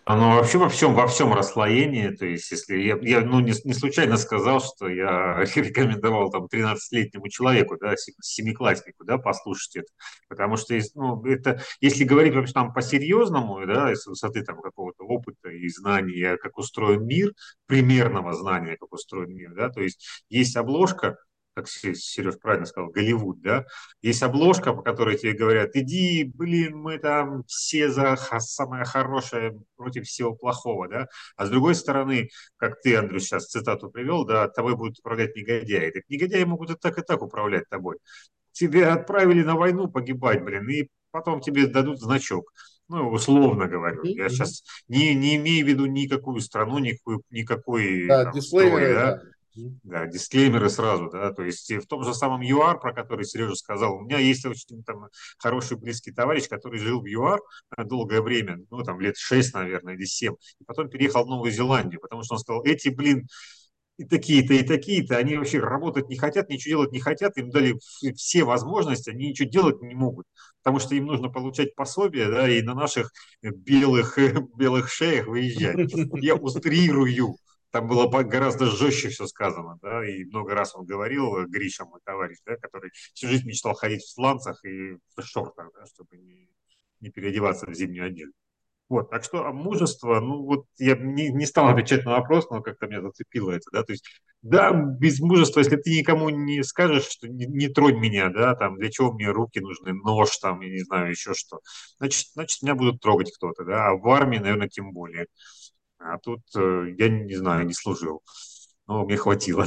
Оно 0.08 0.36
вообще 0.36 0.60
во 0.60 0.70
всем, 0.70 0.94
во 0.94 1.08
всем 1.08 1.34
расслоении, 1.34 2.10
то 2.10 2.28
есть 2.28 2.52
если 2.52 2.78
я, 2.78 2.96
я 3.02 3.22
ну, 3.22 3.40
не, 3.40 3.54
не 3.64 3.74
случайно 3.74 4.18
сказал, 4.18 4.62
что 4.62 4.88
я 4.88 5.44
рекомендовал 5.56 6.30
там 6.30 6.46
13-летнему 6.46 7.28
человеку, 7.30 7.76
да, 7.82 7.96
семикласснику, 8.22 9.04
да, 9.04 9.18
послушать 9.18 9.78
это, 9.78 9.88
потому 10.30 10.58
что 10.58 10.78
ну, 10.94 11.26
это, 11.26 11.60
если 11.82 12.04
говорить 12.04 12.36
вообще 12.36 12.54
там 12.54 12.72
по-серьезному, 12.72 13.66
да, 13.66 13.96
с 13.96 14.06
высоты 14.06 14.44
там 14.44 14.62
какого-то 14.62 15.04
опыта 15.04 15.50
и 15.50 15.68
знания, 15.70 16.38
как 16.38 16.60
устроен 16.60 17.04
мир, 17.08 17.34
примерного 17.66 18.34
знания, 18.34 18.78
как 18.80 18.94
устроен 18.94 19.36
мир, 19.36 19.56
да, 19.56 19.70
то 19.70 19.82
есть 19.82 20.06
есть 20.30 20.56
обложка, 20.56 21.18
как 21.56 21.70
Сереж 21.70 22.38
правильно 22.40 22.66
сказал, 22.66 22.90
Голливуд, 22.90 23.42
да, 23.42 23.66
есть 24.02 24.22
обложка, 24.22 24.74
по 24.74 24.82
которой 24.82 25.18
тебе 25.18 25.34
говорят, 25.34 25.72
иди, 25.76 26.26
блин, 26.26 26.78
мы 26.78 26.98
там 26.98 27.44
все 27.46 27.90
за 27.90 28.18
самое 28.18 28.84
хорошее 28.84 29.58
против 29.78 30.06
всего 30.06 30.36
плохого, 30.36 30.90
да, 30.90 31.08
а 31.38 31.46
с 31.46 31.50
другой 31.50 31.76
стороны, 31.76 32.30
как 32.58 32.82
ты, 32.82 32.96
Андрю, 32.98 33.20
сейчас 33.20 33.48
цитату 33.48 33.90
привел, 33.90 34.26
да, 34.26 34.50
тобой 34.50 34.76
будут 34.76 35.00
управлять 35.00 35.36
негодяи. 35.36 35.92
Так 35.92 36.04
негодяи 36.10 36.44
могут 36.44 36.72
и 36.72 36.76
так, 36.76 36.98
и 36.98 37.02
так 37.02 37.22
управлять 37.22 37.70
тобой. 37.70 37.98
Тебе 38.52 38.88
отправили 38.88 39.44
на 39.44 39.56
войну 39.56 39.88
погибать, 39.88 40.44
блин, 40.44 40.68
и 40.70 40.90
потом 41.12 41.40
тебе 41.40 41.68
дадут 41.68 42.00
значок. 42.00 42.52
Ну, 42.88 43.10
условно 43.10 43.68
говорю. 43.68 44.04
Я 44.04 44.30
сейчас 44.30 44.64
не, 44.88 45.16
не 45.16 45.38
имею 45.38 45.66
в 45.66 45.70
виду 45.70 45.86
никакую 45.88 46.40
страну, 46.40 46.78
никакую, 46.78 47.22
никакой 47.32 48.08
да, 48.08 48.26
там, 48.26 48.42
строй, 48.42 48.94
да. 48.94 49.16
Да, 49.16 49.22
дисклеймеры 49.56 50.70
сразу, 50.70 51.10
да, 51.10 51.32
то 51.32 51.44
есть 51.44 51.72
в 51.72 51.88
том 51.88 52.04
же 52.04 52.14
самом 52.14 52.42
ЮАР, 52.42 52.80
про 52.80 52.94
который 52.94 53.26
Сережа 53.26 53.56
сказал, 53.56 53.96
у 53.96 54.02
меня 54.02 54.20
есть 54.20 54.46
очень 54.46 54.84
там 54.84 55.08
хороший 55.38 55.78
близкий 55.78 56.12
товарищ, 56.12 56.48
который 56.48 56.80
жил 56.80 57.02
в 57.02 57.06
ЮАР 57.06 57.40
долгое 57.86 58.22
время, 58.22 58.60
ну 58.70 58.84
там 58.84 59.00
лет 59.00 59.18
6, 59.18 59.54
наверное, 59.54 59.96
или 59.96 60.06
7, 60.06 60.34
и 60.60 60.64
потом 60.66 60.90
переехал 60.90 61.26
в 61.26 61.30
Новую 61.30 61.52
Зеландию, 61.52 62.02
потому 62.02 62.24
что 62.24 62.36
он 62.36 62.40
сказал, 62.40 62.64
эти, 62.64 62.90
блин, 62.90 63.28
и 63.98 64.04
такие-то, 64.04 64.54
и 64.54 64.64
такие-то, 64.64 65.18
они 65.18 65.38
вообще 65.38 65.60
работать 65.60 66.10
не 66.10 66.18
хотят, 66.18 66.50
ничего 66.50 66.82
делать 66.82 66.92
не 66.92 67.00
хотят, 67.00 67.38
им 67.38 67.50
дали 67.50 67.80
все 68.16 68.44
возможности, 68.44 69.10
они 69.10 69.30
ничего 69.30 69.50
делать 69.50 69.82
не 69.82 69.96
могут, 69.96 70.26
потому 70.62 70.80
что 70.80 70.96
им 70.96 71.06
нужно 71.06 71.30
получать 71.30 71.76
пособие, 71.76 72.30
да, 72.30 72.50
и 72.50 72.62
на 72.62 72.74
наших 72.74 73.12
белых, 73.42 74.18
белых 74.58 74.92
шеях 74.92 75.28
выезжать. 75.28 75.78
Я 76.22 76.36
устрирую, 76.36 77.38
там 77.76 77.90
было 77.90 78.08
гораздо 78.08 78.68
жестче 78.68 79.10
все 79.10 79.28
сказано, 79.28 79.78
да, 79.82 80.08
и 80.08 80.24
много 80.24 80.56
раз 80.56 80.74
он 80.76 80.86
говорил, 80.86 81.40
э, 81.40 81.46
Гриша, 81.46 81.84
мой 81.84 82.00
товарищ, 82.06 82.38
да, 82.46 82.56
который 82.56 82.92
всю 83.14 83.28
жизнь 83.28 83.46
мечтал 83.46 83.74
ходить 83.74 84.02
в 84.02 84.14
сланцах 84.14 84.64
и 84.64 84.94
в 84.94 85.22
шортах, 85.22 85.72
да, 85.78 85.86
чтобы 85.86 86.16
не, 86.16 86.48
не 87.02 87.10
переодеваться 87.10 87.66
в 87.66 87.74
зимнюю 87.74 88.08
одежду. 88.08 88.34
Вот, 88.88 89.10
так 89.10 89.26
что 89.26 89.46
а 89.46 89.52
мужество, 89.52 90.22
ну 90.22 90.46
вот 90.46 90.68
я 90.78 90.96
не, 90.96 91.28
не 91.34 91.46
стал 91.46 91.68
отвечать 91.68 92.06
на 92.06 92.12
вопрос, 92.12 92.50
но 92.50 92.62
как-то 92.62 92.88
меня 92.88 93.02
зацепило 93.02 93.52
это, 93.52 93.66
да, 93.74 93.84
то 93.84 93.92
есть, 93.92 94.06
да, 94.42 94.72
без 94.72 95.20
мужества, 95.20 95.60
если 95.60 95.76
ты 95.76 95.98
никому 95.98 96.30
не 96.30 96.64
скажешь, 96.64 97.10
что 97.10 97.28
не, 97.28 97.46
не 97.46 97.68
тронь 97.68 98.00
меня, 98.00 98.30
да, 98.30 98.56
там, 98.56 98.78
для 98.78 98.90
чего 98.90 99.12
мне 99.12 99.30
руки 99.30 99.60
нужны, 99.60 99.92
нож 99.92 100.38
там, 100.38 100.62
я 100.62 100.70
не 100.70 100.84
знаю, 100.86 101.10
еще 101.10 101.34
что, 101.34 101.60
значит, 101.98 102.28
значит, 102.36 102.62
меня 102.62 102.76
будут 102.76 103.02
трогать 103.02 103.34
кто-то, 103.36 103.66
да, 103.66 103.88
а 103.90 103.96
в 103.98 104.08
армии, 104.08 104.38
наверное, 104.38 104.70
тем 104.70 104.94
более. 104.94 105.28
А 106.08 106.18
тут 106.20 106.42
э, 106.56 106.94
я 106.98 107.10
не 107.10 107.36
знаю, 107.36 107.66
не 107.66 107.74
служил. 107.74 108.22
Но 108.88 109.06
мне 109.06 109.18
хватило. 109.18 109.66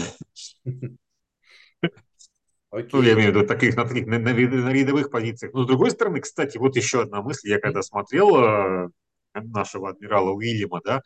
Okay. 2.70 2.86
Ну, 2.92 3.00
я 3.00 3.14
имею 3.14 3.32
в 3.32 3.34
виду 3.34 3.46
таких 3.46 3.76
на, 3.76 3.84
таких, 3.86 4.06
на, 4.06 4.18
на, 4.18 4.34
на 4.34 4.72
рядовых 4.72 5.10
позициях. 5.10 5.54
Но 5.54 5.64
с 5.64 5.66
другой 5.66 5.90
стороны, 5.90 6.20
кстати, 6.20 6.58
вот 6.58 6.76
еще 6.76 7.00
одна 7.00 7.22
мысль. 7.22 7.48
Я 7.48 7.58
когда 7.58 7.82
смотрел 7.82 8.36
э, 8.36 8.88
нашего 9.34 9.88
адмирала 9.88 10.32
Уильяма, 10.32 10.82
да, 10.84 11.00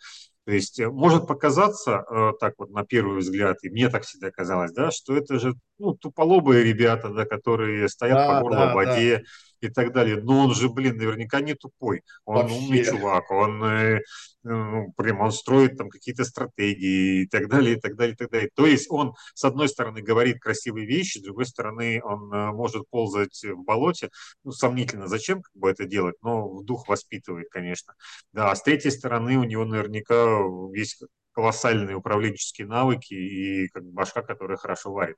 то 0.45 0.53
есть 0.53 0.81
э, 0.81 0.91
может 0.91 1.29
показаться, 1.29 2.05
э, 2.11 2.33
так 2.41 2.55
вот 2.59 2.71
на 2.71 2.85
первый 2.85 3.19
взгляд, 3.19 3.59
и 3.63 3.71
мне 3.71 3.89
так 3.89 4.03
всегда 4.03 4.31
казалось, 4.33 4.73
да, 4.73 4.91
что 4.91 5.17
это 5.17 5.39
же 5.39 5.55
ну, 5.83 5.95
туполобые 5.95 6.63
ребята, 6.63 7.09
да, 7.09 7.25
которые 7.25 7.89
стоят 7.89 8.17
да, 8.17 8.29
по 8.29 8.41
горло 8.41 8.67
да, 8.67 8.73
в 8.73 8.75
воде, 8.75 9.19
да 9.19 9.25
и 9.63 9.69
так 9.69 9.93
далее. 9.93 10.21
Но 10.23 10.41
он 10.45 10.55
же, 10.55 10.69
блин, 10.69 10.97
наверняка 10.97 11.41
не 11.41 11.55
тупой. 11.55 12.03
Он 12.25 12.43
Вообще. 12.43 12.55
умный 12.55 12.85
чувак, 12.85 13.31
он, 13.31 13.65
э, 13.65 14.01
ну, 14.43 14.93
прям, 14.97 15.21
он 15.21 15.33
строит 15.33 15.77
там 15.77 15.89
какие-то 15.89 16.25
стратегии 16.25 17.23
и 17.23 17.27
так 17.27 17.49
далее, 17.49 17.77
и 17.77 17.81
так 17.81 17.97
далее, 17.97 18.15
и 18.15 18.17
так 18.17 18.31
далее. 18.31 18.51
То 18.55 18.67
есть 18.67 18.91
он, 18.91 19.15
с 19.35 19.45
одной 19.45 19.69
стороны, 19.69 20.03
говорит 20.03 20.41
красивые 20.41 20.87
вещи, 20.87 21.19
с 21.19 21.23
другой 21.23 21.47
стороны, 21.47 22.01
он 22.03 22.33
э, 22.33 22.53
может 22.53 22.89
ползать 22.91 23.43
в 23.45 23.63
болоте. 23.65 24.11
Ну, 24.45 24.53
сомнительно, 24.53 25.07
зачем 25.07 25.43
как 25.43 25.55
бы 25.55 25.71
это 25.71 25.85
делать, 25.85 26.17
но 26.23 26.49
в 26.49 26.65
дух 26.65 26.89
воспитывает, 26.89 27.49
конечно. 27.51 27.95
Да, 28.33 28.51
а 28.51 28.57
с 28.57 28.63
третьей 28.63 28.91
стороны, 28.91 29.37
у 29.39 29.45
него 29.45 29.65
наверняка 29.65 30.41
есть 30.75 31.03
колоссальные 31.33 31.97
управленческие 31.97 32.67
навыки 32.67 33.15
и 33.15 33.69
как 33.69 33.85
башка, 33.85 34.23
которая 34.23 34.59
хорошо 34.59 34.93
варит. 34.93 35.17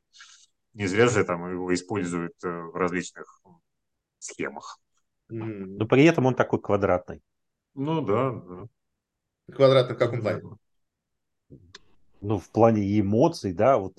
Не 0.75 0.87
зря 0.87 1.07
же 1.09 1.25
там 1.25 1.51
его 1.51 1.73
используют 1.73 2.35
э, 2.45 2.49
в 2.49 2.75
различных 2.77 3.41
схемах. 4.19 4.79
Но 5.29 5.87
при 5.87 6.05
этом 6.05 6.27
он 6.27 6.35
такой 6.35 6.61
квадратный. 6.61 7.23
Ну 7.75 8.03
да, 8.03 8.31
да. 8.31 9.55
Квадратный 9.55 9.97
в 9.97 9.99
каком 9.99 10.21
плане? 10.21 10.43
Ну, 12.21 12.39
в 12.39 12.49
плане 12.51 13.01
эмоций, 13.01 13.53
да, 13.53 13.79
вот, 13.79 13.99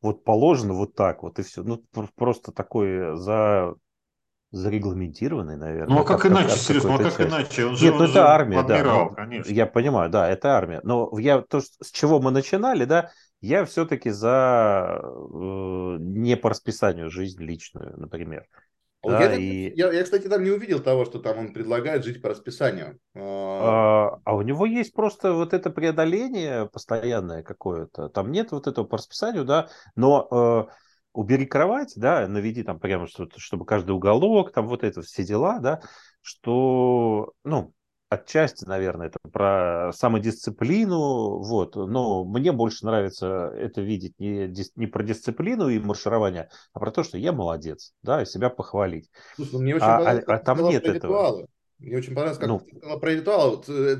вот 0.00 0.24
положено 0.24 0.74
вот 0.74 0.94
так 0.94 1.22
вот 1.22 1.38
и 1.38 1.42
все. 1.42 1.62
Ну, 1.62 1.82
просто 2.16 2.52
такой 2.52 3.16
за 3.16 3.74
зарегламентированный, 4.50 5.56
наверное. 5.56 5.94
Ну, 5.96 6.02
а 6.02 6.04
как, 6.04 6.20
как 6.20 6.30
иначе, 6.30 6.56
Сереж, 6.56 6.82
ну, 6.84 6.94
а 6.94 6.98
как 6.98 7.16
часть. 7.16 7.30
иначе? 7.30 7.66
Он 7.66 7.76
же, 7.76 7.86
Нет, 7.86 7.94
ну, 7.96 8.04
это 8.04 8.26
армия, 8.28 8.58
адмирал, 8.58 9.10
да. 9.10 9.14
конечно. 9.14 9.50
Я 9.50 9.66
понимаю, 9.66 10.10
да, 10.10 10.28
это 10.28 10.50
армия. 10.50 10.80
Но 10.82 11.10
я 11.18 11.40
то, 11.40 11.60
с 11.60 11.90
чего 11.90 12.20
мы 12.20 12.30
начинали, 12.30 12.84
да, 12.84 13.10
я 13.42 13.64
все-таки 13.64 14.10
за 14.10 15.00
э, 15.02 15.96
не 16.00 16.36
по 16.36 16.48
расписанию 16.48 17.10
жизнь 17.10 17.42
личную, 17.42 17.98
например. 17.98 18.46
Да, 19.02 19.20
я, 19.20 19.34
и... 19.34 19.76
я, 19.76 19.92
я, 19.92 20.04
кстати, 20.04 20.28
там 20.28 20.44
не 20.44 20.50
увидел 20.50 20.78
того, 20.78 21.04
что 21.04 21.18
там 21.18 21.36
он 21.38 21.52
предлагает 21.52 22.04
жить 22.04 22.22
по 22.22 22.28
расписанию. 22.28 23.00
А, 23.16 24.20
а 24.24 24.36
у 24.36 24.42
него 24.42 24.64
есть 24.64 24.94
просто 24.94 25.32
вот 25.32 25.54
это 25.54 25.70
преодоление 25.70 26.68
постоянное 26.68 27.42
какое-то. 27.42 28.08
Там 28.10 28.30
нет 28.30 28.52
вот 28.52 28.68
этого 28.68 28.84
по 28.84 28.96
расписанию, 28.96 29.44
да, 29.44 29.68
но 29.96 30.28
э, 30.30 30.72
убери 31.12 31.46
кровать, 31.46 31.94
да, 31.96 32.28
наведи 32.28 32.62
там 32.62 32.78
прямо, 32.78 33.08
что 33.08 33.26
чтобы 33.38 33.66
каждый 33.66 33.90
уголок, 33.90 34.52
там 34.52 34.68
вот 34.68 34.84
это 34.84 35.02
все 35.02 35.24
дела, 35.24 35.58
да, 35.58 35.80
что, 36.20 37.32
ну, 37.42 37.72
отчасти, 38.12 38.64
наверное, 38.64 39.08
это 39.08 39.18
про 39.30 39.92
самодисциплину, 39.94 41.38
вот, 41.38 41.76
но 41.76 42.24
мне 42.24 42.52
больше 42.52 42.84
нравится 42.84 43.52
это 43.56 43.80
видеть 43.80 44.18
не, 44.18 44.52
не 44.76 44.86
про 44.86 45.02
дисциплину 45.02 45.68
и 45.68 45.78
марширование, 45.78 46.48
а 46.72 46.80
про 46.80 46.90
то, 46.90 47.02
что 47.02 47.18
я 47.18 47.32
молодец, 47.32 47.92
да, 48.02 48.22
и 48.22 48.26
себя 48.26 48.50
похвалить. 48.50 49.10
Слушай, 49.36 49.50
ну, 49.52 49.58
мне 49.60 49.74
очень 49.76 49.86
а, 49.86 49.96
понравилось, 49.98 50.24
а, 50.26 50.34
а 50.34 50.38
там 50.38 50.68
нет 50.68 50.84
этого. 50.84 50.94
Ритуалы. 50.94 51.46
Мне 51.82 51.96
очень 51.96 52.14
понравилось, 52.14 52.38
как 52.38 52.48
ну, 52.48 52.60
ты 52.60 52.76
сказала 52.76 52.98
про 53.00 53.10
ритуал. 53.10 53.64
Э, 53.66 53.96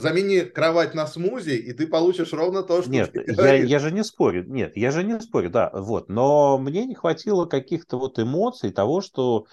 замени 0.00 0.40
кровать 0.40 0.94
на 0.94 1.06
смузи, 1.06 1.56
и 1.56 1.72
ты 1.74 1.86
получишь 1.86 2.32
ровно 2.32 2.62
то, 2.62 2.80
что 2.80 2.90
Нет, 2.90 3.10
я, 3.14 3.54
я 3.56 3.78
же 3.78 3.92
не 3.92 4.02
спорю. 4.04 4.44
Нет, 4.48 4.74
я 4.74 4.90
же 4.90 5.04
не 5.04 5.20
спорю, 5.20 5.50
да, 5.50 5.70
вот. 5.74 6.08
Но 6.08 6.56
мне 6.56 6.86
не 6.86 6.94
хватило 6.94 7.44
каких-то 7.44 7.98
вот 7.98 8.18
эмоций 8.18 8.72
того, 8.72 9.02
что 9.02 9.46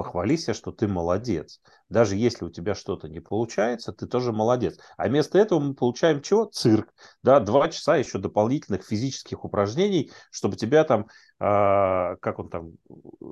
похвали 0.00 0.36
себя, 0.36 0.54
что 0.54 0.72
ты 0.72 0.88
молодец. 0.88 1.60
Даже 1.90 2.16
если 2.16 2.46
у 2.46 2.48
тебя 2.48 2.74
что-то 2.74 3.06
не 3.06 3.20
получается, 3.20 3.92
ты 3.92 4.06
тоже 4.06 4.32
молодец. 4.32 4.78
А 4.96 5.08
вместо 5.08 5.38
этого 5.38 5.60
мы 5.60 5.74
получаем 5.74 6.22
чего? 6.22 6.46
Цирк. 6.46 6.88
Да, 7.22 7.38
два 7.38 7.68
часа 7.68 7.96
еще 7.96 8.16
дополнительных 8.16 8.82
физических 8.82 9.44
упражнений, 9.44 10.10
чтобы 10.30 10.56
тебя 10.56 10.84
там, 10.84 11.02
э, 11.02 11.04
как 11.38 12.38
он 12.38 12.48
там, 12.48 12.72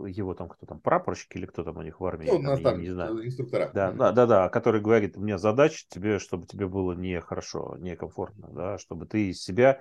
его 0.07 0.35
там, 0.35 0.51
кто 0.51 0.67
там, 0.67 0.79
прапорщик 0.79 1.35
или 1.37 1.47
кто 1.47 1.65
там 1.65 1.79
у 1.79 1.83
них 1.83 2.01
в 2.01 2.05
армии? 2.05 2.29
Ну, 2.31 2.43
там, 2.43 2.63
там, 2.63 2.77
не, 2.81 2.89
не 2.89 2.91
знаю. 2.91 3.25
инструктора. 3.25 3.71
Да, 3.73 3.91
да, 3.93 4.13
да, 4.13 4.27
да, 4.27 4.49
который 4.51 4.83
говорит, 4.83 5.17
у 5.17 5.23
меня 5.23 5.39
задача 5.39 5.87
тебе, 5.89 6.19
чтобы 6.19 6.47
тебе 6.47 6.67
было 6.67 6.93
нехорошо, 6.93 7.77
некомфортно, 7.79 8.49
да, 8.51 8.77
чтобы 8.77 9.07
ты 9.07 9.31
из 9.31 9.43
себя 9.43 9.81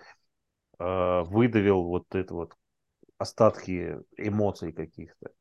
э, 0.79 1.21
выдавил 1.25 1.83
вот 1.83 2.05
это 2.15 2.33
вот 2.33 2.53
остатки 3.17 3.97
эмоций 4.15 4.71
каких-то. 4.71 5.31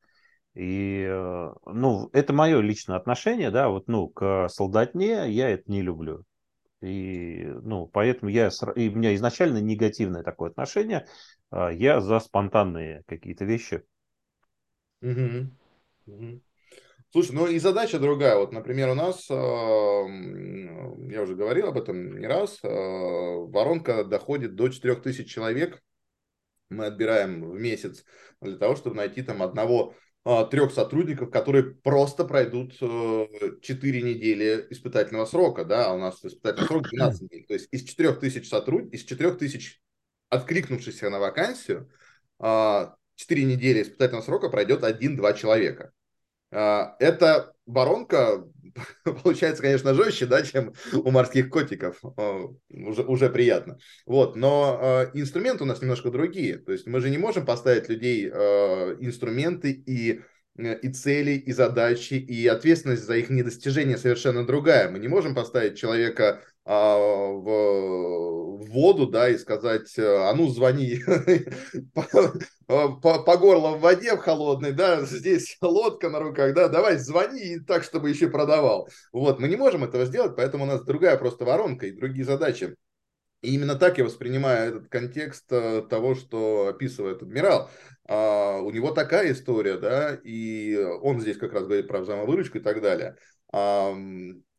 И, 0.56 1.04
э, 1.06 1.52
ну, 1.66 2.08
это 2.14 2.32
мое 2.32 2.60
личное 2.62 2.96
отношение, 2.96 3.50
да, 3.50 3.68
вот, 3.68 3.88
ну, 3.88 4.08
к 4.08 4.48
солдатне 4.48 5.30
я 5.30 5.50
это 5.50 5.70
не 5.70 5.82
люблю. 5.82 6.24
И, 6.80 7.44
ну, 7.62 7.86
поэтому 7.86 8.30
я, 8.30 8.48
и 8.74 8.88
у 8.88 8.96
меня 8.96 9.14
изначально 9.14 9.58
негативное 9.58 10.22
такое 10.22 10.48
отношение. 10.48 11.06
А, 11.50 11.70
я 11.70 12.00
за 12.00 12.20
спонтанные 12.20 13.02
какие-то 13.06 13.44
вещи. 13.44 13.82
Угу. 15.02 15.50
Угу. 16.06 16.40
Слушай, 17.12 17.32
ну 17.32 17.46
и 17.48 17.58
задача 17.58 17.98
другая. 17.98 18.36
Вот, 18.36 18.52
например, 18.52 18.88
у 18.88 18.94
нас, 18.94 19.28
я 19.28 21.22
уже 21.22 21.34
говорил 21.34 21.66
об 21.66 21.76
этом 21.76 22.18
не 22.18 22.26
раз, 22.26 22.60
воронка 22.62 24.04
доходит 24.04 24.54
до 24.54 24.68
4000 24.68 25.24
человек. 25.24 25.82
Мы 26.70 26.86
отбираем 26.86 27.48
в 27.50 27.60
месяц 27.60 28.04
для 28.40 28.56
того, 28.56 28.74
чтобы 28.74 28.96
найти 28.96 29.22
там 29.22 29.42
одного 29.42 29.94
трех 30.50 30.72
сотрудников, 30.72 31.30
которые 31.30 31.62
просто 31.62 32.24
пройдут 32.24 32.72
4 32.72 32.80
э, 32.80 34.02
недели 34.02 34.66
испытательного 34.70 35.24
срока, 35.24 35.64
да, 35.64 35.86
а 35.86 35.94
у 35.94 35.98
нас 35.98 36.18
испытательный 36.24 36.66
срок 36.66 36.88
12 36.90 37.22
недель. 37.22 37.46
То 37.46 37.54
есть 37.54 37.68
из 37.70 37.84
4 37.84 38.12
тысяч 38.14 38.48
сотрудников, 38.48 38.94
из 38.94 39.04
4 39.04 39.32
тысяч 39.34 39.80
откликнувшихся 40.28 41.10
на 41.10 41.20
вакансию, 41.20 41.88
4 42.40 42.40
а, 42.40 42.96
недели 43.28 43.82
испытательного 43.82 44.24
срока 44.24 44.48
пройдет 44.48 44.82
1-2 44.82 45.38
человека. 45.38 45.92
А, 46.50 46.96
эта 46.98 47.52
воронка 47.64 48.44
получается, 49.22 49.62
конечно, 49.62 49.94
жестче, 49.94 50.26
да, 50.26 50.42
чем 50.42 50.72
у 50.92 51.10
морских 51.10 51.50
котиков. 51.50 52.00
Уже, 52.68 53.02
уже 53.02 53.30
приятно. 53.30 53.78
Вот, 54.06 54.36
но 54.36 55.10
э, 55.14 55.18
инструменты 55.18 55.64
у 55.64 55.66
нас 55.66 55.80
немножко 55.80 56.10
другие. 56.10 56.58
То 56.58 56.72
есть 56.72 56.86
мы 56.86 57.00
же 57.00 57.10
не 57.10 57.18
можем 57.18 57.44
поставить 57.44 57.88
людей 57.88 58.30
э, 58.32 58.96
инструменты 59.00 59.72
и 59.72 60.20
Э, 60.58 60.78
и 60.78 60.88
цели, 60.88 61.32
и 61.32 61.52
задачи, 61.52 62.14
и 62.14 62.46
ответственность 62.46 63.04
за 63.04 63.16
их 63.16 63.30
недостижение 63.30 63.98
совершенно 63.98 64.46
другая. 64.46 64.90
Мы 64.90 64.98
не 64.98 65.08
можем 65.08 65.34
поставить 65.34 65.78
человека 65.78 66.42
в, 66.66 68.58
в 68.58 68.70
воду, 68.70 69.06
да, 69.06 69.28
и 69.28 69.38
сказать, 69.38 69.94
а 69.98 70.34
ну 70.34 70.48
звони 70.48 70.98
по, 72.66 72.88
по, 73.00 73.22
по 73.22 73.36
горло 73.36 73.76
в 73.76 73.80
воде 73.80 74.16
в 74.16 74.18
холодной, 74.18 74.72
да, 74.72 75.02
здесь 75.02 75.56
лодка 75.60 76.10
на 76.10 76.18
руках, 76.18 76.54
да, 76.54 76.68
давай 76.68 76.98
звони 76.98 77.60
так, 77.60 77.84
чтобы 77.84 78.10
еще 78.10 78.28
продавал. 78.28 78.88
Вот, 79.12 79.38
мы 79.38 79.48
не 79.48 79.56
можем 79.56 79.84
этого 79.84 80.04
сделать, 80.06 80.34
поэтому 80.36 80.64
у 80.64 80.66
нас 80.66 80.82
другая 80.82 81.16
просто 81.16 81.44
воронка 81.44 81.86
и 81.86 81.92
другие 81.92 82.24
задачи. 82.24 82.74
И 83.42 83.54
именно 83.54 83.76
так 83.76 83.98
я 83.98 84.04
воспринимаю 84.04 84.70
этот 84.70 84.88
контекст 84.88 85.44
э, 85.52 85.82
того, 85.88 86.14
что 86.14 86.68
описывает 86.68 87.22
адмирал. 87.22 87.70
А, 88.08 88.58
у 88.60 88.70
него 88.70 88.90
такая 88.90 89.32
история, 89.32 89.76
да, 89.78 90.18
и 90.24 90.76
он 91.02 91.20
здесь 91.20 91.36
как 91.36 91.52
раз 91.52 91.64
говорит 91.64 91.86
про 91.86 92.00
взаимовыручку 92.00 92.58
и 92.58 92.62
так 92.62 92.80
далее. 92.80 93.16
А, 93.52 93.94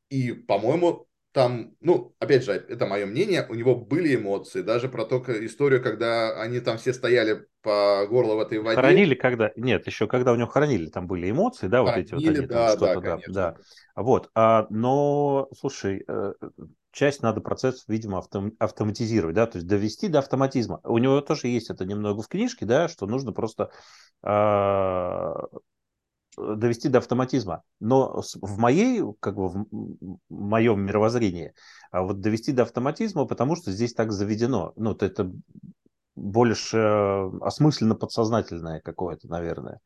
и, 0.10 0.32
по-моему, 0.32 1.07
там, 1.38 1.76
ну, 1.82 2.16
опять 2.18 2.44
же, 2.44 2.52
это 2.52 2.88
мое 2.88 3.06
мнение, 3.06 3.46
у 3.48 3.54
него 3.54 3.76
были 3.76 4.16
эмоции, 4.16 4.64
даже 4.64 4.90
про 4.90 5.06
то 5.06 5.24
историю, 5.46 5.84
когда 5.84 6.42
они 6.42 6.60
там 6.60 6.80
все 6.80 6.94
стояли 6.94 7.46
по 7.62 8.08
горло 8.10 8.34
в 8.34 8.40
этой 8.40 8.58
воде. 8.58 8.76
Хоронили 8.76 9.14
когда? 9.14 9.52
Нет, 9.56 9.86
еще 9.86 10.08
когда 10.08 10.32
у 10.32 10.36
него 10.36 10.48
хоронили, 10.48 10.88
там 10.88 11.06
были 11.06 11.30
эмоции, 11.30 11.68
да, 11.68 11.86
хоронили, 11.86 11.96
вот 11.96 12.06
эти 12.08 12.14
вот 12.16 12.38
они, 12.40 12.48
да, 12.48 12.76
там, 12.76 13.04
да, 13.04 13.18
да, 13.18 13.22
да. 13.28 13.56
Вот, 13.96 14.32
а, 14.34 14.66
но, 14.72 15.48
слушай, 15.56 16.04
э, 16.08 16.34
часть 16.92 17.22
надо 17.22 17.40
процесс, 17.40 17.84
видимо, 17.88 18.18
автом, 18.18 18.54
автоматизировать, 18.58 19.36
да, 19.36 19.46
то 19.46 19.60
есть 19.60 19.68
довести 19.68 20.08
до 20.08 20.18
автоматизма. 20.18 20.80
У 20.84 20.98
него 20.98 21.22
тоже 21.22 21.50
есть 21.50 21.70
это 21.70 21.86
немного 21.86 22.24
в 22.24 22.28
книжке, 22.28 22.66
да, 22.66 22.88
что 22.88 23.06
нужно 23.06 23.32
просто 23.32 23.70
э, 24.24 25.34
довести 26.38 26.90
до 26.90 27.00
автоматизма. 27.00 27.64
Но 27.80 28.22
в 28.42 28.58
моей, 28.58 29.02
как 29.20 29.36
бы 29.36 29.50
в 29.50 29.66
моем 30.30 30.82
мировоззрении, 30.82 31.54
а 31.92 32.04
вот 32.04 32.22
довести 32.22 32.52
до 32.52 32.64
автоматизма, 32.64 33.26
потому 33.26 33.56
что 33.56 33.72
здесь 33.72 33.94
так 33.94 34.12
заведено. 34.12 34.74
Ну, 34.76 34.94
это 34.94 35.32
больше 36.16 36.78
э, 36.78 37.32
осмысленно 37.42 37.96
подсознательное 37.96 38.82
какое-то, 38.82 39.28
наверное. 39.28 39.80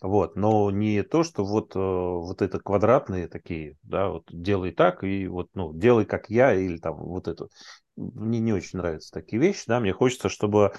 Вот, 0.00 0.36
но 0.36 0.70
не 0.70 1.02
то, 1.02 1.24
что 1.24 1.44
вот, 1.44 1.74
э, 1.74 1.78
вот 1.78 2.40
это 2.40 2.60
квадратные 2.60 3.26
такие, 3.26 3.76
да, 3.82 4.08
вот 4.08 4.24
делай 4.30 4.70
так 4.70 5.02
и 5.02 5.26
вот, 5.26 5.48
ну, 5.54 5.72
делай 5.74 6.04
как 6.04 6.30
я 6.30 6.54
или 6.54 6.78
там 6.78 6.96
вот 6.96 7.26
это. 7.26 7.48
Мне 7.96 8.38
не 8.38 8.52
очень 8.52 8.78
нравятся 8.78 9.12
такие 9.12 9.42
вещи, 9.42 9.64
да, 9.66 9.80
мне 9.80 9.92
хочется, 9.92 10.28
чтобы 10.28 10.72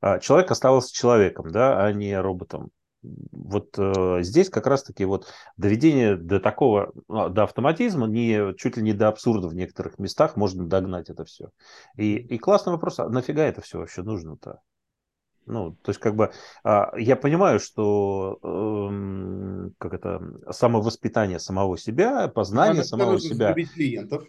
а, 0.00 0.18
человек 0.18 0.50
оставался 0.50 0.94
человеком, 0.94 1.50
да, 1.50 1.84
а 1.84 1.92
не 1.92 2.18
роботом 2.20 2.70
вот 3.02 3.78
э, 3.78 4.18
здесь 4.22 4.50
как 4.50 4.66
раз-таки 4.66 5.04
вот 5.04 5.26
доведение 5.56 6.16
до 6.16 6.40
такого, 6.40 6.92
а, 7.08 7.28
до 7.28 7.44
автоматизма, 7.44 8.06
не, 8.06 8.54
чуть 8.56 8.76
ли 8.76 8.82
не 8.82 8.92
до 8.92 9.08
абсурда 9.08 9.48
в 9.48 9.54
некоторых 9.54 9.98
местах 9.98 10.36
можно 10.36 10.66
догнать 10.66 11.08
это 11.08 11.24
все. 11.24 11.50
И, 11.96 12.16
и 12.16 12.38
классный 12.38 12.72
вопрос, 12.72 12.98
а 12.98 13.08
нафига 13.08 13.44
это 13.44 13.60
все 13.62 13.78
вообще 13.78 14.02
нужно-то? 14.02 14.60
Ну, 15.46 15.72
то 15.82 15.90
есть, 15.90 16.00
как 16.00 16.14
бы, 16.14 16.30
а, 16.62 16.92
я 16.96 17.16
понимаю, 17.16 17.58
что 17.58 18.38
э, 18.42 19.70
как 19.78 19.94
это, 19.94 20.22
самовоспитание 20.50 21.38
самого 21.38 21.78
себя, 21.78 22.28
познание 22.28 22.76
Надо 22.76 22.88
самого 22.88 23.20
себя. 23.20 23.54
клиентов 23.54 24.24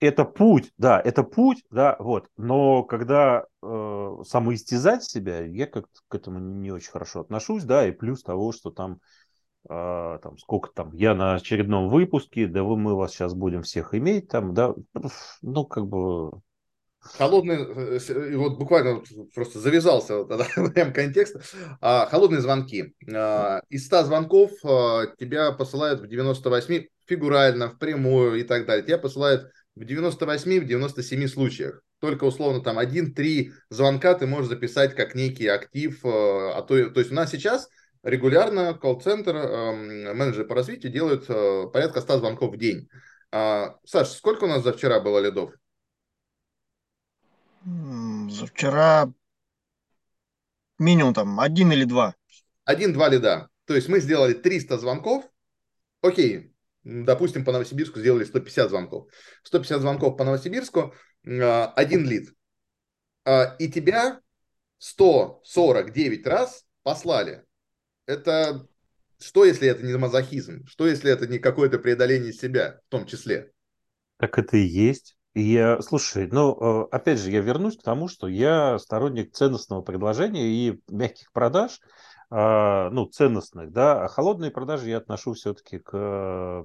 это 0.00 0.24
путь, 0.24 0.72
да, 0.76 1.00
это 1.00 1.22
путь, 1.22 1.62
да, 1.70 1.96
вот. 1.98 2.28
Но 2.36 2.82
когда 2.82 3.44
э, 3.62 4.16
самоистязать 4.26 5.04
себя, 5.04 5.44
я 5.44 5.66
как 5.66 5.86
к 6.08 6.14
этому 6.14 6.38
не 6.38 6.70
очень 6.70 6.90
хорошо 6.90 7.20
отношусь, 7.20 7.64
да, 7.64 7.86
и 7.86 7.92
плюс 7.92 8.22
того, 8.22 8.52
что 8.52 8.70
там, 8.70 9.00
э, 9.68 10.18
там 10.22 10.38
сколько 10.38 10.70
там, 10.74 10.92
я 10.94 11.14
на 11.14 11.34
очередном 11.34 11.88
выпуске, 11.88 12.46
да 12.46 12.62
вы, 12.62 12.76
мы 12.76 12.94
вас 12.94 13.12
сейчас 13.12 13.34
будем 13.34 13.62
всех 13.62 13.94
иметь, 13.94 14.28
там, 14.28 14.54
да, 14.54 14.74
ну, 15.42 15.64
как 15.64 15.86
бы... 15.86 16.30
Холодный, 17.18 17.56
э, 17.56 18.36
вот 18.36 18.58
буквально 18.58 19.02
просто 19.34 19.58
завязался 19.58 20.24
тогда 20.24 20.46
прям 20.74 20.92
контекст. 20.92 21.36
А, 21.80 22.06
холодные 22.06 22.40
звонки. 22.40 22.94
А, 23.14 23.60
из 23.68 23.86
100 23.86 24.04
звонков 24.04 24.52
а, 24.64 25.06
тебя 25.18 25.52
посылают 25.52 26.00
в 26.00 26.06
98, 26.06 26.86
фигурально, 27.06 27.68
в 27.68 27.78
прямую 27.78 28.40
и 28.40 28.42
так 28.42 28.64
далее. 28.64 28.86
Тебя 28.86 28.96
посылают 28.96 29.50
в 29.76 29.82
98-97 29.82 31.28
случаях. 31.28 31.82
Только 32.00 32.24
условно 32.24 32.60
там 32.62 32.78
1-3 32.78 33.50
звонка 33.70 34.14
ты 34.14 34.26
можешь 34.26 34.48
записать 34.48 34.94
как 34.94 35.14
некий 35.14 35.46
актив. 35.48 36.04
Э, 36.04 36.52
а 36.54 36.62
то, 36.62 36.90
то 36.90 37.00
есть 37.00 37.12
у 37.12 37.14
нас 37.14 37.30
сейчас 37.30 37.68
регулярно 38.02 38.74
колл-центр, 38.74 39.34
эм, 39.34 40.16
менеджеры 40.16 40.46
по 40.46 40.54
развитию 40.54 40.92
делают 40.92 41.24
э, 41.28 41.66
порядка 41.72 42.00
100 42.00 42.18
звонков 42.18 42.54
в 42.54 42.58
день. 42.58 42.88
А, 43.32 43.78
Саш, 43.84 44.08
сколько 44.08 44.44
у 44.44 44.48
нас 44.48 44.62
за 44.62 44.72
вчера 44.72 45.00
было 45.00 45.18
лидов? 45.18 45.52
За 47.64 48.46
вчера 48.46 49.12
минимум 50.78 51.14
там 51.14 51.40
один 51.40 51.72
или 51.72 51.84
два. 51.84 52.14
Один-два 52.64 53.08
лида. 53.08 53.48
То 53.64 53.74
есть 53.74 53.88
мы 53.88 54.00
сделали 54.00 54.34
300 54.34 54.78
звонков. 54.78 55.24
Окей, 56.02 56.53
допустим, 56.84 57.44
по 57.44 57.52
Новосибирску 57.52 57.98
сделали 57.98 58.24
150 58.24 58.68
звонков. 58.68 59.08
150 59.42 59.80
звонков 59.80 60.16
по 60.16 60.24
Новосибирску, 60.24 60.94
а, 61.26 61.72
один 61.74 62.06
лид. 62.06 62.32
А, 63.24 63.56
и 63.58 63.68
тебя 63.68 64.20
149 64.78 66.26
раз 66.26 66.64
послали. 66.82 67.44
Это 68.06 68.66
что, 69.18 69.44
если 69.44 69.68
это 69.68 69.82
не 69.84 69.96
мазохизм? 69.96 70.66
Что, 70.66 70.86
если 70.86 71.10
это 71.10 71.26
не 71.26 71.38
какое-то 71.38 71.78
преодоление 71.78 72.32
себя 72.32 72.80
в 72.86 72.90
том 72.90 73.06
числе? 73.06 73.52
Так 74.18 74.38
это 74.38 74.56
и 74.58 74.64
есть. 74.64 75.16
Я, 75.34 75.80
слушай, 75.80 76.28
ну, 76.30 76.84
э, 76.84 76.88
опять 76.92 77.18
же, 77.18 77.30
я 77.30 77.40
вернусь 77.40 77.76
к 77.76 77.82
тому, 77.82 78.06
что 78.06 78.28
я 78.28 78.78
сторонник 78.78 79.32
ценностного 79.32 79.82
предложения 79.82 80.46
и 80.46 80.80
мягких 80.88 81.32
продаж– 81.32 81.80
ну, 82.34 83.06
ценностных, 83.06 83.70
да, 83.70 84.04
а 84.04 84.08
холодные 84.08 84.50
продажи 84.50 84.88
я 84.88 84.98
отношу 84.98 85.34
все-таки 85.34 85.78
к 85.78 85.94
э, 85.94 86.64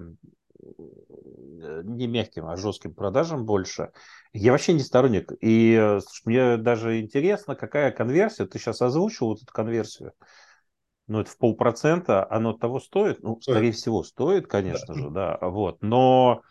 не 1.83 2.07
мягким, 2.07 2.47
а 2.47 2.55
жестким 2.55 2.93
продажам 2.93 3.45
больше. 3.45 3.91
Я 4.33 4.51
вообще 4.51 4.73
не 4.73 4.81
сторонник. 4.81 5.31
И 5.41 5.73
э, 5.73 5.99
слушай, 6.01 6.23
мне 6.25 6.57
даже 6.57 6.99
интересно, 6.99 7.55
какая 7.55 7.91
конверсия. 7.91 8.45
Ты 8.45 8.59
сейчас 8.59 8.81
озвучил 8.81 9.27
вот 9.27 9.41
эту 9.41 9.51
конверсию. 9.51 10.13
Ну, 11.07 11.21
это 11.21 11.31
в 11.31 11.37
полпроцента. 11.37 12.29
Оно 12.29 12.53
того 12.53 12.79
стоит? 12.79 13.21
Ну, 13.23 13.39
стоит. 13.41 13.55
скорее 13.55 13.71
всего, 13.71 14.03
стоит, 14.03 14.47
конечно 14.47 14.93
да. 14.93 14.99
же, 14.99 15.09
да. 15.09 15.37
Вот. 15.41 15.81
Но 15.81 16.41
а, 16.43 16.48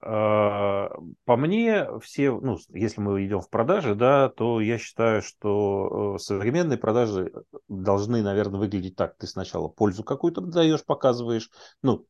по 0.00 1.36
мне, 1.36 1.86
все, 2.00 2.32
ну, 2.32 2.58
если 2.70 3.00
мы 3.00 3.24
идем 3.26 3.40
в 3.40 3.50
продажи, 3.50 3.94
да, 3.94 4.30
то 4.30 4.60
я 4.60 4.78
считаю, 4.78 5.20
что 5.20 6.14
э, 6.16 6.18
современные 6.18 6.78
продажи 6.78 7.32
должны, 7.68 8.22
наверное, 8.22 8.60
выглядеть 8.60 8.96
так. 8.96 9.18
Ты 9.18 9.26
сначала 9.26 9.68
пользу 9.68 10.02
какую-то 10.02 10.40
даешь, 10.40 10.84
показываешь, 10.84 11.50
ну, 11.82 12.06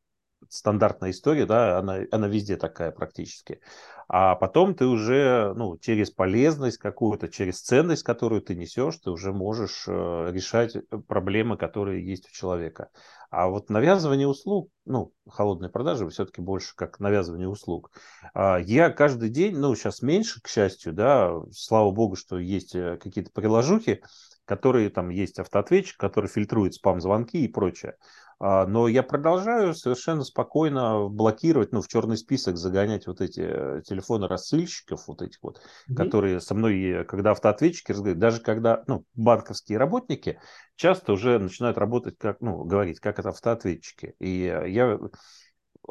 стандартная 0.49 1.11
история, 1.11 1.47
да, 1.47 1.79
она, 1.79 1.99
она 2.11 2.29
везде 2.29 2.57
такая 2.57 2.93
практически. 2.93 3.61
А 4.09 4.35
потом 4.35 4.75
ты 4.75 4.87
уже, 4.87 5.53
ну, 5.55 5.77
через 5.79 6.11
полезность 6.11 6.79
какую-то, 6.79 7.29
через 7.29 7.61
ценность, 7.61 8.03
которую 8.03 8.43
ты 8.43 8.55
несешь, 8.55 8.97
ты 8.97 9.11
уже 9.11 9.33
можешь 9.33 9.85
э, 9.87 10.31
решать 10.33 10.77
проблемы, 11.07 11.57
которые 11.57 12.05
есть 12.05 12.29
у 12.29 12.33
человека. 12.33 12.91
А 13.31 13.49
вот 13.49 13.71
навязывание 13.71 14.27
услуг, 14.27 14.71
ну, 14.85 15.13
холодные 15.29 15.71
продажи 15.71 16.09
все-таки 16.09 16.41
больше 16.41 16.75
как 16.75 16.99
навязывание 16.99 17.49
услуг. 17.49 17.93
А 18.35 18.59
я 18.59 18.91
каждый 18.91 19.31
день, 19.31 19.57
ну, 19.57 19.75
сейчас 19.77 20.03
меньше, 20.03 20.43
к 20.43 20.49
счастью, 20.49 20.93
да, 20.93 21.33
слава 21.53 21.93
богу, 21.93 22.17
что 22.17 22.41
есть 22.41 22.75
э, 22.75 22.99
какие-то 23.01 23.31
приложухи, 23.31 24.03
которые 24.45 24.91
там 24.91 25.11
есть 25.11 25.39
автоответчик, 25.39 25.97
который 25.97 26.29
фильтрует 26.29 26.75
спам-звонки 26.75 27.39
и 27.45 27.47
прочее. 27.47 27.95
А, 28.43 28.67
но 28.67 28.89
я 28.89 29.03
продолжаю 29.03 29.75
совершенно 29.75 30.25
спокойно 30.25 31.09
блокировать, 31.09 31.73
ну, 31.73 31.83
в 31.83 31.89
черный 31.89 32.17
список 32.17 32.57
загонять 32.57 33.07
вот 33.07 33.21
эти 33.21 33.41
э, 33.41 33.83
телефоны 33.87 34.29
рассыльщиков, 34.29 35.07
вот 35.09 35.21
этих 35.21 35.39
вот, 35.43 35.59
mm-hmm. 35.59 35.95
которые 35.95 36.41
со 36.41 36.55
мной, 36.55 37.05
когда 37.07 37.33
автоответчики 37.33 37.93
разговаривают, 37.93 38.19
даже 38.19 38.41
когда, 38.41 38.83
ну, 38.87 39.05
банковские 39.15 39.77
работники 39.77 40.41
часто 40.75 41.13
уже 41.13 41.39
начинают 41.39 41.77
работать 41.77 42.17
как, 42.17 42.41
ну, 42.41 42.65
говорить, 42.65 42.99
как 42.99 43.19
это 43.19 43.29
автоответчики. 43.29 44.15
И 44.19 44.45
я 44.67 44.99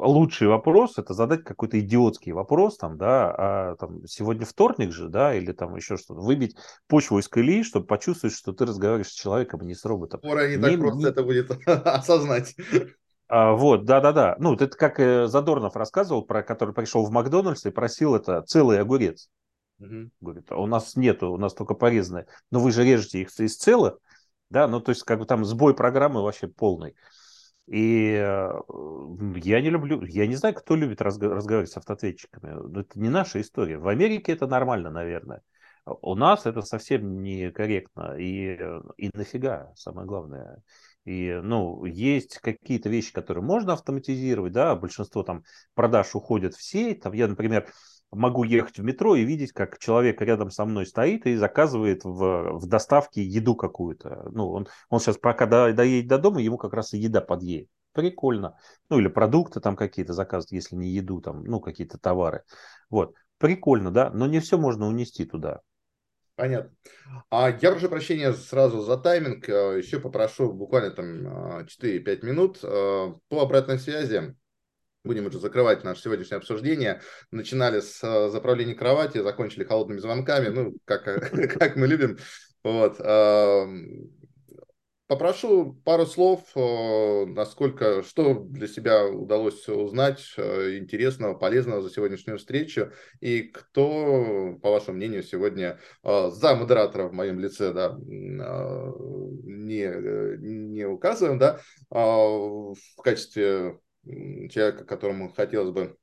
лучший 0.00 0.48
вопрос 0.48 0.98
это 0.98 1.14
задать 1.14 1.44
какой-то 1.44 1.78
идиотский 1.78 2.32
вопрос, 2.32 2.76
там, 2.76 2.96
да, 2.96 3.34
а 3.36 3.76
там 3.76 4.06
сегодня 4.06 4.44
вторник 4.44 4.92
же, 4.92 5.08
да, 5.08 5.34
или 5.34 5.52
там 5.52 5.76
еще 5.76 5.96
что-то, 5.96 6.20
выбить 6.20 6.56
почву 6.88 7.18
из 7.18 7.28
колеи, 7.28 7.62
чтобы 7.62 7.86
почувствовать, 7.86 8.34
что 8.34 8.52
ты 8.52 8.66
разговариваешь 8.66 9.08
с 9.08 9.14
человеком, 9.14 9.60
а 9.62 9.64
не 9.64 9.74
с 9.74 9.84
роботом. 9.84 10.20
Скоро 10.20 10.48
не, 10.48 10.56
не 10.56 10.62
так 10.62 10.78
просто 10.78 11.00
не... 11.00 11.06
это 11.06 11.22
будет 11.22 11.50
осознать. 11.66 12.54
А, 13.28 13.52
вот, 13.52 13.84
да-да-да. 13.84 14.36
Ну, 14.40 14.54
это 14.54 14.68
как 14.68 14.98
э, 14.98 15.28
Задорнов 15.28 15.76
рассказывал, 15.76 16.22
про 16.22 16.42
который 16.42 16.74
пришел 16.74 17.04
в 17.04 17.10
Макдональдс 17.10 17.64
и 17.66 17.70
просил 17.70 18.16
это 18.16 18.42
целый 18.42 18.80
огурец. 18.80 19.28
Угу. 19.78 20.10
Говорит, 20.20 20.46
а 20.50 20.56
у 20.56 20.66
нас 20.66 20.96
нету, 20.96 21.30
у 21.30 21.36
нас 21.36 21.54
только 21.54 21.74
порезанные. 21.74 22.26
Но 22.50 22.58
вы 22.58 22.72
же 22.72 22.84
режете 22.84 23.20
их 23.20 23.30
из 23.38 23.56
целых, 23.56 23.98
да, 24.50 24.66
ну, 24.66 24.80
то 24.80 24.90
есть, 24.90 25.04
как 25.04 25.20
бы 25.20 25.26
там 25.26 25.44
сбой 25.44 25.74
программы 25.74 26.22
вообще 26.22 26.48
полный. 26.48 26.96
И 27.66 28.12
я 28.14 29.60
не 29.60 29.70
люблю, 29.70 30.02
я 30.04 30.26
не 30.26 30.34
знаю, 30.34 30.54
кто 30.54 30.74
любит 30.74 31.00
разговаривать 31.00 31.70
с 31.70 31.76
автоответчиками. 31.76 32.80
Это 32.80 32.98
не 32.98 33.08
наша 33.08 33.40
история. 33.40 33.78
В 33.78 33.88
Америке 33.88 34.32
это 34.32 34.46
нормально, 34.46 34.90
наверное. 34.90 35.42
А 35.84 35.92
у 36.02 36.14
нас 36.14 36.46
это 36.46 36.62
совсем 36.62 37.22
некорректно. 37.22 38.16
И, 38.18 38.58
и 38.96 39.10
нафига, 39.14 39.72
самое 39.76 40.06
главное. 40.06 40.62
И, 41.04 41.40
ну, 41.42 41.84
есть 41.84 42.38
какие-то 42.38 42.88
вещи, 42.88 43.12
которые 43.12 43.42
можно 43.42 43.72
автоматизировать, 43.72 44.52
да, 44.52 44.74
большинство 44.76 45.22
там 45.22 45.44
продаж 45.74 46.14
уходят 46.14 46.54
в 46.54 46.62
сеть. 46.62 47.00
Там 47.00 47.12
я, 47.12 47.28
например, 47.28 47.70
могу 48.10 48.44
ехать 48.44 48.78
в 48.78 48.84
метро 48.84 49.14
и 49.14 49.24
видеть, 49.24 49.52
как 49.52 49.78
человек 49.78 50.20
рядом 50.20 50.50
со 50.50 50.64
мной 50.64 50.86
стоит 50.86 51.26
и 51.26 51.36
заказывает 51.36 52.04
в, 52.04 52.58
в 52.58 52.66
доставке 52.66 53.22
еду 53.22 53.54
какую-то. 53.54 54.28
Ну, 54.32 54.50
он, 54.50 54.68
он 54.88 55.00
сейчас 55.00 55.16
пока 55.18 55.46
до, 55.46 55.72
доедет 55.72 56.08
до 56.08 56.18
дома, 56.18 56.40
ему 56.40 56.58
как 56.58 56.72
раз 56.72 56.92
и 56.94 56.98
еда 56.98 57.20
подъедет. 57.20 57.68
Прикольно. 57.92 58.56
Ну, 58.88 58.98
или 58.98 59.08
продукты 59.08 59.60
там 59.60 59.76
какие-то 59.76 60.12
заказывать, 60.12 60.52
если 60.52 60.76
не 60.76 60.88
еду, 60.88 61.20
там, 61.20 61.44
ну, 61.44 61.60
какие-то 61.60 61.98
товары. 61.98 62.42
Вот. 62.88 63.14
Прикольно, 63.38 63.90
да, 63.90 64.10
но 64.10 64.26
не 64.26 64.40
все 64.40 64.58
можно 64.58 64.86
унести 64.86 65.24
туда. 65.24 65.60
Понятно. 66.36 66.74
А 67.28 67.50
я 67.50 67.70
прошу 67.70 67.88
прощения 67.88 68.32
сразу 68.32 68.80
за 68.80 68.96
тайминг. 68.96 69.48
Э, 69.48 69.76
Еще 69.76 70.00
попрошу 70.00 70.52
буквально 70.52 70.90
там 70.90 71.26
4-5 71.66 71.68
э, 71.82 72.26
минут 72.26 72.58
э, 72.62 72.66
по 73.28 73.40
обратной 73.42 73.78
связи 73.78 74.34
будем 75.04 75.26
уже 75.26 75.38
закрывать 75.38 75.84
наше 75.84 76.02
сегодняшнее 76.02 76.38
обсуждение. 76.38 77.00
Начинали 77.30 77.80
с 77.80 78.02
э, 78.02 78.28
заправления 78.28 78.74
кровати, 78.74 79.22
закончили 79.22 79.64
холодными 79.64 79.98
звонками, 79.98 80.48
ну, 80.48 80.74
как, 80.84 81.04
как 81.58 81.76
мы 81.76 81.86
любим. 81.86 82.18
Вот. 82.62 82.98
Попрошу 85.06 85.76
пару 85.84 86.06
слов, 86.06 86.42
э, 86.54 87.26
насколько, 87.26 88.04
что 88.04 88.34
для 88.44 88.68
себя 88.68 89.06
удалось 89.08 89.68
узнать 89.68 90.22
э, 90.36 90.76
интересного, 90.78 91.34
полезного 91.34 91.82
за 91.82 91.90
сегодняшнюю 91.90 92.38
встречу, 92.38 92.92
и 93.18 93.42
кто, 93.42 94.56
по 94.62 94.70
вашему 94.70 94.98
мнению, 94.98 95.24
сегодня 95.24 95.80
за 96.04 96.54
модератора 96.54 97.08
в 97.08 97.12
моем 97.12 97.40
лице, 97.40 97.72
да, 97.72 97.98
не, 97.98 98.36
не 100.38 100.84
указываем, 100.84 101.40
да, 101.40 101.58
в 101.90 102.76
качестве 103.02 103.80
человека, 104.04 104.84
которому 104.84 105.32
хотелось 105.32 105.70
бы 105.70 105.96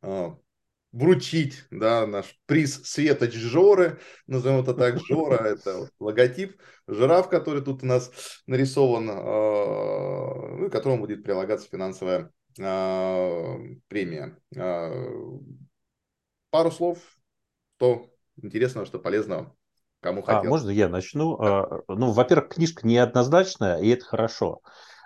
а, 0.00 0.36
вручить 0.92 1.64
да, 1.70 2.06
наш 2.06 2.38
приз 2.46 2.82
Светоч 2.84 3.34
Жоры, 3.34 3.98
назовем 4.26 4.60
это 4.60 4.74
так, 4.74 4.98
Жора, 4.98 5.36
это 5.44 5.88
логотип, 5.98 6.60
жираф, 6.86 7.28
который 7.28 7.62
тут 7.62 7.82
у 7.82 7.86
нас 7.86 8.10
нарисован, 8.46 9.08
э, 9.10 10.70
которому 10.70 11.00
будет 11.00 11.24
прилагаться 11.24 11.68
финансовая 11.68 12.30
э, 12.58 13.58
премия. 13.88 14.38
Э, 14.54 15.38
пару 16.50 16.70
слов, 16.70 16.98
что 17.76 18.10
интересного, 18.40 18.86
что 18.86 18.98
полезного, 18.98 19.56
кому 20.00 20.22
хотелось. 20.22 20.46
А, 20.46 20.50
можно 20.50 20.70
я 20.70 20.88
начну? 20.88 21.38
Да. 21.38 21.80
Ну, 21.88 22.12
во-первых, 22.12 22.50
книжка 22.50 22.86
неоднозначная, 22.86 23.80
и 23.80 23.88
это 23.88 24.04
хорошо. 24.04 24.60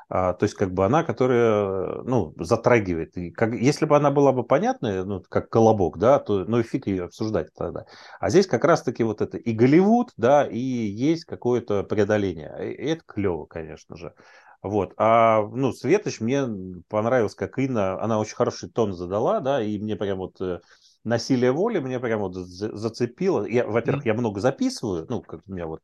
А, 0.09 0.35
то 0.35 0.45
есть 0.45 0.55
как 0.55 0.73
бы 0.73 0.85
она, 0.85 1.03
которая, 1.03 2.03
ну, 2.03 2.33
затрагивает. 2.39 3.16
И 3.16 3.31
как, 3.31 3.55
если 3.55 3.87
бы 3.87 3.97
она 3.97 4.11
была 4.11 4.33
бы 4.33 4.45
понятная, 4.45 5.05
ну, 5.05 5.20
как 5.28 5.49
колобок, 5.51 5.99
да, 5.99 6.20
то, 6.20 6.45
ну, 6.45 6.61
и 6.61 6.62
фиг 6.62 6.87
ее 6.87 7.05
обсуждать 7.05 7.53
тогда. 7.55 7.87
А 8.20 8.31
здесь 8.31 8.47
как 8.47 8.65
раз-таки 8.65 9.03
вот 9.03 9.20
это 9.20 9.37
и 9.37 9.53
Голливуд, 9.53 10.12
да, 10.16 10.47
и 10.47 10.59
есть 10.59 11.24
какое-то 11.24 11.83
преодоление. 11.83 12.73
И 12.73 12.87
это 12.87 13.03
клево, 13.05 13.47
конечно 13.47 13.97
же. 13.97 14.15
Вот. 14.62 14.95
А, 14.97 15.43
ну, 15.43 15.73
Светоч 15.73 16.20
мне 16.20 16.47
понравилось, 16.89 17.35
как 17.35 17.59
Инна, 17.59 18.01
она 18.01 18.20
очень 18.20 18.37
хороший 18.37 18.69
тон 18.69 18.93
задала, 18.93 19.41
да, 19.41 19.61
и 19.62 19.78
мне 19.78 19.97
прям 19.97 20.19
вот 20.19 20.41
э, 20.41 20.61
насилие 21.03 21.53
воли 21.53 21.81
мне 21.81 21.99
прям 21.99 22.20
вот 22.20 22.35
зацепило. 22.35 23.45
Я, 23.45 23.66
во-первых, 23.66 24.07
я 24.07 24.15
много 24.15 24.41
записываю, 24.41 25.07
ну, 25.09 25.20
как 25.23 25.41
у 25.47 25.53
меня 25.53 25.66
вот 25.66 25.81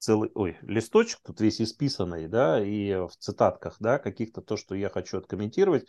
целый, 0.00 0.30
ой, 0.34 0.58
листочек 0.62 1.20
тут 1.22 1.40
весь 1.40 1.60
исписанный, 1.60 2.26
да, 2.26 2.64
и 2.64 2.94
в 2.94 3.12
цитатках, 3.18 3.76
да, 3.78 3.98
каких-то 3.98 4.40
то, 4.40 4.56
что 4.56 4.74
я 4.74 4.88
хочу 4.88 5.18
откомментировать. 5.18 5.86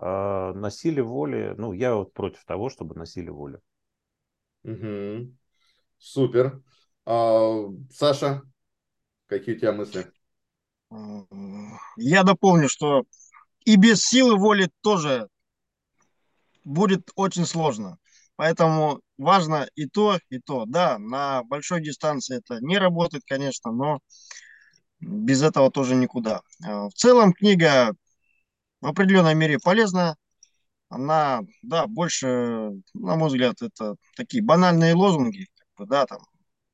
Э, 0.00 0.52
насилие 0.54 1.02
воли, 1.02 1.54
ну, 1.56 1.72
я 1.72 1.94
вот 1.94 2.12
против 2.12 2.44
того, 2.44 2.68
чтобы 2.70 2.94
насилие 2.94 3.32
воли. 3.32 3.60
Угу. 4.62 5.34
Супер. 5.98 6.62
А, 7.06 7.64
Саша, 7.90 8.42
какие 9.26 9.56
у 9.56 9.58
тебя 9.58 9.72
мысли? 9.72 10.06
Я 11.96 12.22
дополню, 12.22 12.68
что 12.68 13.04
и 13.64 13.76
без 13.76 14.04
силы 14.04 14.36
воли 14.36 14.70
тоже 14.82 15.28
будет 16.62 17.10
очень 17.14 17.46
сложно. 17.46 17.98
Поэтому 18.36 19.00
важно 19.16 19.66
и 19.74 19.86
то, 19.86 20.18
и 20.28 20.38
то. 20.38 20.64
Да, 20.66 20.98
на 20.98 21.42
большой 21.44 21.82
дистанции 21.82 22.38
это 22.38 22.60
не 22.60 22.78
работает, 22.78 23.24
конечно, 23.26 23.72
но 23.72 24.00
без 25.00 25.42
этого 25.42 25.70
тоже 25.70 25.94
никуда. 25.94 26.42
А, 26.64 26.88
в 26.88 26.94
целом 26.94 27.32
книга 27.32 27.94
в 28.80 28.86
определенной 28.86 29.34
мере 29.34 29.58
полезна. 29.58 30.16
Она, 30.88 31.40
да, 31.62 31.86
больше, 31.88 32.70
на 32.94 33.16
мой 33.16 33.28
взгляд, 33.28 33.60
это 33.60 33.96
такие 34.16 34.42
банальные 34.42 34.94
лозунги. 34.94 35.48
Как 35.56 35.68
бы, 35.78 35.86
да, 35.86 36.06
там, 36.06 36.20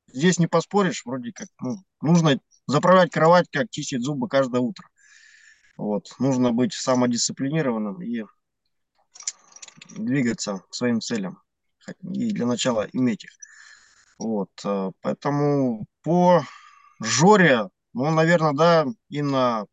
здесь 0.09 0.39
не 0.39 0.47
поспоришь, 0.47 1.03
вроде 1.07 1.33
как 1.33 1.49
ну, 1.61 1.77
нужно 2.03 2.39
заправлять 2.67 3.11
кровать, 3.11 3.47
как 3.51 3.71
чистить 3.71 4.03
зубы 4.03 4.29
каждое 4.29 4.61
утро. 4.61 4.87
Вот, 5.79 6.15
нужно 6.19 6.53
быть 6.53 6.75
самодисциплинированным 6.75 8.03
и 8.03 8.25
двигаться 9.97 10.63
к 10.69 10.75
своим 10.75 11.01
целям 11.01 11.43
и 12.03 12.33
для 12.33 12.47
начала 12.47 12.87
иметь 12.93 13.25
их. 13.25 13.31
Вот, 14.19 14.51
э, 14.65 14.91
поэтому 15.01 15.87
по 16.03 16.43
Жоре, 17.01 17.69
ну, 17.93 18.11
наверное, 18.11 18.53
да, 18.53 18.87
Инна 19.09 19.67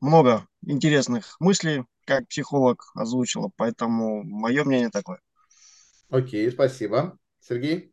много 0.00 0.46
интересных 0.62 1.36
мыслей, 1.40 1.84
как 2.04 2.28
психолог 2.28 2.90
озвучила, 2.94 3.50
поэтому 3.56 4.22
мое 4.24 4.64
мнение 4.64 4.90
такое. 4.90 5.20
Окей, 6.10 6.50
спасибо. 6.50 7.16
Сергей? 7.40 7.91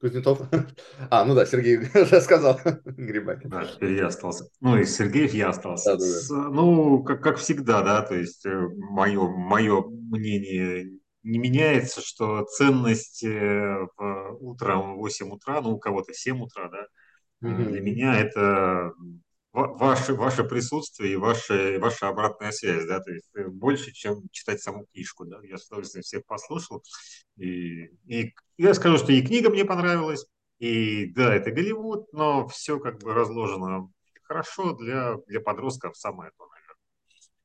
Кузнецов. 0.00 0.40
А, 1.10 1.24
ну 1.24 1.34
да, 1.34 1.46
Сергей 1.46 1.78
уже 1.94 2.20
сказал. 2.20 2.60
Грибакин. 2.84 3.50
Да, 3.50 3.64
теперь 3.64 3.94
я 3.94 4.06
остался. 4.06 4.48
Ну, 4.60 4.76
и 4.78 4.84
Сергеев 4.84 5.32
я 5.34 5.48
остался. 5.48 5.96
Да, 5.96 6.04
да, 6.04 6.04
да. 6.28 6.48
Ну, 6.50 7.02
как, 7.02 7.22
как 7.22 7.36
всегда, 7.38 7.82
да, 7.82 8.02
то 8.02 8.14
есть 8.14 8.44
мое, 8.44 9.20
э, 9.20 9.28
мое 9.28 9.82
мнение 9.82 10.90
не 11.22 11.38
меняется, 11.38 12.00
что 12.00 12.44
ценность 12.44 13.24
э, 13.24 13.86
утром 14.40 14.96
в 14.96 14.98
8 14.98 15.30
утра, 15.30 15.60
ну, 15.60 15.74
у 15.74 15.78
кого-то 15.78 16.14
7 16.14 16.42
утра, 16.42 16.70
да, 16.70 17.48
угу. 17.48 17.64
для 17.64 17.80
меня 17.80 18.18
это 18.18 18.92
ваше, 19.52 20.14
ваше 20.14 20.44
присутствие 20.44 21.12
и 21.12 21.16
ваше, 21.16 21.78
ваша 21.80 22.08
обратная 22.08 22.52
связь, 22.52 22.86
да, 22.86 23.00
то 23.00 23.10
есть 23.10 23.28
э, 23.34 23.48
больше, 23.48 23.92
чем 23.92 24.28
читать 24.30 24.60
саму 24.60 24.86
книжку, 24.92 25.24
да, 25.24 25.40
я 25.42 25.56
с 25.56 25.66
удовольствием 25.66 26.02
всех 26.02 26.24
послушал, 26.26 26.82
и, 27.36 27.86
и 28.06 28.34
я 28.58 28.74
скажу, 28.74 28.98
что 28.98 29.12
и 29.12 29.22
книга 29.22 29.50
мне 29.50 29.64
понравилась, 29.64 30.26
и 30.58 31.06
да, 31.12 31.34
это 31.34 31.50
Голливуд, 31.50 32.12
но 32.12 32.46
все 32.48 32.78
как 32.78 32.98
бы 33.00 33.14
разложено 33.14 33.90
хорошо 34.24 34.74
для, 34.74 35.16
для 35.26 35.40
подростков, 35.40 35.96
самое 35.96 36.30
то, 36.36 36.46
наверное. 36.46 36.76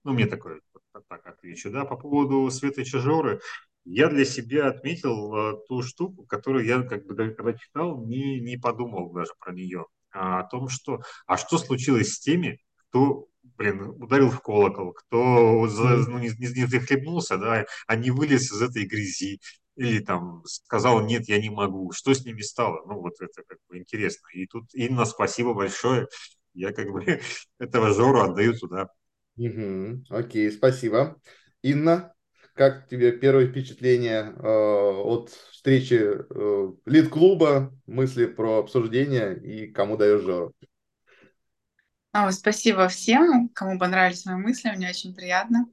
Ну, 0.04 0.14
мне 0.14 0.26
такое, 0.26 0.60
так 1.08 1.26
отвечу, 1.26 1.72
да, 1.72 1.86
по 1.86 1.96
поводу 1.96 2.50
Света 2.52 2.84
Чижоры, 2.84 3.40
я 3.86 4.10
для 4.10 4.26
себя 4.26 4.68
отметил 4.68 5.36
э, 5.36 5.66
ту 5.68 5.82
штуку, 5.82 6.26
которую 6.26 6.66
я, 6.66 6.84
как 6.84 7.06
бы, 7.06 7.16
когда 7.16 7.54
читал, 7.54 8.06
не, 8.06 8.40
не 8.40 8.58
подумал 8.58 9.12
даже 9.12 9.32
про 9.40 9.54
нее 9.54 9.86
о 10.14 10.44
том, 10.44 10.70
что 10.70 11.02
а 11.26 11.38
что 11.38 11.58
случилось 11.58 12.14
с 12.14 12.20
теми, 12.20 12.60
кто 12.78 13.28
блин, 13.58 13.82
ударил 13.82 14.30
в 14.30 14.42
колокол, 14.42 14.94
кто 14.94 15.18
ну, 15.18 16.20
не, 16.20 16.30
не, 16.30 16.62
не 16.62 16.66
захлебнулся, 16.66 17.38
да, 17.38 17.66
а 17.88 17.96
не 17.96 18.12
вылез 18.12 18.52
из 18.52 18.62
этой 18.62 18.86
грязи, 18.86 19.40
или 19.76 20.00
там 20.00 20.44
сказал, 20.46 21.02
нет, 21.06 21.28
я 21.28 21.42
не 21.42 21.50
могу. 21.50 21.92
Что 21.92 22.14
с 22.14 22.26
ними 22.26 22.42
стало? 22.42 22.86
Ну, 22.86 23.02
вот 23.02 23.14
это 23.20 23.44
как 23.48 23.58
бы 23.68 23.78
интересно. 23.80 24.28
И 24.34 24.46
тут, 24.46 24.66
Инна, 24.74 25.06
спасибо 25.06 25.54
большое. 25.54 26.08
Я 26.54 26.72
как 26.72 26.92
бы 26.92 27.04
этого 27.60 27.94
Жору 27.94 28.22
отдаю 28.22 28.54
туда. 28.54 28.90
Угу. 29.38 30.06
Окей, 30.10 30.52
спасибо. 30.52 31.20
Инна, 31.64 32.13
как 32.54 32.88
тебе 32.88 33.12
первое 33.12 33.48
впечатление 33.48 34.34
э, 34.38 34.48
от 34.48 35.30
встречи 35.52 36.00
э, 36.04 36.72
лид-клуба, 36.86 37.74
мысли 37.88 38.26
про 38.26 38.60
обсуждение 38.60 39.38
и 39.38 39.68
кому 39.72 39.98
даешь 39.98 40.22
Жору? 40.22 40.54
А, 42.12 42.32
спасибо 42.32 42.88
всем, 42.90 43.50
кому 43.50 43.80
понравились 43.80 44.26
мои 44.26 44.36
мысли, 44.36 44.70
мне 44.70 44.90
очень 44.90 45.16
приятно. 45.16 45.66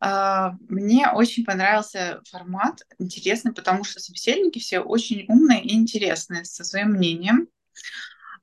А, 0.00 0.54
мне 0.68 1.06
очень 1.10 1.44
понравился 1.44 2.22
формат, 2.30 2.80
интересный, 2.98 3.52
потому 3.52 3.84
что 3.84 4.00
собеседники 4.00 4.58
все 4.58 4.80
очень 4.80 5.26
умные 5.28 5.62
и 5.62 5.74
интересные 5.74 6.46
со 6.46 6.64
своим 6.64 6.92
мнением. 6.92 7.48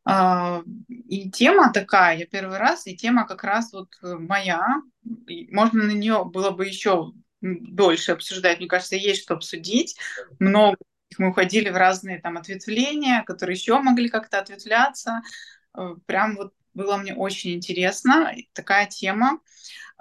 А, 0.06 0.62
и 0.88 1.32
тема 1.32 1.74
такая, 1.74 2.18
я 2.18 2.28
первый 2.28 2.60
раз, 2.60 2.86
и 2.86 2.95
тема 2.95 3.26
как 3.26 3.44
раз 3.44 3.74
вот 3.74 3.90
моя. 4.02 4.64
Можно 5.04 5.86
на 5.86 5.91
нее 5.91 6.26
было 6.26 6.52
бы 6.52 6.68
еще 6.68 7.14
дольше 7.44 8.14
обсуждать. 8.14 8.60
Мне 8.60 8.68
кажется, 8.68 8.95
есть 8.95 9.24
что 9.24 9.36
обсудить. 9.36 9.98
Много 10.40 10.78
мы 11.18 11.30
уходили 11.30 11.70
в 11.70 11.76
разные 11.76 12.20
там 12.20 12.38
ответвления, 12.38 13.24
которые 13.24 13.56
еще 13.56 13.80
могли 13.80 14.10
как-то 14.10 14.40
ответвляться. 14.40 15.22
Э, 15.78 15.95
прям 16.06 16.36
вот 16.36 16.53
было 16.74 16.98
мне 16.98 17.14
очень 17.14 17.53
интересно. 17.53 18.34
Такая 18.53 18.88
тема, 18.88 19.40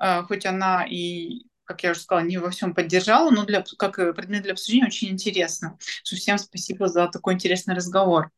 э, 0.01 0.23
хоть 0.23 0.47
она 0.47 0.87
и 0.89 1.47
как 1.65 1.85
я 1.85 1.93
уже 1.93 2.01
сказала, 2.01 2.25
не 2.25 2.39
во 2.39 2.51
всем 2.51 2.75
поддержала, 2.75 3.31
но 3.31 3.47
для, 3.47 3.65
как 3.79 3.97
предмет 4.17 4.43
для 4.43 4.53
обсуждения 4.53 4.87
очень 4.87 5.09
интересно. 5.09 5.79
Что 6.05 6.17
всем 6.17 6.37
спасибо 6.37 6.89
за 6.89 7.09
такой 7.09 7.35
интересный 7.35 7.75
разговор. 7.75 8.31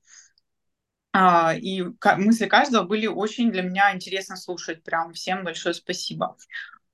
А, 1.13 1.55
и 1.55 1.83
мысли 2.17 2.47
каждого 2.47 2.85
были 2.85 3.07
очень 3.07 3.51
для 3.51 3.63
меня 3.63 3.95
интересно 3.95 4.37
слушать. 4.37 4.85
Прям 4.85 5.13
всем 5.15 5.43
большое 5.43 5.75
спасибо. 5.75 6.37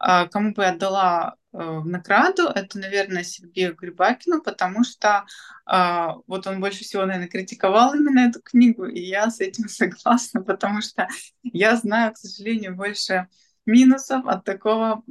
А, 0.00 0.26
кому 0.28 0.54
бы 0.54 0.62
я 0.62 0.70
отдала 0.70 1.36
э, 1.52 1.58
награду, 1.58 2.44
это, 2.44 2.78
наверное, 2.78 3.22
Сергею 3.22 3.76
Грибакину, 3.76 4.40
потому 4.40 4.82
что 4.82 5.26
а, 5.66 6.14
вот 6.26 6.46
он 6.46 6.58
больше 6.58 6.84
всего, 6.84 7.04
наверное, 7.04 7.28
критиковал 7.28 7.94
именно 7.94 8.20
эту 8.20 8.40
книгу, 8.40 8.86
и 8.86 9.00
я 9.00 9.30
с 9.30 9.40
этим 9.40 9.68
согласна, 9.68 10.42
потому 10.42 10.80
что 10.80 11.06
я 11.42 11.76
знаю, 11.76 12.14
к 12.14 12.16
сожалению, 12.16 12.76
больше 12.76 13.28
минусов 13.66 14.26
от 14.26 14.44
такого 14.44 15.02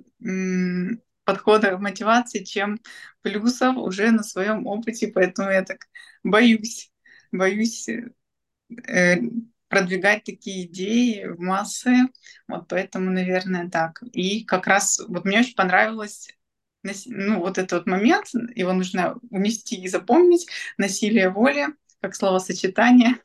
подхода 1.23 1.77
к 1.77 1.79
мотивации, 1.79 2.43
чем 2.43 2.79
плюсов 3.21 3.77
уже 3.77 4.09
на 4.09 4.23
своем 4.23 4.65
опыте, 4.65 5.11
поэтому 5.13 5.51
я 5.51 5.63
так 5.63 5.85
боюсь, 6.23 6.91
боюсь 7.31 7.87
э, 7.87 9.19
продвигать 9.69 10.23
такие 10.25 10.65
идеи 10.65 11.25
в 11.25 11.39
массы. 11.39 11.91
Вот 12.47 12.67
поэтому, 12.67 13.11
наверное, 13.11 13.69
так. 13.69 14.01
И 14.11 14.43
как 14.43 14.67
раз 14.67 14.99
вот 15.07 15.25
мне 15.25 15.39
очень 15.39 15.55
понравилось 15.55 16.29
ну, 17.05 17.39
вот 17.39 17.57
этот 17.57 17.71
вот 17.73 17.87
момент, 17.87 18.27
его 18.55 18.73
нужно 18.73 19.17
унести 19.29 19.81
и 19.81 19.87
запомнить, 19.87 20.47
насилие 20.77 21.29
воли, 21.29 21.67
как 22.01 22.15
словосочетание. 22.15 23.21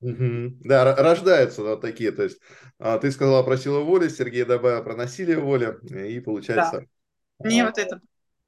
Угу. 0.00 0.58
Да, 0.64 0.94
рождаются 0.94 1.62
вот 1.62 1.80
такие, 1.80 2.12
то 2.12 2.22
есть 2.22 2.38
а, 2.78 2.98
ты 2.98 3.10
сказала 3.10 3.42
про 3.42 3.56
силу 3.56 3.84
воли, 3.84 4.08
Сергей 4.08 4.44
добавил 4.44 4.82
про 4.84 4.96
насилие 4.96 5.38
воли, 5.38 5.76
и 6.08 6.20
получается... 6.20 6.80
Да. 7.40 7.48
Мне 7.48 7.64
а, 7.64 7.66
вот 7.66 7.78
это 7.78 8.00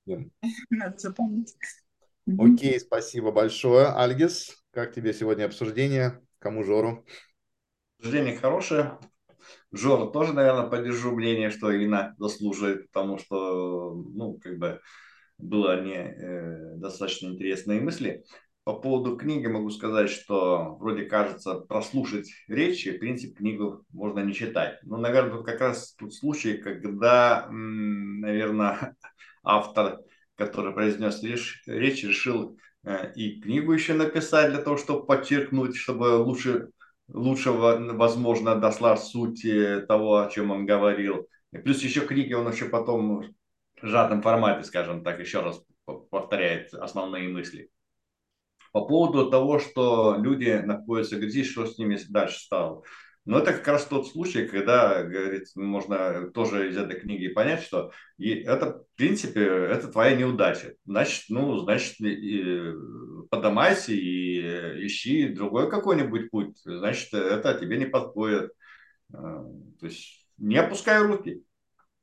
надо 0.71 0.99
запомнить. 0.99 1.57
Окей, 2.39 2.79
спасибо 2.81 3.31
большое. 3.33 3.87
Альгис, 3.87 4.63
как 4.71 4.93
тебе 4.93 5.15
сегодня 5.15 5.45
обсуждение? 5.45 6.21
Кому 6.39 6.65
Жору? 6.65 7.07
Обсуждение 7.99 8.37
хорошее. 8.37 8.99
Жора 9.73 10.11
тоже, 10.11 10.33
наверное, 10.33 10.69
поддержу 10.69 11.13
мнение, 11.13 11.51
что 11.51 11.75
Ирина 11.75 12.15
заслуживает, 12.19 12.91
потому 12.91 13.19
что, 13.19 13.95
ну, 14.15 14.39
как 14.43 14.59
бы, 14.59 14.81
было 15.39 15.83
не 15.83 15.95
э, 15.95 16.77
достаточно 16.77 17.29
интересные 17.29 17.81
мысли. 17.81 18.25
По 18.65 18.75
поводу 18.75 19.17
книги 19.17 19.47
могу 19.47 19.71
сказать, 19.71 20.11
что 20.11 20.77
вроде 20.81 21.05
кажется 21.05 21.55
прослушать 21.55 22.29
речи, 22.49 22.97
в 22.97 22.99
принципе, 22.99 23.35
книгу 23.35 23.85
можно 23.93 24.21
не 24.21 24.35
читать. 24.35 24.79
Но, 24.83 24.97
наверное, 24.97 25.37
тут 25.37 25.47
как 25.47 25.61
раз 25.61 25.95
тут 25.95 26.15
случай, 26.15 26.57
когда, 26.57 27.47
наверное, 27.51 28.97
автор, 29.45 30.01
который 30.35 30.73
произнес 30.73 31.23
речь, 31.23 31.63
речь 31.67 32.03
решил 32.03 32.59
э, 32.85 33.13
и 33.15 33.41
книгу 33.41 33.73
еще 33.73 33.95
написать 33.95 34.51
для 34.51 34.63
того, 34.63 34.77
чтобы 34.77 35.07
подчеркнуть, 35.07 35.77
чтобы 35.77 36.17
лучше 36.17 36.71
лучше, 37.09 37.51
возможно, 37.51 38.57
дошла 38.57 38.97
суть 38.97 39.47
того, 39.89 40.19
о 40.19 40.31
чем 40.31 40.51
он 40.51 40.67
говорил. 40.67 41.29
И 41.53 41.59
плюс 41.59 41.83
еще 41.83 42.07
книги 42.07 42.33
он 42.33 42.51
еще 42.51 42.67
потом 42.67 43.19
в 43.21 43.87
сжатом 43.87 44.23
формате, 44.23 44.65
скажем 44.65 45.03
так, 45.03 45.21
еще 45.21 45.41
раз 45.41 45.63
повторяет 46.11 46.75
основные 46.75 47.29
мысли. 47.29 47.71
По 48.73 48.85
поводу 48.85 49.31
того, 49.31 49.59
что 49.59 50.17
люди 50.19 50.51
находятся 50.65 51.17
в 51.17 51.21
грязи, 51.21 51.45
что 51.45 51.67
с 51.67 51.79
ними 51.79 51.99
дальше 52.09 52.41
стало. 52.41 52.83
Но 53.27 53.41
это 53.41 53.53
как 53.53 53.67
раз 53.67 53.85
тот 53.87 54.09
случай, 54.09 54.47
когда, 54.47 55.03
говорит, 55.03 55.49
можно 55.57 56.31
тоже 56.31 56.71
из 56.71 56.77
этой 56.77 57.01
книги 57.01 57.27
понять, 57.27 57.63
что 57.63 57.91
и 58.19 58.31
это, 58.31 58.85
в 58.85 58.97
принципе, 58.97 59.45
это 59.45 59.89
твоя 59.89 60.15
неудача. 60.15 60.75
Значит, 60.85 61.25
ну, 61.29 61.59
значит, 61.59 62.01
и 62.01 62.73
подамайся 63.29 63.93
и 63.93 64.87
ищи 64.87 65.29
другой 65.29 65.69
какой-нибудь 65.69 66.31
путь. 66.31 66.57
Значит, 66.65 67.13
это 67.15 67.59
тебе 67.59 67.79
не 67.79 67.87
подходит. 67.87 68.53
А, 69.13 69.43
то 69.81 69.87
есть 69.87 70.25
не 70.39 70.57
опускай 70.57 71.03
руки, 71.03 71.43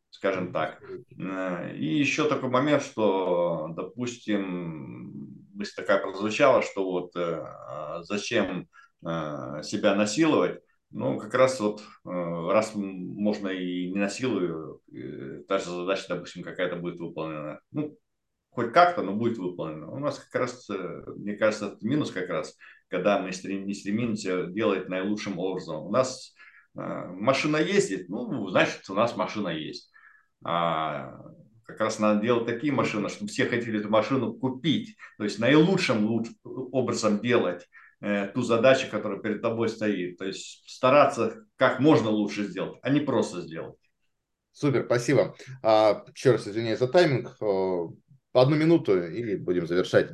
скажем 0.09 0.51
так. 0.51 0.83
А, 1.19 1.71
и 1.71 1.85
еще 1.85 2.27
такой 2.27 2.49
момент, 2.49 2.83
что, 2.83 3.69
допустим, 3.75 5.47
мысль 5.53 5.73
такая 5.75 5.99
прозвучала, 5.99 6.61
что 6.61 6.83
вот 6.83 7.15
э, 7.15 7.45
зачем 8.01 8.67
э, 9.05 9.61
себя 9.63 9.95
насиловать, 9.95 10.62
ну, 10.93 11.17
как 11.17 11.33
раз 11.33 11.59
вот, 11.59 11.81
э, 11.81 12.09
раз 12.09 12.73
можно 12.75 13.49
и 13.49 13.89
не 13.89 13.99
насилую, 13.99 14.79
э, 14.93 15.41
та 15.47 15.57
же 15.57 15.71
задача, 15.71 16.05
допустим, 16.09 16.43
какая-то 16.43 16.75
будет 16.75 16.99
выполнена. 16.99 17.59
Ну, 17.71 17.97
хоть 18.51 18.71
как-то, 18.71 19.01
но 19.01 19.13
будет 19.13 19.39
выполнена. 19.39 19.89
У 19.89 19.97
нас 19.97 20.19
как 20.19 20.41
раз, 20.41 20.69
э, 20.69 21.03
мне 21.17 21.35
кажется, 21.35 21.67
это 21.67 21.77
минус 21.81 22.11
как 22.11 22.29
раз, 22.29 22.55
когда 22.89 23.19
мы 23.19 23.29
не 23.29 23.73
стремимся 23.73 24.45
делать 24.45 24.87
наилучшим 24.87 25.39
образом. 25.39 25.83
У 25.83 25.91
нас 25.91 26.35
машина 26.75 27.57
ездит, 27.57 28.09
ну, 28.09 28.49
значит, 28.49 28.87
у 28.89 28.93
нас 28.95 29.15
машина 29.15 29.49
есть. 29.49 29.91
А 30.43 31.19
как 31.65 31.79
раз 31.79 31.99
надо 31.99 32.21
делать 32.21 32.45
такие 32.45 32.73
машины, 32.73 33.09
чтобы 33.09 33.29
все 33.29 33.45
хотели 33.45 33.79
эту 33.79 33.89
машину 33.89 34.33
купить. 34.33 34.95
То 35.17 35.23
есть 35.23 35.39
наилучшим 35.39 36.23
образом 36.43 37.19
делать 37.19 37.67
Э, 38.03 38.27
ту 38.27 38.41
задачу, 38.41 38.87
которая 38.91 39.19
перед 39.19 39.41
тобой 39.41 39.69
стоит. 39.69 40.17
То 40.17 40.25
есть 40.25 40.69
стараться 40.69 41.45
как 41.55 41.79
можно 41.79 42.09
лучше 42.09 42.43
сделать, 42.43 42.77
а 42.81 42.89
не 42.89 42.99
просто 42.99 43.39
сделать. 43.39 43.77
Супер, 44.51 44.83
спасибо. 44.85 45.35
А, 45.61 46.03
еще 46.13 46.31
раз 46.31 46.45
извиняюсь 46.45 46.79
за 46.79 46.89
тайминг. 46.89 47.37
Одну 48.33 48.55
минуту 48.57 49.01
или 49.01 49.37
будем 49.37 49.67
завершать. 49.67 50.09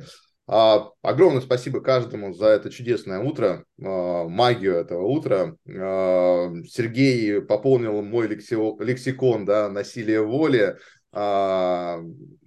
А, 0.46 0.90
огромное 1.02 1.40
спасибо 1.40 1.80
каждому 1.80 2.32
за 2.32 2.46
это 2.46 2.70
чудесное 2.70 3.18
утро, 3.18 3.64
а, 3.82 4.28
магию 4.28 4.76
этого 4.76 5.06
утра. 5.06 5.56
А, 5.68 6.48
Сергей 6.68 7.42
пополнил 7.42 8.02
мой 8.02 8.28
лексикон 8.28 9.44
да, 9.44 9.68
насилие 9.68 10.24
воли. 10.24 10.76
А, 11.10 11.98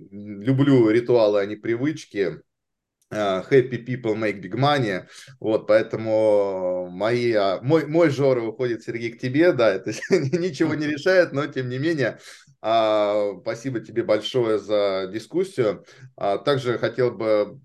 люблю 0.10 0.90
ритуалы, 0.90 1.42
а 1.42 1.46
не 1.46 1.58
привычки. 1.58 2.40
Happy 3.14 3.78
people 3.78 4.16
make 4.16 4.42
big 4.42 4.56
money. 4.56 5.06
Вот, 5.40 5.68
поэтому 5.68 6.90
мои, 6.90 7.34
а, 7.34 7.60
мой, 7.62 7.86
мой 7.86 8.10
Жора 8.10 8.42
уходит, 8.42 8.84
Сергей, 8.84 9.12
к 9.12 9.20
тебе. 9.20 9.52
Да, 9.52 9.74
это 9.74 9.92
ничего 10.10 10.74
не 10.76 10.88
решает, 10.88 11.34
но 11.34 11.48
тем 11.48 11.70
не 11.70 11.78
менее, 11.78 12.20
а, 12.62 13.34
спасибо 13.42 13.80
тебе 13.80 14.04
большое 14.04 14.60
за 14.60 15.10
дискуссию. 15.12 15.86
А, 16.16 16.38
также 16.38 16.78
хотел 16.78 17.12
бы 17.12 17.60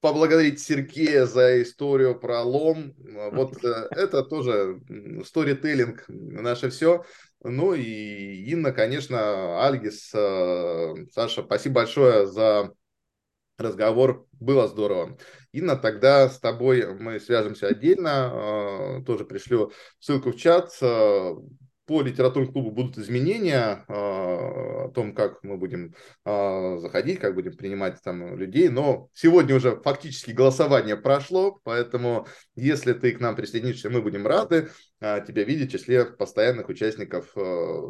поблагодарить 0.00 0.60
Сергея 0.60 1.26
за 1.26 1.62
историю 1.62 2.18
про 2.18 2.42
лом. 2.42 2.94
Вот 3.32 3.64
э, 3.64 3.88
это 3.90 4.22
тоже 4.22 4.80
сторителлинг, 5.24 6.04
наше 6.08 6.70
все. 6.70 7.04
Ну 7.42 7.74
и 7.74 8.44
Инна, 8.50 8.72
конечно, 8.72 9.66
Альгис, 9.66 10.12
э, 10.14 10.94
Саша, 11.12 11.42
спасибо 11.42 11.76
большое 11.76 12.26
за 12.26 12.72
разговор. 13.58 14.26
Было 14.32 14.68
здорово. 14.68 15.18
Инна, 15.52 15.76
тогда 15.76 16.28
с 16.28 16.38
тобой 16.38 16.94
мы 16.98 17.20
свяжемся 17.20 17.68
отдельно. 17.68 18.98
Э, 19.00 19.04
тоже 19.04 19.24
пришлю 19.24 19.72
ссылку 19.98 20.32
в 20.32 20.36
чат 20.36 20.70
по 21.86 22.02
литературному 22.02 22.52
клубу 22.52 22.70
будут 22.72 22.98
изменения 22.98 23.84
э, 23.86 23.92
о 23.92 24.90
том, 24.92 25.14
как 25.14 25.42
мы 25.44 25.56
будем 25.56 25.94
э, 26.24 26.78
заходить, 26.78 27.20
как 27.20 27.34
будем 27.34 27.56
принимать 27.56 28.02
там 28.02 28.36
людей. 28.36 28.68
Но 28.68 29.08
сегодня 29.14 29.54
уже 29.54 29.80
фактически 29.80 30.32
голосование 30.32 30.96
прошло, 30.96 31.60
поэтому 31.62 32.26
если 32.56 32.92
ты 32.92 33.12
к 33.12 33.20
нам 33.20 33.36
присоединишься, 33.36 33.88
мы 33.88 34.02
будем 34.02 34.26
рады 34.26 34.70
э, 35.00 35.24
тебя 35.26 35.44
видеть 35.44 35.70
в 35.70 35.72
числе 35.72 36.04
постоянных 36.04 36.68
участников 36.68 37.30
э, 37.36 37.80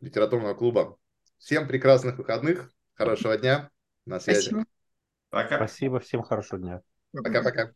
литературного 0.00 0.54
клуба. 0.54 0.96
Всем 1.38 1.66
прекрасных 1.66 2.18
выходных, 2.18 2.70
хорошего 2.94 3.36
дня, 3.38 3.70
на 4.04 4.20
связи. 4.20 4.48
Спасибо. 4.48 4.73
Пока. 5.34 5.56
Спасибо, 5.56 5.98
всем 6.00 6.22
хорошего 6.22 6.60
дня. 6.60 6.82
Пока-пока. 7.12 7.72